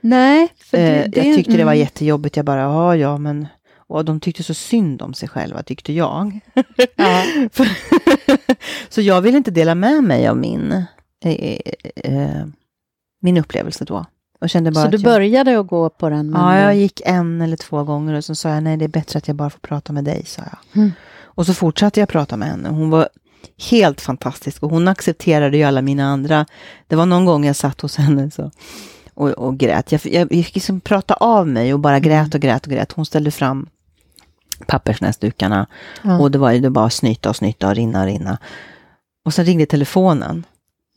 Nej, 0.00 0.48
för 0.70 0.76
det, 0.76 1.04
Eh, 1.04 1.10
det, 1.10 1.24
jag 1.24 1.36
tyckte 1.36 1.52
det 1.52 1.64
var 1.64 1.72
mm. 1.72 1.78
jättejobbigt. 1.78 2.36
Jag 2.36 2.44
bara, 2.46 2.60
ja, 2.60 2.96
ja, 2.96 3.18
men... 3.18 3.46
Och 3.90 4.04
de 4.04 4.20
tyckte 4.20 4.42
så 4.42 4.54
synd 4.54 5.02
om 5.02 5.14
sig 5.14 5.28
själva, 5.28 5.62
tyckte 5.62 5.92
jag. 5.92 6.40
Ja. 6.96 7.22
så 8.88 9.00
jag 9.00 9.20
ville 9.20 9.36
inte 9.38 9.50
dela 9.50 9.74
med 9.74 10.04
mig 10.04 10.28
av 10.28 10.36
min, 10.36 10.84
eh, 11.24 11.58
eh, 11.96 12.46
min 13.22 13.36
upplevelse 13.36 13.84
då. 13.84 14.04
Och 14.40 14.50
kände 14.50 14.70
bara 14.70 14.84
Så 14.84 14.90
du 14.90 14.96
jag, 14.96 15.04
började 15.04 15.60
att 15.60 15.66
gå 15.66 15.90
på 15.90 16.08
den? 16.08 16.30
men 16.30 16.40
Ja, 16.40 16.60
jag 16.60 16.76
gick 16.76 17.00
en 17.04 17.40
eller 17.40 17.56
två 17.56 17.84
gånger 17.84 18.14
och 18.14 18.24
så 18.24 18.34
sa 18.34 18.48
jag 18.48 18.62
nej, 18.62 18.76
det 18.76 18.84
är 18.84 18.88
bättre 18.88 19.18
att 19.18 19.28
jag 19.28 19.36
bara 19.36 19.50
får 19.50 19.58
prata 19.58 19.92
med 19.92 20.04
dig, 20.04 20.24
sa 20.26 20.42
jag. 20.42 20.82
Mm. 20.82 20.92
Och 21.22 21.46
så 21.46 21.54
fortsatte 21.54 22.00
jag 22.00 22.08
prata 22.08 22.36
med 22.36 22.48
henne. 22.48 22.68
Hon 22.68 22.90
var 22.90 23.08
helt 23.70 24.00
fantastisk 24.00 24.62
och 24.62 24.70
hon 24.70 24.88
accepterade 24.88 25.56
ju 25.56 25.62
alla 25.62 25.82
mina 25.82 26.04
andra. 26.04 26.46
Det 26.86 26.96
var 26.96 27.06
någon 27.06 27.24
gång 27.24 27.44
jag 27.44 27.56
satt 27.56 27.80
hos 27.80 27.96
henne 27.96 28.30
så, 28.30 28.50
och, 29.14 29.28
och 29.30 29.58
grät. 29.58 29.92
Jag, 29.92 30.00
jag, 30.04 30.32
jag 30.32 30.44
fick 30.44 30.54
liksom 30.54 30.80
prata 30.80 31.14
av 31.14 31.48
mig 31.48 31.74
och 31.74 31.80
bara 31.80 31.96
Mm. 31.96 32.08
grät 32.08 32.34
och 32.34 32.40
grät 32.40 32.66
och 32.66 32.72
grät. 32.72 32.92
Hon 32.92 33.06
ställde 33.06 33.30
fram 33.30 33.68
pappersnäsdukarna 34.66 35.66
Ja. 36.02 36.18
och 36.18 36.30
det 36.30 36.38
var 36.38 36.52
ju 36.52 36.60
det 36.60 36.70
bara 36.70 36.90
snyta 36.90 37.28
och 37.28 37.36
snyta 37.36 37.68
och 37.68 37.74
rinna 37.74 38.00
och 38.00 38.06
rinna. 38.06 38.38
Och 39.24 39.34
sen 39.34 39.44
ringde 39.44 39.66
telefonen. 39.66 40.46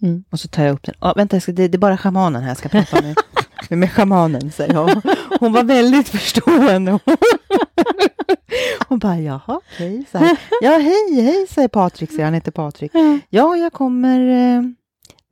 Mm. 0.01 0.23
Och 0.31 0.39
så 0.39 0.47
tar 0.47 0.63
jag 0.63 0.73
upp 0.73 0.83
den. 0.83 0.95
Ah, 0.99 1.13
vänta, 1.13 1.35
jag 1.35 1.43
ska, 1.43 1.51
det, 1.51 1.67
det 1.67 1.75
är 1.75 1.79
bara 1.79 1.97
schamanen 1.97 2.41
här 2.41 2.49
jag 2.49 2.57
ska 2.57 2.69
prata 2.69 3.01
med. 3.01 3.15
med, 3.69 3.79
med 3.79 3.91
schamanen, 3.91 4.51
säger 4.51 4.73
jag. 4.73 5.01
Hon 5.39 5.53
var 5.53 5.63
väldigt 5.63 6.09
förstående. 6.09 6.99
Hon 8.87 8.99
bara, 8.99 9.19
jaha, 9.19 9.41
okej. 9.73 10.05
så 10.11 10.17
här. 10.17 10.37
Ja, 10.61 10.71
hej, 10.71 11.21
hej, 11.23 11.47
säger 11.49 11.67
Patrik, 11.67 12.09
säger 12.11 12.23
han 12.25 12.33
heter 12.33 12.51
Patrik. 12.51 12.91
Ja. 12.93 13.19
Ja, 13.29 13.55
jag 13.55 13.73
kommer 13.73 14.19
eh, 14.29 14.61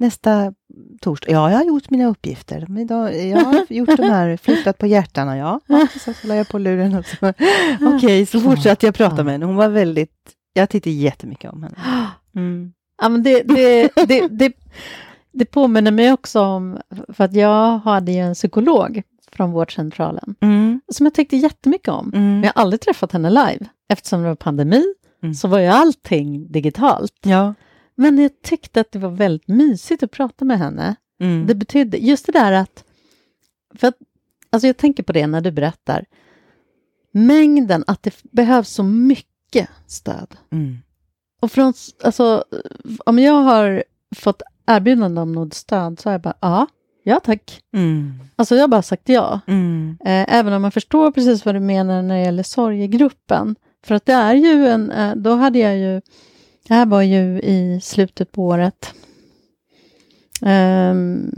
nästa 0.02 0.54
torsdag. 1.02 1.32
Ja, 1.32 1.52
jag 1.52 1.58
har 1.58 1.66
gjort 1.66 1.90
mina 1.90 2.06
uppgifter. 2.06 2.66
Men 2.70 2.78
idag, 2.78 3.28
jag 3.28 3.40
har 3.40 3.66
gjort 3.74 3.98
de 3.98 4.04
här, 4.04 4.38
flyttat 4.38 4.78
på 4.78 4.88
hjärtarna, 4.88 5.38
ja. 5.38 5.60
ja 5.68 5.88
så, 5.94 6.14
så 6.14 6.28
la 6.28 6.36
jag 6.36 6.48
på 6.50 6.58
luren 6.58 6.96
och 6.96 7.06
så. 7.06 7.34
Okej, 7.96 8.26
så 8.26 8.40
fortsatte 8.40 8.86
jag 8.86 8.96
prata 8.96 9.24
med 9.24 9.34
henne. 9.34 9.46
Hon 9.46 9.56
var 9.56 9.70
väldigt, 9.70 10.12
jag 10.54 10.70
tyckte 10.70 10.90
jättemycket 10.90 11.52
om 11.54 11.64
henne. 11.64 11.76
Mm. 12.36 12.74
Ja, 13.02 13.10
men 13.10 13.24
det, 13.24 13.44
det, 13.44 13.90
det, 14.08 14.28
det, 14.28 14.54
det 15.34 15.46
påminner 15.46 15.92
mig 15.92 16.14
också 16.14 16.42
om, 16.42 16.78
för 17.14 17.24
att 17.24 17.34
jag 17.34 17.78
hade 17.80 18.12
ju 18.12 18.18
en 18.20 18.34
psykolog 18.34 19.02
från 19.32 19.52
vårdcentralen 19.52 20.36
Mm. 20.42 20.82
som 20.92 21.06
jag 21.06 21.14
tyckte 21.14 21.38
jättemycket 21.38 21.88
om. 21.90 22.10
Men 22.14 22.22
Mm. 22.22 22.44
jag 22.44 22.52
har 22.56 22.62
aldrig 22.62 22.82
träffat 22.82 23.12
henne 23.12 23.30
live. 23.30 23.66
Eftersom 23.90 24.22
det 24.22 24.28
var 24.28 24.36
pandemi 24.36 24.84
Mm. 25.24 25.34
så 25.36 25.48
var 25.48 25.60
ju 25.60 25.68
allting 25.68 26.52
digitalt. 26.52 27.14
Ja. 27.24 27.54
Men 27.96 28.18
jag 28.18 28.42
tyckte 28.42 28.82
att 28.82 28.92
det 28.92 29.00
var 29.00 29.10
väldigt 29.10 29.48
mysigt 29.48 30.04
att 30.04 30.12
prata 30.12 30.46
med 30.46 30.60
henne. 30.60 30.96
Mm. 31.20 31.48
Det 31.48 31.56
betydde, 31.56 31.98
just 31.98 32.26
det 32.26 32.32
där 32.32 32.52
att, 32.52 32.84
för 33.76 33.88
att, 33.88 33.98
alltså 34.50 34.68
jag 34.68 34.78
tänker 34.78 35.04
på 35.04 35.14
det 35.14 35.28
när 35.28 35.42
du 35.42 35.52
berättar, 35.52 36.06
mängden, 37.12 37.84
att 37.88 38.04
det 38.04 38.24
behövs 38.24 38.70
så 38.70 38.84
mycket 38.84 39.70
stöd. 39.88 40.36
Mm. 40.52 40.78
Och 41.40 41.52
från, 41.52 41.74
alltså, 42.04 42.44
om 43.06 43.20
jag 43.20 43.34
har 43.34 43.84
fått 44.16 44.42
erbjudande 44.68 45.22
om 45.22 45.32
något 45.32 45.54
stöd 45.54 46.00
så 46.00 46.10
har 46.10 46.12
jag 46.12 46.22
bara, 46.22 46.38
ja, 46.40 46.68
ja 47.04 47.20
tack. 47.20 47.62
Mm. 47.74 48.14
Alltså 48.36 48.56
jag 48.56 48.64
har 48.64 48.68
bara 48.68 48.82
sagt 48.82 49.10
ja. 49.10 49.40
Mm. 49.48 49.98
Eh, 50.06 50.34
även 50.34 50.54
om 50.54 50.62
man 50.62 50.72
förstår 50.72 51.12
precis 51.12 51.46
vad 51.46 51.56
du 51.56 51.60
menar 51.60 52.02
när 52.02 52.16
det 52.16 52.22
gäller 52.22 52.44
sorgegruppen. 52.44 53.56
För 53.84 53.96
att 53.96 54.06
det 54.06 54.14
är 54.14 54.34
ju 54.34 54.68
en, 54.68 54.92
eh, 54.92 55.16
då 55.16 55.36
hade 55.36 55.60
jag 55.60 55.78
ju, 55.78 56.02
det 56.72 56.76
här 56.76 56.86
var 56.86 57.02
ju 57.02 57.40
i 57.42 57.80
slutet 57.84 58.32
på 58.32 58.44
året. 58.46 58.94
Ehm, 60.42 61.32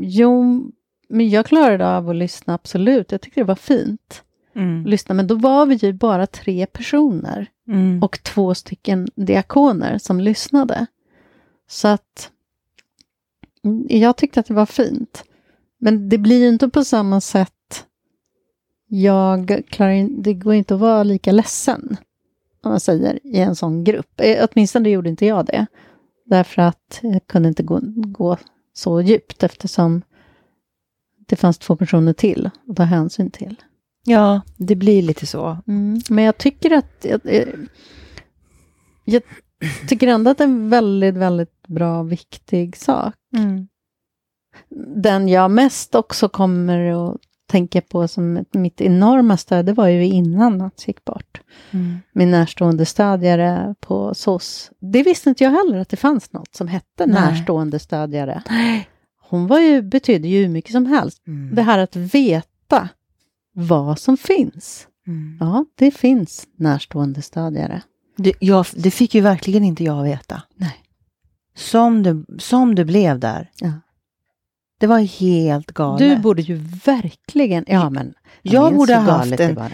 jo, 0.00 0.62
men 1.08 1.30
jag 1.30 1.46
klarade 1.46 1.88
av 1.96 2.08
att 2.10 2.16
lyssna 2.16 2.54
absolut. 2.54 3.12
Jag 3.12 3.20
tyckte 3.20 3.40
det 3.40 3.44
var 3.44 3.54
fint 3.54 4.22
Mm. 4.54 4.82
att 4.82 4.88
lyssna. 4.90 5.14
Men 5.14 5.26
då 5.26 5.34
var 5.34 5.66
vi 5.66 5.74
ju 5.74 5.92
bara 5.92 6.26
tre 6.26 6.66
personer 6.66 7.46
Mm. 7.68 8.02
och 8.02 8.22
två 8.22 8.54
stycken 8.54 9.08
diakoner 9.14 9.98
som 9.98 10.20
lyssnade. 10.20 10.86
Så 11.68 11.88
att 11.88 12.30
mm, 13.64 13.86
jag 13.90 14.16
tyckte 14.16 14.40
att 14.40 14.46
det 14.46 14.54
var 14.54 14.66
fint. 14.66 15.24
Men 15.78 16.08
det 16.08 16.18
blir 16.18 16.38
ju 16.40 16.48
inte 16.48 16.68
på 16.68 16.84
samma 16.84 17.20
sätt. 17.20 17.84
Jag 18.86 19.62
klarar 19.68 19.90
in, 19.92 20.22
det 20.22 20.34
går 20.34 20.54
inte 20.54 20.74
att 20.74 20.80
vara 20.80 21.02
lika 21.02 21.32
ledsen, 21.32 21.96
om 22.68 22.72
man 22.72 22.80
säger, 22.80 23.26
i 23.26 23.38
en 23.38 23.56
sån 23.56 23.84
grupp. 23.84 24.20
Eh, 24.20 24.46
Åtminstone 24.50 24.90
gjorde 24.90 25.08
inte 25.08 25.26
jag 25.26 25.46
det. 25.46 25.66
Därför 26.24 26.62
att 26.62 27.00
jag 27.02 27.26
kunde 27.26 27.48
inte 27.48 27.62
gå, 27.62 27.80
gå 27.94 28.36
så 28.72 29.00
djupt 29.00 29.42
eftersom 29.42 30.02
det 31.26 31.36
fanns 31.36 31.58
två 31.58 31.76
personer 31.76 32.12
till 32.12 32.50
att 32.68 32.76
ta 32.76 32.82
hänsyn 32.82 33.30
till. 33.30 33.56
Ja, 34.04 34.40
det 34.56 34.74
blir 34.74 35.02
lite 35.02 35.26
så. 35.26 35.58
Mm. 35.66 36.00
Men 36.08 36.24
jag 36.24 36.38
tycker 36.38 36.70
att... 36.70 37.04
Jag, 37.08 37.20
jag, 37.24 37.48
jag 39.04 39.22
tycker 39.88 40.06
ändå 40.06 40.30
att 40.30 40.38
det 40.38 40.44
är 40.44 40.48
en 40.48 40.68
väldigt, 40.68 41.14
väldigt 41.14 41.66
bra, 41.68 42.02
viktig 42.02 42.76
sak. 42.76 43.14
Mm. 43.36 43.68
Den 44.96 45.28
jag 45.28 45.50
mest 45.50 45.94
också 45.94 46.28
kommer 46.28 46.90
att 46.92 47.16
tänka 47.46 47.80
på 47.80 48.08
som 48.08 48.44
mitt 48.52 48.80
enorma 48.80 49.36
stöd, 49.36 49.66
det 49.66 49.72
var 49.72 49.88
ju 49.88 50.06
innan 50.06 50.58
Mats 50.58 50.88
gick 50.88 51.04
bort. 51.04 51.27
Mm. 51.70 51.98
Min 52.12 52.30
närstående 52.30 52.86
stödjare 52.86 53.74
på 53.80 54.14
SOS. 54.14 54.70
Det 54.80 55.02
visste 55.02 55.28
inte 55.28 55.44
jag 55.44 55.50
heller 55.50 55.78
att 55.78 55.88
det 55.88 55.96
fanns 55.96 56.32
något 56.32 56.54
som 56.54 56.68
hette 56.68 57.06
Nej. 57.06 57.20
närstående 57.20 57.78
stödjare. 57.78 58.42
Hon 59.28 59.46
var 59.46 59.58
ju, 59.58 59.82
betydde 59.82 60.28
ju 60.28 60.42
hur 60.42 60.48
mycket 60.48 60.72
som 60.72 60.86
helst. 60.86 61.26
Mm. 61.26 61.54
Det 61.54 61.62
här 61.62 61.78
att 61.78 61.96
veta 61.96 62.88
vad 63.54 63.98
som 63.98 64.16
finns. 64.16 64.86
Mm. 65.06 65.36
Ja, 65.40 65.64
det 65.74 65.90
finns 65.90 66.46
närstående 66.56 67.22
stödjare. 67.22 67.82
Det, 68.16 68.32
jag, 68.40 68.66
det 68.76 68.90
fick 68.90 69.14
ju 69.14 69.20
verkligen 69.20 69.64
inte 69.64 69.84
jag 69.84 70.02
veta. 70.02 70.42
Nej. 70.56 70.76
Som 71.54 72.02
det, 72.02 72.24
som 72.38 72.74
det 72.74 72.84
blev 72.84 73.18
där. 73.18 73.50
Ja. 73.60 73.72
Det 74.80 74.86
var 74.86 74.98
helt 74.98 75.72
galet. 75.72 75.98
Du 75.98 76.16
borde 76.22 76.42
ju 76.42 76.54
verkligen... 76.84 77.64
Ja, 77.66 77.90
men... 77.90 78.14
Jag 78.42 78.74
borde 78.74 78.94
ha 78.94 79.02
haft 79.02 79.36
det 79.36 79.44
en-. 79.44 79.70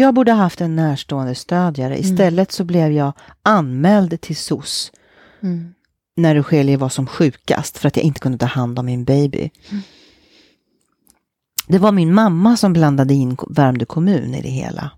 Jag 0.00 0.14
borde 0.14 0.32
ha 0.32 0.38
haft 0.42 0.60
en 0.60 0.76
närstående 0.76 1.34
stödjare. 1.34 1.94
Mm. 1.96 2.00
Istället 2.12 2.52
så 2.52 2.64
blev 2.64 2.92
jag 2.92 3.12
anmäld 3.42 4.20
till 4.20 4.36
SOS 4.36 4.92
Mm. 5.42 5.74
när 6.16 6.34
Rogelio 6.34 6.78
var 6.78 6.88
som 6.88 7.06
sjukast 7.06 7.78
för 7.78 7.88
att 7.88 7.96
jag 7.96 8.04
inte 8.04 8.20
kunde 8.20 8.38
ta 8.38 8.46
hand 8.46 8.78
om 8.78 8.86
min 8.86 9.04
baby. 9.04 9.50
Mm. 9.70 9.82
Det 11.66 11.78
var 11.78 11.92
min 11.92 12.14
mamma 12.14 12.56
som 12.56 12.72
blandade 12.72 13.14
in 13.14 13.36
Värmdö 13.48 13.84
kommun 13.84 14.34
i 14.34 14.42
det 14.42 14.48
hela. 14.48 14.90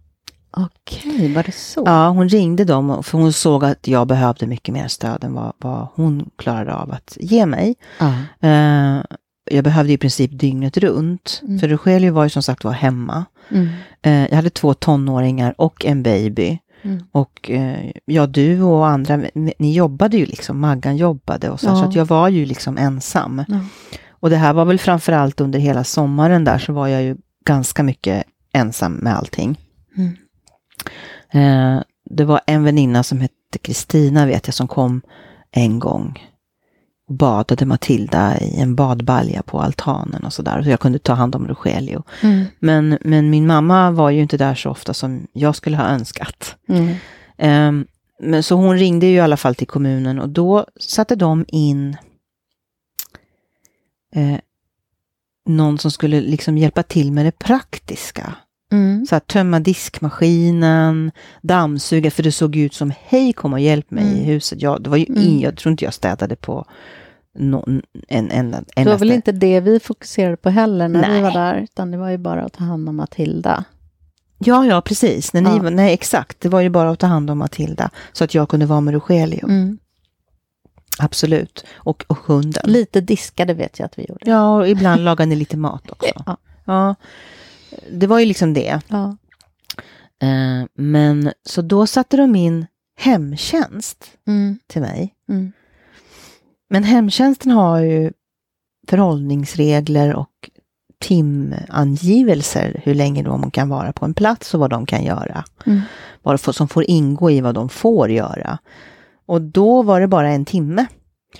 Okej, 0.50 1.34
var 1.34 1.42
det 1.42 1.52
så? 1.52 1.82
Ja, 1.86 2.08
hon 2.08 2.28
ringde 2.28 2.64
dem 2.64 3.02
för 3.02 3.18
hon 3.18 3.32
såg 3.32 3.64
att 3.64 3.88
jag 3.88 4.06
behövde 4.06 4.46
mycket 4.46 4.72
mer 4.74 4.88
stöd 4.88 5.24
än 5.24 5.34
vad, 5.34 5.52
vad 5.58 5.88
hon 5.94 6.30
klarade 6.36 6.74
av 6.74 6.92
att 6.92 7.16
ge 7.20 7.46
mig. 7.46 7.74
Ja. 7.98 8.08
Eh, 8.48 9.02
jag 9.50 9.64
behövde 9.64 9.92
i 9.92 9.98
princip 9.98 10.30
dygnet 10.38 10.76
runt. 10.76 11.40
Mm. 11.44 11.58
För 11.58 11.68
Rogelio 11.68 12.12
var 12.12 12.24
ju 12.24 12.30
som 12.30 12.42
sagt 12.42 12.64
var 12.64 12.72
hemma. 12.72 13.24
Mm. 13.50 13.68
Eh, 14.02 14.26
jag 14.28 14.36
hade 14.36 14.50
två 14.50 14.74
tonåringar 14.74 15.54
och 15.58 15.84
en 15.84 16.02
baby. 16.02 16.58
Mm. 16.82 17.04
Och 17.12 17.50
eh, 17.50 17.90
ja, 18.04 18.26
du 18.26 18.62
och 18.62 18.88
andra, 18.88 19.22
ni 19.58 19.72
jobbade 19.74 20.16
ju 20.16 20.26
liksom, 20.26 20.60
Maggan 20.60 20.96
jobbade 20.96 21.50
och 21.50 21.60
så, 21.60 21.66
Ja. 21.66 21.76
så 21.76 21.84
att 21.84 21.94
jag 21.94 22.04
var 22.04 22.28
ju 22.28 22.46
liksom 22.46 22.78
ensam. 22.78 23.44
Ja. 23.48 23.60
Och 24.10 24.30
det 24.30 24.36
här 24.36 24.52
var 24.52 24.64
väl 24.64 24.78
framför 24.78 25.12
allt 25.12 25.40
under 25.40 25.58
hela 25.58 25.84
sommaren 25.84 26.44
där 26.44 26.58
så 26.58 26.72
var 26.72 26.88
jag 26.88 27.02
ju 27.02 27.16
ganska 27.46 27.82
mycket 27.82 28.24
ensam 28.52 28.92
med 28.92 29.16
allting. 29.16 29.60
Mm. 29.96 30.16
Eh, 31.32 31.82
det 32.10 32.24
var 32.24 32.40
en 32.46 32.64
väninna 32.64 33.02
som 33.02 33.20
hette 33.20 33.58
Kristina 33.62 34.26
vet 34.26 34.46
jag 34.46 34.54
som 34.54 34.68
kom 34.68 35.02
en 35.50 35.78
gång 35.78 36.18
badade 37.10 37.66
Matilda 37.66 38.38
i 38.40 38.60
en 38.60 38.74
badbalja 38.74 39.42
på 39.42 39.60
altanen 39.60 40.24
och 40.24 40.32
sådär. 40.32 40.62
Så 40.62 40.70
jag 40.70 40.80
kunde 40.80 40.98
ta 40.98 41.12
hand 41.12 41.34
om 41.34 41.48
Rogelio. 41.48 42.02
Mm. 42.22 42.44
Men, 42.58 42.98
men 43.00 43.30
min 43.30 43.46
mamma 43.46 43.90
var 43.90 44.10
ju 44.10 44.22
inte 44.22 44.36
där 44.36 44.54
så 44.54 44.70
ofta 44.70 44.94
som 44.94 45.26
jag 45.32 45.56
skulle 45.56 45.76
ha 45.76 45.84
önskat. 45.84 46.56
Mm. 46.68 46.94
Ehm, 47.38 47.86
men 48.22 48.42
så 48.42 48.54
hon 48.56 48.78
ringde 48.78 49.06
ju 49.06 49.12
i 49.14 49.20
alla 49.20 49.36
fall 49.36 49.54
till 49.54 49.66
kommunen 49.66 50.18
och 50.18 50.28
då 50.28 50.66
satte 50.80 51.16
de 51.16 51.44
in 51.48 51.96
eh, 54.14 54.38
någon 55.46 55.78
som 55.78 55.90
skulle 55.90 56.20
liksom 56.20 56.58
hjälpa 56.58 56.82
till 56.82 57.12
med 57.12 57.24
det 57.26 57.38
praktiska. 57.38 58.34
Mm. 58.72 59.06
Så 59.06 59.16
att 59.16 59.26
tömma 59.26 59.60
diskmaskinen, 59.60 61.10
dammsuga, 61.42 62.10
för 62.10 62.22
det 62.22 62.32
såg 62.32 62.56
ut 62.56 62.74
som 62.74 62.92
hej 63.04 63.32
kom 63.32 63.52
och 63.52 63.60
hjälp 63.60 63.90
mig 63.90 64.04
i 64.04 64.12
Mm. 64.12 64.24
huset. 64.24 64.62
Jag, 64.62 64.82
det 64.82 64.90
var 64.90 64.96
ju 64.96 65.06
Mm. 65.08 65.22
in, 65.22 65.40
jag 65.40 65.56
tror 65.56 65.70
inte 65.70 65.84
jag 65.84 65.94
städade 65.94 66.36
på 66.36 66.64
någon, 67.34 67.82
en, 68.08 68.30
en, 68.30 68.54
en, 68.54 68.64
Det 68.74 68.84
var 68.84 68.98
väl 68.98 69.10
inte 69.10 69.32
det 69.32 69.60
vi 69.60 69.80
fokuserade 69.80 70.36
på 70.36 70.50
heller 70.50 70.88
när 70.88 71.00
vi 71.02 71.08
Nej. 71.08 71.22
var 71.22 71.30
där, 71.32 71.56
utan 71.56 71.90
det 71.90 71.96
var 71.98 72.10
ju 72.10 72.18
bara 72.18 72.42
att 72.44 72.52
ta 72.52 72.64
hand 72.64 72.88
om 72.88 72.96
Matilda. 72.96 73.64
Ja, 74.38 74.64
ja, 74.66 74.80
precis. 74.80 75.32
När 75.32 75.40
ni, 75.40 75.50
Ja. 75.50 75.58
var- 75.62 75.70
Nej, 75.70 75.92
exakt. 75.94 76.40
Det 76.40 76.48
var 76.48 76.60
ju 76.60 76.68
bara 76.70 76.90
att 76.90 76.98
ta 76.98 77.06
hand 77.06 77.30
om 77.30 77.38
Matilda, 77.38 77.90
så 78.12 78.24
att 78.24 78.34
jag 78.34 78.48
kunde 78.48 78.66
vara 78.66 78.80
med 78.80 78.94
Rogelio. 78.94 79.44
Mm. 79.44 79.78
Absolut. 80.98 81.64
Och, 81.74 82.04
och 82.08 82.18
hunden. 82.18 82.62
Lite 82.66 83.00
diskade 83.00 83.54
vet 83.54 83.78
jag 83.78 83.86
att 83.86 83.98
vi 83.98 84.06
gjorde. 84.08 84.30
Ja, 84.30 84.56
och 84.56 84.68
ibland 84.68 85.04
lagade 85.04 85.26
ni 85.28 85.36
lite 85.36 85.56
mat 85.56 85.90
också. 85.90 86.12
Ja. 86.26 86.36
Ja, 86.64 86.94
det 87.92 88.06
var 88.06 88.18
ju 88.18 88.26
liksom 88.26 88.54
det. 88.54 88.80
Ja. 88.88 89.16
Eh, 90.22 90.66
men 90.74 91.32
så 91.42 91.62
då 91.62 91.86
satte 91.86 92.16
de 92.16 92.36
in 92.36 92.66
hemtjänst 92.98 94.04
Mm. 94.26 94.58
till 94.66 94.80
mig. 94.80 95.14
Mm. 95.28 95.52
Men 96.70 96.84
hemtjänsten 96.84 97.52
har 97.52 97.80
ju 97.80 98.12
förhållningsregler 98.88 100.14
och 100.14 100.50
timangivelser 101.00 102.80
hur 102.84 102.94
länge 102.94 103.22
de 103.22 103.50
kan 103.50 103.68
vara 103.68 103.92
på 103.92 104.04
en 104.04 104.14
plats 104.14 104.54
och 104.54 104.60
vad 104.60 104.70
de 104.70 104.86
kan 104.86 105.04
göra. 105.04 105.44
Mm. 105.66 105.80
Vad 106.22 106.40
som 106.40 106.68
får 106.68 106.90
ingå 106.90 107.30
i 107.30 107.40
vad 107.40 107.54
de 107.54 107.68
får 107.68 108.10
göra. 108.10 108.58
Och 109.26 109.42
då 109.42 109.82
var 109.82 110.00
det 110.00 110.08
bara 110.08 110.30
en 110.30 110.44
timme. 110.44 110.86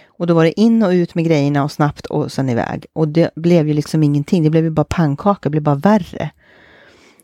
Och 0.08 0.26
då 0.26 0.34
var 0.34 0.44
det 0.44 0.60
in 0.60 0.82
och 0.82 0.90
ut 0.90 1.14
med 1.14 1.24
grejerna 1.24 1.64
och 1.64 1.72
snabbt 1.72 2.06
och 2.06 2.32
sen 2.32 2.48
iväg. 2.48 2.86
Och 2.92 3.08
det 3.08 3.30
blev 3.34 3.68
ju 3.68 3.74
liksom 3.74 4.02
ingenting, 4.02 4.42
det 4.42 4.50
blev 4.50 4.64
ju 4.64 4.70
bara 4.70 4.84
pannkaka, 4.84 5.40
det 5.42 5.50
blev 5.50 5.62
bara 5.62 5.74
värre. 5.74 6.30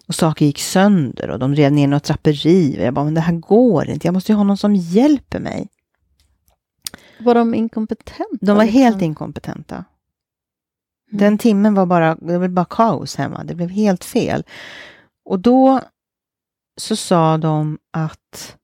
Och 0.09 0.15
saker 0.15 0.47
gick 0.47 0.59
sönder 0.59 1.31
och 1.31 1.39
de 1.39 1.55
rev 1.55 1.73
ner 1.73 1.89
något 1.89 2.05
draperi. 2.05 2.77
Och 2.79 2.85
jag 2.85 2.95
bara, 2.95 3.05
men 3.05 3.15
det 3.15 3.21
här 3.21 3.35
går 3.35 3.89
inte, 3.89 4.07
jag 4.07 4.15
måste 4.15 4.33
ju 4.33 4.37
ha 4.37 4.45
någon 4.45 4.57
som 4.57 4.75
hjälper 4.75 5.41
mig. 5.41 5.69
Var 7.19 7.35
de 7.35 7.55
inkompetenta? 7.55 8.37
De 8.41 8.57
var 8.57 8.65
liksom? 8.65 8.81
helt 8.81 9.03
inkompetenta. 9.03 9.75
Mm. 9.75 9.87
Den 11.19 11.39
timmen 11.39 11.75
var 11.75 11.87
bara, 11.87 12.15
det 12.15 12.39
var 12.39 12.49
bara 12.49 12.67
kaos 12.71 13.17
hemma. 13.17 13.45
Det 13.45 13.55
blev 13.55 13.71
helt 13.71 14.05
fel. 14.05 14.45
Och 15.25 15.41
då 15.41 15.81
så 16.77 16.97
sa 16.97 17.37
de 17.37 17.79
att, 17.91 18.57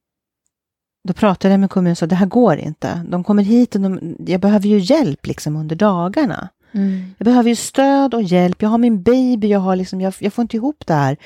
då 1.09 1.15
pratade 1.15 1.55
jag 1.55 1.61
med 1.61 1.71
kommunen 1.71 1.93
och 1.93 1.99
sa 1.99 2.07
det 2.07 2.15
här 2.15 2.27
går 2.27 2.57
inte. 2.57 3.07
De 3.09 3.25
kommer 3.25 3.43
hit 3.43 3.75
och 3.75 3.81
de, 3.81 4.17
jag 4.27 4.41
behöver 4.41 4.69
ju 4.69 4.79
hjälp 4.79 5.27
liksom 5.27 5.57
under 5.57 5.77
dagarna. 5.77 6.49
Mm. 6.73 7.15
Jag 7.19 7.25
behöver 7.25 7.49
ju 7.49 7.57
stöd 7.57 8.15
och 8.15 8.23
hjälp. 8.23 8.63
Jag 8.63 8.69
har 8.69 8.79
min 8.79 9.03
baby, 9.03 9.49
jag, 9.49 9.61
har 9.61 9.77
liksom, 9.77 10.01
jag, 10.01 10.15
jag 10.19 10.33
får 10.33 10.43
inte 10.43 10.57
ihop 10.57 10.87
det 10.87 10.95
här. 10.95 11.17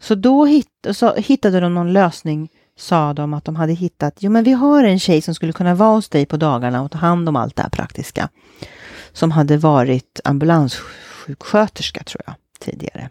Så 0.00 0.14
då 0.14 0.44
hit, 0.44 0.68
så 0.92 1.14
hittade 1.14 1.60
de 1.60 1.74
någon 1.74 1.92
lösning, 1.92 2.48
sa 2.76 3.12
de 3.12 3.34
att 3.34 3.44
de 3.44 3.56
hade 3.56 3.72
hittat. 3.72 4.16
Jo, 4.18 4.30
men 4.30 4.44
vi 4.44 4.52
har 4.52 4.84
en 4.84 4.98
tjej 4.98 5.22
som 5.22 5.34
skulle 5.34 5.52
kunna 5.52 5.74
vara 5.74 5.94
hos 5.94 6.08
dig 6.08 6.26
på 6.26 6.36
dagarna 6.36 6.82
och 6.82 6.90
ta 6.90 6.98
hand 6.98 7.28
om 7.28 7.36
allt 7.36 7.56
det 7.56 7.62
här 7.62 7.70
praktiska. 7.70 8.28
Som 9.12 9.30
hade 9.30 9.56
varit 9.56 10.20
ambulanssjuksköterska, 10.24 12.04
tror 12.04 12.22
jag, 12.26 12.34
tidigare. 12.60 13.10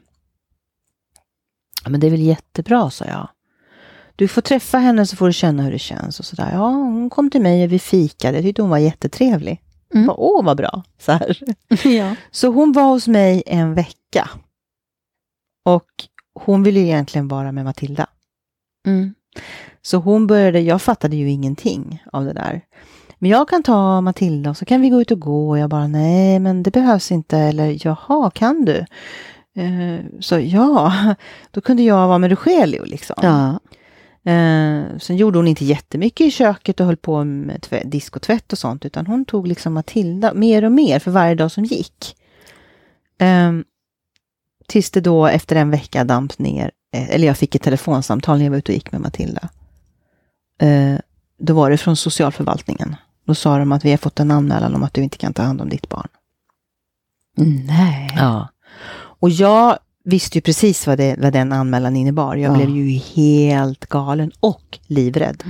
Men 1.85 1.99
det 1.99 2.07
är 2.07 2.11
väl 2.11 2.21
jättebra, 2.21 2.89
sa 2.89 3.05
jag. 3.05 3.29
Du 4.15 4.27
får 4.27 4.41
träffa 4.41 4.77
henne 4.77 5.05
så 5.05 5.15
får 5.15 5.27
du 5.27 5.33
känna 5.33 5.63
hur 5.63 5.71
det 5.71 5.79
känns 5.79 6.19
och 6.19 6.25
sådär. 6.25 6.49
Ja, 6.53 6.67
hon 6.67 7.09
kom 7.09 7.29
till 7.29 7.41
mig 7.41 7.63
och 7.63 7.71
vi 7.71 7.79
fikade. 7.79 8.37
Jag 8.37 8.43
tyckte 8.43 8.61
hon 8.61 8.71
var 8.71 8.77
jättetrevlig. 8.77 9.61
Mm. 9.93 10.07
Bara, 10.07 10.17
Åh, 10.17 10.45
vad 10.45 10.57
bra! 10.57 10.83
Så 10.97 11.11
här. 11.11 11.37
ja. 11.87 12.15
Så 12.31 12.47
hon 12.47 12.71
var 12.71 12.83
hos 12.83 13.07
mig 13.07 13.43
en 13.45 13.73
vecka. 13.73 14.29
Och 15.65 15.89
hon 16.33 16.63
ville 16.63 16.79
egentligen 16.79 17.27
vara 17.27 17.51
med 17.51 17.65
Matilda. 17.65 18.07
Mm. 18.87 19.13
Så 19.81 19.97
hon 19.97 20.27
började, 20.27 20.59
jag 20.59 20.81
fattade 20.81 21.15
ju 21.15 21.29
ingenting 21.29 22.03
av 22.11 22.25
det 22.25 22.33
där. 22.33 22.61
Men 23.19 23.29
jag 23.31 23.49
kan 23.49 23.63
ta 23.63 24.01
Matilda 24.01 24.49
och 24.49 24.57
så 24.57 24.65
kan 24.65 24.81
vi 24.81 24.89
gå 24.89 25.01
ut 25.01 25.11
och 25.11 25.19
gå. 25.19 25.49
Och 25.49 25.57
jag 25.59 25.69
bara, 25.69 25.87
nej 25.87 26.39
men 26.39 26.63
det 26.63 26.71
behövs 26.71 27.11
inte. 27.11 27.37
Eller 27.37 27.77
jaha, 27.87 28.31
kan 28.31 28.65
du? 28.65 28.85
Eh, 29.61 29.99
så 30.19 30.39
ja, 30.39 30.93
då 31.51 31.61
kunde 31.61 31.83
jag 31.83 32.07
vara 32.07 32.17
med 32.17 32.31
Rogelio 32.31 32.83
liksom. 32.85 33.15
ja. 33.21 33.59
Eh, 34.25 34.83
sen 34.99 35.17
gjorde 35.17 35.39
hon 35.39 35.47
inte 35.47 35.65
jättemycket 35.65 36.27
i 36.27 36.31
köket 36.31 36.79
och 36.79 36.85
höll 36.85 36.97
på 36.97 37.23
med 37.23 37.59
tvä- 37.61 37.85
disk 37.89 38.15
och 38.15 38.21
tvätt 38.21 38.51
och 38.53 38.57
sånt, 38.59 38.85
utan 38.85 39.07
hon 39.07 39.25
tog 39.25 39.47
liksom 39.47 39.73
Matilda 39.73 40.33
mer 40.33 40.65
och 40.65 40.71
mer 40.71 40.99
för 40.99 41.11
varje 41.11 41.35
dag 41.35 41.51
som 41.51 41.63
gick. 41.65 42.15
Eh, 43.17 43.51
tills 44.67 44.91
det 44.91 45.01
då 45.01 45.27
efter 45.27 45.55
en 45.55 45.71
vecka 45.71 46.03
damp 46.03 46.39
ner, 46.39 46.71
eller 46.93 47.27
jag 47.27 47.37
fick 47.37 47.55
ett 47.55 47.61
telefonsamtal 47.61 48.37
när 48.37 48.45
jag 48.45 48.51
var 48.51 48.57
ute 48.57 48.71
och 48.71 48.75
gick 48.75 48.91
med 48.91 49.01
Matilda. 49.01 49.49
Eh, 50.61 50.95
då 51.39 51.53
var 51.53 51.69
det 51.71 51.77
från 51.77 51.95
socialförvaltningen. 51.95 52.95
Då 53.25 53.35
sa 53.35 53.57
de 53.57 53.71
att 53.71 53.85
vi 53.85 53.89
har 53.91 53.97
fått 53.97 54.19
en 54.19 54.31
anmälan 54.31 54.75
om 54.75 54.83
att 54.83 54.93
du 54.93 55.01
inte 55.03 55.17
kan 55.17 55.33
ta 55.33 55.43
hand 55.43 55.61
om 55.61 55.69
ditt 55.69 55.89
barn. 55.89 56.07
Nej. 57.65 58.09
Ja. 58.15 58.49
Och 58.95 59.29
jag 59.29 59.77
visste 60.03 60.37
ju 60.37 60.41
precis 60.41 60.87
vad, 60.87 60.97
det, 60.97 61.15
vad 61.19 61.33
den 61.33 61.51
anmälan 61.53 61.95
innebar. 61.95 62.35
Jag 62.35 62.51
Ja. 62.51 62.55
blev 62.57 62.69
ju 62.69 62.97
helt 62.97 63.85
galen 63.85 64.31
och 64.39 64.79
livrädd. 64.87 65.43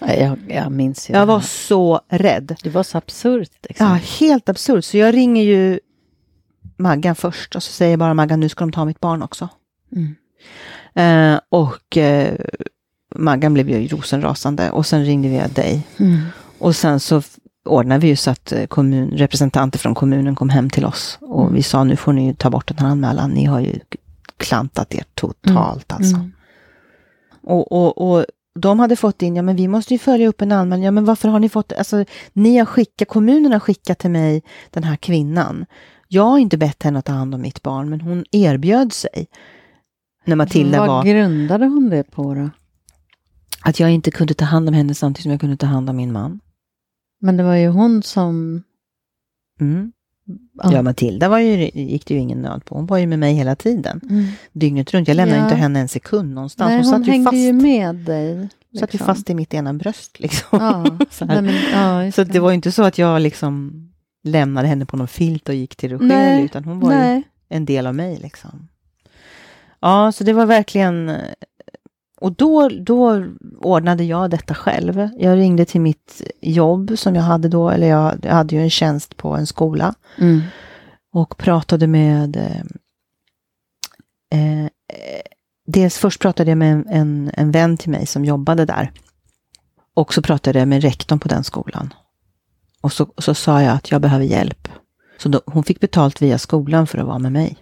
Ja, 0.00 0.14
Jag, 0.14 0.38
jag 0.48 0.72
minns 0.72 1.10
ju 1.10 1.14
Jag 1.14 1.26
var 1.26 1.40
så 1.40 2.00
rädd. 2.08 2.56
Det 2.62 2.70
var 2.70 2.82
så 2.82 2.98
absurt. 2.98 3.50
Liksom. 3.62 3.86
Ja, 3.86 3.92
helt 4.20 4.48
absurt. 4.48 4.84
Så 4.84 4.96
jag 4.96 5.14
ringer 5.14 5.42
ju 5.42 5.80
Maggan 6.76 7.14
först 7.16 7.56
och 7.56 7.62
så 7.62 7.72
säger 7.72 7.92
jag 7.92 7.98
bara 7.98 8.14
Maggan, 8.14 8.40
nu 8.40 8.48
ska 8.48 8.60
de 8.64 8.72
ta 8.72 8.84
mitt 8.84 9.00
barn 9.00 9.22
också. 9.22 9.48
Mm. 9.92 10.14
Eh, 10.94 11.40
och 11.48 11.96
eh, 11.96 12.34
Maggan 13.14 13.54
blev 13.54 13.70
ju 13.70 13.86
rosenrasande 13.88 14.70
och 14.70 14.86
sen 14.86 15.04
ringde 15.04 15.28
vi 15.28 15.42
dig. 15.54 15.86
Mm. 15.98 16.18
Och 16.58 16.76
sen 16.76 17.00
så 17.00 17.22
ordnade 17.64 18.00
vi 18.00 18.08
ju 18.08 18.16
så 18.16 18.30
att 18.30 18.52
eh, 18.52 18.66
kommun, 18.66 19.10
representanter 19.10 19.78
från 19.78 19.94
kommunen 19.94 20.34
kom 20.34 20.48
hem 20.48 20.70
till 20.70 20.84
oss. 20.84 21.18
Och 21.20 21.42
Mm. 21.42 21.54
vi 21.54 21.62
sa 21.62 21.84
nu 21.84 21.96
får 21.96 22.12
ni 22.12 22.26
ju 22.26 22.34
ta 22.34 22.50
bort 22.50 22.68
den 22.68 22.78
här 22.78 22.86
anmälan. 22.88 23.30
Ni 23.30 23.44
har 23.44 23.60
ju 23.60 23.78
klantat 24.36 24.94
er 24.94 25.04
totalt 25.14 25.92
alltså. 25.92 26.16
Mm. 26.16 26.32
Och, 27.42 27.72
och, 27.72 28.10
och 28.10 28.24
de 28.60 28.78
hade 28.80 28.96
fått 28.96 29.22
in, 29.22 29.36
ja 29.36 29.42
men 29.42 29.56
vi 29.56 29.68
måste 29.68 29.94
ju 29.94 29.98
följa 29.98 30.28
upp 30.28 30.42
en 30.42 30.52
anmälan. 30.52 30.82
Ja 30.82 30.90
men 30.90 31.04
varför 31.04 31.28
har 31.28 31.38
ni 31.38 31.48
fått, 31.48 31.72
alltså 31.72 32.04
ni 32.32 32.56
har 32.58 32.66
skickat, 32.66 33.08
kommunen 33.08 33.52
har 33.52 33.60
skickat 33.60 33.98
till 33.98 34.10
mig 34.10 34.42
den 34.70 34.84
här 34.84 34.96
kvinnan. 34.96 35.66
Jag 36.08 36.22
har 36.22 36.38
inte 36.38 36.56
bett 36.58 36.82
henne 36.82 36.98
att 36.98 37.04
ta 37.04 37.12
hand 37.12 37.34
om 37.34 37.40
mitt 37.40 37.62
barn, 37.62 37.90
men 37.90 38.00
hon 38.00 38.24
erbjöd 38.30 38.92
sig. 38.92 39.26
När 40.24 40.36
Matilda 40.36 40.78
Vad 40.78 40.88
var, 40.88 41.04
grundade 41.04 41.66
hon 41.66 41.90
det 41.90 42.10
på 42.10 42.34
då? 42.34 42.50
att 43.62 43.80
jag 43.80 43.90
inte 43.90 44.10
kunde 44.10 44.34
ta 44.34 44.44
hand 44.44 44.68
om 44.68 44.74
henne 44.74 44.94
samtidigt 44.94 45.22
som 45.22 45.30
jag 45.32 45.40
kunde 45.40 45.56
ta 45.56 45.66
hand 45.66 45.90
om 45.90 45.96
min 45.96 46.12
man. 46.12 46.40
Men 47.20 47.36
det 47.36 47.42
var 47.42 47.54
ju 47.54 47.68
hon 47.68 48.02
som... 48.02 48.62
Mm. 49.60 49.92
Ja. 50.62 50.72
Ja, 50.72 50.82
Matilda 50.82 51.28
var 51.28 51.38
ju, 51.38 51.70
gick 51.74 52.06
det 52.06 52.14
ju 52.14 52.20
ingen 52.20 52.42
nöd 52.42 52.64
på. 52.64 52.74
Hon 52.74 52.86
var 52.86 52.98
ju 52.98 53.06
med 53.06 53.18
mig 53.18 53.34
hela 53.34 53.56
tiden. 53.56 54.00
Mm. 54.10 54.24
Dygnet 54.52 54.94
runt. 54.94 55.08
Jag 55.08 55.14
lämnade 55.14 55.38
Ja. 55.40 55.44
inte 55.44 55.56
henne 55.56 55.80
en 55.80 55.88
sekund 55.88 56.34
någonstans. 56.34 56.68
Nej, 56.68 56.76
hon 56.76 56.84
hon, 56.84 56.92
satt 57.00 57.06
ju 57.08 57.12
hängde 57.12 57.24
fast, 57.30 57.36
ju 57.36 57.52
med 57.52 57.94
dig. 57.96 58.48
satt 58.80 58.80
ju 58.80 58.92
liksom. 58.92 59.06
fast 59.06 59.30
i 59.30 59.34
mitt 59.34 59.54
ena 59.54 59.74
bröst. 59.74 60.20
Liksom. 60.20 60.58
Ja, 60.60 60.98
så. 61.10 61.24
Nej, 61.24 61.42
men, 61.42 61.54
ja, 61.72 62.12
Så 62.12 62.24
det 62.24 62.38
var 62.40 62.50
ju 62.50 62.54
inte 62.54 62.72
så 62.72 62.82
att 62.82 62.98
jag 62.98 63.22
liksom 63.22 63.72
lämnade 64.24 64.68
henne 64.68 64.86
på 64.86 64.96
någon 64.96 65.08
filt 65.08 65.48
och 65.48 65.54
gick 65.54 65.76
till 65.76 65.90
Rogelio, 65.90 66.08
Nej, 66.14 66.44
utan 66.44 66.64
hon 66.64 66.80
var 66.80 66.92
ju 66.92 66.98
Nej, 66.98 67.22
en 67.48 67.64
del 67.64 67.86
av 67.86 67.94
mig 67.94 68.18
liksom. 68.22 68.68
Ja, 69.80 70.12
så 70.12 70.24
det 70.24 70.32
var 70.32 70.46
verkligen... 70.46 71.16
Och 72.20 72.32
då, 72.32 72.68
då 72.68 73.26
ordnade 73.58 74.04
jag 74.04 74.30
detta 74.30 74.54
själv. 74.54 75.08
Jag 75.16 75.38
ringde 75.38 75.64
till 75.64 75.80
mitt 75.80 76.22
jobb 76.40 76.92
som 76.96 77.14
jag 77.14 77.22
hade 77.22 77.48
då, 77.48 77.70
eller 77.70 77.86
jag, 77.86 78.18
jag 78.22 78.32
hade 78.32 78.56
ju 78.56 78.62
en 78.62 78.70
tjänst 78.70 79.16
på 79.16 79.36
en 79.36 79.46
skola. 79.46 79.94
Mm. 80.18 80.40
Och 81.12 81.36
pratade 81.38 81.86
med... 81.86 82.36
Eh, 82.36 82.60
eh, 84.40 84.68
dels 85.66 85.98
först 85.98 86.20
pratade 86.20 86.50
jag 86.50 86.58
med 86.58 86.72
en, 86.72 86.86
en, 86.88 87.30
en 87.34 87.50
vän 87.50 87.76
till 87.76 87.90
mig 87.90 88.06
som 88.06 88.24
jobbade 88.24 88.64
där. 88.64 88.92
Och 89.94 90.14
så 90.14 90.22
pratade 90.22 90.58
jag 90.58 90.68
med 90.68 90.82
rektorn 90.82 91.18
på 91.18 91.28
den 91.28 91.44
skolan. 91.44 91.94
Och 92.80 92.92
så, 92.92 93.12
så 93.18 93.34
sa 93.34 93.62
jag 93.62 93.74
att 93.74 93.90
jag 93.90 94.00
behöver 94.00 94.24
hjälp. 94.24 94.68
Så 95.18 95.28
då, 95.28 95.40
hon 95.46 95.64
fick 95.64 95.80
betalt 95.80 96.22
via 96.22 96.38
skolan 96.38 96.86
för 96.86 96.98
att 96.98 97.06
vara 97.06 97.18
med 97.18 97.32
mig. 97.32 97.56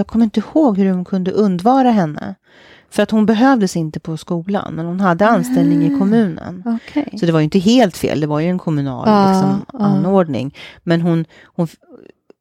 Jag 0.00 0.06
kommer 0.06 0.24
inte 0.24 0.40
ihåg 0.40 0.78
hur 0.78 0.92
hon 0.92 1.04
kunde 1.04 1.30
undvara 1.30 1.90
henne. 1.90 2.34
För 2.90 3.02
att 3.02 3.10
hon 3.10 3.26
behövdes 3.26 3.76
inte 3.76 4.00
på 4.00 4.16
skolan, 4.16 4.74
men 4.74 4.86
hon 4.86 5.00
hade 5.00 5.26
anställning 5.28 5.82
i 5.86 5.98
kommunen. 5.98 6.62
Okej. 6.66 7.14
Så 7.20 7.26
det 7.26 7.32
var 7.32 7.40
ju 7.40 7.44
inte 7.44 7.58
helt 7.58 7.96
fel, 7.96 8.20
det 8.20 8.26
var 8.26 8.40
ju 8.40 8.48
en 8.48 8.58
kommunal 8.58 9.08
Ja, 9.08 9.32
liksom, 9.32 9.66
ja. 9.72 9.78
anordning. 9.78 10.54
Men 10.82 11.00
hon, 11.00 11.24
hon 11.44 11.68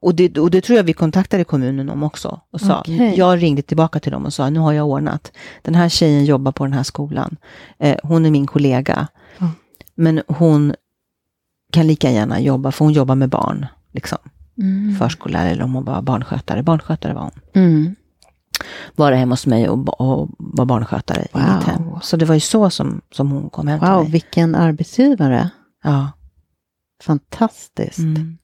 och, 0.01 0.16
det, 0.16 0.38
och 0.38 0.51
det 0.51 0.62
tror 0.62 0.78
jag 0.78 0.84
vi 0.84 0.93
kontaktade 0.93 1.43
kommunen 1.43 1.89
om 1.89 2.03
också. 2.03 2.39
Och 2.51 2.62
sa, 2.62 2.80
Okej. 2.80 3.14
Jag 3.18 3.43
ringde 3.43 3.62
tillbaka 3.62 3.99
till 3.99 4.12
dem 4.12 4.26
och 4.26 4.34
sa, 4.34 4.49
nu 4.49 4.60
har 4.60 4.74
jag 4.74 4.88
ordnat. 4.88 5.32
Den 5.62 5.76
här 5.76 5.89
tjejen 5.89 6.26
jobbar 6.26 6.51
på 6.51 6.64
den 6.66 6.74
här 6.74 6.84
skolan. 6.84 7.38
Eh, 7.80 7.97
hon 8.03 8.26
är 8.26 8.32
min 8.32 8.47
kollega. 8.47 9.07
Ja. 9.38 9.51
Men 9.95 10.22
hon 10.28 10.74
kan 11.74 11.88
lika 11.88 12.12
gärna 12.12 12.39
jobba, 12.39 12.72
för 12.72 12.86
hon 12.86 12.93
jobbar 12.93 13.16
med 13.16 13.30
barn. 13.30 13.66
Liksom. 13.91 14.18
Mm. 14.60 14.95
Förskollärare 14.95 15.49
eller 15.49 15.64
om 15.64 15.74
hon 15.74 15.86
var 15.86 16.01
barnskötare. 16.01 16.64
Barnskötare 16.64 17.14
var 17.14 17.22
hon. 17.22 17.32
Mm. 17.53 17.95
Vara 18.95 19.16
hemma 19.16 19.32
hos 19.34 19.45
mig 19.47 19.70
och, 19.70 20.01
och 20.01 20.30
var 20.38 20.66
barnskötare 20.66 21.22
i 21.22 21.28
Wow. 21.34 21.41
mitt 21.57 21.64
hem. 21.68 21.84
Så 22.01 22.18
det 22.18 22.26
var 22.26 22.36
ju 22.36 22.41
så 22.41 22.70
som, 22.70 23.01
som 23.12 23.32
hon 23.32 23.49
kom 23.49 23.68
hem 23.68 23.80
till 23.80 23.88
Wow, 23.89 24.01
mig. 24.03 24.12
vilken 24.12 24.55
arbetsgivare. 24.55 25.49
Ja. 25.84 26.12
Fantastiskt. 27.03 27.97
Mm. 27.99 28.38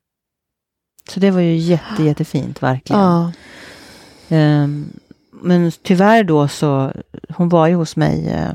Så 1.10 1.20
det 1.20 1.32
var 1.32 1.40
ju 1.42 1.56
jätte, 1.56 2.04
jättefint, 2.04 2.64
verkligen. 2.64 3.02
Ja. 3.02 3.32
Ehm, 4.30 4.86
men 5.32 5.72
tyvärr 5.84 6.24
då 6.24 6.48
så, 6.48 6.92
hon 7.30 7.50
var 7.50 7.68
ju 7.68 7.76
hos 7.76 7.96
mig, 7.96 8.28
eh, 8.30 8.54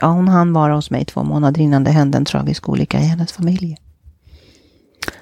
ja 0.00 0.08
hon 0.08 0.28
hann 0.28 0.52
vara 0.52 0.74
hos 0.74 0.90
mig 0.90 1.04
två 1.04 1.24
månader 1.24 1.60
innan 1.60 1.84
det 1.84 1.90
hände 1.90 2.18
en 2.18 2.24
tragisk 2.24 2.68
olycka 2.68 3.00
i 3.00 3.04
hennes 3.04 3.32
familj. 3.32 3.76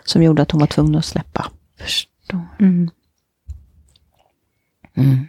Som 0.04 0.22
gjorde 0.22 0.42
att 0.42 0.50
hon 0.50 0.60
var 0.60 0.66
tvungen 0.66 0.94
att 0.94 1.04
släppa. 1.04 1.50
Förstår. 1.76 2.46
Mm. 2.58 2.90
Mm. 4.94 5.26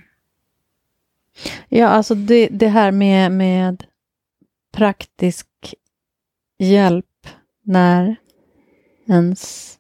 Ja, 1.70 1.88
alltså 1.88 2.16
det, 2.16 2.48
det 2.48 2.68
här 2.68 2.92
med, 2.92 3.32
med 3.32 3.84
praktisk 4.74 5.48
hjälp 6.60 7.28
när 7.64 8.16
ens 9.08 9.74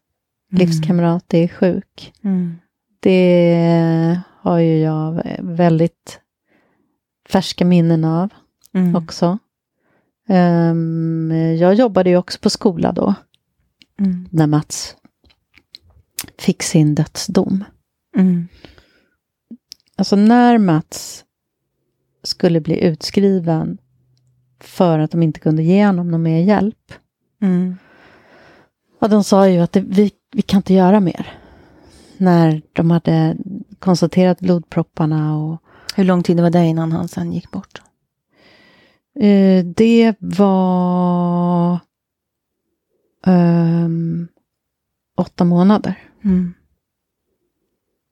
livskamrat 0.51 1.34
är 1.34 1.47
sjuk. 1.47 2.13
Mm. 2.24 2.55
Det 2.99 4.22
har 4.39 4.57
ju 4.57 4.78
jag 4.80 5.24
väldigt 5.39 6.19
färska 7.30 7.65
minnen 7.65 8.05
av 8.05 8.30
Mm. 8.74 8.95
också. 8.95 9.38
Ehm, 10.28 11.32
jag 11.59 11.74
jobbade 11.74 12.09
ju 12.09 12.17
också 12.17 12.39
på 12.39 12.49
skola 12.49 12.91
då, 12.91 13.13
Mm. 14.02 14.28
när 14.32 14.47
Mats 14.47 14.95
fick 16.38 16.64
sin 16.64 16.95
dödsdom. 16.95 17.64
Mm. 18.18 18.47
Alltså 19.95 20.16
när 20.16 20.58
Mats 20.58 21.26
skulle 22.24 22.62
bli 22.62 22.84
utskriven 22.84 23.78
för 24.60 24.99
att 24.99 25.12
de 25.12 25.24
inte 25.24 25.39
kunde 25.39 25.64
ge 25.64 25.86
honom 25.86 26.12
någon 26.12 26.24
mer 26.24 26.41
hjälp. 26.43 26.93
Mm. 27.41 27.78
Och 28.99 29.10
de 29.10 29.24
sa 29.24 29.49
ju 29.49 29.60
att 29.60 29.72
det, 29.72 29.82
vi, 29.82 30.12
vi 30.34 30.41
kan 30.41 30.58
inte 30.58 30.74
göra 30.74 30.99
mer. 30.99 31.34
När 32.18 32.62
de 32.74 32.91
hade 32.91 33.38
konstaterat 33.80 34.39
blodpropparna 34.39 35.38
och 35.38 35.62
Hur 35.95 36.04
lång 36.04 36.24
tid 36.24 36.39
var 36.39 36.49
det 36.49 36.66
innan 36.66 36.91
han 36.91 37.08
sen 37.08 37.34
gick 37.34 37.52
bort? 37.52 37.82
eh, 39.20 39.66
det 39.66 40.16
var 40.20 41.80
ehm, 43.26 44.28
åtta 45.17 45.43
månader. 45.43 45.99
Mm. 46.24 46.53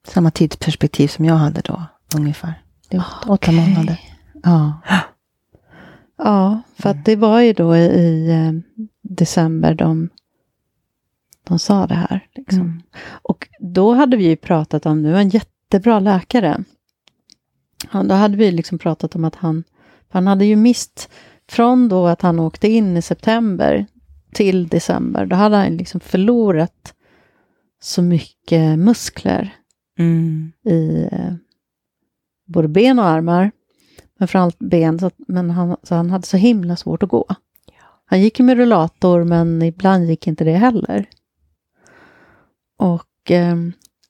Samma 0.06 0.30
tidsperspektiv 0.30 1.08
som 1.08 1.24
jag 1.24 1.34
hade 1.34 1.60
då, 1.60 1.82
ungefär. 2.16 2.62
Det 2.88 2.96
är 2.96 3.00
åtta, 3.00 3.16
åtta 3.20 3.32
Okej. 3.32 3.68
månader. 3.68 4.00
Ja. 4.42 4.80
Ja, 6.16 6.62
för 6.76 6.90
att 6.90 7.04
det 7.04 7.16
var 7.16 7.40
ju 7.40 7.52
då 7.52 7.76
i, 7.76 7.80
i 7.80 8.30
eh, 8.30 8.52
december 9.02 9.74
de, 9.74 10.08
de 11.44 11.58
sa 11.58 11.86
det 11.86 11.94
här. 11.94 12.26
Liksom. 12.34 12.60
Mm. 12.60 12.82
Och 13.22 13.48
då 13.58 13.94
hade 13.94 14.16
vi 14.16 14.24
ju 14.24 14.36
pratat 14.36 14.86
om, 14.86 15.02
nu 15.02 15.12
var 15.12 15.20
en 15.20 15.28
jättebra 15.28 16.00
läkare. 16.00 16.64
Han, 17.88 18.08
då 18.08 18.14
hade 18.14 18.36
vi 18.36 18.50
liksom 18.50 18.78
pratat 18.78 19.14
om 19.14 19.24
att 19.24 19.34
han, 19.34 19.64
han 20.08 20.26
hade 20.26 20.44
ju 20.44 20.56
mist, 20.56 21.10
från 21.48 21.88
då 21.88 22.06
att 22.06 22.22
han 22.22 22.38
åkte 22.38 22.68
in 22.68 22.96
i 22.96 23.02
september 23.02 23.86
till 24.32 24.68
december, 24.68 25.26
då 25.26 25.36
hade 25.36 25.56
han 25.56 25.76
liksom 25.76 26.00
förlorat 26.00 26.94
så 27.82 28.02
mycket 28.02 28.78
muskler 28.78 29.54
Mm. 29.98 30.52
i 30.64 31.08
eh, 31.12 31.34
både 32.46 32.68
ben 32.68 32.98
och 32.98 33.04
armar. 33.06 33.50
Men 34.18 34.28
framförallt 34.28 34.58
ben, 34.58 34.98
så, 34.98 35.06
att, 35.06 35.14
men 35.28 35.50
han, 35.50 35.76
så 35.82 35.94
han 35.94 36.10
hade 36.10 36.26
så 36.26 36.36
himla 36.36 36.76
svårt 36.76 37.02
att 37.02 37.08
gå. 37.08 37.26
Han 38.04 38.20
gick 38.20 38.38
ju 38.38 38.44
med 38.44 38.56
rullator, 38.56 39.24
men 39.24 39.62
ibland 39.62 40.04
gick 40.04 40.26
inte 40.26 40.44
det 40.44 40.56
heller. 40.56 41.06
Och, 42.78 43.30
eh, 43.30 43.56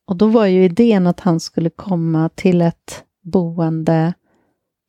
och 0.05 0.17
då 0.17 0.27
var 0.27 0.47
ju 0.47 0.65
idén 0.65 1.07
att 1.07 1.21
han 1.21 1.41
skulle 1.41 1.71
komma 1.71 2.29
till 2.29 2.63
ett 2.63 3.05
boende 3.23 4.15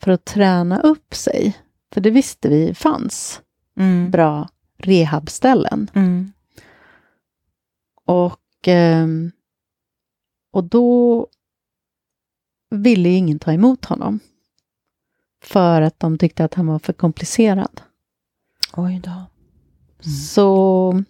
för 0.03 0.11
att 0.11 0.25
träna 0.25 0.79
upp 0.79 1.13
sig. 1.15 1.57
För 1.93 2.01
det 2.01 2.09
visste 2.09 2.49
vi 2.49 2.73
fanns 2.73 3.41
Mm. 3.77 4.11
bra 4.11 4.49
rehabställen. 4.81 5.89
Mm. 5.93 6.31
Och, 8.05 8.67
ehm, 8.67 9.31
och 10.51 10.63
då 10.63 11.27
ville 12.69 13.09
ju 13.09 13.15
ingen 13.15 13.39
ta 13.39 13.53
emot 13.53 13.85
honom. 13.85 14.19
För 15.43 15.81
att 15.81 15.99
de 15.99 16.17
tyckte 16.17 16.45
att 16.45 16.53
han 16.53 16.67
var 16.67 16.79
för 16.79 16.93
komplicerad. 16.93 17.81
Oj 18.73 19.01
då. 19.03 19.25
Så 20.09 21.03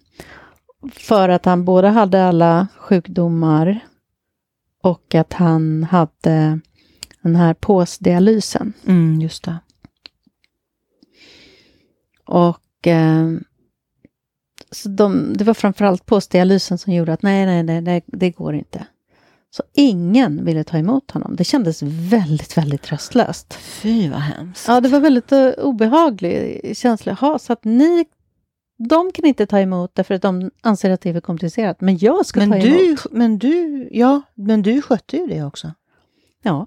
för 0.92 1.28
att 1.28 1.44
han 1.44 1.64
både 1.64 1.88
hade 1.88 2.24
alla 2.24 2.68
sjukdomar 2.76 3.80
och 4.82 5.14
att 5.14 5.32
han 5.32 5.84
hade 5.84 6.60
den 7.22 7.36
här 7.36 7.54
påsdialysen. 7.54 8.72
Mm, 8.86 9.20
just 9.20 9.44
det. 9.44 9.58
Och 12.24 12.86
ehm, 12.86 13.44
så 14.72 14.88
de, 14.88 15.36
det 15.36 15.44
var 15.44 15.54
framförallt 15.54 16.06
påsdialysen 16.06 16.78
som 16.78 16.92
gjorde 16.92 17.12
att 17.12 17.22
nej, 17.22 17.46
nej, 17.46 17.62
nej, 17.62 17.80
det, 17.82 18.02
det 18.06 18.30
går 18.30 18.54
inte. 18.54 18.86
Så 19.50 19.62
ingen 19.74 20.44
ville 20.44 20.64
ta 20.64 20.78
emot 20.78 21.10
honom. 21.10 21.36
Det 21.36 21.44
kändes 21.44 21.82
väldigt, 21.82 22.58
väldigt 22.58 22.82
tröstlöst. 22.82 23.54
Fy 23.54 24.08
vad 24.08 24.20
hemskt. 24.20 24.68
Ja, 24.68 24.80
det 24.80 24.88
var 24.88 25.00
väldigt 25.00 25.32
uh, 25.32 25.48
obehaglig 25.48 26.60
känsla. 26.76 27.12
Ha, 27.12 27.38
så 27.38 27.52
att 27.52 27.64
ni, 27.64 28.04
de 28.88 29.12
kan 29.12 29.24
inte 29.24 29.46
ta 29.46 29.58
emot 29.60 29.90
därför 29.94 30.14
att 30.14 30.22
de 30.22 30.50
anser 30.60 30.90
att 30.90 31.00
det 31.00 31.08
är 31.08 31.12
för 31.12 31.20
komplicerat. 31.20 31.80
Men 31.80 31.98
jag 31.98 32.26
ska 32.26 32.40
men, 32.40 32.50
ta 32.50 32.58
du, 32.58 32.86
emot. 32.86 33.06
men 33.10 33.38
du, 33.38 33.88
ja, 33.92 34.22
men 34.34 34.62
du 34.62 34.82
skötte 34.82 35.16
ju 35.16 35.26
det 35.26 35.42
också. 35.42 35.72
Ja. 36.42 36.66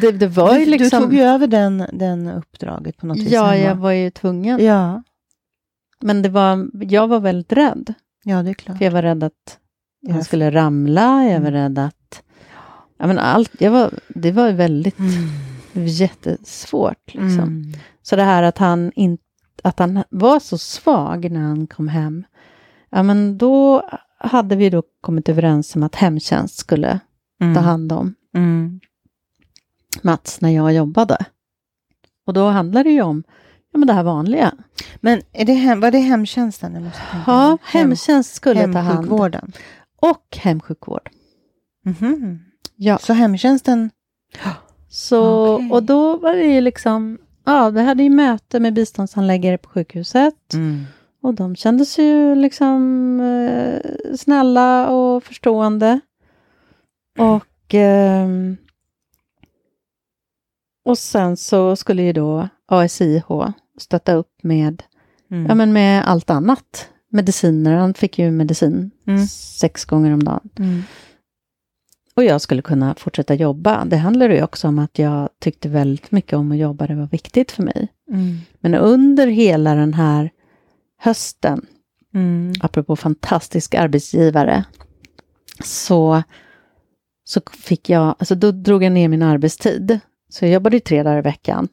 Det, 0.00 0.12
det 0.12 0.26
var 0.26 0.58
ju 0.58 0.64
du, 0.64 0.70
liksom... 0.70 1.00
du 1.00 1.06
tog 1.06 1.14
ju 1.14 1.22
över 1.22 1.46
den, 1.46 1.84
den 1.92 2.28
uppdraget 2.28 2.96
på 2.96 3.06
något 3.06 3.18
vis. 3.18 3.30
ja, 3.30 3.56
jag 3.56 3.74
var 3.74 3.92
ju 3.92 4.10
tvungen. 4.10 4.64
ja, 4.64 5.02
Men 6.00 6.22
det 6.22 6.28
var, 6.28 6.70
jag 6.84 7.08
var 7.08 7.20
väldigt 7.20 7.52
rädd. 7.52 7.94
ja, 8.24 8.42
det 8.42 8.50
är 8.50 8.54
klart. 8.54 8.78
För 8.78 8.84
jag 8.84 8.92
var 8.92 9.02
rädd 9.02 9.22
att 9.24 9.58
Ja. 10.00 10.12
han 10.12 10.24
skulle 10.24 10.50
ramla. 10.50 11.24
Jag 11.24 11.40
var 11.40 11.48
Mm. 11.48 11.52
rädd 11.52 11.78
att... 11.78 12.22
Ja, 12.98 13.06
men 13.06 13.18
allt, 13.18 13.50
jag 13.60 13.70
var, 13.70 13.90
det 14.08 14.32
var 14.32 14.52
väldigt 14.52 14.98
Mm. 14.98 15.86
jättesvårt. 15.86 17.14
Liksom. 17.14 17.38
Mm. 17.40 17.72
Så 18.02 18.16
det 18.16 18.22
här 18.22 18.42
att 18.42 18.58
han, 18.58 18.92
in, 18.94 19.18
att 19.62 19.78
han 19.78 20.02
var 20.10 20.40
så 20.40 20.58
svag 20.58 21.30
när 21.30 21.40
han 21.40 21.66
kom 21.66 21.88
hem. 21.88 22.24
Ja, 22.90 23.02
men 23.02 23.38
då 23.38 23.88
hade 24.18 24.56
vi 24.56 24.70
då 24.70 24.82
kommit 25.00 25.28
överens 25.28 25.76
om 25.76 25.82
att 25.82 25.94
hemtjänst 25.94 26.56
skulle 26.58 27.00
Mm. 27.40 27.54
ta 27.54 27.60
hand 27.60 27.92
om 27.92 28.14
Mm. 28.34 28.80
Mats 30.02 30.40
när 30.40 30.50
jag 30.50 30.72
jobbade. 30.72 31.16
Och 32.26 32.32
då 32.32 32.48
handlade 32.48 32.88
det 32.88 32.92
ju 32.94 33.02
om 33.02 33.22
ja, 33.72 33.78
men 33.78 33.86
det 33.86 33.92
här 33.92 34.02
vanliga. 34.02 34.54
Men 35.00 35.22
är 35.32 35.44
det 35.44 35.52
hem, 35.52 35.80
var 35.80 35.90
det 35.90 35.98
hemtjänsten? 35.98 36.74
Jag 36.74 36.82
måste 36.82 37.00
Ja. 37.26 37.58
Hem- 37.62 37.80
hemtjänst 37.80 38.34
skulle 38.34 38.60
ta 38.72 38.78
hand. 38.78 38.88
Hemsjukvården. 38.88 39.52
Och 40.00 40.36
hemsjukvård. 40.36 41.10
Mhm. 41.84 42.38
Ja. 42.76 42.98
Så 42.98 43.12
hemtjänsten... 43.12 43.90
Så, 44.90 45.54
Okej. 45.54 45.70
Och 45.72 45.82
då 45.82 46.16
var 46.16 46.34
det 46.34 46.44
ju 46.44 46.60
liksom, 46.60 47.18
ja, 47.44 47.70
vi 47.70 47.82
hade 47.82 48.02
ju 48.02 48.10
möte 48.10 48.60
med 48.60 48.74
biståndshandläggare 48.74 49.58
på 49.58 49.68
sjukhuset. 49.68 50.54
Mm. 50.54 50.84
Och 51.22 51.34
de 51.34 51.56
kändes 51.56 51.98
ju 51.98 52.34
liksom 52.34 53.20
eh, 53.20 53.80
snälla 54.16 54.88
och 54.90 55.24
förstående. 55.24 56.00
Och, 57.18 57.74
ehm, 57.74 58.56
och 60.84 60.98
sen 60.98 61.36
så 61.36 61.76
skulle 61.76 62.02
ju 62.02 62.12
då 62.12 62.48
ASIH 62.68 63.52
stötta 63.78 64.12
upp 64.14 64.32
med, 64.42 64.82
Mm. 65.30 65.46
ja, 65.46 65.54
men 65.54 65.72
med 65.72 66.08
allt 66.08 66.30
annat. 66.30 66.88
Mediciner, 67.10 67.74
han 67.74 67.94
fick 67.94 68.18
ju 68.18 68.30
medicin 68.30 68.90
Mm. 69.06 69.26
sex 69.26 69.84
gånger 69.84 70.12
om 70.12 70.22
dagen. 70.24 70.48
Mm. 70.58 70.82
Och 72.16 72.24
jag 72.24 72.40
skulle 72.40 72.62
kunna 72.62 72.94
fortsätta 72.94 73.34
jobba. 73.34 73.84
Det 73.84 73.96
handlar 73.96 74.28
ju 74.30 74.42
också 74.42 74.68
om 74.68 74.78
att 74.78 74.98
jag 74.98 75.28
tyckte 75.40 75.68
väldigt 75.68 76.10
mycket 76.10 76.32
om 76.32 76.52
att 76.52 76.58
jobba, 76.58 76.86
det 76.86 76.94
var 76.94 77.06
viktigt 77.06 77.50
för 77.52 77.62
mig. 77.62 77.88
Mm. 78.10 78.36
Men 78.60 78.74
under 78.74 79.26
hela 79.26 79.74
den 79.74 79.94
här 79.94 80.30
hösten, 80.98 81.66
Mm. 82.14 82.52
apropå 82.60 82.96
fantastisk 82.96 83.74
arbetsgivare, 83.74 84.64
så, 85.64 86.22
så 87.24 87.40
fick 87.52 87.90
jag, 87.90 88.14
alltså 88.18 88.34
då 88.34 88.50
drog 88.52 88.82
jag 88.84 88.92
ner 88.92 89.08
min 89.08 89.22
arbetstid. 89.22 89.98
Så 90.28 90.44
jag 90.44 90.52
jobbade 90.52 90.76
ju 90.76 90.80
tre 90.80 91.02
dagar 91.02 91.18
i 91.18 91.22
veckan. 91.22 91.68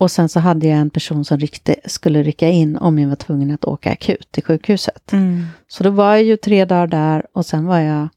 Och 0.00 0.10
sen 0.10 0.28
så 0.28 0.40
hade 0.40 0.66
jag 0.66 0.78
en 0.78 0.90
person 0.90 1.24
som 1.24 1.38
ryckte, 1.38 1.76
skulle 1.84 2.22
rycka 2.22 2.48
in 2.48 2.76
om 2.76 2.98
jag 2.98 3.08
var 3.08 3.16
tvungen 3.16 3.50
att 3.50 3.64
åka 3.64 3.92
akut 3.92 4.28
till 4.32 4.44
sjukhuset. 4.44 5.12
Mm. 5.12 5.46
Så 5.68 5.84
då 5.84 5.90
var 5.90 6.10
jag 6.14 6.22
ju 6.22 6.36
tre 6.36 6.64
dagar 6.64 6.86
där 6.86 7.26
och 7.32 7.46
sen 7.46 7.66
var 7.66 7.78
jag 7.78 8.08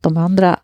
de 0.00 0.16
andra 0.16 0.60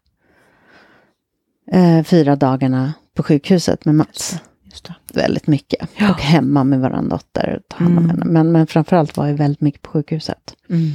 eh, 1.73 2.03
fyra 2.05 2.37
dagarna 2.37 2.93
på 3.15 3.23
sjukhuset 3.23 3.85
med 3.85 3.95
Mats. 3.95 4.37
Just 4.65 4.85
det. 4.85 4.95
Väldigt 5.15 5.47
mycket. 5.47 5.89
Ja. 5.97 6.11
Och 6.11 6.21
hemma 6.21 6.65
med 6.65 6.81
vår 6.81 7.09
dotter 7.11 7.57
och 7.57 7.69
ta 7.69 7.77
hand 7.85 7.99
om 7.99 8.05
Mm. 8.05 8.11
henne. 8.11 8.25
Men, 8.33 8.53
men 8.53 8.67
framförallt 8.67 9.17
var 9.17 9.27
jag 9.27 9.35
väldigt 9.35 9.61
mycket 9.61 9.83
på 9.83 9.91
sjukhuset. 9.91 10.55
Mm. 10.71 10.91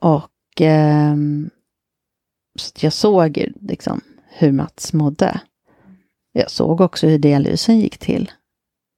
Och 0.00 0.60
ehm, 0.60 1.50
så 2.58 2.72
jag 2.86 2.92
såg 2.92 3.44
liksom 3.60 4.00
hur 4.28 4.52
Mats 4.52 4.92
mådde. 4.92 5.40
Jag 6.32 6.50
såg 6.50 6.80
också 6.80 7.06
hur 7.06 7.18
dialysen 7.18 7.78
gick 7.80 7.98
till. 7.98 8.30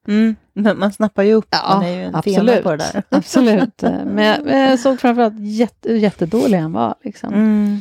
Mm. 0.08 0.36
Men 0.52 0.78
man 0.78 0.92
snappar 0.92 1.22
ju 1.22 1.32
upp. 1.32 1.48
Ja, 1.50 1.74
man 1.74 1.84
är 1.84 1.96
ju 1.96 2.02
en 2.02 2.14
absolut. 2.14 2.62
på 2.62 2.70
det 2.70 2.76
där. 2.76 3.02
Absolut. 3.16 3.82
Men 3.82 4.24
jag, 4.24 4.70
jag 4.70 4.78
såg 4.80 5.00
framförallt 5.00 5.38
jätte, 5.38 5.92
jättedålig 5.92 6.58
han 6.58 6.72
var. 6.72 6.94
Liksom. 7.02 7.34
Mm. 7.34 7.80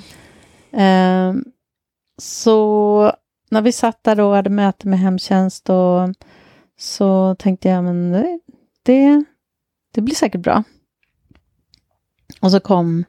Ehm, 0.71 1.45
så 2.17 3.13
när 3.49 3.61
vi 3.61 3.71
satt 3.71 4.03
där 4.03 4.19
och 4.19 4.35
hade 4.35 4.49
möte 4.49 4.87
med 4.87 4.99
hemtjänst 4.99 5.69
och 5.69 6.09
så 6.79 7.35
tänkte 7.35 7.69
jag, 7.69 7.83
men 7.83 8.11
det, 8.11 8.39
det, 8.83 9.23
det 9.93 10.01
blir 10.01 10.15
säkert 10.15 10.41
bra. 10.41 10.63
Och 12.41 12.51
så 12.51 12.59
kom 12.59 13.05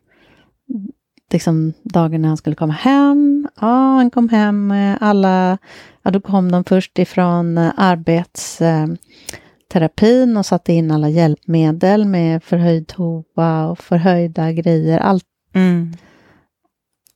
liksom 1.32 1.72
dagen 1.82 2.22
när 2.22 2.28
han 2.28 2.36
skulle 2.36 2.56
komma 2.56 2.72
hem. 2.72 3.37
Ja, 3.60 3.96
han 3.96 4.10
kom 4.10 4.28
hem 4.28 4.66
med 4.66 4.98
alla, 5.00 5.58
ja 6.02 6.10
då 6.10 6.20
kom 6.20 6.52
de 6.52 6.64
först 6.64 6.98
ifrån 6.98 7.58
eh, 7.58 7.72
arbetsterapin 7.76 10.36
och 10.36 10.46
satte 10.46 10.72
in 10.72 10.90
alla 10.90 11.08
hjälpmedel 11.08 12.04
med 12.04 12.44
förhöjd 12.44 12.88
toa 12.88 13.66
och 13.66 13.78
förhöjda 13.78 14.52
grejer. 14.52 14.98
Allt 14.98 15.24
Mm. 15.54 15.92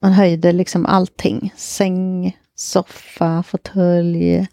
man 0.03 0.13
höjde 0.13 0.53
liksom 0.53 0.87
allting. 0.87 1.53
Säng, 1.57 2.37
soffa, 2.55 3.43
fåtölj, 3.43 4.47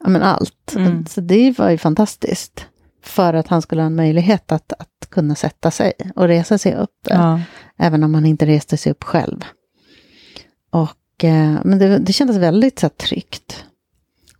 ja 0.00 0.08
men 0.08 0.22
allt. 0.22 0.74
Mm. 0.76 1.06
Så 1.06 1.20
det 1.20 1.58
var 1.58 1.70
ju 1.70 1.78
fantastiskt. 1.78 2.66
För 3.02 3.34
att 3.34 3.48
han 3.48 3.62
skulle 3.62 3.82
ha 3.82 3.86
en 3.86 3.96
möjlighet 3.96 4.52
att, 4.52 4.72
att 4.72 5.06
kunna 5.10 5.34
sätta 5.34 5.70
sig 5.70 5.92
och 6.16 6.28
resa 6.28 6.58
sig 6.58 6.74
upp. 6.74 7.06
Ja. 7.08 7.40
Även 7.78 8.04
om 8.04 8.14
han 8.14 8.26
inte 8.26 8.46
reste 8.46 8.76
sig 8.76 8.92
upp 8.92 9.04
själv. 9.04 9.40
Och, 10.70 10.80
eh, 10.80 10.88
men 11.64 11.78
det, 11.78 11.98
det 11.98 12.12
kändes 12.12 12.36
väldigt 12.36 12.78
så 12.78 12.86
här, 12.86 12.90
tryggt. 12.90 13.64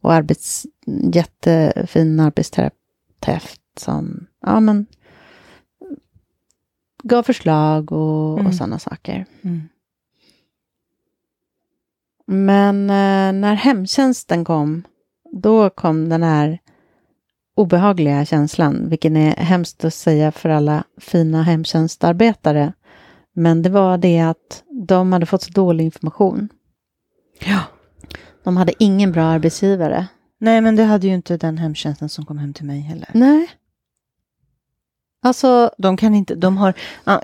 Och 0.00 0.12
arbets, 0.12 0.66
jättefin 1.12 2.20
arbetsterapeut 2.20 3.60
som 3.76 4.26
ja, 4.46 4.60
men, 4.60 4.86
gav 7.02 7.22
förslag 7.22 7.92
och, 7.92 8.38
Mm. 8.38 8.46
och 8.46 8.54
sådana 8.54 8.78
saker. 8.78 9.26
Mm. 9.42 9.68
Men 12.26 12.90
eh, 12.90 13.40
när 13.40 13.54
hemtjänsten 13.54 14.44
kom, 14.44 14.82
då 15.32 15.70
kom 15.70 16.08
den 16.08 16.22
här 16.22 16.58
obehagliga 17.56 18.24
känslan, 18.24 18.88
vilken 18.88 19.16
är 19.16 19.36
hemskt 19.36 19.84
att 19.84 19.94
säga 19.94 20.32
för 20.32 20.48
alla 20.48 20.84
fina 20.98 21.42
hemtjänstarbetare. 21.42 22.72
Men 23.32 23.62
det 23.62 23.70
var 23.70 23.98
det 23.98 24.20
att 24.20 24.64
de 24.88 25.12
hade 25.12 25.26
fått 25.26 25.42
så 25.42 25.50
dålig 25.50 25.84
information. 25.84 26.48
Ja. 27.46 27.60
De 28.44 28.56
hade 28.56 28.72
ingen 28.78 29.12
bra 29.12 29.22
arbetsgivare. 29.22 30.06
Nej, 30.38 30.60
men 30.60 30.76
det 30.76 30.84
hade 30.84 31.06
ju 31.06 31.14
inte 31.14 31.36
den 31.36 31.58
hemtjänsten 31.58 32.08
som 32.08 32.26
kom 32.26 32.38
hem 32.38 32.52
till 32.54 32.64
mig 32.64 32.80
heller. 32.80 33.08
Nej. 33.14 33.48
Alltså, 35.22 35.70
De 35.78 35.96
kan 35.96 36.14
inte, 36.14 36.34
de 36.34 36.56
har, 36.56 36.74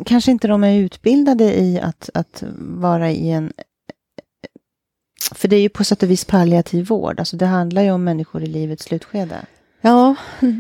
kanske 0.05 0.31
inte 0.31 0.49
de 0.49 0.65
är 0.65 0.79
utbildade 0.79 1.61
i 1.61 1.81
att, 1.81 2.11
att 2.15 2.43
vara 2.59 3.11
i 3.11 3.31
en... 3.31 3.53
För 5.35 5.49
det 5.49 5.57
är 5.57 5.61
ju 5.61 5.69
på 5.69 5.85
sätt 5.85 6.03
och 6.03 6.11
vis 6.11 6.25
palliativ 6.25 6.87
vård, 6.87 7.19
alltså 7.19 7.37
det 7.37 7.47
handlar 7.47 7.83
ju 7.83 7.91
om 7.91 8.05
människor 8.05 8.43
i 8.43 8.47
livets 8.47 8.85
slutskede. 8.85 9.37
ja, 9.81 10.15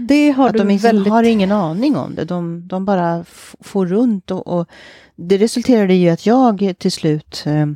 det 0.08 0.30
har 0.30 0.46
att 0.46 0.52
du 0.52 0.58
de 0.58 0.68
liksom 0.68 0.88
väldigt... 0.88 1.12
har 1.12 1.22
ingen 1.22 1.52
aning 1.52 1.96
om 1.96 2.14
det, 2.14 2.24
de, 2.24 2.68
de 2.68 2.84
bara 2.84 3.24
får 3.60 3.86
runt 3.86 4.30
och, 4.30 4.46
och 4.46 4.68
det 5.16 5.36
resulterade 5.38 5.94
i 5.94 6.10
att 6.10 6.26
jag 6.26 6.74
till 6.78 6.92
slut, 6.92 7.42
eh, 7.46 7.66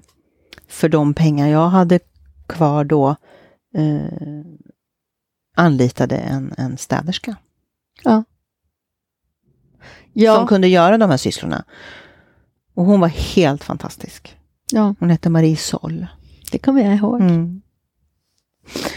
för 0.70 0.88
de 0.88 1.14
pengar 1.14 1.48
jag 1.48 1.68
hade 1.68 1.98
kvar 2.46 2.84
då, 2.84 3.16
eh, 3.74 4.44
anlitade 5.56 6.16
en, 6.16 6.54
en 6.58 6.76
städerska. 6.78 7.36
ja, 10.12 10.36
som 10.36 10.46
kunde 10.46 10.68
göra 10.68 10.98
de 10.98 11.10
här 11.10 11.16
sysslorna. 11.16 11.64
Och 12.74 12.84
hon 12.84 13.00
var 13.00 13.08
helt 13.08 13.64
fantastisk. 13.64 14.36
ja, 14.72 14.94
Hon 14.98 15.10
hette 15.10 15.30
Marie 15.30 15.56
Sol. 15.56 16.06
det 16.52 16.58
kommer 16.58 16.82
jag 16.84 16.94
ihåg. 16.94 17.20
Mm. 17.20 17.62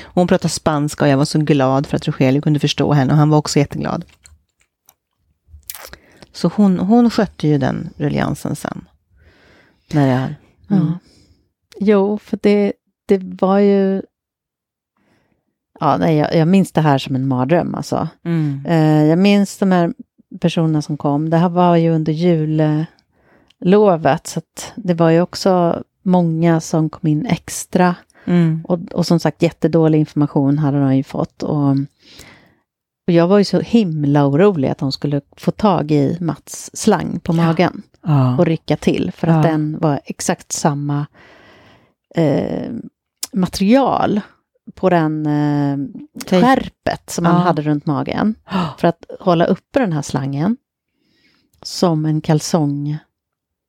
Hon 0.03 0.27
pratade 0.27 0.49
spanska 0.49 1.05
och 1.05 1.11
jag 1.11 1.17
var 1.17 1.25
så 1.25 1.39
glad 1.39 1.87
för 1.87 1.97
att 1.97 2.07
Rogelio 2.07 2.41
kunde 2.41 2.59
förstå 2.59 2.93
henne 2.93 3.11
och 3.13 3.17
han 3.19 3.29
var 3.29 3.37
också 3.37 3.59
jätteglad. 3.59 4.05
Så 6.31 6.47
hon, 6.55 6.79
hon 6.79 7.09
skötte 7.09 7.47
ju 7.47 7.57
den 7.57 7.89
rulliansen 7.97 8.55
sen. 8.55 8.85
När 9.93 10.07
jag, 10.07 10.19
mm. 10.19 10.35
Ja. 10.67 10.97
Jo, 11.79 12.17
för 12.17 12.39
det, 12.41 12.73
det 13.07 13.21
var 13.23 13.59
ju... 13.59 14.01
Ja, 15.79 15.97
nej, 15.97 16.17
jag, 16.17 16.35
jag 16.35 16.47
minns 16.47 16.71
det 16.71 16.81
här 16.81 16.97
som 16.97 17.15
en 17.15 17.27
mardröm 17.27 17.75
alltså. 17.75 18.07
Mm. 18.25 18.65
Eh, 18.65 19.03
jag 19.05 19.19
minns 19.19 19.57
de 19.57 19.71
här 19.71 19.93
personerna 20.39 20.81
som 20.81 20.97
kom. 20.97 21.29
Det 21.29 21.37
här 21.37 21.49
var 21.49 21.75
ju 21.75 21.89
under 21.89 22.13
jullovet, 22.13 22.87
så 24.27 24.41
det 24.75 24.93
var 24.93 25.09
ju 25.09 25.21
också 25.21 25.83
många 26.01 26.61
som 26.61 26.89
kom 26.89 27.07
in 27.09 27.25
extra. 27.25 27.95
Mm. 28.25 28.61
Och, 28.67 28.79
och 28.93 29.07
som 29.07 29.19
sagt, 29.19 29.41
jättedålig 29.41 29.99
information 29.99 30.57
hade 30.57 30.79
de 30.79 30.95
ju 30.95 31.03
fått. 31.03 31.43
Och, 31.43 31.69
och 33.07 33.13
jag 33.13 33.27
var 33.27 33.37
ju 33.37 33.43
så 33.43 33.59
himla 33.59 34.27
orolig 34.27 34.69
att 34.69 34.77
de 34.77 34.91
skulle 34.91 35.21
få 35.37 35.51
tag 35.51 35.91
i 35.91 36.17
Mats 36.21 36.71
slang 36.73 37.19
på 37.19 37.33
magen 37.33 37.81
Ja. 38.01 38.37
och 38.37 38.45
rycka 38.45 38.77
till 38.77 39.11
för 39.15 39.27
att 39.27 39.45
Ja. 39.45 39.51
den 39.51 39.77
var 39.79 39.99
exakt 40.05 40.51
samma 40.51 41.05
eh, 42.15 42.71
material 43.33 44.21
på 44.75 44.89
den 44.89 45.25
eh, 45.25 45.77
skärpet 46.29 47.09
som 47.09 47.25
han 47.25 47.35
Ja. 47.35 47.41
hade 47.41 47.61
runt 47.61 47.85
magen 47.85 48.35
för 48.77 48.87
att 48.87 49.05
hålla 49.19 49.45
uppe 49.45 49.79
den 49.79 49.93
här 49.93 50.01
slangen 50.01 50.57
som 51.61 52.05
en 52.05 52.21
kalsongrand. 52.21 52.99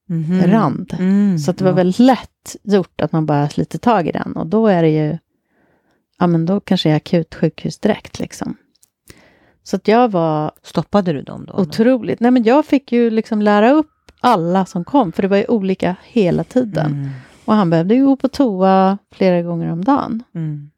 Mhm. 0.09 0.99
Mm. 0.99 1.39
Så 1.39 1.51
att 1.51 1.59
det 1.59 1.65
var 1.65 1.71
Ja. 1.71 1.77
väldigt 1.77 1.99
lätt 1.99 2.57
gjort 2.63 3.01
att 3.01 3.13
man 3.13 3.27
bara 3.27 3.49
sliter 3.49 3.79
tag 3.79 4.09
i 4.09 4.13
den 4.13 4.33
och 4.37 4.47
då 4.47 4.67
är 4.67 4.83
det 4.83 4.91
ju, 4.91 5.19
ja 6.19 6.27
men 6.27 6.47
då 6.47 6.61
kanske 6.61 6.89
jag 6.89 6.93
är 6.95 6.97
akut 6.97 7.35
sjukhus 7.35 7.79
direkt 7.79 8.19
liksom. 8.19 8.57
Så 9.63 9.77
att 9.77 9.89
jag 9.89 10.11
var 10.11 10.53
Stoppade 10.63 11.13
du 11.13 11.23
dem 11.23 11.45
då? 11.47 11.53
otroligt, 11.55 12.21
nej 12.21 12.31
men 12.31 12.43
jag 12.45 12.67
fick 12.67 12.93
ju 12.93 13.11
liksom 13.11 13.43
lära 13.43 13.71
upp 13.73 13.91
alla 14.21 14.67
som 14.67 14.85
kom, 14.85 15.13
för 15.13 15.23
det 15.23 15.29
var 15.29 15.37
ju 15.37 15.47
olika 15.47 15.97
hela 16.03 16.45
tiden. 16.45 16.93
Mm. 16.93 17.11
Och 17.45 17.55
han 17.55 17.71
behövde 17.71 17.95
ju 17.95 18.05
gå 18.07 18.17
på 18.17 18.29
toa 18.29 18.99
flera 19.11 19.43
gånger 19.43 19.73
om 19.73 19.85
dagen. 19.85 20.23
Mm. 20.35 20.71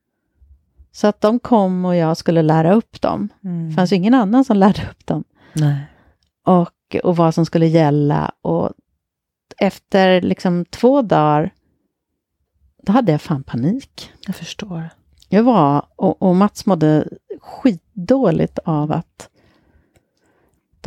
Så 0.92 1.06
att 1.06 1.20
de 1.20 1.38
kom 1.38 1.84
och 1.84 1.96
jag 1.96 2.16
skulle 2.16 2.42
lära 2.42 2.74
upp 2.74 3.00
dem. 3.00 3.28
Mm. 3.44 3.68
Det 3.68 3.74
fanns 3.74 3.92
ju 3.92 3.96
ingen 3.96 4.14
annan 4.14 4.44
som 4.44 4.56
lärde 4.56 4.82
upp 4.90 5.06
dem. 5.06 5.24
Nej. 5.52 5.86
Och, 6.44 6.96
och 7.04 7.16
vad 7.16 7.34
som 7.34 7.46
skulle 7.46 7.66
gälla. 7.66 8.32
Och 8.40 8.72
efter 9.58 10.20
liksom 10.20 10.64
två 10.64 11.02
dagar 11.02 11.50
då 12.82 12.92
hade 12.92 13.12
jag 13.12 13.20
fan 13.20 13.42
panik. 13.42 14.12
Jag 14.26 14.36
förstår. 14.36 14.88
Jag 15.28 15.42
var, 15.42 15.86
och, 15.96 16.22
och 16.22 16.36
Mats 16.36 16.66
mådde 16.66 17.08
skitdåligt 17.40 18.58
av 18.64 18.92
att 18.92 19.28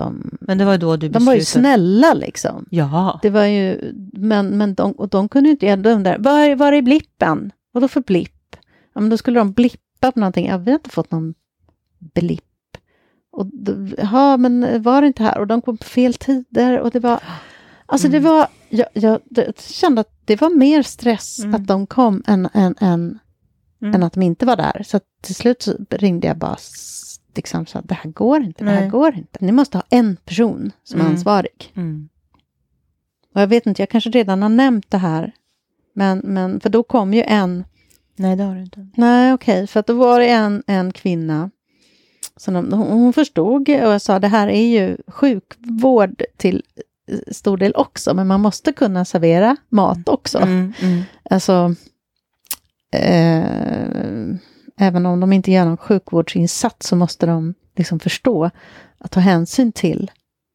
de, 0.04 0.38
Men 0.42 0.58
det 0.58 0.66
var 0.66 0.78
då 0.78 0.98
du 0.98 1.10
de 1.10 1.26
var 1.26 1.34
ju 1.34 1.40
beslutade- 1.40 1.62
snälla 1.76 2.14
liksom. 2.14 2.66
Ja. 2.72 3.20
Det 3.22 3.30
var 3.30 3.44
ju, 3.46 3.94
men, 4.14 4.58
men 4.58 4.74
de, 4.74 4.92
och 4.92 5.10
de 5.10 5.30
kunde 5.30 5.50
ju 5.50 5.52
inte, 5.52 5.76
de 5.76 6.04
där, 6.04 6.18
var, 6.20 6.56
var 6.56 6.74
är 6.74 6.82
blippen? 6.82 7.52
Vad 7.72 7.84
då 7.84 7.88
för 7.88 8.02
blipp? 8.02 8.56
Ja, 8.94 9.02
men 9.02 9.10
då 9.10 9.18
skulle 9.18 9.40
de 9.40 9.52
blippa 9.52 10.12
på 10.12 10.20
någonting. 10.20 10.48
Ja, 10.48 10.58
vi 10.58 10.72
har 10.72 10.78
inte 10.80 10.90
fått 10.90 11.12
någon 11.12 11.34
blipp. 12.14 12.44
Och 13.32 13.48
ja, 13.98 14.38
men 14.38 14.82
var 14.84 15.02
det 15.02 15.08
inte 15.08 15.24
här? 15.24 15.38
Och 15.40 15.48
de 15.48 15.62
kom 15.62 15.78
på 15.78 15.84
fel 15.86 16.14
tider 16.14 16.80
och 16.80 16.92
det 16.92 17.00
var, 17.00 17.20
alltså 17.86 18.08
det 18.08 18.18
Mm. 18.18 18.30
var, 18.32 18.48
jag, 18.70 18.88
jag, 18.94 19.20
jag 19.30 19.60
kände 19.60 20.02
att 20.02 20.14
det 20.26 20.42
var 20.42 20.50
mer 20.58 20.84
stress 20.84 21.40
Mm. 21.40 21.56
att 21.56 21.68
de 21.68 21.88
kom 21.88 22.24
än, 22.28 22.50
än, 22.54 22.76
än, 22.80 23.20
Mm. 23.82 23.96
än 23.96 24.04
att 24.04 24.14
de 24.14 24.22
inte 24.22 24.46
var 24.46 24.56
där. 24.56 24.84
Så 24.86 25.00
till 25.22 25.36
slut 25.36 25.62
så 25.62 25.74
ringde 25.90 26.28
jag 26.28 26.38
bara 26.38 26.58
liksom 27.40 27.66
så 27.66 27.78
att 27.80 27.88
det 27.88 27.94
här 27.96 28.10
går 28.12 28.42
inte, 28.42 28.64
det 28.64 28.72
här 28.72 28.82
Nej. 28.82 28.90
går 28.90 29.16
inte. 29.16 29.46
Ni 29.46 29.52
måste 29.52 29.78
ha 29.78 29.84
en 29.90 30.16
person 30.26 30.72
som 30.84 31.00
är 31.00 31.04
Mm. 31.04 31.14
ansvarig. 31.16 31.72
Mm. 31.76 32.10
Och 33.36 33.42
jag 33.42 33.48
vet 33.48 33.66
inte, 33.66 33.82
jag 33.82 33.90
kanske 33.90 34.10
redan 34.10 34.42
har 34.42 34.50
nämnt 34.50 34.92
det 34.92 34.98
här. 34.98 35.32
Men, 35.94 36.22
men 36.24 36.60
för 36.60 36.70
då 36.70 36.84
kom 36.84 37.14
ju 37.14 37.22
en, 37.24 37.64
Nej, 38.16 38.36
det 38.36 38.44
har 38.44 38.56
du 38.56 38.62
inte. 38.62 38.88
nej 38.98 39.34
okej, 39.34 39.68
för 39.68 39.80
att 39.80 39.88
då 39.88 39.94
var 39.94 40.20
det 40.20 40.28
en, 40.30 40.64
en 40.68 40.92
kvinna 40.94 41.50
som 42.38 42.54
de, 42.54 42.74
hon, 42.74 42.88
hon 42.88 43.14
förstod 43.14 43.62
och 43.70 43.76
jag 43.76 44.02
sa 44.02 44.20
det 44.20 44.28
här 44.28 44.48
är 44.48 44.68
ju 44.68 44.98
sjukvård 45.08 46.24
till 46.38 46.64
eh, 47.12 47.34
stor 47.34 47.58
del 47.58 47.74
också, 47.76 48.14
men 48.14 48.28
man 48.28 48.42
måste 48.42 48.72
kunna 48.74 49.06
servera 49.06 49.56
mat 49.70 50.08
också. 50.10 50.38
Mm. 50.38 50.74
Mm. 50.82 51.02
Alltså, 51.30 51.76
eh, 52.94 54.36
även 54.80 55.06
om 55.06 55.20
de 55.20 55.34
inte 55.34 55.52
gör 55.52 55.66
någon 55.66 55.78
sjukvårdsinsats 55.78 56.88
så 56.88 56.96
måste 56.96 57.26
de 57.26 57.54
liksom 57.76 58.00
förstå 58.00 58.50
att 58.98 59.12
ta 59.12 59.20
hänsyn 59.20 59.72
till 59.72 60.12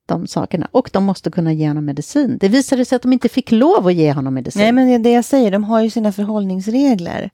de 0.07 0.27
sakerna. 0.27 0.69
Och 0.71 0.91
de 0.93 1.05
måste 1.05 1.31
kunna 1.31 1.53
ge 1.53 1.69
honom 1.69 1.85
medicin. 1.85 2.39
Det 2.41 2.49
visade 2.49 2.85
sig 2.85 2.97
att 2.97 3.03
de 3.03 3.13
inte 3.13 3.29
fick 3.29 3.51
lov 3.51 3.87
att 3.87 3.95
ge 3.95 4.13
honom 4.13 4.35
medicin. 4.35 4.63
Nej, 4.63 4.73
men 4.73 4.87
det 4.87 4.95
är 4.95 4.99
det 4.99 5.13
jag 5.13 5.25
säger, 5.25 5.51
de 5.51 5.65
har 5.65 5.81
ju 5.81 5.91
sina 5.91 6.13
förhållningsregler. 6.13 7.31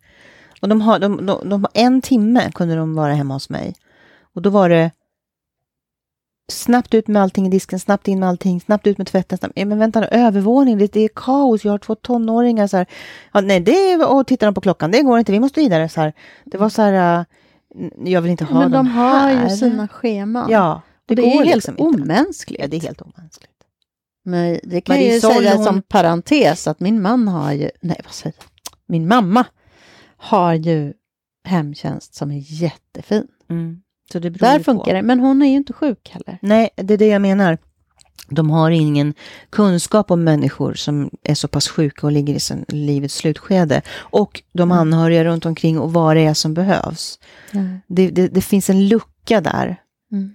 Och 0.61 0.69
de 0.69 0.81
har, 0.81 0.99
de, 0.99 1.27
de, 1.27 1.49
de, 1.49 1.67
en 1.75 2.03
timme 2.03 2.51
kunde 2.55 2.75
de 2.75 2.95
vara 2.95 3.15
hemma 3.15 3.35
hos 3.35 3.51
mig. 3.51 3.75
Och 4.35 4.43
då 4.43 4.51
var 4.51 4.69
det 4.69 4.91
snabbt 6.51 6.95
ut 6.95 7.09
med 7.09 7.23
allting 7.23 7.47
i 7.47 7.51
disken, 7.51 7.81
snabbt 7.81 8.09
in 8.09 8.21
med 8.21 8.29
allting, 8.29 8.61
snabbt 8.61 8.87
ut 8.87 8.99
med 8.99 9.07
tvätten. 9.07 9.39
Snabbt, 9.39 9.57
men 9.57 9.79
vänta 9.79 10.01
nu, 10.01 10.07
övervåning, 10.07 10.79
det, 10.79 10.93
det 10.93 11.01
är 11.01 11.09
kaos, 11.15 11.65
jag 11.65 11.73
har 11.73 11.79
två 11.79 11.95
tonåringar. 11.95 12.67
Så 12.67 12.77
här. 12.77 12.87
Ja, 13.33 13.41
nej, 13.41 13.61
det 13.61 13.93
är, 13.93 14.13
och 14.13 14.27
tittar 14.27 14.47
de 14.47 14.55
på 14.55 14.61
klockan, 14.61 14.91
det 14.91 15.03
går 15.03 15.19
inte, 15.19 15.33
vi 15.33 15.41
måste 15.41 15.61
vidare. 15.61 15.89
Så 15.89 16.01
här. 16.01 16.13
Det 16.45 16.59
var 16.59 16.69
så 16.69 16.83
här, 16.83 17.19
äh, 17.21 17.25
jag 18.05 18.21
vill 18.23 18.31
inte 18.31 18.45
ha 18.45 18.59
men 18.61 18.71
de 18.71 18.87
har 18.87 19.19
här. 19.19 19.51
ju 19.51 19.57
sina 19.57 19.89
scheman. 19.89 20.51
Ja, 20.51 20.83
och 21.09 21.17
det 21.17 21.23
går 21.23 21.29
är 21.29 21.45
helt 21.45 21.55
liksom 21.55 21.79
inte. 21.79 22.03
omänskligt. 22.03 22.61
Ja, 22.61 22.67
det 22.69 22.77
är 22.77 22.81
helt 22.81 23.03
omänskligt. 23.03 23.51
Men 24.25 24.59
det 24.63 24.81
kan 24.81 24.97
jag 24.97 25.15
ju 25.15 25.21
säga 25.21 25.55
hon- 25.57 25.65
som 25.65 25.83
parentes 25.83 26.67
att 26.67 26.81
min 26.81 27.03
man 27.03 27.29
har 27.29 27.53
ju, 27.53 27.71
nej 27.81 28.01
vad 28.05 28.15
säger 28.15 28.37
jag, 28.39 28.73
min 28.87 29.09
mamma 29.09 29.45
har 30.17 30.55
ju 30.55 30.93
hemtjänst 31.45 32.15
som 32.15 32.31
är 32.31 32.63
jättefin. 32.63 33.27
Mm. 33.51 33.81
Där 34.19 34.59
funkar 34.61 34.85
på. 34.85 34.93
det, 34.93 35.03
men 35.03 35.21
hon 35.21 35.43
är 35.43 35.47
ju 35.47 35.57
inte 35.57 35.73
sjuk 35.73 36.11
heller. 36.13 36.39
Nej, 36.43 36.71
det 36.77 36.95
är 36.95 36.99
det 36.99 37.07
jag 37.07 37.23
menar. 37.23 37.59
De 38.33 38.51
har 38.51 38.71
ingen 38.71 39.15
kunskap 39.51 40.11
om 40.11 40.25
människor 40.25 40.75
som 40.75 41.11
är 41.23 41.35
så 41.35 41.49
pass 41.49 41.69
sjuka 41.69 42.07
och 42.07 42.13
ligger 42.13 42.35
i 42.35 42.41
sin, 42.41 42.65
livets 42.69 43.15
slutskede. 43.15 43.83
Och 43.99 44.43
de 44.53 44.63
Mm. 44.73 44.79
anhöriga 44.79 45.25
runt 45.25 45.47
omkring 45.47 45.79
och 45.79 45.93
vad 45.93 46.17
det 46.17 46.27
är 46.27 46.35
som 46.35 46.55
behövs. 46.55 47.19
Det, 47.87 48.11
det, 48.11 48.29
det 48.29 48.41
finns 48.41 48.71
en 48.71 48.89
lucka 48.89 49.41
där 49.41 49.77
Mm. 50.13 50.35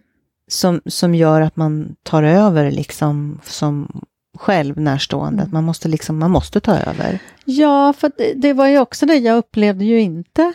som, 0.51 0.81
som 0.85 1.15
gör 1.15 1.41
att 1.41 1.55
man 1.55 1.95
tar 2.03 2.23
över 2.23 2.71
liksom 2.71 3.39
som 3.43 4.01
själv 4.37 4.77
närstående. 4.79 5.41
Mm. 5.41 5.53
Man 5.53 5.63
måste 5.63 5.87
liksom, 5.87 6.17
man 6.17 6.31
måste 6.31 6.59
ta 6.59 6.75
över. 6.77 7.19
Ja, 7.45 7.93
för 7.93 8.11
det, 8.17 8.33
det 8.35 8.53
var 8.53 8.67
ju 8.67 8.79
också 8.79 9.05
det, 9.05 9.15
jag 9.15 9.37
upplevde 9.37 9.85
ju 9.85 9.99
inte 10.01 10.53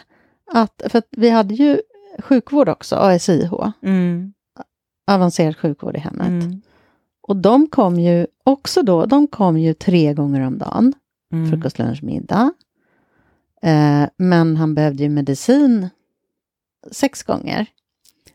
att, 0.53 0.83
för 0.89 0.99
att 0.99 1.09
vi 1.11 1.31
hade 1.31 1.55
ju 1.55 1.81
sjukvård 2.19 2.69
också, 2.69 2.97
ASIH, 2.97 3.53
Mm. 3.83 4.33
avancerad 5.07 5.57
sjukvård 5.57 5.97
i 5.97 6.01
hemmet. 6.01 6.45
Mm. 6.45 6.61
Och 7.23 7.37
de 7.37 7.67
kom 7.67 8.01
ju 8.01 8.27
också 8.45 8.83
då, 8.83 9.07
de 9.07 9.27
kom 9.27 9.59
ju 9.59 9.75
tre 9.75 10.15
gånger 10.15 10.41
om 10.41 10.59
dagen, 10.59 10.93
Mm. 11.33 11.51
frukost, 11.51 11.79
lunch, 11.79 12.03
middag. 12.03 12.53
Eh, 13.63 14.05
men 14.17 14.57
han 14.57 14.75
behövde 14.75 15.03
ju 15.03 15.09
medicin 15.09 15.89
sex 16.91 17.23
gånger. 17.23 17.67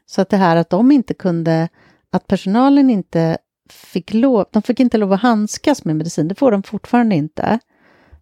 Så 0.05 0.21
att 0.21 0.29
det 0.29 0.37
här 0.37 0.55
att 0.55 0.69
de 0.69 0.91
inte 0.91 1.13
kunde, 1.13 1.69
att 2.09 2.27
personalen 2.27 2.89
inte 2.89 3.37
fick 3.69 4.13
lov, 4.13 4.45
de 4.51 4.61
fick 4.61 4.79
inte 4.79 4.97
lov 4.97 5.13
att 5.13 5.21
handskas 5.21 5.85
med 5.85 5.95
medicin, 5.95 6.27
det 6.27 6.35
får 6.35 6.51
de 6.51 6.63
fortfarande 6.63 7.15
inte. 7.15 7.59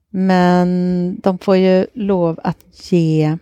Men 0.09 1.19
de 1.23 1.37
får 1.37 1.55
ju 1.55 1.87
lov 1.93 2.39
att 2.43 2.91
ge, 2.91 3.37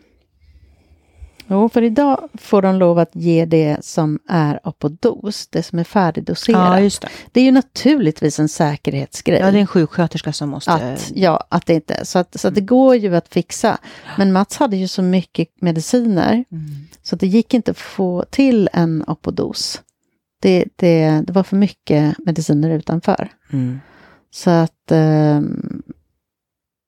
jo 1.51 1.69
för 1.69 1.81
idag 1.81 2.29
får 2.33 2.61
de 2.61 2.75
lov 2.75 2.99
att 2.99 3.09
ge 3.13 3.45
det 3.45 3.77
som 3.81 4.19
är 4.29 4.59
apodos, 4.63 5.47
det 5.47 5.63
som 5.63 5.79
är 5.79 5.83
färdigdoserat. 5.83 6.59
Ja, 6.59 6.79
just 6.79 7.01
det. 7.01 7.09
det 7.31 7.39
är 7.39 7.43
ju 7.43 7.51
naturligtvis 7.51 8.39
en 8.39 8.49
säkerhetsgrej. 8.49 9.39
Ja, 9.39 9.51
det 9.51 9.57
är 9.57 9.61
en 9.61 9.67
sjuksköterska 9.67 10.33
som 10.33 10.49
måste... 10.49 10.71
Att, 10.71 11.11
ja, 11.15 11.43
att 11.49 11.65
det 11.65 11.73
inte, 11.73 12.05
så 12.05 12.19
att, 12.19 12.39
så 12.39 12.47
att 12.47 12.55
det 12.55 12.61
går 12.61 12.95
ju 12.95 13.15
att 13.15 13.27
fixa. 13.27 13.77
Men 14.17 14.31
Mats 14.31 14.57
hade 14.57 14.77
ju 14.77 14.87
så 14.87 15.01
mycket 15.01 15.47
mediciner 15.61 16.31
Mm. 16.51 16.87
så 17.03 17.15
att 17.15 17.19
det 17.19 17.27
gick 17.27 17.53
inte 17.53 17.71
att 17.71 17.77
få 17.77 18.25
till 18.29 18.69
en 18.73 19.03
apodos. 19.07 19.81
Det, 20.41 20.65
det, 20.75 21.23
det 21.27 21.33
var 21.33 21.43
för 21.43 21.55
mycket 21.55 22.17
mediciner 22.25 22.69
utanför. 22.69 23.29
Mm. 23.53 23.79
Så 24.31 24.49
att, 24.49 24.91
ehm, 24.91 25.81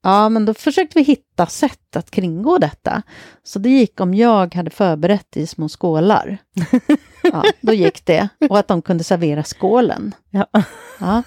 ja 0.04 0.30
men 0.30 0.46
då 0.46 0.54
försökte 0.54 1.00
vi 1.00 1.04
hitta 1.04 1.46
sätt 1.46 1.96
att 1.96 2.12
kringgå 2.12 2.58
detta. 2.58 3.02
Så 3.44 3.60
det 3.60 3.70
gick 3.70 4.00
om 4.02 4.14
jag 4.14 4.56
hade 4.56 4.70
förberett 4.70 5.38
i 5.38 5.48
små 5.48 5.70
skålar. 5.70 6.38
Ja, 7.32 7.44
då 7.62 7.74
gick 7.74 8.06
det. 8.06 8.28
Och 8.50 8.60
att 8.60 8.68
de 8.68 8.82
kunde 8.82 9.04
servera 9.04 9.44
skålen. 9.44 10.16
Ja. 10.30 10.46
Ja, 11.00 11.24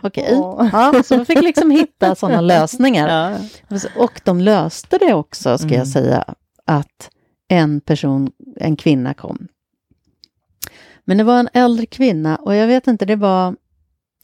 okej. 0.00 0.34
Åh. 0.36 0.68
Ja, 0.72 1.02
så 1.02 1.18
vi 1.18 1.24
fick 1.24 1.42
liksom 1.42 1.70
hitta 1.70 2.14
sådana 2.14 2.40
lösningar. 2.40 3.38
Och 3.96 4.20
de 4.24 4.40
löste 4.40 4.98
det 4.98 5.14
också, 5.14 5.58
ska 5.58 5.66
Mm. 5.66 5.78
jag 5.78 5.88
säga, 5.88 6.24
att 6.64 7.10
en 7.48 7.80
person, 7.80 8.30
en 8.56 8.76
kvinna 8.76 9.14
kom. 9.14 9.48
Men 11.04 11.18
det 11.18 11.24
var 11.24 11.38
en 11.40 11.48
äldre 11.52 11.86
kvinna 11.86 12.36
och 12.36 12.54
jag 12.54 12.66
vet 12.66 12.86
inte, 12.86 13.04
det 13.04 13.16
var... 13.16 13.56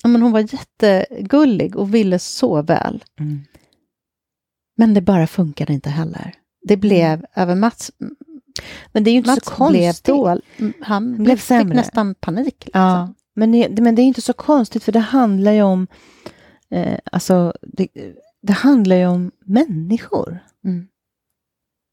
Ja, 0.02 0.08
men 0.08 0.22
hon 0.22 0.32
var 0.32 0.40
jättegullig 0.40 1.76
och 1.76 1.94
ville 1.94 2.18
så 2.18 2.62
väl. 2.62 3.04
Mm. 3.20 3.44
Men 4.76 4.94
det 4.94 5.00
bara 5.00 5.26
funkade 5.26 5.72
inte 5.72 5.90
heller. 5.90 6.34
Det 6.62 6.76
blev, 6.76 7.26
över 7.34 7.54
Mats, 7.54 7.92
Men 8.92 9.04
det 9.04 9.10
är 9.10 9.12
ju 9.12 9.18
inte 9.18 9.30
Mats 9.30 9.44
så 9.44 9.68
blev 9.70 9.86
konstigt. 9.86 10.04
då, 10.04 10.40
han 10.80 11.14
blev 11.14 11.24
blev 11.24 11.36
fick 11.36 11.44
sämre. 11.44 11.76
nästan 11.76 12.14
panik. 12.14 12.64
Liksom. 12.64 12.80
Ja, 12.80 13.14
men 13.34 13.52
det, 13.52 13.82
men 13.82 13.94
det 13.94 14.02
är 14.02 14.04
inte 14.04 14.22
så 14.22 14.32
konstigt 14.32 14.82
för 14.84 14.92
det 14.92 14.98
handlar 14.98 15.52
ju 15.52 15.62
om, 15.62 15.86
eh, 16.70 16.98
alltså, 17.12 17.52
det, 17.62 17.88
det 18.42 18.52
handlar 18.52 18.96
ju 18.96 19.06
om 19.06 19.30
människor. 19.44 20.38
Mm. 20.64 20.86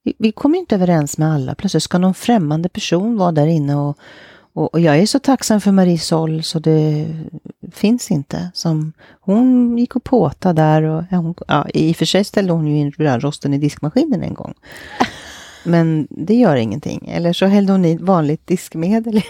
Vi, 0.03 0.14
vi 0.19 0.31
kommer 0.31 0.55
ju 0.55 0.60
inte 0.60 0.76
överens 0.76 1.18
med 1.18 1.34
alla. 1.34 1.55
Plötsligt 1.55 1.84
ska 1.84 1.97
någon 1.97 2.14
främmande 2.14 2.69
person 2.69 3.18
vara 3.18 3.31
där 3.31 3.47
inne 3.47 3.76
och, 3.76 3.97
och, 4.54 4.74
och 4.74 4.80
jag 4.80 4.98
är 4.98 5.06
så 5.06 5.20
tacksam 5.20 5.62
för 5.62 5.72
Marisol 5.72 6.44
så 6.44 6.60
det 6.60 7.08
finns 7.72 8.12
inte. 8.12 8.52
Som, 8.54 8.94
hon 9.22 9.78
gick 9.78 9.96
och 9.96 10.04
påta 10.04 10.54
där 10.54 10.84
och 10.84 11.04
ja, 11.12 11.18
hon, 11.18 11.36
ja, 11.48 11.68
i 11.74 11.92
och 11.92 11.96
för 11.96 12.06
sig 12.06 12.24
ställde 12.24 12.54
hon 12.54 12.68
ju 12.68 12.78
in 12.78 12.90
brödrosten 12.90 13.54
i 13.54 13.58
diskmaskinen 13.58 14.24
en 14.24 14.34
gång. 14.34 14.54
Men 15.64 16.08
det 16.10 16.36
gör 16.36 16.56
ingenting. 16.56 17.10
Eller 17.10 17.34
så 17.34 17.46
hällde 17.46 17.72
hon 17.72 17.86
i 17.86 17.98
vanligt 17.98 18.48
diskmedel. 18.48 19.22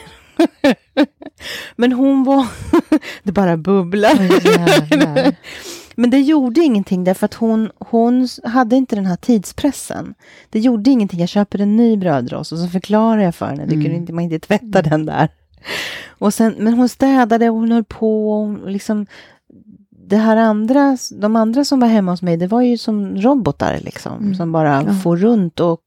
Men 1.75 1.91
hon 1.91 2.23
var... 2.23 2.47
det 3.23 3.31
bara 3.31 3.57
bubblar. 3.57 4.45
Jävlar. 4.45 5.35
Men 5.95 6.09
det 6.09 6.19
gjorde 6.19 6.61
ingenting 6.61 7.03
därför 7.03 7.25
att 7.25 7.33
hon, 7.33 7.69
hon 7.79 8.27
hade 8.43 8.75
inte 8.75 8.95
den 8.95 9.05
här 9.05 9.15
tidspressen. 9.15 10.13
Det 10.49 10.59
gjorde 10.59 10.89
ingenting. 10.89 11.19
Jag 11.19 11.29
köper 11.29 11.61
en 11.61 11.75
ny 11.75 11.97
brödrost 11.97 12.51
och 12.51 12.57
så 12.59 12.67
förklarar 12.67 13.21
jag 13.21 13.35
för 13.35 13.45
henne. 13.45 13.65
Det 13.65 13.71
kunde 13.71 13.85
Mm. 13.89 14.01
inte, 14.01 14.13
man 14.13 14.23
inte 14.23 14.39
tvätta 14.47 14.81
den 14.81 15.05
där. 15.05 15.29
Och 16.07 16.33
sen, 16.33 16.55
men 16.59 16.73
hon 16.73 16.89
städade 16.89 17.49
och 17.49 17.55
hon 17.55 17.71
höll 17.71 17.83
på. 17.83 18.31
Och 18.31 18.71
liksom, 18.71 19.05
det 20.07 20.17
här 20.17 20.37
andra, 20.37 20.97
de 21.21 21.35
andra 21.35 21.65
som 21.65 21.79
var 21.79 21.87
hemma 21.87 22.11
hos 22.11 22.21
mig, 22.21 22.37
det 22.37 22.47
var 22.47 22.61
ju 22.61 22.77
som 22.77 23.15
robotar 23.21 23.79
liksom. 23.83 24.17
Mm. 24.17 24.35
Som 24.35 24.51
bara 24.51 24.83
Ja. 24.87 24.93
får 25.03 25.17
runt 25.17 25.59
och 25.59 25.79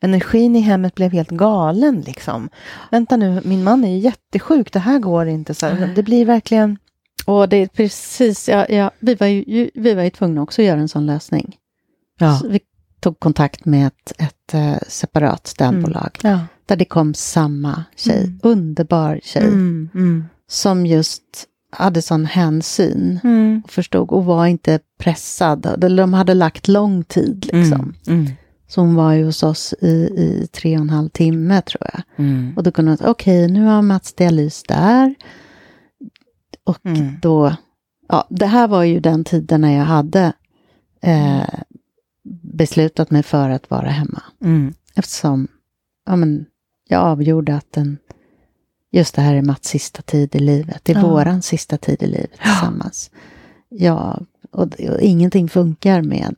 energin 0.00 0.56
i 0.56 0.60
hemmet 0.60 0.94
blev 0.94 1.12
helt 1.12 1.30
galen 1.30 2.00
liksom. 2.06 2.48
Vänta 2.90 3.16
nu, 3.16 3.40
min 3.44 3.64
man 3.64 3.84
är 3.84 3.88
ju 3.90 3.98
jättesjuk, 3.98 4.72
det 4.72 4.78
här 4.78 4.98
går 4.98 5.26
inte. 5.26 5.54
Så 5.54 5.66
här, 5.66 5.92
det 5.96 6.02
blir 6.02 6.24
verkligen... 6.24 6.78
Och 7.28 7.48
det 7.48 7.56
är 7.56 7.66
precis, 7.66 8.48
ja, 8.48 8.66
ja, 8.68 8.90
vi, 9.00 9.14
var 9.14 9.26
ju, 9.26 9.70
vi 9.74 9.94
var 9.94 10.02
ju 10.02 10.10
tvungna 10.10 10.42
också 10.42 10.62
att 10.62 10.66
göra 10.66 10.80
en 10.80 10.88
sån 10.88 11.06
lösning. 11.06 11.56
Ja. 12.18 12.38
Så 12.38 12.48
vi 12.48 12.60
tog 13.00 13.20
kontakt 13.20 13.64
med 13.64 13.86
ett, 13.86 14.12
ett 14.18 14.54
eh, 14.54 14.76
separat 14.88 15.46
städbolag. 15.46 16.18
Ja. 16.22 16.40
Där 16.66 16.76
det 16.76 16.84
kom 16.84 17.14
samma 17.14 17.84
tjej, 17.96 18.24
Mm. 18.24 18.38
underbar 18.42 19.20
tjej, 19.22 19.42
Mm. 19.46 19.88
Mm. 19.94 20.24
som 20.48 20.86
just 20.86 21.22
hade 21.72 22.02
sån 22.02 22.24
hänsyn 22.26 23.20
Mm. 23.24 23.62
och 23.64 23.70
förstod 23.70 24.10
och 24.10 24.24
var 24.24 24.46
inte 24.46 24.80
pressad. 24.98 25.74
De 25.78 25.96
de 25.96 26.14
hade 26.14 26.34
lagt 26.34 26.68
lång 26.68 27.04
tid 27.04 27.48
liksom. 27.52 27.94
Mm. 28.06 28.20
Mm. 28.20 28.32
Så 28.68 28.80
hon 28.80 28.94
var 28.94 29.12
ju 29.12 29.24
hos 29.24 29.42
oss 29.42 29.74
i, 29.80 29.88
i 30.16 30.48
tre 30.52 30.76
och 30.76 30.82
en 30.82 30.90
halv 30.90 31.08
timme 31.08 31.62
tror 31.62 31.82
jag. 31.92 32.02
Mm. 32.26 32.52
Och 32.56 32.62
då 32.62 32.70
kunde 32.72 32.90
hon, 32.90 32.98
okej 33.10 33.48
nu 33.48 33.64
har 33.64 33.82
Mats 33.82 34.12
dialys 34.14 34.62
där. 34.62 35.14
Och 36.68 36.86
Mm. 36.86 37.14
då, 37.22 37.56
ja 38.08 38.26
det 38.30 38.46
här 38.46 38.68
var 38.68 38.82
ju 38.82 39.00
den 39.00 39.24
tiden 39.24 39.60
när 39.60 39.76
jag 39.76 39.84
hade 39.84 40.32
eh, 41.02 41.48
beslutat 42.42 43.10
mig 43.10 43.22
för 43.22 43.50
att 43.50 43.70
vara 43.70 43.88
hemma. 43.88 44.22
Mm. 44.42 44.74
Eftersom 44.94 45.48
ja, 46.06 46.16
men, 46.16 46.46
jag 46.88 47.00
avgjorde 47.02 47.56
att 47.56 47.72
den, 47.72 47.98
just 48.90 49.14
det 49.14 49.22
här 49.22 49.34
är 49.34 49.42
Mats 49.42 49.64
sista 49.68 50.02
tid 50.02 50.34
i 50.34 50.38
livet. 50.38 50.80
Det 50.84 50.92
är 50.92 50.96
Ja. 50.96 51.08
våran 51.08 51.42
sista 51.42 51.76
tid 51.78 52.02
i 52.02 52.06
livet 52.06 52.38
tillsammans. 52.42 53.10
Ja, 53.68 54.20
och, 54.50 54.62
och 54.62 55.00
ingenting 55.00 55.48
funkar 55.48 56.02
med 56.02 56.36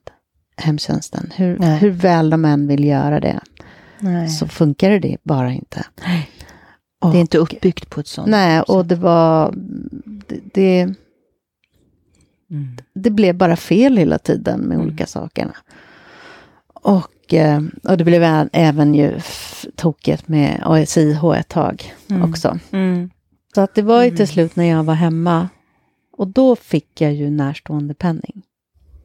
hemtjänsten. 0.56 1.32
Hur, 1.36 1.58
Nej. 1.58 1.78
hur 1.78 1.90
väl 1.90 2.30
de 2.30 2.44
än 2.44 2.66
vill 2.66 2.84
göra 2.84 3.20
det 3.20 3.40
Nej. 4.00 4.28
så 4.28 4.48
funkar 4.48 4.90
det 4.98 5.16
bara 5.22 5.52
inte. 5.52 5.84
Det 7.00 7.18
är 7.18 7.20
inte 7.20 7.38
uppbyggt 7.38 7.90
på 7.90 8.00
ett 8.00 8.06
sånt 8.06 8.28
Nej, 8.28 8.60
och 8.62 8.86
det 8.86 8.94
var... 8.96 9.52
Det, 10.26 10.40
det, 10.54 10.94
Mm. 12.50 12.76
det 12.94 13.10
blev 13.10 13.34
bara 13.34 13.56
fel 13.56 13.96
hela 13.96 14.18
tiden 14.18 14.60
med 14.60 14.74
Mm. 14.74 14.86
olika 14.86 15.06
sakerna. 15.06 15.56
Och, 16.74 17.34
eh, 17.34 17.60
och 17.84 17.96
det 17.96 18.04
blev 18.04 18.48
även 18.52 18.94
ju 18.94 19.20
tokigt 19.76 20.28
med 20.28 20.62
ASIH 20.64 21.24
ett 21.38 21.48
tag 21.48 21.92
Mm. 22.10 22.30
också. 22.30 22.58
Mm. 22.70 23.10
Så 23.54 23.60
att 23.60 23.74
det 23.74 23.82
var 23.82 24.02
ju 24.02 24.06
Mm. 24.08 24.16
till 24.16 24.28
slut 24.28 24.56
när 24.56 24.64
jag 24.64 24.84
var 24.84 24.94
hemma 24.94 25.48
och 26.16 26.28
då 26.28 26.56
fick 26.56 27.00
jag 27.00 27.12
ju 27.14 27.30
närstående 27.30 27.94
penning. 27.94 28.42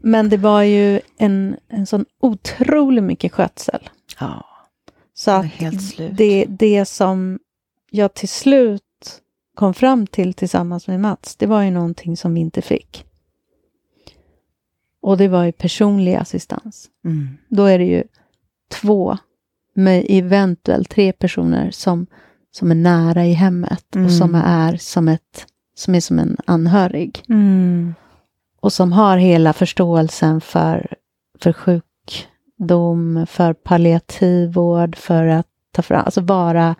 Men 0.01 0.29
det 0.29 0.37
var 0.37 0.61
ju 0.61 0.99
en, 1.17 1.55
en 1.67 1.85
sån 1.85 2.05
otroligt 2.21 3.03
mycket 3.03 3.31
skötsel. 3.31 3.89
Ja, 4.19 4.45
Så 5.13 5.31
att 5.31 5.45
det, 6.11 6.45
det 6.49 6.85
som 6.85 7.39
jag 7.95 8.13
till 8.13 8.29
slut 8.29 8.81
kom 9.55 9.73
fram 9.73 10.07
till 10.07 10.33
tillsammans 10.33 10.87
med 10.87 10.99
Mats, 10.99 11.35
det 11.35 11.45
var 11.45 11.61
ju 11.61 11.71
någonting 11.71 12.17
som 12.17 12.33
vi 12.33 12.39
inte 12.39 12.61
fick. 12.61 13.05
Och 15.01 15.17
det 15.17 15.27
var 15.27 15.43
ju 15.43 15.51
personlig 15.51 16.15
assistans. 16.15 16.89
mm. 17.05 17.37
Då 17.49 17.63
är 17.65 17.79
det 17.79 17.85
ju 17.85 18.03
två, 18.71 19.17
med 19.73 20.05
eventuellt 20.09 20.89
tre 20.89 21.11
personer 21.11 21.71
som, 21.71 22.07
som 22.51 22.71
är 22.71 22.75
nära 22.75 23.25
i 23.25 23.33
hemmet 23.33 23.85
Mm. 23.95 24.05
och 24.05 24.11
som 24.11 24.35
är 24.35 24.77
som, 24.77 25.07
ett, 25.07 25.45
som 25.75 25.95
är 25.95 25.99
som 25.99 26.19
en 26.19 26.37
anhörig. 26.45 27.23
Mm. 27.29 27.95
Och 28.59 28.73
som 28.73 28.91
har 28.91 29.17
hela 29.17 29.53
förståelsen 29.53 30.41
för, 30.41 30.95
för 31.39 31.53
sjukdom, 31.53 33.25
för 33.29 33.53
palliativ 33.53 34.53
vård, 34.53 34.95
för 34.95 35.25
att 35.27 35.47
ta 35.71 35.81
fram, 35.81 36.05
alltså 36.05 36.21
vara 36.21 36.75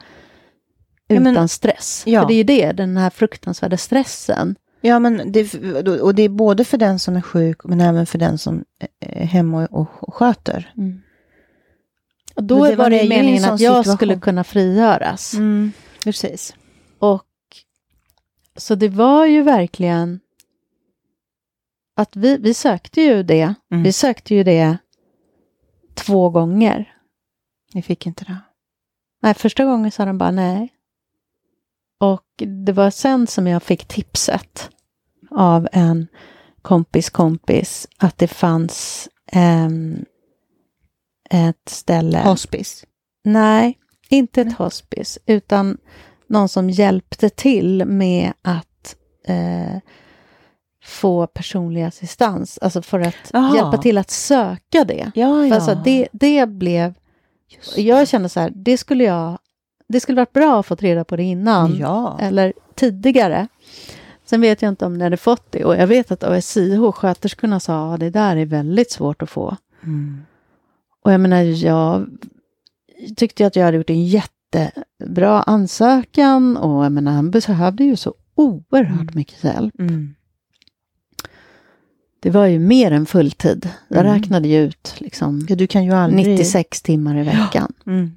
Ja, 1.08 1.20
men- 1.20 1.34
utan 1.34 1.48
stress. 1.50 2.04
ja. 2.06 2.22
För 2.22 2.28
det 2.28 2.34
är 2.34 2.38
ju 2.38 2.44
det, 2.44 2.72
den 2.72 2.98
här 2.98 3.10
fruktansvärda 3.10 3.78
stressen. 3.78 4.56
Ja, 4.82 5.00
men 5.00 5.32
det, 5.32 5.54
och 6.02 6.16
det 6.16 6.24
är 6.24 6.30
både 6.30 6.66
för 6.66 6.78
den 6.78 7.00
som 7.00 7.16
är 7.16 7.22
sjuk, 7.22 7.64
men 7.64 7.82
även 7.82 8.06
för 8.06 8.18
den 8.18 8.38
som 8.38 8.64
är 9.00 9.26
hemma 9.26 9.66
och, 9.66 9.88
och 10.04 10.14
sköter. 10.14 10.74
Och 12.36 12.44
då 12.44 12.60
Men 12.62 12.70
det 12.70 12.76
var 12.76 12.90
det 12.90 13.02
ju 13.02 13.10
meningen 13.10 13.46
att 13.46 13.60
jag 13.60 13.76
situation. 13.84 13.96
skulle 13.98 14.20
kunna 14.20 14.44
frigöras. 14.44 15.34
Mm. 15.34 15.72
Precis. 16.04 16.56
Och 17.00 17.26
så 18.58 18.76
det 18.76 18.90
var 18.90 19.26
ju 19.26 19.42
verkligen 19.42 20.20
att 21.96 22.16
vi, 22.16 22.38
vi 22.38 22.54
sökte 22.54 23.02
ju 23.02 23.24
det. 23.24 23.54
Mm. 23.72 23.84
Vi 23.84 23.94
sökte 23.94 24.36
ju 24.36 24.44
det 24.44 24.78
två 25.94 26.30
gånger. 26.30 26.94
Ni 27.74 27.82
fick 27.82 28.06
inte 28.08 28.26
det. 28.26 28.38
Nej, 29.22 29.34
första 29.34 29.66
gången 29.66 29.92
sa 29.92 30.06
de 30.06 30.18
bara 30.18 30.32
nej. 30.32 30.70
Och 32.14 32.44
det 32.66 32.72
var 32.72 32.90
sen 32.90 33.28
som 33.28 33.48
jag 33.48 33.64
fick 33.64 33.86
tipset 33.86 34.70
av 35.32 35.68
en 35.72 36.08
kompis 36.62 37.10
kompis 37.10 37.88
att 37.98 38.18
det 38.18 38.28
fanns 38.28 39.10
em, 39.32 40.06
ett 41.30 41.70
ställe. 41.70 42.20
Hospice. 42.20 42.86
Nej, 43.24 43.78
inte 44.10 44.42
ett 44.42 44.58
hospice, 44.58 45.20
utan 45.26 45.78
någon 46.28 46.50
som 46.50 46.70
hjälpte 46.70 47.30
till 47.30 47.86
med 47.86 48.34
att 48.42 48.96
eh, 49.28 49.78
få 50.84 51.28
personlig 51.28 51.84
assistans, 51.84 52.58
alltså 52.62 52.82
för 52.82 53.00
att 53.00 53.32
Jaha. 53.34 53.56
hjälpa 53.56 53.78
till 53.78 53.98
att 53.98 54.10
söka 54.10 54.84
det. 54.84 55.12
Ja, 55.16 55.28
För 55.28 55.46
ja. 55.46 55.56
Alltså 55.56 55.76
det, 55.76 56.08
det 56.12 56.50
blev, 56.50 56.94
Just 57.50 57.78
jag 57.78 58.08
kände 58.08 58.30
så 58.30 58.40
här, 58.40 58.52
det 58.56 58.78
skulle 58.78 59.04
jag, 59.04 59.38
det 59.88 60.00
skulle 60.00 60.16
varit 60.22 60.34
bra 60.34 60.60
att 60.60 60.66
få 60.66 60.76
reda 60.76 61.04
på 61.04 61.16
det 61.16 61.24
innan, 61.24 61.76
Ja. 61.78 62.18
eller 62.22 62.54
tidigare. 62.76 63.48
Sen 64.26 64.42
vet 64.42 64.62
jag 64.62 64.70
inte 64.70 64.86
om 64.86 64.94
ni 64.98 65.04
hade 65.04 65.18
fått 65.18 65.52
det, 65.52 65.66
och 65.66 65.76
jag 65.76 65.88
vet 65.88 66.12
att 66.12 66.24
ASIH, 66.24 66.92
sköterskorna 66.92 67.60
sa 67.60 67.94
att 67.94 68.00
det 68.00 68.10
där 68.10 68.36
är 68.36 68.46
väldigt 68.46 68.92
svårt 68.92 69.22
att 69.22 69.30
få. 69.30 69.58
Mm. 69.84 70.22
Och 71.02 71.14
jag 71.14 71.22
menar, 71.22 71.42
jag 71.66 72.08
tyckte 73.16 73.46
att 73.48 73.56
jag 73.56 73.66
hade 73.66 73.78
gjort 73.78 73.90
en 73.90 74.06
jättebra 74.06 75.42
ansökan 75.44 76.58
och 76.58 76.86
jag 76.86 76.92
menar, 76.92 77.12
han 77.12 77.32
behövde 77.32 77.84
ju 77.84 77.96
så 77.96 78.14
oerhört 78.36 79.02
Mm. 79.02 79.14
mycket 79.16 79.44
hjälp. 79.44 79.80
Mm. 79.80 80.16
Det 82.20 82.30
var 82.30 82.46
ju 82.46 82.60
mer 82.60 82.92
än 82.92 83.06
fulltid. 83.06 83.70
Jag 83.88 84.00
Mm. 84.06 84.14
räknade 84.14 84.48
ju 84.48 84.62
ut 84.64 84.96
liksom 84.98 85.46
Ja, 85.50 85.56
du 85.56 85.68
kan 85.68 85.86
ju 85.86 85.92
aldrig... 85.92 86.28
96 86.28 86.82
timmar 86.82 87.18
i 87.18 87.24
veckan 87.24 87.74
Mm. 87.86 88.12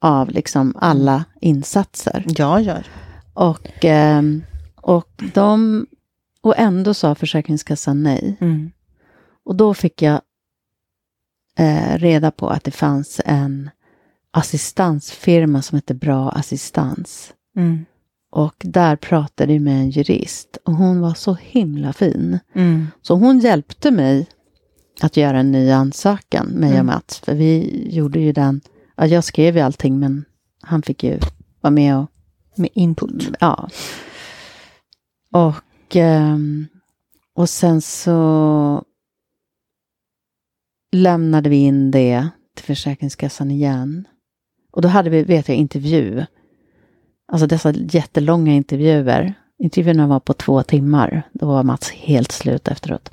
Av 0.00 0.30
liksom 0.30 0.74
alla 0.76 1.24
insatser. 1.40 2.24
Ja, 2.26 2.60
ja. 2.60 2.78
Och, 3.34 3.84
ehm, 3.84 4.42
och, 4.76 5.22
de, 5.34 5.86
och 6.40 6.54
ändå 6.58 6.94
sa 6.94 7.14
Försäkringskassan 7.14 8.02
nej. 8.02 8.36
Mm. 8.40 8.70
Och 9.44 9.56
då 9.56 9.74
fick 9.74 10.02
jag 10.02 10.20
eh, 11.58 11.98
reda 11.98 12.30
på 12.30 12.48
att 12.48 12.64
det 12.64 12.70
fanns 12.70 13.20
en 13.24 13.70
assistansfirma 14.30 15.62
som 15.62 15.76
hette 15.76 15.94
Bra 15.94 16.30
Assistans. 16.30 17.32
Mm. 17.56 17.84
Och 18.30 18.54
där 18.58 18.96
pratade 18.96 19.52
jag 19.52 19.62
med 19.62 19.80
en 19.80 19.90
jurist 19.90 20.58
och 20.64 20.72
hon 20.72 21.00
var 21.00 21.14
så 21.14 21.34
himla 21.34 21.92
fin. 21.92 22.38
Mm. 22.54 22.86
Så 23.02 23.14
hon 23.14 23.38
hjälpte 23.38 23.90
mig 23.90 24.26
att 25.00 25.16
göra 25.16 25.38
en 25.38 25.52
ny 25.52 25.70
ansökan, 25.70 26.46
mig 26.46 26.68
och 26.68 26.74
Mm. 26.74 26.86
Mats. 26.86 27.18
För 27.18 27.34
vi 27.34 27.82
gjorde 27.90 28.20
ju 28.20 28.32
den, 28.32 28.60
ja, 28.96 29.06
jag 29.06 29.24
skrev 29.24 29.56
ju 29.56 29.62
allting 29.62 29.98
men 29.98 30.24
han 30.62 30.82
fick 30.82 31.04
ju 31.04 31.18
vara 31.60 31.70
med 31.70 31.96
och 31.96 32.10
Med 32.54 32.70
input. 32.74 33.36
Ja. 33.40 33.68
Och, 35.32 35.96
ehm, 35.96 36.66
och 37.34 37.48
sen 37.48 37.80
så 37.80 38.84
lämnade 40.92 41.48
vi 41.48 41.56
in 41.56 41.90
det 41.90 42.28
till 42.54 42.64
Försäkringskassan 42.64 43.50
igen. 43.50 44.08
Och 44.70 44.82
då 44.82 44.88
hade 44.88 45.10
vi, 45.10 45.22
vet 45.22 45.48
jag, 45.48 45.56
intervju. 45.56 46.26
Alltså 47.32 47.46
dessa 47.46 47.72
jättelånga 47.72 48.52
intervjuer. 48.52 49.34
Intervjuerna 49.58 50.06
var 50.06 50.20
på 50.20 50.32
två 50.32 50.62
timmar. 50.62 51.22
Då 51.32 51.46
var 51.46 51.62
Mats 51.62 51.90
helt 51.90 52.32
slut 52.32 52.68
efteråt. 52.68 53.10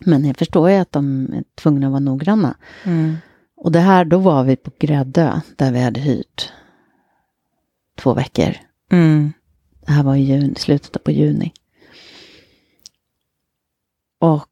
Men 0.00 0.24
jag 0.24 0.36
förstår 0.36 0.70
ju 0.70 0.76
att 0.76 0.92
de 0.92 1.32
är 1.32 1.44
tvungna 1.54 1.86
att 1.86 1.90
vara 1.90 2.00
noggranna. 2.00 2.56
Mm. 2.84 3.16
Och 3.62 3.72
det 3.72 3.80
här, 3.80 4.04
då 4.04 4.18
var 4.18 4.44
vi 4.44 4.56
på 4.56 4.70
Gräddö, 4.78 5.40
där 5.56 5.72
vi 5.72 5.80
hade 5.80 6.00
hyrt 6.00 6.52
två 7.96 8.14
veckor. 8.14 8.56
Mm. 8.92 9.32
Det 9.86 9.92
här 9.92 10.02
var 10.02 10.16
i 10.16 10.20
juni, 10.20 10.54
slutet 10.54 11.04
på 11.04 11.10
juni. 11.10 11.52
Och 14.18 14.48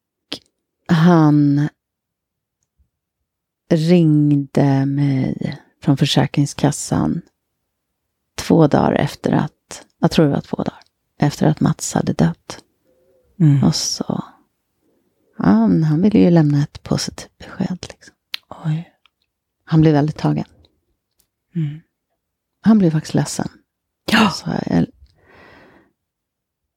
han 0.87 1.69
ringde 3.71 4.87
mig 4.87 5.57
från 5.83 5.97
Försäkringskassan 5.97 7.23
två 8.35 8.67
dagar 8.67 8.93
efter 8.93 9.33
att, 9.33 9.87
jag 9.99 10.11
tror 10.11 10.27
det 10.27 10.33
var 10.33 10.41
två 10.41 10.57
dagar, 10.57 10.83
efter 11.19 11.47
att 11.47 11.61
Mats 11.61 11.95
hade 11.95 12.13
dött. 12.13 12.65
Mm. 13.41 13.65
Och 13.65 13.75
så, 13.75 14.25
ja, 15.39 15.45
han 15.45 16.03
ville 16.03 16.19
ju 16.19 16.31
lämna 16.31 16.63
ett 16.63 16.83
positivt 16.83 17.39
besked. 17.39 17.87
Liksom. 17.89 18.15
Oj. 18.65 18.95
Han 19.71 19.81
blev 19.81 19.93
väldigt 19.93 20.17
tagen. 20.17 20.45
Mm. 21.55 21.81
Han 22.61 22.79
blev 22.79 22.91
faktiskt 22.91 23.15
ledsen. 23.15 23.49
Ja. 24.13 24.31
Så 24.31 24.51
jag, 24.67 24.87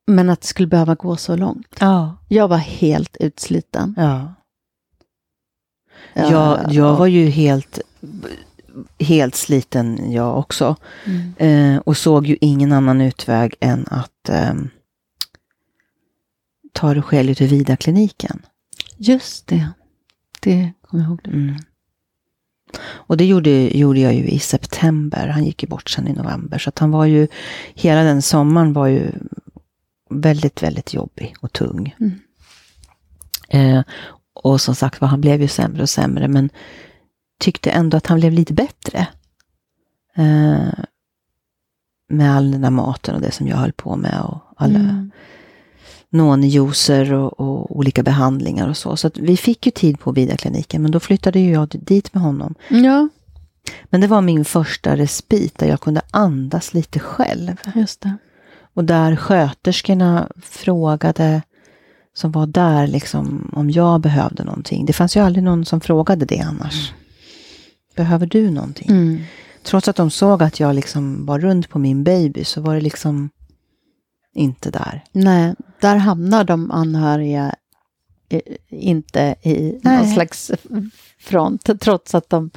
men 0.07 0.29
att 0.29 0.41
det 0.41 0.47
skulle 0.47 0.67
behöva 0.67 0.95
gå 0.95 1.15
så 1.15 1.35
långt. 1.35 1.77
Ja. 1.79 2.17
Jag 2.27 2.47
var 2.47 2.57
helt 2.57 3.17
utsliten. 3.19 3.93
Ja. 3.97 4.33
jag, 6.13 6.73
jag 6.73 6.95
var 6.95 7.07
ju 7.07 7.25
helt, 7.25 7.79
helt 8.99 9.35
sliten 9.35 10.11
jag 10.11 10.37
också. 10.37 10.75
Mm. 11.05 11.33
Eh, 11.37 11.81
och 11.81 11.97
såg 11.97 12.27
ju 12.27 12.37
ingen 12.41 12.71
annan 12.71 13.01
utväg 13.01 13.55
än 13.59 13.87
att 13.87 14.29
eh, 14.29 14.53
ta 16.73 16.93
Rogelio 16.93 17.35
till 17.35 17.47
Vida-kliniken. 17.47 18.45
Just 18.97 19.47
det. 19.47 19.69
Det 20.39 20.73
kommer 20.81 21.03
jag 21.03 21.09
ihåg. 21.09 21.21
Det. 21.23 21.29
Mm. 21.29 21.55
Och 22.79 23.17
det 23.17 23.25
gjorde, 23.25 23.77
gjorde 23.77 23.99
jag 23.99 24.13
ju 24.13 24.27
i 24.27 24.39
september. 24.39 25.27
Han 25.27 25.45
gick 25.45 25.63
ju 25.63 25.69
bort 25.69 25.89
sen 25.89 26.07
i 26.07 26.13
november. 26.13 26.57
Så 26.57 26.69
att 26.69 26.79
han 26.79 26.91
var 26.91 27.05
ju, 27.05 27.27
hela 27.73 28.03
den 28.03 28.21
sommaren 28.21 28.73
var 28.73 28.87
ju 28.87 29.11
väldigt, 30.09 30.63
väldigt 30.63 30.93
jobbig 30.93 31.35
och 31.39 31.53
tung. 31.53 31.95
Mm. 31.99 32.19
Eh, 33.49 33.83
och 34.33 34.61
som 34.61 34.75
sagt 34.75 35.01
var, 35.01 35.07
han 35.07 35.21
blev 35.21 35.41
ju 35.41 35.47
sämre 35.47 35.81
och 35.81 35.89
sämre, 35.89 36.27
men 36.27 36.49
tyckte 37.39 37.71
ändå 37.71 37.97
att 37.97 38.07
han 38.07 38.19
blev 38.19 38.33
lite 38.33 38.53
bättre. 38.53 39.07
Eh, 40.15 40.73
med 42.09 42.35
all 42.35 42.51
den 42.51 42.61
där 42.61 42.69
maten 42.69 43.15
och 43.15 43.21
det 43.21 43.31
som 43.31 43.47
jag 43.47 43.57
höll 43.57 43.71
på 43.71 43.95
med 43.95 44.21
och 44.21 44.41
alla 44.57 44.79
Mm. 44.79 45.11
Nonjuicer 46.11 47.13
och, 47.13 47.39
och 47.39 47.77
olika 47.77 48.03
behandlingar 48.03 48.69
och 48.69 48.77
så. 48.77 48.97
Så 48.97 49.11
vi 49.15 49.37
fick 49.37 49.65
ju 49.65 49.71
tid 49.71 49.99
på 49.99 50.11
Vida-kliniken, 50.11 50.81
men 50.81 50.91
då 50.91 50.99
flyttade 50.99 51.39
ju 51.39 51.51
jag 51.51 51.67
dit 51.67 52.13
med 52.13 52.23
honom. 52.23 52.55
Ja, 52.69 53.07
Men 53.89 54.01
det 54.01 54.07
var 54.07 54.21
min 54.21 54.45
första 54.45 54.97
respit 54.97 55.57
där 55.57 55.67
jag 55.67 55.79
kunde 55.81 56.01
andas 56.11 56.73
lite 56.73 56.99
själv. 56.99 57.55
just 57.75 58.01
det. 58.01 58.17
Och 58.73 58.83
där 58.83 59.15
sköterskorna 59.15 60.27
frågade, 60.43 61.41
som 62.13 62.31
var 62.31 62.47
där, 62.47 62.87
liksom, 62.87 63.51
om 63.55 63.69
jag 63.71 64.01
behövde 64.01 64.43
någonting. 64.43 64.85
Det 64.85 64.93
fanns 64.93 65.15
ju 65.15 65.19
aldrig 65.19 65.43
någon 65.43 65.65
som 65.65 65.81
frågade 65.81 66.25
det 66.25 66.39
annars. 66.39 66.93
Behöver 67.95 68.25
du 68.25 68.51
någonting? 68.51 68.89
Mm. 68.89 69.19
Trots 69.63 69.87
att 69.87 69.95
de 69.95 70.11
såg 70.11 70.43
att 70.43 70.59
jag 70.59 70.75
liksom 70.75 71.25
var 71.25 71.39
runt 71.39 71.69
på 71.69 71.79
min 71.79 72.03
baby 72.03 72.43
så 72.43 72.61
var 72.61 72.75
det 72.75 72.81
liksom 72.81 73.29
inte 74.33 74.71
där. 74.71 75.03
Nej, 75.11 75.55
där 75.81 75.95
hamnar 75.95 76.43
de 76.43 76.71
anhöriga 76.71 77.55
inte 78.69 79.35
i 79.41 79.71
någon 79.83 79.93
Nej. 79.93 80.13
slags 80.13 80.51
front, 81.19 81.69
trots 81.81 82.15
att 82.15 82.29
de 82.29 82.49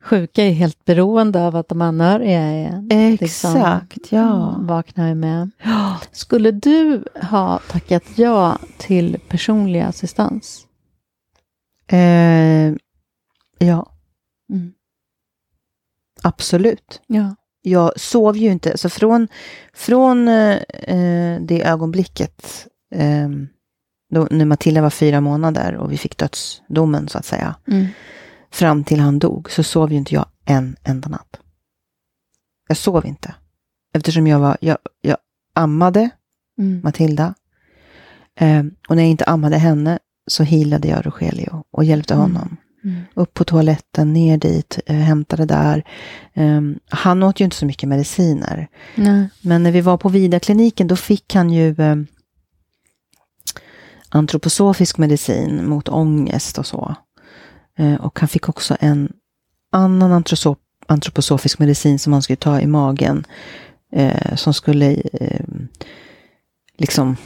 sjuka 0.00 0.44
är 0.44 0.50
helt 0.52 0.84
beroende 0.84 1.46
av 1.46 1.56
att 1.56 1.68
de 1.68 1.82
anhöriga 1.82 2.40
är 2.40 3.10
liksom, 3.20 3.50
Exakt, 3.56 4.12
ja. 4.12 4.56
vaknar 4.60 5.14
med. 5.14 5.50
Skulle 6.12 6.50
du 6.50 7.04
ha 7.22 7.60
tackat 7.70 8.02
ja 8.16 8.58
till 8.78 9.18
personlig 9.28 9.80
assistans? 9.80 10.66
Eh, 11.86 12.72
ja, 13.58 13.90
Mm. 14.50 14.72
absolut. 16.22 17.00
Ja. 17.06 17.34
Jag 17.66 18.00
sov 18.00 18.36
ju 18.36 18.52
inte. 18.52 18.78
Så 18.78 18.88
från, 18.90 19.28
från 19.74 20.28
eh, 20.28 20.56
eh, 20.72 21.40
det 21.40 21.62
ögonblicket, 21.64 22.66
eh, 22.94 23.28
då, 24.14 24.28
när 24.30 24.44
Matilda 24.44 24.82
var 24.82 24.90
fyra 24.90 25.20
månader 25.20 25.74
och 25.76 25.92
vi 25.92 25.96
fick 25.98 26.18
dödsdomen 26.18 27.08
så 27.08 27.18
att 27.18 27.24
säga, 27.24 27.54
Mm. 27.68 27.86
fram 28.50 28.84
till 28.84 29.00
han 29.00 29.18
dog, 29.18 29.50
så 29.50 29.62
sov 29.62 29.92
ju 29.92 29.98
inte 29.98 30.14
jag 30.14 30.26
en 30.44 30.76
enda 30.82 31.08
natt. 31.08 31.40
Jag 32.68 32.76
sov 32.76 33.06
inte. 33.06 33.34
Eftersom 33.94 34.26
jag 34.26 34.38
var, 34.38 34.56
jag, 34.60 34.78
jag 35.00 35.16
ammade 35.54 36.10
Mm. 36.58 36.80
Matilda. 36.84 37.34
Eh, 38.40 38.62
och 38.88 38.96
när 38.96 39.02
jag 39.02 39.10
inte 39.10 39.24
ammade 39.24 39.56
henne 39.58 39.98
så 40.26 40.42
healade 40.42 40.88
jag 40.88 41.06
Rogelio 41.06 41.64
och 41.70 41.84
hjälpte 41.84 42.14
Mm. 42.14 42.22
honom. 42.22 42.56
Mm. 42.84 43.00
Upp 43.14 43.34
på 43.34 43.44
toaletten, 43.44 44.12
ner 44.12 44.36
dit, 44.38 44.78
eh, 44.86 44.96
hämtade 44.96 45.44
där. 45.44 45.84
Ehm, 46.34 46.78
han 46.88 47.22
åt 47.22 47.40
ju 47.40 47.44
inte 47.44 47.56
så 47.56 47.66
mycket 47.66 47.88
mediciner. 47.88 48.68
Nej. 48.94 49.28
Men 49.40 49.62
när 49.62 49.72
vi 49.72 49.80
var 49.80 49.96
på 49.96 50.08
Vida-kliniken 50.08 50.86
då 50.88 50.96
fick 50.96 51.34
han 51.34 51.50
ju 51.50 51.68
eh, 51.78 51.96
antroposofisk 54.08 54.98
medicin 54.98 55.68
mot 55.68 55.88
ångest 55.88 56.58
och 56.58 56.66
så. 56.66 56.94
Eh, 57.78 57.94
och 57.94 58.20
han 58.20 58.28
fick 58.28 58.48
också 58.48 58.76
en 58.80 59.12
annan 59.72 60.24
antroposofisk 60.86 61.58
medicin 61.58 61.98
som 61.98 62.12
han 62.12 62.22
skulle 62.22 62.36
ta 62.36 62.60
i 62.60 62.66
magen. 62.66 63.26
Eh, 63.92 64.34
som 64.34 64.54
skulle 64.54 64.92
eh, 65.12 65.44
liksom 66.78 67.16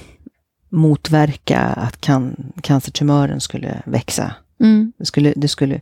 motverka 0.68 1.60
att 1.60 2.00
can- 2.00 2.52
cancertumören 2.60 3.40
skulle 3.40 3.82
växa. 3.86 4.34
Mm. 4.60 4.92
Det 4.98 5.06
skulle, 5.06 5.32
det 5.36 5.48
skulle 5.48 5.80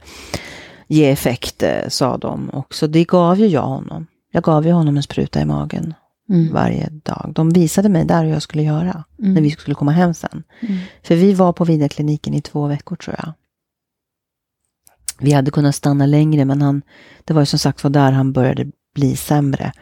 ge 0.89 1.11
effekt, 1.11 1.63
eh, 1.63 1.89
sa 1.89 2.17
de. 2.17 2.49
Och 2.51 2.75
så 2.75 2.87
det 2.87 3.05
gav 3.05 3.39
ju 3.39 3.47
jag 3.47 3.67
honom. 3.67 4.07
Jag 4.33 4.43
gav 4.43 4.67
ju 4.67 4.73
honom 4.73 4.97
en 4.97 5.03
spruta 5.03 5.41
i 5.41 5.45
magen 5.45 5.95
Mm. 6.29 6.53
varje 6.53 6.89
dag. 6.91 7.33
De 7.35 7.51
visade 7.51 7.89
mig 7.89 8.05
där 8.05 8.25
hur 8.25 8.33
jag 8.33 8.43
skulle 8.43 8.63
göra 8.63 9.05
Mm. 9.19 9.35
när 9.35 9.41
vi 9.41 9.51
skulle 9.51 9.75
komma 9.75 9.91
hem 9.93 10.15
sen. 10.15 10.43
Mm. 10.61 10.79
För 11.03 11.15
vi 11.17 11.35
var 11.35 11.53
på 11.53 11.65
Vidarkliniken 11.65 12.35
i 12.35 12.41
två 12.43 12.67
veckor 12.67 12.97
tror 12.97 13.17
jag. 13.19 13.33
Vi 15.19 15.33
hade 15.33 15.51
kunnat 15.51 15.75
stanna 15.75 16.07
längre 16.07 16.45
men 16.45 16.63
han, 16.63 16.83
det 17.25 17.35
var 17.35 17.43
ju 17.43 17.47
som 17.47 17.59
sagt 17.59 17.85
var 17.85 17.91
där 17.91 18.13
han 18.13 18.33
började 18.33 18.67
bli 18.95 19.17
sämre. 19.17 19.73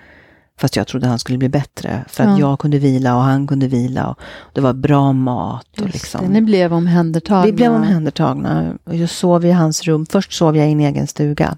Fast 0.58 0.76
jag 0.76 0.86
trodde 0.86 1.06
han 1.06 1.18
skulle 1.18 1.38
bli 1.38 1.48
bättre. 1.48 2.04
För 2.08 2.24
att 2.24 2.38
Ja. 2.38 2.48
jag 2.48 2.58
kunde 2.58 2.78
vila 2.78 3.16
och 3.16 3.22
han 3.22 3.46
kunde 3.46 3.68
vila. 3.68 4.08
Och 4.10 4.18
det 4.52 4.60
var 4.60 4.72
bra 4.72 5.12
mat. 5.12 5.80
Och 5.80 5.88
liksom. 5.88 6.20
det, 6.22 6.28
ni 6.28 6.40
blev 6.40 6.72
omhändertagna. 6.74 7.46
Vi 7.46 7.52
blev 7.52 7.72
omhändertagna. 7.72 8.74
Och 8.84 8.94
jag 8.96 9.10
sov 9.10 9.44
i 9.44 9.50
hans 9.52 9.82
rum. 9.82 10.06
Först 10.06 10.32
sov 10.32 10.56
jag 10.56 10.68
i 10.68 10.72
en 10.72 10.80
egen 10.80 11.06
stuga. 11.06 11.56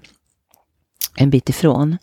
En 1.17 1.29
bit 1.29 1.49
ifrån. 1.49 1.97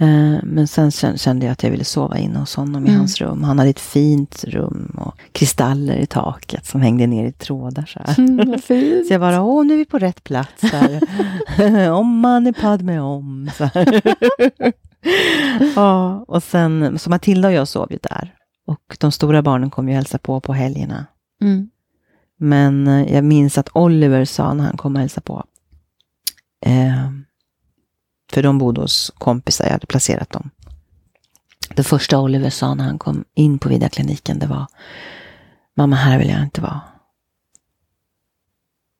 Eh, 0.00 0.36
Men 0.42 0.66
sen 0.68 0.90
kän- 0.90 1.16
kände 1.16 1.46
jag 1.46 1.52
att 1.52 1.62
jag 1.62 1.70
ville 1.70 1.84
sova 1.84 2.18
inne 2.18 2.38
hos 2.38 2.54
honom 2.56 2.84
i 2.86 2.88
Mm. 2.88 2.98
hans 2.98 3.20
rum. 3.20 3.44
Han 3.44 3.58
hade 3.58 3.70
ett 3.70 3.80
fint 3.80 4.44
rum 4.44 4.96
och 5.00 5.14
kristaller 5.32 5.96
i 5.96 6.06
taket 6.06 6.66
som 6.66 6.80
hängde 6.80 7.06
ner 7.06 7.26
i 7.26 7.32
trådar. 7.32 7.86
Så, 7.86 8.00
här. 8.04 8.18
Mm, 8.18 8.58
så 9.08 9.12
jag 9.12 9.20
bara, 9.20 9.42
åh 9.42 9.66
nu 9.66 9.74
är 9.74 9.78
vi 9.78 9.84
på 9.84 9.98
rätt 9.98 10.24
plats. 10.24 10.62
Om 11.92 12.18
man 12.20 12.46
är 12.46 12.52
padme 12.52 12.98
om. 12.98 13.50
Så 13.56 13.64
här. 13.64 14.02
ja, 15.76 16.24
och 16.28 16.42
sen, 16.42 16.98
så 16.98 17.10
Matilda 17.10 17.48
och 17.48 17.54
jag 17.54 17.68
sov 17.68 17.92
ju 17.92 17.98
där. 18.02 18.34
Och 18.66 18.96
de 19.00 19.12
stora 19.12 19.42
barnen 19.42 19.70
kom 19.70 19.88
ju 19.88 19.94
hälsa 19.94 20.18
på 20.18 20.40
på 20.40 20.52
helgerna. 20.52 21.06
Mm. 21.40 21.70
Men 22.36 22.86
eh, 22.88 23.14
jag 23.14 23.24
minns 23.24 23.58
att 23.58 23.68
Oliver 23.72 24.24
sa 24.24 24.54
när 24.54 24.64
han 24.64 24.76
kom 24.76 24.94
och 24.94 25.00
hälsade 25.00 25.24
på. 25.24 25.44
Eh, 26.66 27.10
för 28.32 28.42
de 28.42 28.58
bodde 28.58 28.80
hos 28.80 29.12
kompisar, 29.18 29.64
jag 29.64 29.72
hade 29.72 29.86
placerat 29.86 30.30
dem. 30.30 30.50
Det 31.74 31.82
första 31.82 32.20
Oliver 32.20 32.50
sa 32.50 32.74
när 32.74 32.84
han 32.84 32.98
kom 32.98 33.24
in 33.34 33.58
på 33.58 33.68
Vidarkliniken, 33.68 34.38
det 34.38 34.46
var 34.46 34.66
Mamma, 35.78 35.96
här 35.96 36.18
vill 36.18 36.28
jag 36.28 36.42
inte 36.42 36.60
vara. 36.60 36.80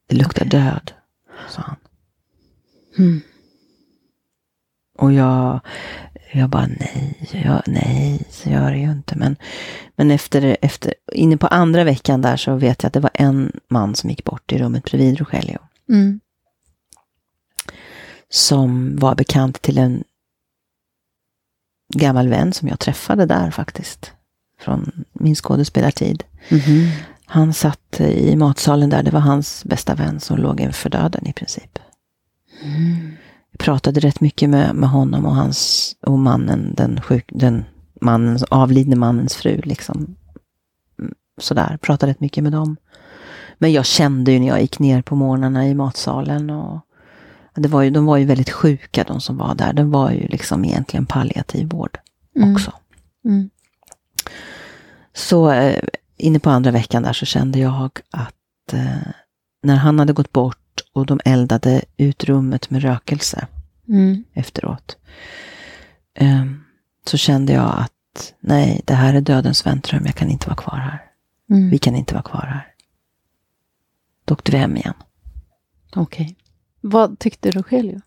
Det 0.08 0.16
luktar 0.16 0.46
Okej. 0.46 0.60
död, 0.60 0.92
sa 1.48 1.62
han. 1.62 1.76
Mm. 2.98 3.20
Och 4.98 5.12
jag, 5.12 5.60
jag 6.32 6.48
bara 6.48 6.66
nej, 6.66 7.28
jag, 7.44 7.62
nej, 7.66 8.22
så 8.30 8.48
gör 8.48 8.70
det 8.70 8.78
ju 8.78 8.90
inte. 8.90 9.18
Men, 9.18 9.36
men 9.96 10.10
efter, 10.10 10.56
efter, 10.62 10.94
inne 11.12 11.36
på 11.36 11.46
andra 11.46 11.84
veckan 11.84 12.22
där 12.22 12.36
så 12.36 12.54
vet 12.54 12.82
jag 12.82 12.86
att 12.88 12.92
det 12.92 13.00
var 13.00 13.10
en 13.14 13.60
man 13.68 13.94
som 13.94 14.10
gick 14.10 14.24
bort 14.24 14.52
i 14.52 14.58
rummet 14.58 14.84
bredvid 14.84 15.18
Rogelio. 15.18 15.58
Mm. 15.88 16.20
Som 18.28 18.96
var 18.96 19.14
bekant 19.14 19.62
till 19.62 19.78
en 19.78 20.04
gammal 21.94 22.28
vän 22.28 22.52
som 22.52 22.68
jag 22.68 22.78
träffade 22.78 23.26
där 23.26 23.50
faktiskt. 23.50 24.12
Från 24.60 25.04
min 25.12 25.34
skådespelartid. 25.34 26.24
Mhm. 26.48 26.88
Han 27.26 27.54
satt 27.54 28.00
i 28.00 28.36
matsalen 28.36 28.90
där, 28.90 29.02
det 29.02 29.10
var 29.10 29.20
hans 29.20 29.64
bästa 29.64 29.94
vän 29.94 30.20
som 30.20 30.38
låg 30.38 30.60
inför 30.60 30.90
döden 30.90 31.26
i 31.26 31.32
princip. 31.32 31.78
Mm. 32.62 33.16
Jag 33.50 33.58
pratade 33.58 34.00
rätt 34.00 34.20
mycket 34.20 34.50
med, 34.50 34.74
med 34.74 34.88
honom 34.90 35.26
och 35.26 35.34
hans 35.34 35.92
och 36.06 36.18
mannen, 36.18 36.74
den, 36.76 37.00
sjuk, 37.00 37.24
den 37.32 37.64
mannens, 38.00 38.42
avlidne 38.42 38.96
mannens 38.96 39.34
fru. 39.36 39.60
Liksom. 39.64 40.16
Mm, 40.98 41.14
Sådär, 41.40 41.78
pratade 41.82 42.12
rätt 42.12 42.20
mycket 42.20 42.42
med 42.42 42.52
dem. 42.52 42.76
Men 43.58 43.72
jag 43.72 43.86
kände 43.86 44.32
ju 44.32 44.38
när 44.40 44.48
jag 44.48 44.60
gick 44.60 44.78
ner 44.78 45.02
på 45.02 45.16
morgnarna 45.16 45.68
i 45.68 45.74
matsalen 45.74 46.50
och 46.50 46.80
det 47.54 47.68
var 47.68 47.82
ju, 47.82 47.90
de 47.90 48.06
var 48.06 48.16
ju 48.16 48.24
väldigt 48.24 48.50
sjuka 48.50 49.04
de 49.04 49.20
som 49.20 49.36
var 49.36 49.54
där. 49.54 49.72
Det 49.72 49.84
var 49.84 50.10
ju 50.10 50.28
liksom 50.28 50.64
egentligen 50.64 51.06
palliativ 51.06 51.68
vård 51.68 51.98
Mm. 52.36 52.52
också. 52.54 52.72
Mm. 53.24 53.50
Så 55.14 55.50
eh, 55.50 55.82
inne 56.16 56.38
på 56.38 56.50
andra 56.50 56.70
veckan 56.70 57.02
där 57.02 57.12
så 57.12 57.26
kände 57.26 57.58
jag 57.58 58.00
att 58.10 58.72
eh, 58.72 59.08
när 59.62 59.76
han 59.76 59.98
hade 59.98 60.12
gått 60.12 60.32
bort 60.32 60.58
och 60.92 61.06
de 61.06 61.20
eldade 61.24 61.82
ut 61.96 62.24
rummet 62.24 62.70
med 62.70 62.82
rökelse 62.82 63.46
Mm. 63.88 64.24
efteråt. 64.34 64.96
eh, 66.14 66.44
så 67.06 67.16
kände 67.16 67.52
jag 67.52 67.74
att 67.78 68.34
nej, 68.40 68.80
det 68.84 68.94
här 68.94 69.14
är 69.14 69.20
dödens 69.20 69.66
väntrum. 69.66 70.02
Jag 70.06 70.14
kan 70.14 70.28
inte 70.28 70.46
vara 70.46 70.56
kvar 70.56 70.76
här. 70.78 71.04
Mm. 71.50 71.70
Vi 71.70 71.78
kan 71.78 71.96
inte 71.96 72.14
vara 72.14 72.22
kvar 72.22 72.40
här. 72.46 72.66
Då 74.24 74.32
åkte 74.34 74.52
vi 74.52 74.58
hem 74.58 74.76
igen. 74.76 74.94
Okej. 75.96 76.36
Vad 76.80 77.18
tyckte 77.18 77.50
Rogelio? 77.50 78.00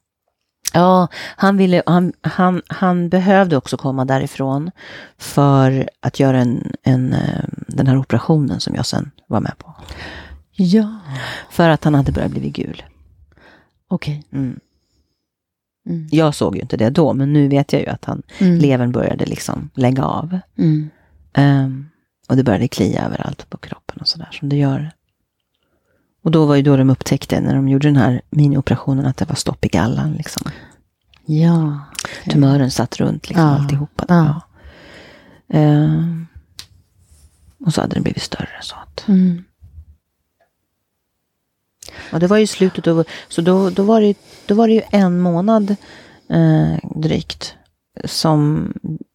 Ja, 0.74 1.08
han, 1.36 1.58
ville, 1.58 1.84
han, 1.86 2.14
han, 2.22 2.62
han 2.68 3.10
behövde 3.10 3.58
också 3.58 3.78
komma 3.78 4.06
därifrån 4.06 4.72
för 5.18 5.90
att 6.00 6.20
göra 6.20 6.40
en, 6.40 6.72
en, 6.84 7.14
eh, 7.14 7.44
den 7.68 7.88
här 7.88 7.98
operationen 7.98 8.60
som 8.60 8.76
jag 8.76 8.86
sen 8.86 9.12
var 9.28 9.40
med 9.40 9.58
på. 9.58 9.76
Ja. 10.64 11.00
För 11.50 11.70
att 11.70 11.84
han 11.84 11.96
hade 11.96 12.12
börjat 12.12 12.32
bli 12.32 12.50
gul. 12.50 12.84
Okej. 13.88 14.24
Mm. 14.32 14.60
Mm. 15.90 16.08
Jag 16.12 16.36
såg 16.36 16.56
ju 16.56 16.62
inte 16.62 16.78
det 16.78 16.90
då, 16.90 17.14
men 17.14 17.34
nu 17.34 17.48
vet 17.48 17.74
jag 17.74 17.82
ju 17.82 17.88
att 17.88 18.06
han, 18.06 18.22
Mm. 18.40 18.58
levern 18.58 18.92
började 18.92 19.26
liksom 19.26 19.70
lägga 19.74 20.04
av. 20.04 20.40
Ehm, 21.34 21.90
och 22.30 22.36
det 22.36 22.44
började 22.44 22.68
klia 22.68 23.06
överallt 23.06 23.50
på 23.50 23.58
kroppen 23.58 23.98
och 24.02 24.08
sådär 24.08 24.30
som 24.32 24.50
det 24.50 24.56
gör. 24.56 24.92
Och 26.24 26.32
då 26.32 26.46
var 26.46 26.56
ju 26.56 26.62
då 26.62 26.78
de 26.78 26.90
upptäckte, 26.90 27.40
när 27.42 27.56
de 27.56 27.68
gjorde 27.70 27.88
den 27.88 27.96
här 27.96 28.22
minioperationen, 28.30 29.06
att 29.06 29.18
det 29.18 29.26
var 29.26 29.36
stopp 29.36 29.66
i 29.66 29.68
gallan. 29.68 30.14
Liksom. 30.14 30.52
Ja. 31.26 31.80
Tumören 32.30 32.72
satt 32.72 32.98
runt 33.00 33.30
liksom, 33.30 33.46
Ja. 33.48 33.52
alltihopa. 33.56 34.06
Ja. 34.08 34.42
Ehm, 35.50 36.28
och 37.66 37.74
så 37.74 37.82
hade 37.82 37.94
den 37.94 38.04
blivit 38.04 38.22
större. 38.24 38.50
Så 38.62 38.76
att, 38.76 39.08
Mm. 39.08 39.44
Och 42.14 42.20
det 42.20 42.28
var 42.28 42.38
ju 42.38 42.48
slutet 42.48 42.88
av, 42.88 43.04
så 43.28 43.42
då, 43.42 43.70
då, 43.70 43.84
var 43.84 44.02
det, 44.02 44.18
då 44.46 44.56
var 44.56 44.68
det 44.68 44.74
ju 44.74 44.82
en 44.92 45.20
månad 45.20 45.76
eh, 46.30 46.78
drygt 46.96 47.56
som 48.06 48.74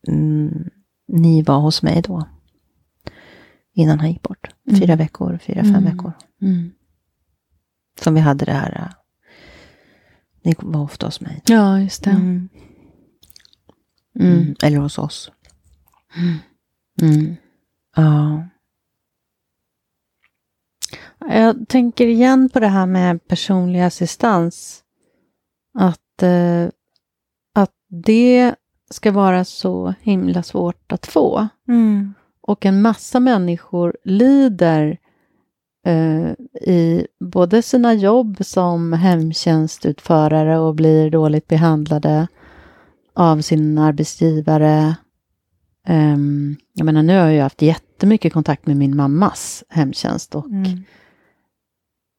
mm, 0.09 0.70
ni 1.09 1.43
var 1.43 1.59
hos 1.59 1.82
mig 1.82 2.03
då. 2.03 2.28
Innan 3.74 4.01
han 4.01 4.09
gick 4.12 4.23
bort. 4.23 4.48
Fyra 4.70 4.85
Mm. 4.85 4.98
veckor, 4.98 5.39
fyra, 5.43 5.62
fem 5.62 5.74
Mm. 5.74 5.85
veckor. 5.85 6.12
Mm. 6.43 6.70
Som 8.01 8.15
vi 8.15 8.20
hade 8.20 8.44
det 8.44 8.53
här. 8.53 8.73
eh, 8.81 8.93
Ni 10.43 10.55
var 10.59 10.82
ofta 10.82 11.07
hos 11.07 11.20
mig. 11.20 11.43
Ja, 11.47 11.81
just 11.81 12.05
det. 12.05 12.11
Mm. 12.11 12.48
Mm. 14.20 14.32
Mm. 14.39 14.55
Eller 14.62 14.78
hos 14.78 14.98
oss. 14.98 15.31
Mm. 17.03 17.36
Ja. 17.97 18.44
Jag 21.18 21.68
tänker 21.68 22.06
igen 22.06 22.48
på 22.48 22.60
det 22.60 22.68
här 22.68 22.86
med 22.86 23.28
personlig 23.28 23.80
assistans. 23.80 24.82
Att, 25.78 26.22
eh, 26.22 26.68
att 27.55 27.72
det 27.88 28.55
ska 28.90 29.12
vara 29.12 29.44
så 29.44 29.94
himla 30.01 30.43
svårt 30.43 30.93
att 30.93 31.06
få. 31.06 31.48
Mm. 31.68 32.14
Och 32.40 32.66
en 32.66 32.82
massa 32.82 33.20
människor 33.20 33.97
lider 34.05 34.98
eh, 35.86 36.30
i 36.62 37.06
både 37.20 37.62
sina 37.62 37.94
jobb 37.94 38.36
som 38.40 38.93
hemtjänstutförare 38.93 40.59
och 40.59 40.74
blir 40.74 41.10
dåligt 41.10 41.48
behandlade 41.48 42.26
av 43.14 43.40
sin 43.40 43.78
arbetsgivare. 43.78 44.97
Ehm, 45.86 46.56
jag 46.72 46.84
menar, 46.84 47.02
nu 47.02 47.18
har 47.18 47.28
jag 47.28 47.43
haft 47.43 47.62
jättemycket 47.62 48.32
kontakt 48.32 48.66
med 48.66 48.76
min 48.76 48.97
mammas 48.97 49.64
hemtjänst 49.68 50.34
och 50.34 50.47
Mm. 50.47 50.84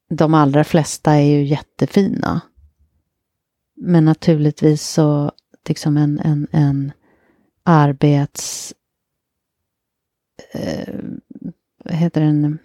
De 0.10 0.34
allra 0.34 0.64
flesta 0.64 1.14
är 1.14 1.38
ju 1.38 1.44
jättefina. 1.44 2.42
Men 3.76 4.06
naturligtvis 4.06 4.82
så, 4.90 5.32
liksom 5.68 5.98
en, 5.98 6.20
en, 6.20 6.48
en 6.52 6.92
arbets... 7.64 8.74
Eh, 10.54 10.96
vad 11.84 11.94
heter 11.94 12.22
den? 12.22 12.60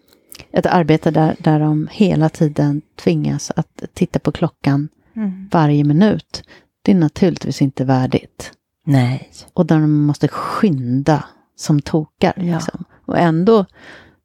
Ett 0.50 0.66
arbete 0.66 1.10
där, 1.10 1.36
där 1.38 1.60
de 1.60 1.88
hela 1.92 2.28
tiden 2.28 2.82
tvingas 2.96 3.52
att 3.56 3.82
titta 3.94 4.18
på 4.18 4.32
klockan 4.32 4.88
Mm. 5.16 5.48
varje 5.52 5.84
minut. 5.84 6.42
Det 6.82 6.92
är 6.92 6.96
naturligtvis 6.96 7.62
inte 7.62 7.84
värdigt. 7.84 8.52
Nej. 8.84 9.30
Och 9.54 9.66
där 9.66 9.80
de 9.80 9.92
måste 10.06 10.28
skynda 10.28 11.24
som 11.56 11.80
tokar. 11.80 12.32
Ja. 12.36 12.42
Liksom. 12.42 12.84
Och 13.06 13.18
ändå, 13.18 13.66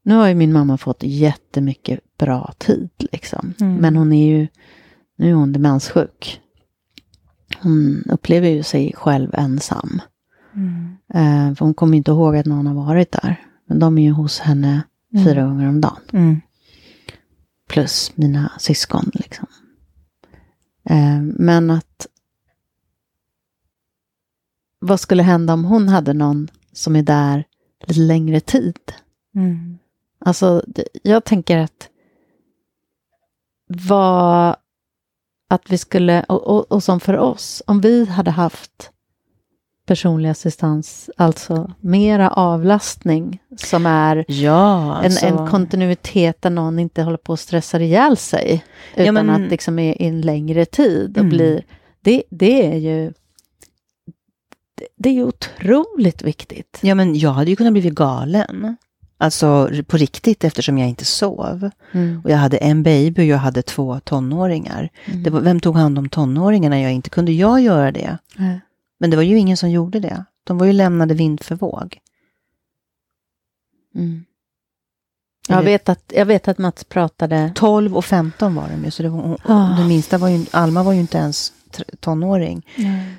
nu 0.04 0.16
har 0.16 0.28
ju 0.28 0.36
min 0.36 0.54
mamma 0.54 0.78
fått 0.78 1.04
jättemycket 1.04 2.00
bra 2.18 2.54
tid. 2.58 2.90
Liksom. 2.98 3.54
Mm. 3.62 3.76
Men 3.76 3.96
hon 3.96 4.14
är 4.14 4.28
ju, 4.28 4.48
nu 5.18 5.30
är 5.30 5.34
hon 5.34 5.54
demenssjuk. 5.54 6.42
Hon 7.62 8.04
upplever 8.10 8.50
ju 8.50 8.64
sig 8.64 8.94
själv 8.96 9.30
ensam. 9.34 10.02
Mm. 10.56 10.98
Eh, 11.14 11.56
för 11.56 11.66
hon 11.66 11.74
kommer 11.74 11.98
inte 11.98 12.12
ihåg 12.12 12.36
att 12.38 12.46
någon 12.46 12.68
har 12.68 12.74
varit 12.76 13.12
där. 13.12 13.46
Men 13.66 13.80
de 13.80 13.98
är 13.98 14.02
ju 14.04 14.12
hos 14.12 14.40
henne 14.40 14.82
Mm. 15.14 15.26
fyra 15.26 15.44
gånger 15.44 15.68
om 15.70 15.82
dagen. 15.82 16.02
Mm. 16.14 16.42
Plus 17.70 18.12
mina 18.16 18.52
syskon. 18.60 19.12
Liksom. 19.14 19.48
Eh, 20.90 21.22
men 21.22 21.70
att 21.72 22.08
vad 24.80 25.00
skulle 25.00 25.24
hända 25.24 25.54
om 25.54 25.66
hon 25.66 25.90
hade 25.90 26.14
någon 26.14 26.48
som 26.72 26.96
är 26.96 27.04
där 27.04 27.44
lite 27.88 28.00
längre 28.00 28.40
tid? 28.40 28.78
Mm. 29.36 29.78
Alltså, 30.20 30.64
jag 31.04 31.24
tänker 31.24 31.58
att 31.58 31.90
vad 33.68 34.56
att 35.50 35.62
vi 35.72 35.78
skulle, 35.78 36.24
och, 36.24 36.48
och, 36.48 36.72
och 36.72 36.84
som 36.84 37.00
för 37.00 37.18
oss, 37.18 37.64
om 37.68 37.82
vi 37.82 38.06
hade 38.06 38.32
haft 38.32 38.92
personlig 39.86 40.30
assistans, 40.30 41.10
alltså 41.18 41.74
mera 41.82 42.30
avlastning 42.30 43.40
som 43.58 43.86
är 43.86 44.26
Ja, 44.28 44.98
en, 45.00 45.06
alltså. 45.06 45.26
en 45.26 45.48
kontinuitet 45.48 46.42
där 46.42 46.50
någon 46.50 46.80
inte 46.80 47.04
håller 47.04 47.18
på 47.18 47.34
att 47.34 47.40
stressa 47.40 47.80
ihjäl 47.80 48.18
sig. 48.18 48.64
Ja, 48.96 49.04
Utan 49.04 49.14
men- 49.14 49.30
att 49.30 49.52
liksom 49.52 49.80
är 49.80 50.02
i 50.02 50.06
en 50.06 50.22
längre 50.22 50.66
tid 50.66 51.12
och 51.12 51.18
Mm. 51.24 51.30
blir, 51.30 51.64
det, 52.02 52.24
det 52.30 52.66
är 52.74 52.78
ju 52.78 53.14
det, 54.76 54.88
det 54.98 55.10
är 55.10 55.14
ju 55.14 55.24
otroligt 55.24 56.22
viktigt. 56.22 56.80
Ja, 56.82 56.96
men 56.96 57.16
jag 57.20 57.32
hade 57.32 57.50
ju 57.50 57.56
kunnat 57.56 57.74
bli 57.74 57.90
galen. 57.90 58.78
Alltså 59.20 59.70
på 59.88 59.98
riktigt 59.98 60.44
eftersom 60.44 60.78
jag 60.78 60.90
inte 60.90 61.06
sov. 61.06 61.70
Mm. 61.92 62.22
Och 62.24 62.30
jag 62.30 62.38
hade 62.38 62.58
en 62.58 62.84
baby 62.84 63.22
och 63.22 63.26
jag 63.26 63.38
hade 63.38 63.62
två 63.62 64.00
tonåringar. 64.00 64.90
Mm. 65.06 65.24
Det 65.24 65.30
var, 65.30 65.42
vem 65.42 65.60
tog 65.60 65.76
hand 65.76 66.00
om 66.00 66.10
tonåringarna? 66.10 66.82
Jag 66.82 66.92
inte 66.92 67.10
kunde 67.10 67.32
jag 67.32 67.62
göra 67.62 67.92
det. 67.92 68.18
Nej. 68.36 68.62
Men 69.00 69.10
det 69.10 69.16
var 69.16 69.24
ju 69.24 69.38
ingen 69.38 69.58
som 69.58 69.70
gjorde 69.70 70.00
det. 70.00 70.26
De 70.44 70.58
var 70.58 70.66
ju 70.66 70.74
lämnade 70.74 71.14
vind 71.14 71.44
för 71.44 71.56
våg. 71.56 72.00
Mm. 73.96 74.26
Jag, 75.50 75.64
vet 75.64 75.90
att, 75.90 76.12
jag 76.16 76.26
vet 76.26 76.48
att 76.48 76.58
Mats 76.58 76.84
pratade 76.84 77.52
12 77.56 77.98
och 77.98 78.06
15 78.06 78.56
var 78.56 78.70
de 78.70 78.86
ju. 78.86 78.92
Så 78.92 79.04
det 79.04 79.10
var, 79.10 79.38
Ah. 79.44 79.78
Den 79.78 79.88
minsta 79.88 80.18
var 80.18 80.30
ju, 80.30 80.46
Alma 80.52 80.84
var 80.84 80.94
ju 80.94 81.00
inte 81.00 81.18
ens 81.18 81.54
tonåring. 82.00 82.66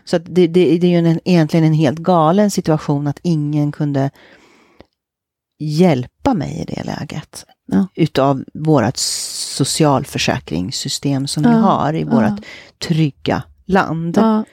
Så 0.05 0.17
att 0.17 0.23
det, 0.25 0.47
det, 0.47 0.79
det 0.79 0.87
är 0.87 0.91
ju 0.91 1.09
en, 1.09 1.21
egentligen 1.25 1.67
en 1.67 1.73
helt 1.73 1.99
galen 1.99 2.51
situation 2.51 3.07
att 3.07 3.19
ingen 3.23 3.73
kunde 3.73 4.11
hjälpa 5.59 6.35
mig 6.35 6.61
i 6.61 6.65
det 6.75 6.85
läget. 6.85 7.47
Ja. 7.67 7.87
Utav 7.95 8.45
vårt 8.55 8.97
socialförsäkringssystem 8.97 11.27
som 11.27 11.43
vi 11.43 11.49
Ja, 11.49 11.55
har 11.57 11.93
i 11.93 12.01
ja. 12.01 12.07
vårt 12.09 12.45
trygga 12.79 13.43
land. 13.67 14.17
Ja, 14.19 14.45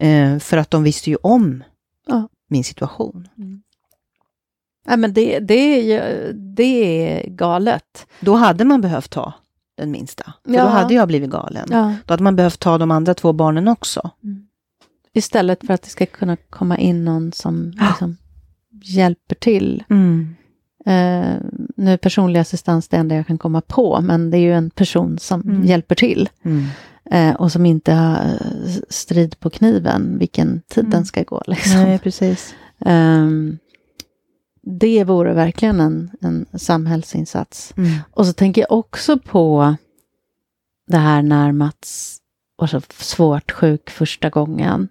Eh, 0.00 0.38
för 0.38 0.56
att 0.56 0.70
de 0.70 0.82
visste 0.82 1.10
ju 1.10 1.16
om 1.16 1.64
Ja. 2.06 2.28
min 2.50 2.64
situation. 2.64 3.28
Nej, 4.86 4.96
men 4.96 5.12
det, 5.12 5.38
det, 5.38 5.54
är 5.54 5.82
ju, 5.82 6.32
det 6.32 6.62
är 7.08 7.28
galet. 7.30 8.06
Då 8.20 8.34
hade 8.34 8.64
man 8.64 8.80
behövt 8.80 9.10
ta 9.10 9.32
den 9.76 9.90
minsta. 9.90 10.32
Ja. 10.44 10.62
Då 10.64 10.68
hade 10.68 10.94
jag 10.94 11.08
blivit 11.08 11.30
galen. 11.30 11.68
Ja. 11.70 11.94
Då 12.06 12.12
hade 12.12 12.22
man 12.22 12.36
behövt 12.36 12.60
ta 12.60 12.78
de 12.78 12.90
andra 12.90 13.14
två 13.14 13.32
barnen 13.32 13.68
också. 13.68 14.10
Istället 15.12 15.66
för 15.66 15.74
att 15.74 15.82
det 15.82 15.88
ska 15.90 16.06
kunna 16.06 16.36
komma 16.36 16.78
in 16.78 17.04
någon 17.04 17.32
som 17.32 17.72
Ja. 17.76 17.86
liksom 17.88 18.16
hjälper 18.82 19.34
till. 19.34 19.84
Mm. 19.90 20.34
Eh, 20.86 21.36
nu 21.76 21.92
är 21.92 21.96
personlig 21.96 22.40
assistans 22.40 22.88
det 22.88 22.96
enda 22.96 23.14
jag 23.14 23.26
kan 23.26 23.38
komma 23.38 23.60
på, 23.60 24.00
men 24.00 24.30
det 24.30 24.36
är 24.38 24.40
ju 24.40 24.54
en 24.54 24.70
person 24.70 25.18
som 25.18 25.40
Mm. 25.40 25.64
hjälper 25.64 25.94
till. 25.94 26.28
Mm. 26.42 26.64
Eh, 27.10 27.34
och 27.36 27.52
som 27.52 27.66
inte 27.66 27.92
har 27.92 28.24
eh, 28.24 28.72
strid 28.88 29.40
på 29.40 29.50
kniven 29.50 30.18
vilken 30.18 30.62
tid 30.68 30.84
Mm. 30.84 30.90
den 30.90 31.04
ska 31.06 31.22
gå. 31.22 31.42
Liksom. 31.46 31.72
Nej, 31.82 31.98
precis. 31.98 32.54
Ehm, 32.80 33.58
det 34.62 35.04
vore 35.04 35.34
verkligen 35.34 35.80
en, 35.80 36.10
en 36.20 36.46
samhällsinsats. 36.58 37.74
Mm. 37.76 37.90
Och 38.10 38.26
så 38.26 38.32
tänker 38.32 38.60
jag 38.60 38.72
också 38.72 39.18
på 39.18 39.74
det 40.86 40.96
här 40.98 41.22
när 41.22 41.52
Mats 41.52 42.18
var 42.56 42.66
så 42.66 42.80
svårt 42.98 43.52
sjuk 43.52 43.90
första 43.90 44.30
gången. 44.30 44.88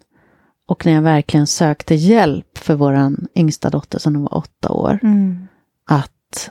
Och 0.68 0.85
när 0.85 0.94
jag 0.94 1.02
verkligen 1.02 1.48
sökte 1.48 1.95
hjälp 1.95 2.57
för 2.57 2.76
våran 2.76 3.27
yngsta 3.35 3.69
dotter 3.69 3.99
som 3.99 4.22
var 4.23 4.38
åtta 4.38 4.72
år. 4.72 4.99
Mm. 5.03 5.48
Att 5.89 6.49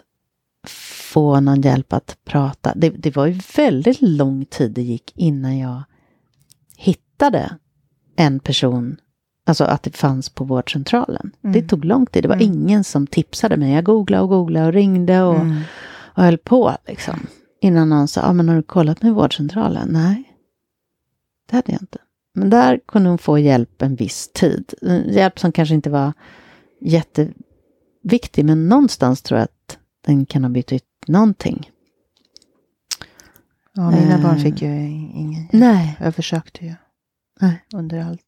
få 1.13 1.41
någon 1.41 1.61
hjälp 1.61 1.93
att 1.93 2.17
prata. 2.25 2.73
Det, 2.77 2.91
det 2.91 3.17
var 3.17 3.27
ju 3.27 3.41
väldigt 3.57 4.01
lång 4.03 4.45
tid 4.45 4.73
det 4.73 4.83
gick 4.83 5.13
innan 5.17 5.59
jag 5.59 5.83
hittade 6.77 7.57
en 8.17 8.41
person. 8.41 8.97
Alltså 9.47 9.65
att 9.65 9.83
det 9.83 9.97
fanns 9.97 10.29
på 10.31 10.45
vårdcentralen. 10.45 11.31
Mm. 11.45 11.53
Det 11.53 11.69
tog 11.69 11.85
lång 11.85 12.07
tid. 12.07 12.25
Det 12.25 12.29
var 12.29 12.35
Mm. 12.37 12.47
ingen 12.53 12.85
som 12.85 13.07
tipsade 13.07 13.57
mig. 13.57 13.73
Jag 13.73 13.85
googlade 13.85 14.23
och 14.23 14.29
googlade 14.29 14.67
och 14.67 14.73
ringde 14.73 15.23
och 15.23 15.37
Mm. 15.41 15.61
och 15.89 16.23
höll 16.23 16.39
på 16.39 16.77
liksom. 16.87 17.27
innan 17.61 17.89
någon 17.89 18.09
sa, 18.09 18.23
ah, 18.23 18.33
men 18.33 18.49
har 18.49 18.57
du 18.57 18.63
kollat 18.63 19.03
med 19.03 19.15
vårdcentralen? 19.15 19.89
Nej, 19.91 20.33
det 21.51 21.57
hade 21.57 21.73
jag 21.73 21.83
inte. 21.83 21.99
Men 22.37 22.51
där 22.51 22.81
kunde 22.89 23.09
hon 23.09 23.19
få 23.19 23.39
hjälp 23.39 23.83
en 23.83 23.95
viss 23.95 24.31
tid. 24.33 24.75
Hjälp 25.07 25.39
som 25.39 25.53
kanske 25.53 25.75
inte 25.75 25.91
var 25.91 26.13
jätteviktig, 26.81 28.45
men 28.45 28.69
någonstans 28.69 29.23
tror 29.23 29.39
jag 29.41 29.45
att 29.45 29.79
den 30.07 30.27
kan 30.27 30.45
ha 30.45 30.51
betytt 30.51 30.85
någonting. 31.07 31.71
Ja, 33.75 33.91
mina 33.91 34.15
Eh. 34.15 34.23
barn 34.23 34.39
fick 34.41 34.63
ju 34.63 34.69
ingen. 35.15 35.49
Nej. 35.53 35.97
Jag 36.01 36.15
försökte 36.15 36.65
ju 36.65 36.75
Nej. 37.41 37.65
under 37.75 37.99
allt. 38.05 38.21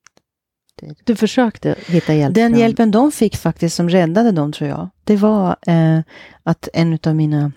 Du 1.05 1.16
försökte 1.16 1.74
hitta 1.86 2.14
hjälp? 2.14 2.35
Den 2.35 2.51
från- 2.52 2.60
hjälpen 2.60 2.90
de 2.90 3.12
fick 3.12 3.36
faktiskt 3.36 3.76
som 3.76 3.89
räddade 3.89 4.32
dem 4.32 4.52
tror 4.52 4.70
jag, 4.70 4.89
det 5.05 5.16
var 5.16 5.56
eh, 5.66 6.01
att 6.43 6.68
en 6.72 6.98
av 7.06 7.16
mina, 7.16 7.52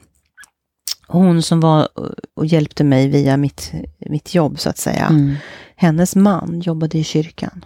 hon 1.07 1.41
som 1.41 1.59
var 1.59 1.87
och 2.41 2.47
hjälpte 2.47 2.83
mig 2.83 3.07
via 3.07 3.37
mitt, 3.37 3.71
mitt 3.99 4.35
jobb 4.35 4.59
så 4.59 4.69
att 4.69 4.77
säga, 4.77 5.05
Mm. 5.05 5.35
hennes 5.75 6.15
man 6.15 6.59
jobbade 6.59 6.97
i 6.97 7.03
kyrkan. 7.03 7.65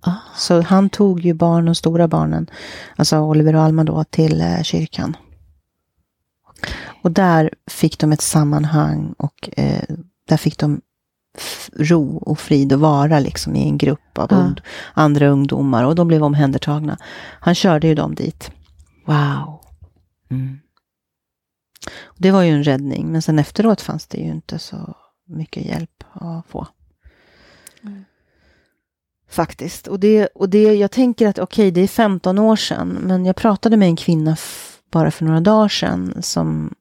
Ah. 0.00 0.14
Så 0.36 0.60
han 0.62 0.90
tog 0.90 1.20
ju 1.20 1.34
barn, 1.34 1.64
de 1.64 1.74
stora 1.74 2.08
barnen, 2.08 2.50
alltså 2.96 3.18
Oliver 3.20 3.54
och 3.54 3.62
Alma 3.62 3.84
då, 3.84 4.04
till 4.04 4.40
eh, 4.40 4.62
kyrkan. 4.62 5.16
Och 7.02 7.10
där 7.12 7.50
fick 7.70 7.98
de 7.98 8.12
ett 8.12 8.20
sammanhang 8.20 9.14
och 9.18 9.50
eh, 9.56 9.82
där 10.28 10.36
fick 10.36 10.58
de 10.58 10.80
ro 11.76 12.16
och 12.16 12.38
frid 12.38 12.72
och 12.72 12.80
vara 12.80 13.18
liksom 13.20 13.56
i 13.56 13.62
en 13.68 13.78
grupp 13.78 14.18
av 14.18 14.28
ung- 14.30 14.60
andra 14.94 15.28
ungdomar 15.28 15.84
och 15.84 15.94
de 15.94 16.08
blev 16.08 16.22
omhändertagna. 16.22 16.98
Han 17.40 17.54
körde 17.54 17.86
ju 17.86 17.94
dem 17.94 18.14
dit. 18.14 18.50
Wow. 19.06 19.60
Mm. 20.30 20.58
Det 22.16 22.30
var 22.30 22.42
ju 22.42 22.50
en 22.50 22.64
räddning, 22.64 23.12
men 23.12 23.22
sen 23.22 23.38
efteråt 23.38 23.80
fanns 23.80 24.06
det 24.06 24.18
ju 24.18 24.30
inte 24.30 24.58
så 24.58 24.96
mycket 25.26 25.64
hjälp 25.64 26.04
att 26.12 26.46
få. 26.46 26.66
Mm. 27.82 28.04
Faktiskt. 29.28 29.86
Och 29.86 30.00
det, 30.00 30.26
och 30.26 30.48
det, 30.48 30.74
jag 30.74 30.90
tänker 30.90 31.28
att 31.28 31.38
okej, 31.38 31.70
det 31.70 31.80
är 31.80 31.88
15 31.88 32.38
år 32.38 32.56
sedan, 32.56 32.88
men 32.88 33.26
jag 33.26 33.36
pratade 33.36 33.76
med 33.76 33.88
en 33.88 33.96
kvinna 33.96 34.36
bara 34.90 35.10
för 35.10 35.24
några 35.24 35.40
dagar 35.40 35.68
sedan 35.68 36.22
som, 36.22 36.74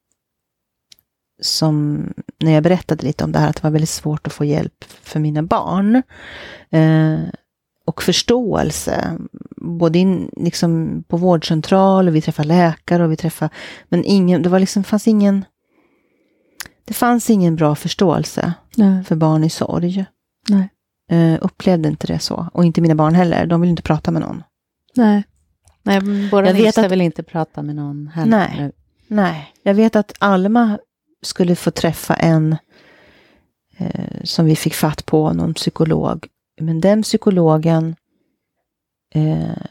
som, 1.42 2.04
när 2.40 2.52
jag 2.52 2.64
berättade 2.64 3.06
lite 3.06 3.24
om 3.24 3.32
det 3.32 3.40
här, 3.40 3.50
att 3.50 3.56
det 3.56 3.64
var 3.64 3.72
väldigt 3.72 3.90
svårt 3.90 4.28
att 4.28 4.34
få 4.34 4.46
hjälp 4.46 4.84
för 4.84 5.20
mina 5.20 5.44
barn. 5.44 5.96
Eh, 6.70 7.20
och 7.90 8.04
förståelse, 8.04 9.18
både 9.58 10.00
in, 10.00 10.30
liksom 10.38 11.04
på 11.08 11.18
vårdcentral 11.18 12.08
och 12.08 12.16
vi 12.16 12.22
träffade 12.22 12.48
läkare 12.48 13.04
och 13.04 13.12
vi 13.12 13.16
träffade, 13.16 13.54
men 13.90 14.04
ingen, 14.06 14.42
det 14.42 14.50
var 14.50 14.60
liksom, 14.60 14.84
fanns 14.84 15.08
ingen, 15.08 15.46
det 16.86 16.94
fanns 16.94 17.30
ingen 17.30 17.56
bra 17.56 17.76
förståelse 17.76 18.54
Nej. 18.76 19.04
för 19.04 19.16
barn 19.16 19.44
i 19.44 19.50
sorg. 19.50 20.06
Nej. 20.50 20.70
Eh, 21.12 21.38
upplevde 21.42 21.90
inte 21.90 22.08
det 22.08 22.20
så. 22.20 22.50
Och 22.54 22.66
inte 22.66 22.82
mina 22.82 22.96
barn 22.96 23.16
heller. 23.16 23.46
De 23.46 23.62
vill 23.62 23.70
inte 23.70 23.82
prata 23.84 24.12
med 24.12 24.22
någon. 24.22 24.44
Nej. 24.96 25.24
Nej, 25.84 26.30
våra 26.30 26.48
Jag 26.48 26.54
vet 26.54 26.78
att- 26.78 26.92
vill 26.92 27.02
inte 27.02 27.24
prata 27.24 27.62
med 27.64 27.76
någon 27.76 28.08
heller. 28.08 28.30
Nej. 28.58 28.72
Nej. 29.08 29.54
Jag 29.64 29.74
vet 29.74 29.96
att 29.96 30.14
Alma 30.20 30.78
skulle 31.22 31.56
få 31.56 31.72
träffa 31.72 32.16
en 32.16 32.56
eh, 33.78 34.24
som 34.24 34.46
vi 34.46 34.56
fick 34.56 34.74
fatt 34.74 35.06
på, 35.06 35.34
någon 35.34 35.54
psykolog. 35.54 36.28
Men 36.60 36.82
den 36.82 37.02
psykologen 37.02 37.96
eh, 39.16 39.66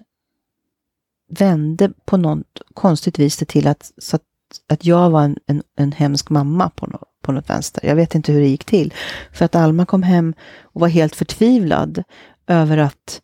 vände 1.30 1.92
på 2.04 2.16
något 2.16 2.60
konstigt 2.74 3.18
vis 3.18 3.36
det 3.36 3.44
till 3.44 3.66
att, 3.66 3.92
så 3.98 4.16
att, 4.16 4.22
att 4.68 4.84
jag 4.84 5.10
var 5.10 5.22
en, 5.22 5.36
en, 5.46 5.62
en 5.76 5.92
hemsk 5.92 6.30
mamma 6.30 6.70
på, 6.70 6.86
något, 6.86 7.08
på 7.22 7.32
något 7.32 7.50
vänster. 7.50 7.86
Jag 7.86 7.96
vet 7.96 8.14
inte 8.14 8.32
hur 8.32 8.40
det 8.40 8.48
gick 8.48 8.64
till. 8.64 8.94
För 9.32 9.44
att 9.44 9.54
Alma 9.54 9.86
kom 9.86 10.02
hem 10.02 10.34
och 10.62 10.80
var 10.80 10.88
helt 10.88 11.16
förtvivlad 11.16 12.02
över 12.46 12.78
att 12.78 13.22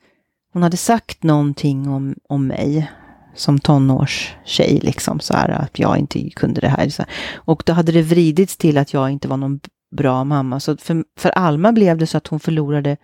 hon 0.52 0.62
hade 0.62 0.76
sagt 0.76 1.22
någonting 1.22 1.88
om, 1.88 2.14
om 2.28 2.46
mig 2.46 2.90
som 3.34 3.58
tonårstjej, 3.58 4.80
liksom 4.82 5.20
så 5.20 5.34
här 5.34 5.48
att 5.48 5.78
jag 5.78 5.98
inte 5.98 6.30
kunde 6.30 6.60
det 6.60 6.68
här. 6.68 6.88
Så 6.88 7.02
här. 7.02 7.10
Och 7.34 7.62
då 7.66 7.72
hade 7.72 7.92
det 7.92 8.02
vridits 8.02 8.56
till 8.56 8.78
att 8.78 8.92
jag 8.92 9.10
inte 9.10 9.28
var 9.28 9.36
någon 9.36 9.60
bra 9.96 10.24
mamma. 10.24 10.60
Så 10.60 10.76
för, 10.76 11.04
för 11.18 11.30
Alma 11.30 11.72
blev 11.72 11.98
det 11.98 12.06
så 12.06 12.16
att 12.16 12.26
hon 12.26 12.40
förlorade 12.40 12.96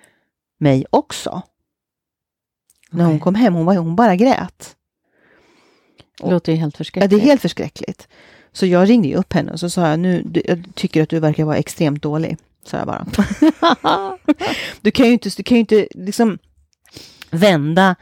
mig 0.60 0.84
också. 0.90 1.42
När 2.90 3.04
hon 3.04 3.20
kom 3.20 3.34
hem, 3.34 3.54
hon, 3.54 3.66
var, 3.66 3.76
hon 3.76 3.96
bara 3.96 4.16
grät. 4.16 4.76
Det 6.22 6.30
låter 6.30 6.52
ju 6.52 6.58
helt 6.58 6.74
Ja, 6.74 6.78
förskräckligt. 6.78 7.10
det 7.10 7.16
är 7.16 7.20
helt 7.20 7.42
förskräckligt. 7.42 8.08
Så 8.52 8.66
jag 8.66 8.88
ringde 8.88 9.08
ju 9.08 9.14
upp 9.14 9.32
henne 9.32 9.52
och 9.52 9.60
så 9.60 9.70
sa 9.70 9.88
jag, 9.88 9.98
nu, 9.98 10.22
du, 10.26 10.42
jag 10.44 10.64
tycker 10.74 11.02
att 11.02 11.08
du 11.08 11.20
verkar 11.20 11.44
vara 11.44 11.56
extremt 11.56 12.02
dålig. 12.02 12.36
Sa 12.64 12.76
jag 12.76 12.86
bara. 12.86 13.06
Du 14.80 14.90
kan 14.90 15.06
ju 15.06 15.12
inte, 15.12 15.28
du 15.36 15.42
kan 15.42 15.56
ju 15.56 15.60
inte 15.60 15.88
liksom 15.94 16.38
vända 17.30 17.96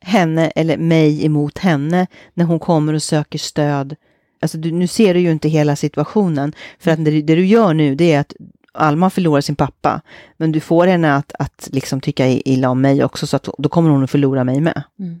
henne 0.00 0.48
eller 0.50 0.76
mig 0.76 1.26
emot 1.26 1.58
henne 1.58 2.06
när 2.34 2.44
hon 2.44 2.58
kommer 2.58 2.92
och 2.94 3.02
söker 3.02 3.38
stöd. 3.38 3.96
Alltså 4.40 4.58
du, 4.58 4.72
nu 4.72 4.86
ser 4.86 5.14
du 5.14 5.20
ju 5.20 5.30
inte 5.30 5.48
hela 5.48 5.76
situationen. 5.76 6.52
För 6.78 6.90
att 6.90 7.04
det, 7.04 7.10
det 7.22 7.34
du 7.34 7.46
gör 7.46 7.74
nu 7.74 7.94
det 7.94 8.12
är 8.12 8.20
att 8.20 8.34
Alma 8.74 9.10
förlorar 9.10 9.40
sin 9.40 9.56
pappa. 9.56 10.00
Men 10.36 10.52
du 10.52 10.60
får 10.60 10.86
henne 10.86 11.14
att, 11.14 11.32
att 11.38 11.68
liksom 11.72 12.00
tycka 12.00 12.28
illa 12.28 12.68
om 12.70 12.80
mig 12.80 13.04
också. 13.04 13.26
Så 13.26 13.36
att 13.36 13.48
då 13.58 13.68
kommer 13.68 13.90
hon 13.90 14.04
att 14.04 14.10
förlora 14.10 14.44
mig 14.44 14.60
med. 14.60 14.82
Mm. 14.98 15.20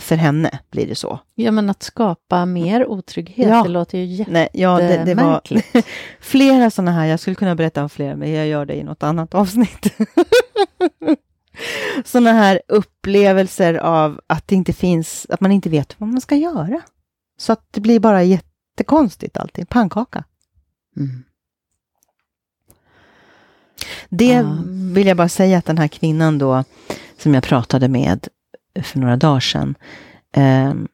För 0.00 0.16
henne 0.16 0.58
blir 0.70 0.86
det 0.86 0.94
så. 0.94 1.20
Ja, 1.34 1.50
men 1.50 1.70
att 1.70 1.82
skapa 1.82 2.46
mer 2.46 2.86
otrygghet, 2.86 3.48
Ja. 3.48 3.62
det 3.62 3.68
låter 3.68 3.98
ju 3.98 4.24
Nej, 4.28 4.48
ja, 4.52 4.78
det, 4.78 4.86
det 4.88 5.14
var 5.14 5.32
jättemärkligt. 5.32 5.86
flera 6.20 6.70
sådana 6.70 6.90
här. 6.92 7.06
Jag 7.06 7.20
skulle 7.20 7.34
kunna 7.34 7.54
berätta 7.54 7.82
om 7.82 7.88
fler, 7.88 8.14
men 8.16 8.32
jag 8.32 8.46
gör 8.46 8.66
det 8.66 8.74
i 8.74 8.82
något 8.82 9.02
annat 9.02 9.34
avsnitt. 9.34 9.94
sådana 12.04 12.32
här 12.32 12.62
upplevelser 12.68 13.74
av 13.74 14.20
att 14.26 14.48
det 14.48 14.54
inte 14.54 14.72
finns, 14.72 15.26
att 15.30 15.40
man 15.40 15.52
inte 15.52 15.68
vet 15.70 16.00
vad 16.00 16.08
man 16.08 16.20
ska 16.20 16.34
göra. 16.36 16.80
Så 17.38 17.52
att 17.52 17.66
det 17.70 17.80
blir 17.80 18.00
bara 18.00 18.22
jättekonstigt 18.22 19.36
allting. 19.36 19.66
Pannkaka. 19.66 20.24
Mm. 20.96 21.24
Det 24.08 24.32
Ja. 24.32 24.56
vill 24.94 25.06
jag 25.06 25.16
bara 25.16 25.28
säga 25.28 25.58
att 25.58 25.64
den 25.64 25.78
här 25.78 25.88
kvinnan 25.88 26.38
då, 26.38 26.64
som 27.18 27.34
jag 27.34 27.42
pratade 27.44 27.88
med 27.88 28.28
för 28.82 28.98
några 28.98 29.16
dagar 29.16 29.40
sedan, 29.40 29.74
ehm, 30.34 30.88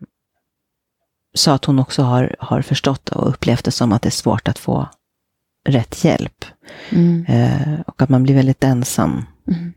sa 1.34 1.54
att 1.54 1.64
hon 1.64 1.78
också 1.78 2.02
har, 2.02 2.36
har 2.38 2.62
förstått 2.62 3.08
och 3.08 3.28
upplevt 3.28 3.64
det 3.64 3.70
som 3.70 3.92
att 3.92 4.02
det 4.02 4.08
är 4.08 4.10
svårt 4.10 4.48
att 4.48 4.58
få 4.58 4.88
rätt 5.68 6.04
hjälp. 6.04 6.44
Mm. 6.90 7.24
Eh, 7.28 7.80
och 7.86 8.02
att 8.02 8.08
man 8.08 8.22
blir 8.22 8.34
väldigt 8.34 8.64
ensam 8.64 9.24
Mm. 9.48 9.72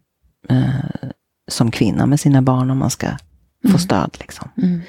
eh, 0.50 1.10
som 1.48 1.72
kvinna 1.72 2.06
med 2.06 2.20
sina 2.20 2.42
barn 2.42 2.70
om 2.72 2.78
man 2.78 2.90
ska 2.90 3.08
få 3.62 3.68
Mm. 3.68 3.80
stöd. 3.80 4.18
Liksom. 4.20 4.50
Mm. 4.58 4.82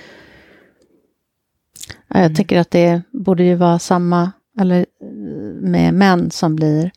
Ja, 2.09 2.21
jag 2.21 2.37
tycker 2.37 2.59
att 2.61 2.71
det 2.71 3.03
borde 3.13 3.45
ju 3.45 3.55
vara 3.55 3.79
samma 3.79 4.33
eller, 4.61 4.79
eh, 4.81 5.09
med 5.61 5.95
män 5.95 6.31
som 6.31 6.57
blir 6.57 6.91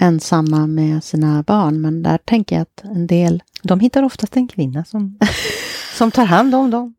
ensamma 0.00 0.66
med 0.66 1.04
sina 1.04 1.42
barn. 1.42 1.80
Men 1.80 2.02
där 2.02 2.18
tänker 2.18 2.56
jag 2.56 2.62
att 2.62 2.84
en 2.84 3.06
del... 3.06 3.42
De 3.62 3.80
hittar 3.80 4.02
oftast 4.02 4.36
en 4.36 4.48
kvinna 4.48 4.84
som, 4.84 5.18
som 5.94 6.10
tar 6.10 6.24
hand 6.24 6.54
om 6.54 6.70
dem. 6.70 6.94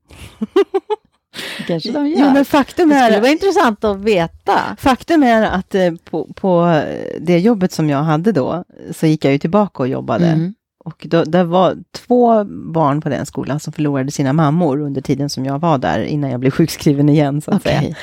kanske 1.67 1.91
de 1.91 2.07
Jo, 2.07 2.31
men 2.33 2.45
faktum 2.45 2.89
det 2.89 2.95
skulle 2.95 3.17
är, 3.17 3.21
vara 3.21 3.31
intressant 3.31 3.83
att 3.83 3.97
veta. 3.97 4.75
faktum 4.79 5.23
är 5.23 5.41
att 5.43 5.75
eh, 5.75 5.93
på, 6.09 6.33
på 6.33 6.67
eh, 6.67 7.21
det 7.21 7.39
jobbet 7.39 7.71
som 7.71 7.89
jag 7.89 8.03
hade 8.03 8.31
då, 8.31 8.63
så 8.91 9.07
gick 9.07 9.25
jag 9.25 9.33
ju 9.33 9.39
tillbaka 9.39 9.83
och 9.83 9.89
jobbade. 9.89 10.27
Mm. 10.27 10.53
Och 10.85 11.07
då, 11.09 11.23
det 11.23 11.43
var 11.43 11.75
två 11.91 12.43
barn 12.73 13.01
på 13.01 13.09
den 13.09 13.25
skolan 13.25 13.59
som 13.59 13.73
förlorade 13.73 14.11
sina 14.11 14.33
mammor 14.33 14.81
under 14.81 15.01
tiden 15.01 15.29
som 15.29 15.45
jag 15.45 15.59
var 15.59 15.77
där, 15.77 15.99
innan 16.03 16.31
jag 16.31 16.39
blev 16.39 16.51
sjukskriven 16.51 17.09
igen, 17.09 17.41
så 17.41 17.51
att 17.51 17.63
säga. 17.63 17.79
Okej. 17.79 17.95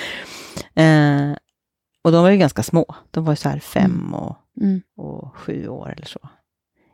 Eh, 0.85 1.37
och 2.05 2.13
de 2.13 2.23
var 2.23 2.31
ju 2.31 2.37
ganska 2.37 2.63
små. 2.63 2.87
De 3.11 3.25
var 3.25 3.33
ju 3.33 3.37
så 3.37 3.49
här 3.49 3.59
fem 3.59 4.15
och, 4.15 4.37
Mm. 4.61 4.83
och 4.97 5.37
sju 5.37 5.69
år 5.69 5.93
eller 5.93 6.07
så. 6.07 6.29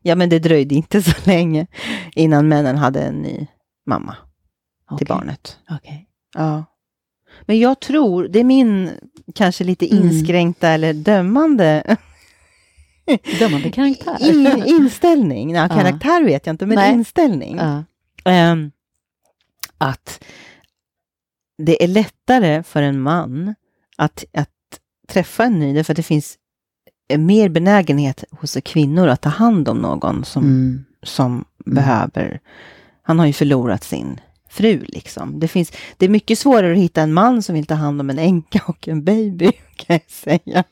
Ja, 0.03 0.15
men 0.15 0.29
det 0.29 0.39
dröjde 0.39 0.75
inte 0.75 1.03
så 1.13 1.31
länge 1.31 1.67
innan 2.15 2.49
männen 2.49 2.77
hade 2.77 3.03
en 3.03 3.23
ny 3.23 3.47
mamma 3.87 4.17
till 4.89 4.95
Okej. 4.95 5.07
barnet. 5.09 5.59
Okej. 5.71 6.09
Ja. 6.35 6.65
Men 7.47 7.59
jag 7.59 7.81
tror, 7.81 8.29
det 8.29 8.41
är 8.41 8.45
min 8.45 8.91
kanske 9.35 9.65
lite 9.65 9.93
Mm. 9.93 10.05
inskränkta 10.09 10.69
eller 10.69 10.93
dömande 10.95 11.97
Dömande 13.39 13.71
karaktär. 13.71 14.17
in, 14.21 14.63
inställning. 14.67 15.51
Ja. 15.55 15.69
karaktär 15.69 16.25
vet 16.25 16.47
jag 16.47 16.53
inte, 16.55 16.67
men 16.67 16.77
Nej. 16.77 16.93
inställning. 16.93 17.61
Ehm, 18.25 18.71
att 19.79 20.25
det 21.59 21.85
är 21.85 21.89
lättare 21.89 22.63
för 22.63 22.83
en 22.83 23.01
man 23.01 23.55
att, 23.97 24.25
att 24.33 24.51
träffa 25.09 25.45
en 25.45 25.59
ny, 25.59 25.75
därför 25.75 25.93
att 25.93 25.97
det 25.97 26.03
finns 26.03 26.39
mer 27.19 27.49
benägenhet 27.49 28.25
hos 28.31 28.57
kvinnor 28.65 29.09
att 29.09 29.21
ta 29.21 29.29
hand 29.29 29.69
om 29.69 29.79
någon 29.79 30.25
som, 30.25 30.43
Mm. 30.43 30.85
som 31.03 31.45
behöver. 31.67 32.41
Han 33.03 33.19
har 33.19 33.27
ju 33.27 33.33
förlorat 33.33 33.85
sin 33.85 34.21
fru 34.51 34.85
liksom. 34.89 35.41
Det, 35.41 35.49
finns, 35.49 35.73
det 35.97 36.05
är 36.05 36.09
mycket 36.09 36.39
svårare 36.39 36.73
att 36.73 36.79
hitta 36.79 37.03
en 37.03 37.13
man 37.13 37.43
som 37.43 37.55
vill 37.55 37.67
ta 37.67 37.75
hand 37.75 38.01
om 38.01 38.11
en 38.11 38.19
änka 38.19 38.63
och 38.67 38.89
en 38.89 39.05
baby, 39.05 39.53
kan 39.77 39.95
jag 39.97 40.11
säga. 40.11 40.65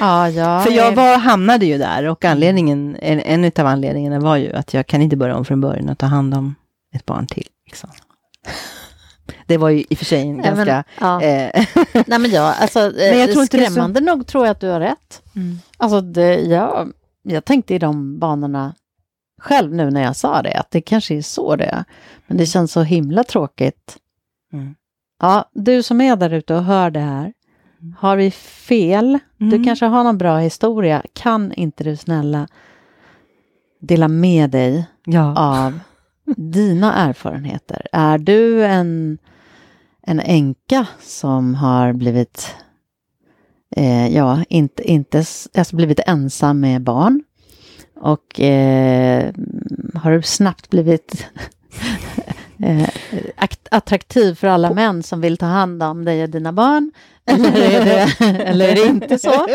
Ja, 0.00 0.28
ja. 0.28 0.60
För 0.60 0.70
jag 0.72 0.92
var, 0.94 1.18
hamnade 1.18 1.66
ju 1.66 1.78
där 1.78 2.08
och 2.08 2.24
anledningen, 2.24 2.96
en, 3.00 3.20
en 3.20 3.52
av 3.58 3.66
anledningarna 3.66 4.20
var 4.20 4.36
ju 4.36 4.52
att 4.52 4.74
jag 4.74 4.86
kan 4.86 5.02
inte 5.02 5.16
börja 5.16 5.36
om 5.36 5.44
från 5.44 5.60
början 5.60 5.88
och 5.88 5.98
ta 5.98 6.06
hand 6.06 6.34
om 6.34 6.54
ett 6.94 7.06
barn 7.06 7.26
till. 7.26 7.46
Liksom. 7.66 7.90
Det 9.46 9.56
var 9.58 9.68
ju 9.68 9.80
i 9.90 9.94
och 9.94 9.98
för 9.98 10.04
sig 10.04 10.20
en 10.20 10.36
Ja, 10.36 10.42
ganska... 10.42 10.84
men, 11.00 11.08
ja. 11.08 11.22
eh, 11.22 11.66
Nej, 12.06 12.18
men 12.18 12.30
jag, 12.30 12.54
alltså, 12.60 12.78
Men 12.78 13.18
jag 13.18 13.28
eh, 13.28 13.32
tror 13.32 13.42
inte 13.42 13.56
är 13.58 13.64
så- 13.64 13.70
skrämmande 13.72 14.00
nog 14.00 14.26
tror 14.26 14.44
jag 14.46 14.50
att 14.52 14.60
du 14.60 14.68
har 14.68 14.80
rätt. 14.80 15.22
Mm. 15.36 15.58
Alltså, 15.76 16.00
det, 16.00 16.34
jag, 16.40 16.92
jag 17.22 17.44
tänkte 17.44 17.74
i 17.74 17.78
de 17.78 18.18
banorna 18.18 18.74
själv 19.42 19.74
nu 19.74 19.90
när 19.90 20.02
jag 20.02 20.16
sa 20.16 20.42
det, 20.42 20.54
att 20.54 20.70
det 20.70 20.80
kanske 20.80 21.14
är 21.14 21.22
så 21.22 21.56
det 21.56 21.64
är. 21.64 21.84
Men 22.26 22.36
det 22.36 22.46
känns 22.46 22.72
så 22.72 22.82
himla 22.82 23.24
tråkigt. 23.24 23.96
Mm. 24.52 24.74
Ja, 25.20 25.50
du 25.52 25.82
som 25.82 26.00
är 26.00 26.16
där 26.16 26.30
ute 26.32 26.54
och 26.54 26.64
hör 26.64 26.90
det 26.90 27.00
här, 27.00 27.32
har 27.98 28.16
vi 28.16 28.30
fel? 28.30 29.18
Du 29.36 29.46
Mm. 29.46 29.64
kanske 29.64 29.86
har 29.86 30.04
någon 30.04 30.18
bra 30.18 30.38
historia. 30.38 31.02
Kan 31.12 31.52
inte 31.52 31.84
du 31.84 31.96
snälla 31.96 32.48
dela 33.80 34.08
med 34.08 34.50
dig 34.50 34.86
ja. 35.04 35.34
av 35.38 35.80
dina 36.36 36.94
erfarenheter? 36.94 37.86
Är 37.92 38.18
du 38.18 38.64
en, 38.64 39.18
en 40.02 40.20
änka 40.20 40.86
som 41.00 41.54
har 41.54 41.92
blivit, 41.92 42.54
eh, 43.76 44.08
ja, 44.16 44.44
inte, 44.48 44.90
inte, 44.90 45.18
alltså 45.54 45.76
blivit 45.76 46.00
ensam 46.06 46.60
med 46.60 46.82
barn? 46.82 47.22
Och 47.96 48.40
eh, 48.40 49.32
har 49.94 50.10
du 50.10 50.22
snabbt 50.22 50.70
blivit 50.70 51.26
eh, 52.62 52.88
attraktiv 53.70 54.34
för 54.34 54.48
alla 54.48 54.74
män 54.74 55.02
som 55.02 55.20
vill 55.20 55.36
ta 55.36 55.46
hand 55.46 55.82
om 55.82 56.04
dig 56.04 56.22
och 56.22 56.30
dina 56.30 56.52
barn? 56.52 56.92
Eller 57.24 57.56
är 57.56 57.84
det, 57.84 58.24
eller 58.44 58.68
är 58.68 58.74
det 58.74 58.86
inte 58.86 59.18
så? 59.18 59.46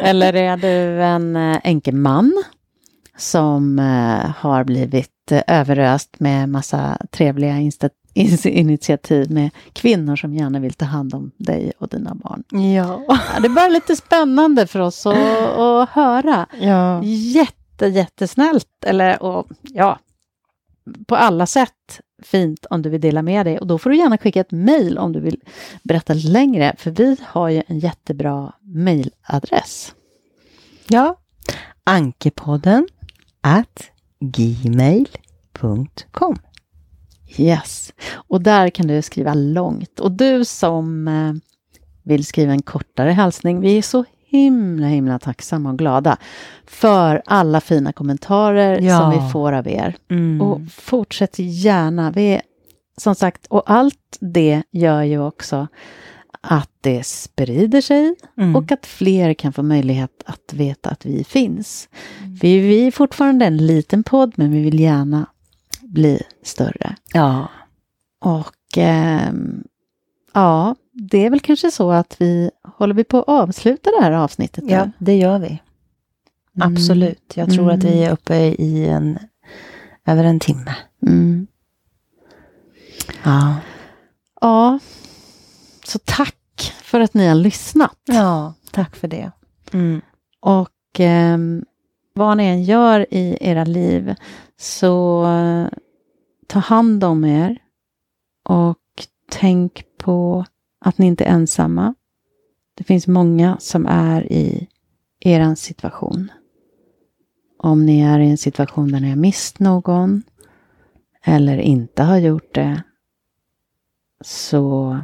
Eller 0.00 0.34
är 0.34 0.56
du 0.56 1.02
en 1.02 1.36
eh, 1.36 1.58
enkeman 1.64 2.44
som 3.16 3.78
eh, 3.78 4.30
har 4.36 4.64
blivit 4.64 5.13
överöst 5.32 6.20
med 6.20 6.48
massa 6.48 6.98
trevliga 7.10 7.58
initiativ 8.44 9.30
med 9.30 9.50
kvinnor 9.72 10.16
som 10.16 10.34
gärna 10.34 10.58
vill 10.60 10.74
ta 10.74 10.84
hand 10.84 11.14
om 11.14 11.30
dig 11.36 11.72
och 11.78 11.88
dina 11.88 12.14
barn. 12.14 12.44
Ja. 12.50 13.04
Ja, 13.08 13.40
det 13.40 13.46
är 13.46 13.54
bara 13.54 13.68
lite 13.68 13.96
spännande 13.96 14.66
för 14.66 14.80
oss 14.80 15.06
att, 15.06 15.16
att 15.58 15.88
höra. 15.88 16.46
ja. 16.60 17.02
Jätte, 17.04 17.86
jättesnällt, 17.86 18.84
eller 18.86 19.22
och, 19.22 19.46
ja, 19.62 19.98
på 21.06 21.16
alla 21.16 21.46
sätt 21.46 22.00
fint 22.22 22.66
om 22.70 22.82
du 22.82 22.90
vill 22.90 23.00
dela 23.00 23.22
med 23.22 23.46
dig. 23.46 23.58
Och 23.58 23.66
då 23.66 23.78
får 23.78 23.90
du 23.90 23.96
gärna 23.96 24.18
skicka 24.18 24.40
ett 24.40 24.50
mejl 24.52 24.98
om 24.98 25.12
du 25.12 25.20
vill 25.20 25.40
berätta 25.82 26.14
längre, 26.14 26.74
för 26.78 26.90
vi 26.90 27.16
har 27.22 27.48
ju 27.48 27.62
en 27.66 27.78
jättebra 27.78 28.52
mejladress. 28.60 29.94
ja. 30.88 31.16
Ankepodden 31.86 32.88
at 33.40 33.90
gmail.com. 35.58 36.36
Yes, 37.36 37.92
och 38.14 38.40
där 38.42 38.70
kan 38.70 38.86
du 38.86 39.02
skriva 39.02 39.34
långt. 39.34 40.00
Och 40.00 40.12
du 40.12 40.44
som 40.44 41.08
eh, 41.08 41.32
vill 42.02 42.24
skriva 42.26 42.52
en 42.52 42.62
kortare 42.62 43.10
hälsning, 43.10 43.60
vi 43.60 43.78
är 43.78 43.82
så 43.82 44.04
himla, 44.26 44.86
himla 44.86 45.18
tacksamma 45.18 45.70
och 45.70 45.78
glada 45.78 46.16
för 46.66 47.22
alla 47.26 47.60
fina 47.60 47.92
kommentarer 47.92 48.80
Ja. 48.80 48.98
som 48.98 49.10
vi 49.10 49.30
får 49.32 49.52
av 49.52 49.68
er. 49.68 49.96
Mm. 50.10 50.40
Och 50.40 50.60
fortsätt 50.72 51.38
gärna. 51.38 52.10
Vi 52.10 52.26
är, 52.26 52.42
som 52.96 53.14
sagt, 53.14 53.46
och 53.46 53.70
allt 53.70 54.16
det 54.20 54.62
gör 54.70 55.02
ju 55.02 55.20
också 55.20 55.68
att 56.48 56.70
det 56.80 57.06
sprider 57.06 57.80
sig 57.80 58.14
Mm. 58.36 58.56
och 58.56 58.72
att 58.72 58.86
fler 58.86 59.34
kan 59.34 59.52
få 59.52 59.62
möjlighet 59.62 60.22
att 60.26 60.52
veta 60.52 60.90
att 60.90 61.06
vi 61.06 61.24
finns. 61.24 61.88
Vi, 62.40 62.58
vi 62.58 62.86
är 62.86 62.90
fortfarande 62.90 63.46
en 63.46 63.66
liten 63.66 64.02
podd, 64.02 64.32
men 64.36 64.52
vi 64.52 64.60
vill 64.62 64.80
gärna 64.80 65.26
bli 65.82 66.22
större. 66.42 66.96
ja. 67.12 67.48
Och 68.20 68.54
ehm, 68.76 69.64
ja, 70.34 70.74
det 70.92 71.26
är 71.26 71.30
väl 71.30 71.40
kanske 71.40 71.70
så 71.70 71.90
att 71.92 72.16
vi 72.20 72.50
håller 72.78 72.94
vi 72.94 73.04
på 73.04 73.18
att 73.18 73.28
avsluta 73.28 73.90
det 73.90 74.04
här 74.04 74.12
avsnittet. 74.12 74.64
ja, 74.66 74.84
nu? 74.84 74.92
det 74.98 75.16
gör 75.16 75.38
vi. 75.38 75.46
Mm. 76.56 76.72
Absolut. 76.72 77.32
Jag 77.34 77.52
tror 77.52 77.70
att 77.70 77.84
vi 77.84 77.88
Mm. 77.92 78.02
är 78.04 78.12
uppe 78.12 78.34
i 78.36 78.86
en 78.88 79.18
över 80.06 80.24
en 80.24 80.40
timme. 80.40 80.74
Mm. 81.06 81.46
Ja. 83.24 83.56
Ja, 84.40 84.78
så 85.86 85.98
tack 85.98 86.72
för 86.82 87.00
att 87.00 87.14
ni 87.14 87.26
har 87.26 87.34
lyssnat. 87.34 87.98
ja, 88.04 88.54
tack 88.70 88.96
för 88.96 89.08
det. 89.08 89.30
Mm. 89.72 90.00
Och 90.40 90.70
ehm, 90.98 91.64
vad 92.14 92.36
ni 92.36 92.44
än 92.44 92.62
gör 92.62 93.06
i 93.10 93.38
era 93.40 93.64
liv 93.64 94.14
så 94.56 95.24
eh, 95.26 95.68
ta 96.46 96.58
hand 96.58 97.04
om 97.04 97.24
er 97.24 97.58
och 98.48 98.78
tänk 99.30 99.84
på 99.98 100.44
att 100.80 100.98
ni 100.98 101.06
inte 101.06 101.24
är 101.24 101.32
ensamma. 101.32 101.94
Det 102.74 102.84
finns 102.84 103.06
många 103.06 103.56
som 103.60 103.86
är 103.86 104.32
i 104.32 104.68
er 105.20 105.54
situation. 105.54 106.30
Om 107.58 107.86
ni 107.86 108.00
är 108.00 108.18
i 108.18 108.30
en 108.30 108.38
situation 108.38 108.92
där 108.92 109.00
ni 109.00 109.08
har 109.08 109.16
mist 109.16 109.58
någon 109.58 110.22
eller 111.24 111.58
inte 111.58 112.02
har 112.02 112.18
gjort 112.18 112.54
det 112.54 112.82
så 114.20 114.98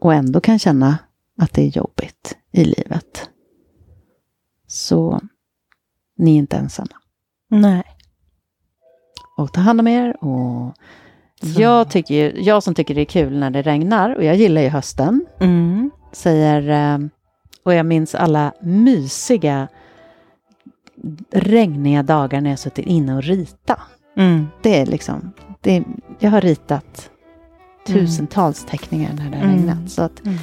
och 0.00 0.14
ändå 0.14 0.40
kan 0.40 0.58
känna 0.58 0.98
att 1.38 1.52
det 1.52 1.62
är 1.62 1.76
jobbigt 1.76 2.36
i 2.52 2.64
livet. 2.64 3.30
Så 4.66 5.20
ni 6.16 6.30
är 6.34 6.38
inte 6.38 6.56
ensamma. 6.56 6.96
Nej. 7.50 7.82
Och 9.36 9.52
ta 9.52 9.60
hand 9.60 9.80
om 9.80 9.86
er. 9.88 10.24
Och 10.24 10.74
Så. 11.42 11.60
jag, 11.60 11.90
tycker, 11.90 12.34
jag 12.38 12.62
som 12.62 12.74
tycker 12.74 12.94
det 12.94 13.00
är 13.00 13.04
kul 13.04 13.38
när 13.38 13.50
det 13.50 13.62
regnar, 13.62 14.14
och 14.16 14.24
jag 14.24 14.36
gillar 14.36 14.62
ju 14.62 14.68
hösten, 14.68 15.26
Mm. 15.40 15.90
säger, 16.12 16.68
eh, 16.94 17.06
och 17.64 17.74
jag 17.74 17.86
minns 17.86 18.14
alla 18.14 18.52
mysiga 18.62 19.68
regniga 21.32 22.02
dagar 22.02 22.40
när 22.40 22.50
jag 22.50 22.58
suttit 22.58 22.86
inne 22.86 23.14
och 23.16 23.22
rita. 23.22 23.82
Mm. 24.16 24.46
Det 24.62 24.80
är 24.80 24.86
liksom, 24.86 25.32
det 25.60 25.84
jag 26.18 26.30
har 26.30 26.40
ritat 26.40 27.10
tusentals 27.86 28.64
teckningar 28.70 29.12
när 29.14 29.30
det 29.30 29.36
har 29.36 29.44
Mm. 29.44 29.56
regnat. 29.56 29.90
Så, 29.90 30.02
att, 30.02 30.20
Mm. 30.26 30.38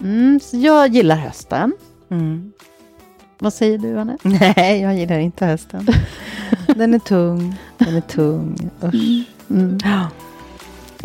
mm, 0.00 0.40
så 0.42 0.56
jag 0.56 0.88
gillar 0.94 1.16
hösten. 1.16 1.72
Mm. 2.10 2.52
Vad 3.38 3.52
säger 3.54 3.78
du, 3.78 3.98
Anette? 3.98 4.28
Nej, 4.56 4.80
jag 4.80 4.94
gillar 4.96 5.18
inte 5.18 5.46
hösten. 5.46 5.86
Den 6.76 6.94
är 6.94 6.98
tung. 6.98 7.54
Den 7.78 7.96
är 7.96 8.00
tung. 8.00 8.70
Usch. 8.84 9.26
Mm. 9.50 9.78
Ja. 9.84 10.06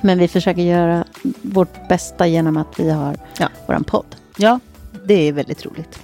Men 0.03 0.19
vi 0.19 0.27
försöker 0.27 0.61
göra 0.61 1.05
vårt 1.41 1.87
bästa 1.89 2.27
genom 2.27 2.57
att 2.57 2.79
vi 2.79 2.89
har 2.89 3.17
Ja. 3.39 3.49
våran 3.67 3.83
podd. 3.83 4.05
ja, 4.37 4.59
det 5.05 5.13
är 5.27 5.33
väldigt 5.33 5.65
roligt. 5.65 5.99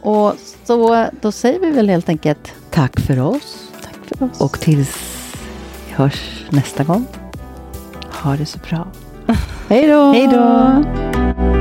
Och 0.00 0.34
så 0.64 1.06
då 1.20 1.32
säger 1.32 1.60
vi 1.60 1.70
väl 1.70 1.88
helt 1.88 2.08
enkelt 2.08 2.52
Tack 2.70 3.00
för 3.00 3.20
oss. 3.20 3.70
tack 3.82 4.18
för 4.18 4.24
oss. 4.26 4.40
Och 4.40 4.60
tills 4.60 4.96
vi 5.88 5.94
hörs 5.94 6.44
nästa 6.50 6.84
gång. 6.84 7.06
Ha 8.10 8.36
det 8.36 8.46
så 8.46 8.58
bra. 8.58 8.86
hej 9.68 9.86
då! 9.88 10.12
Hej 10.12 10.26
då! 10.26 11.55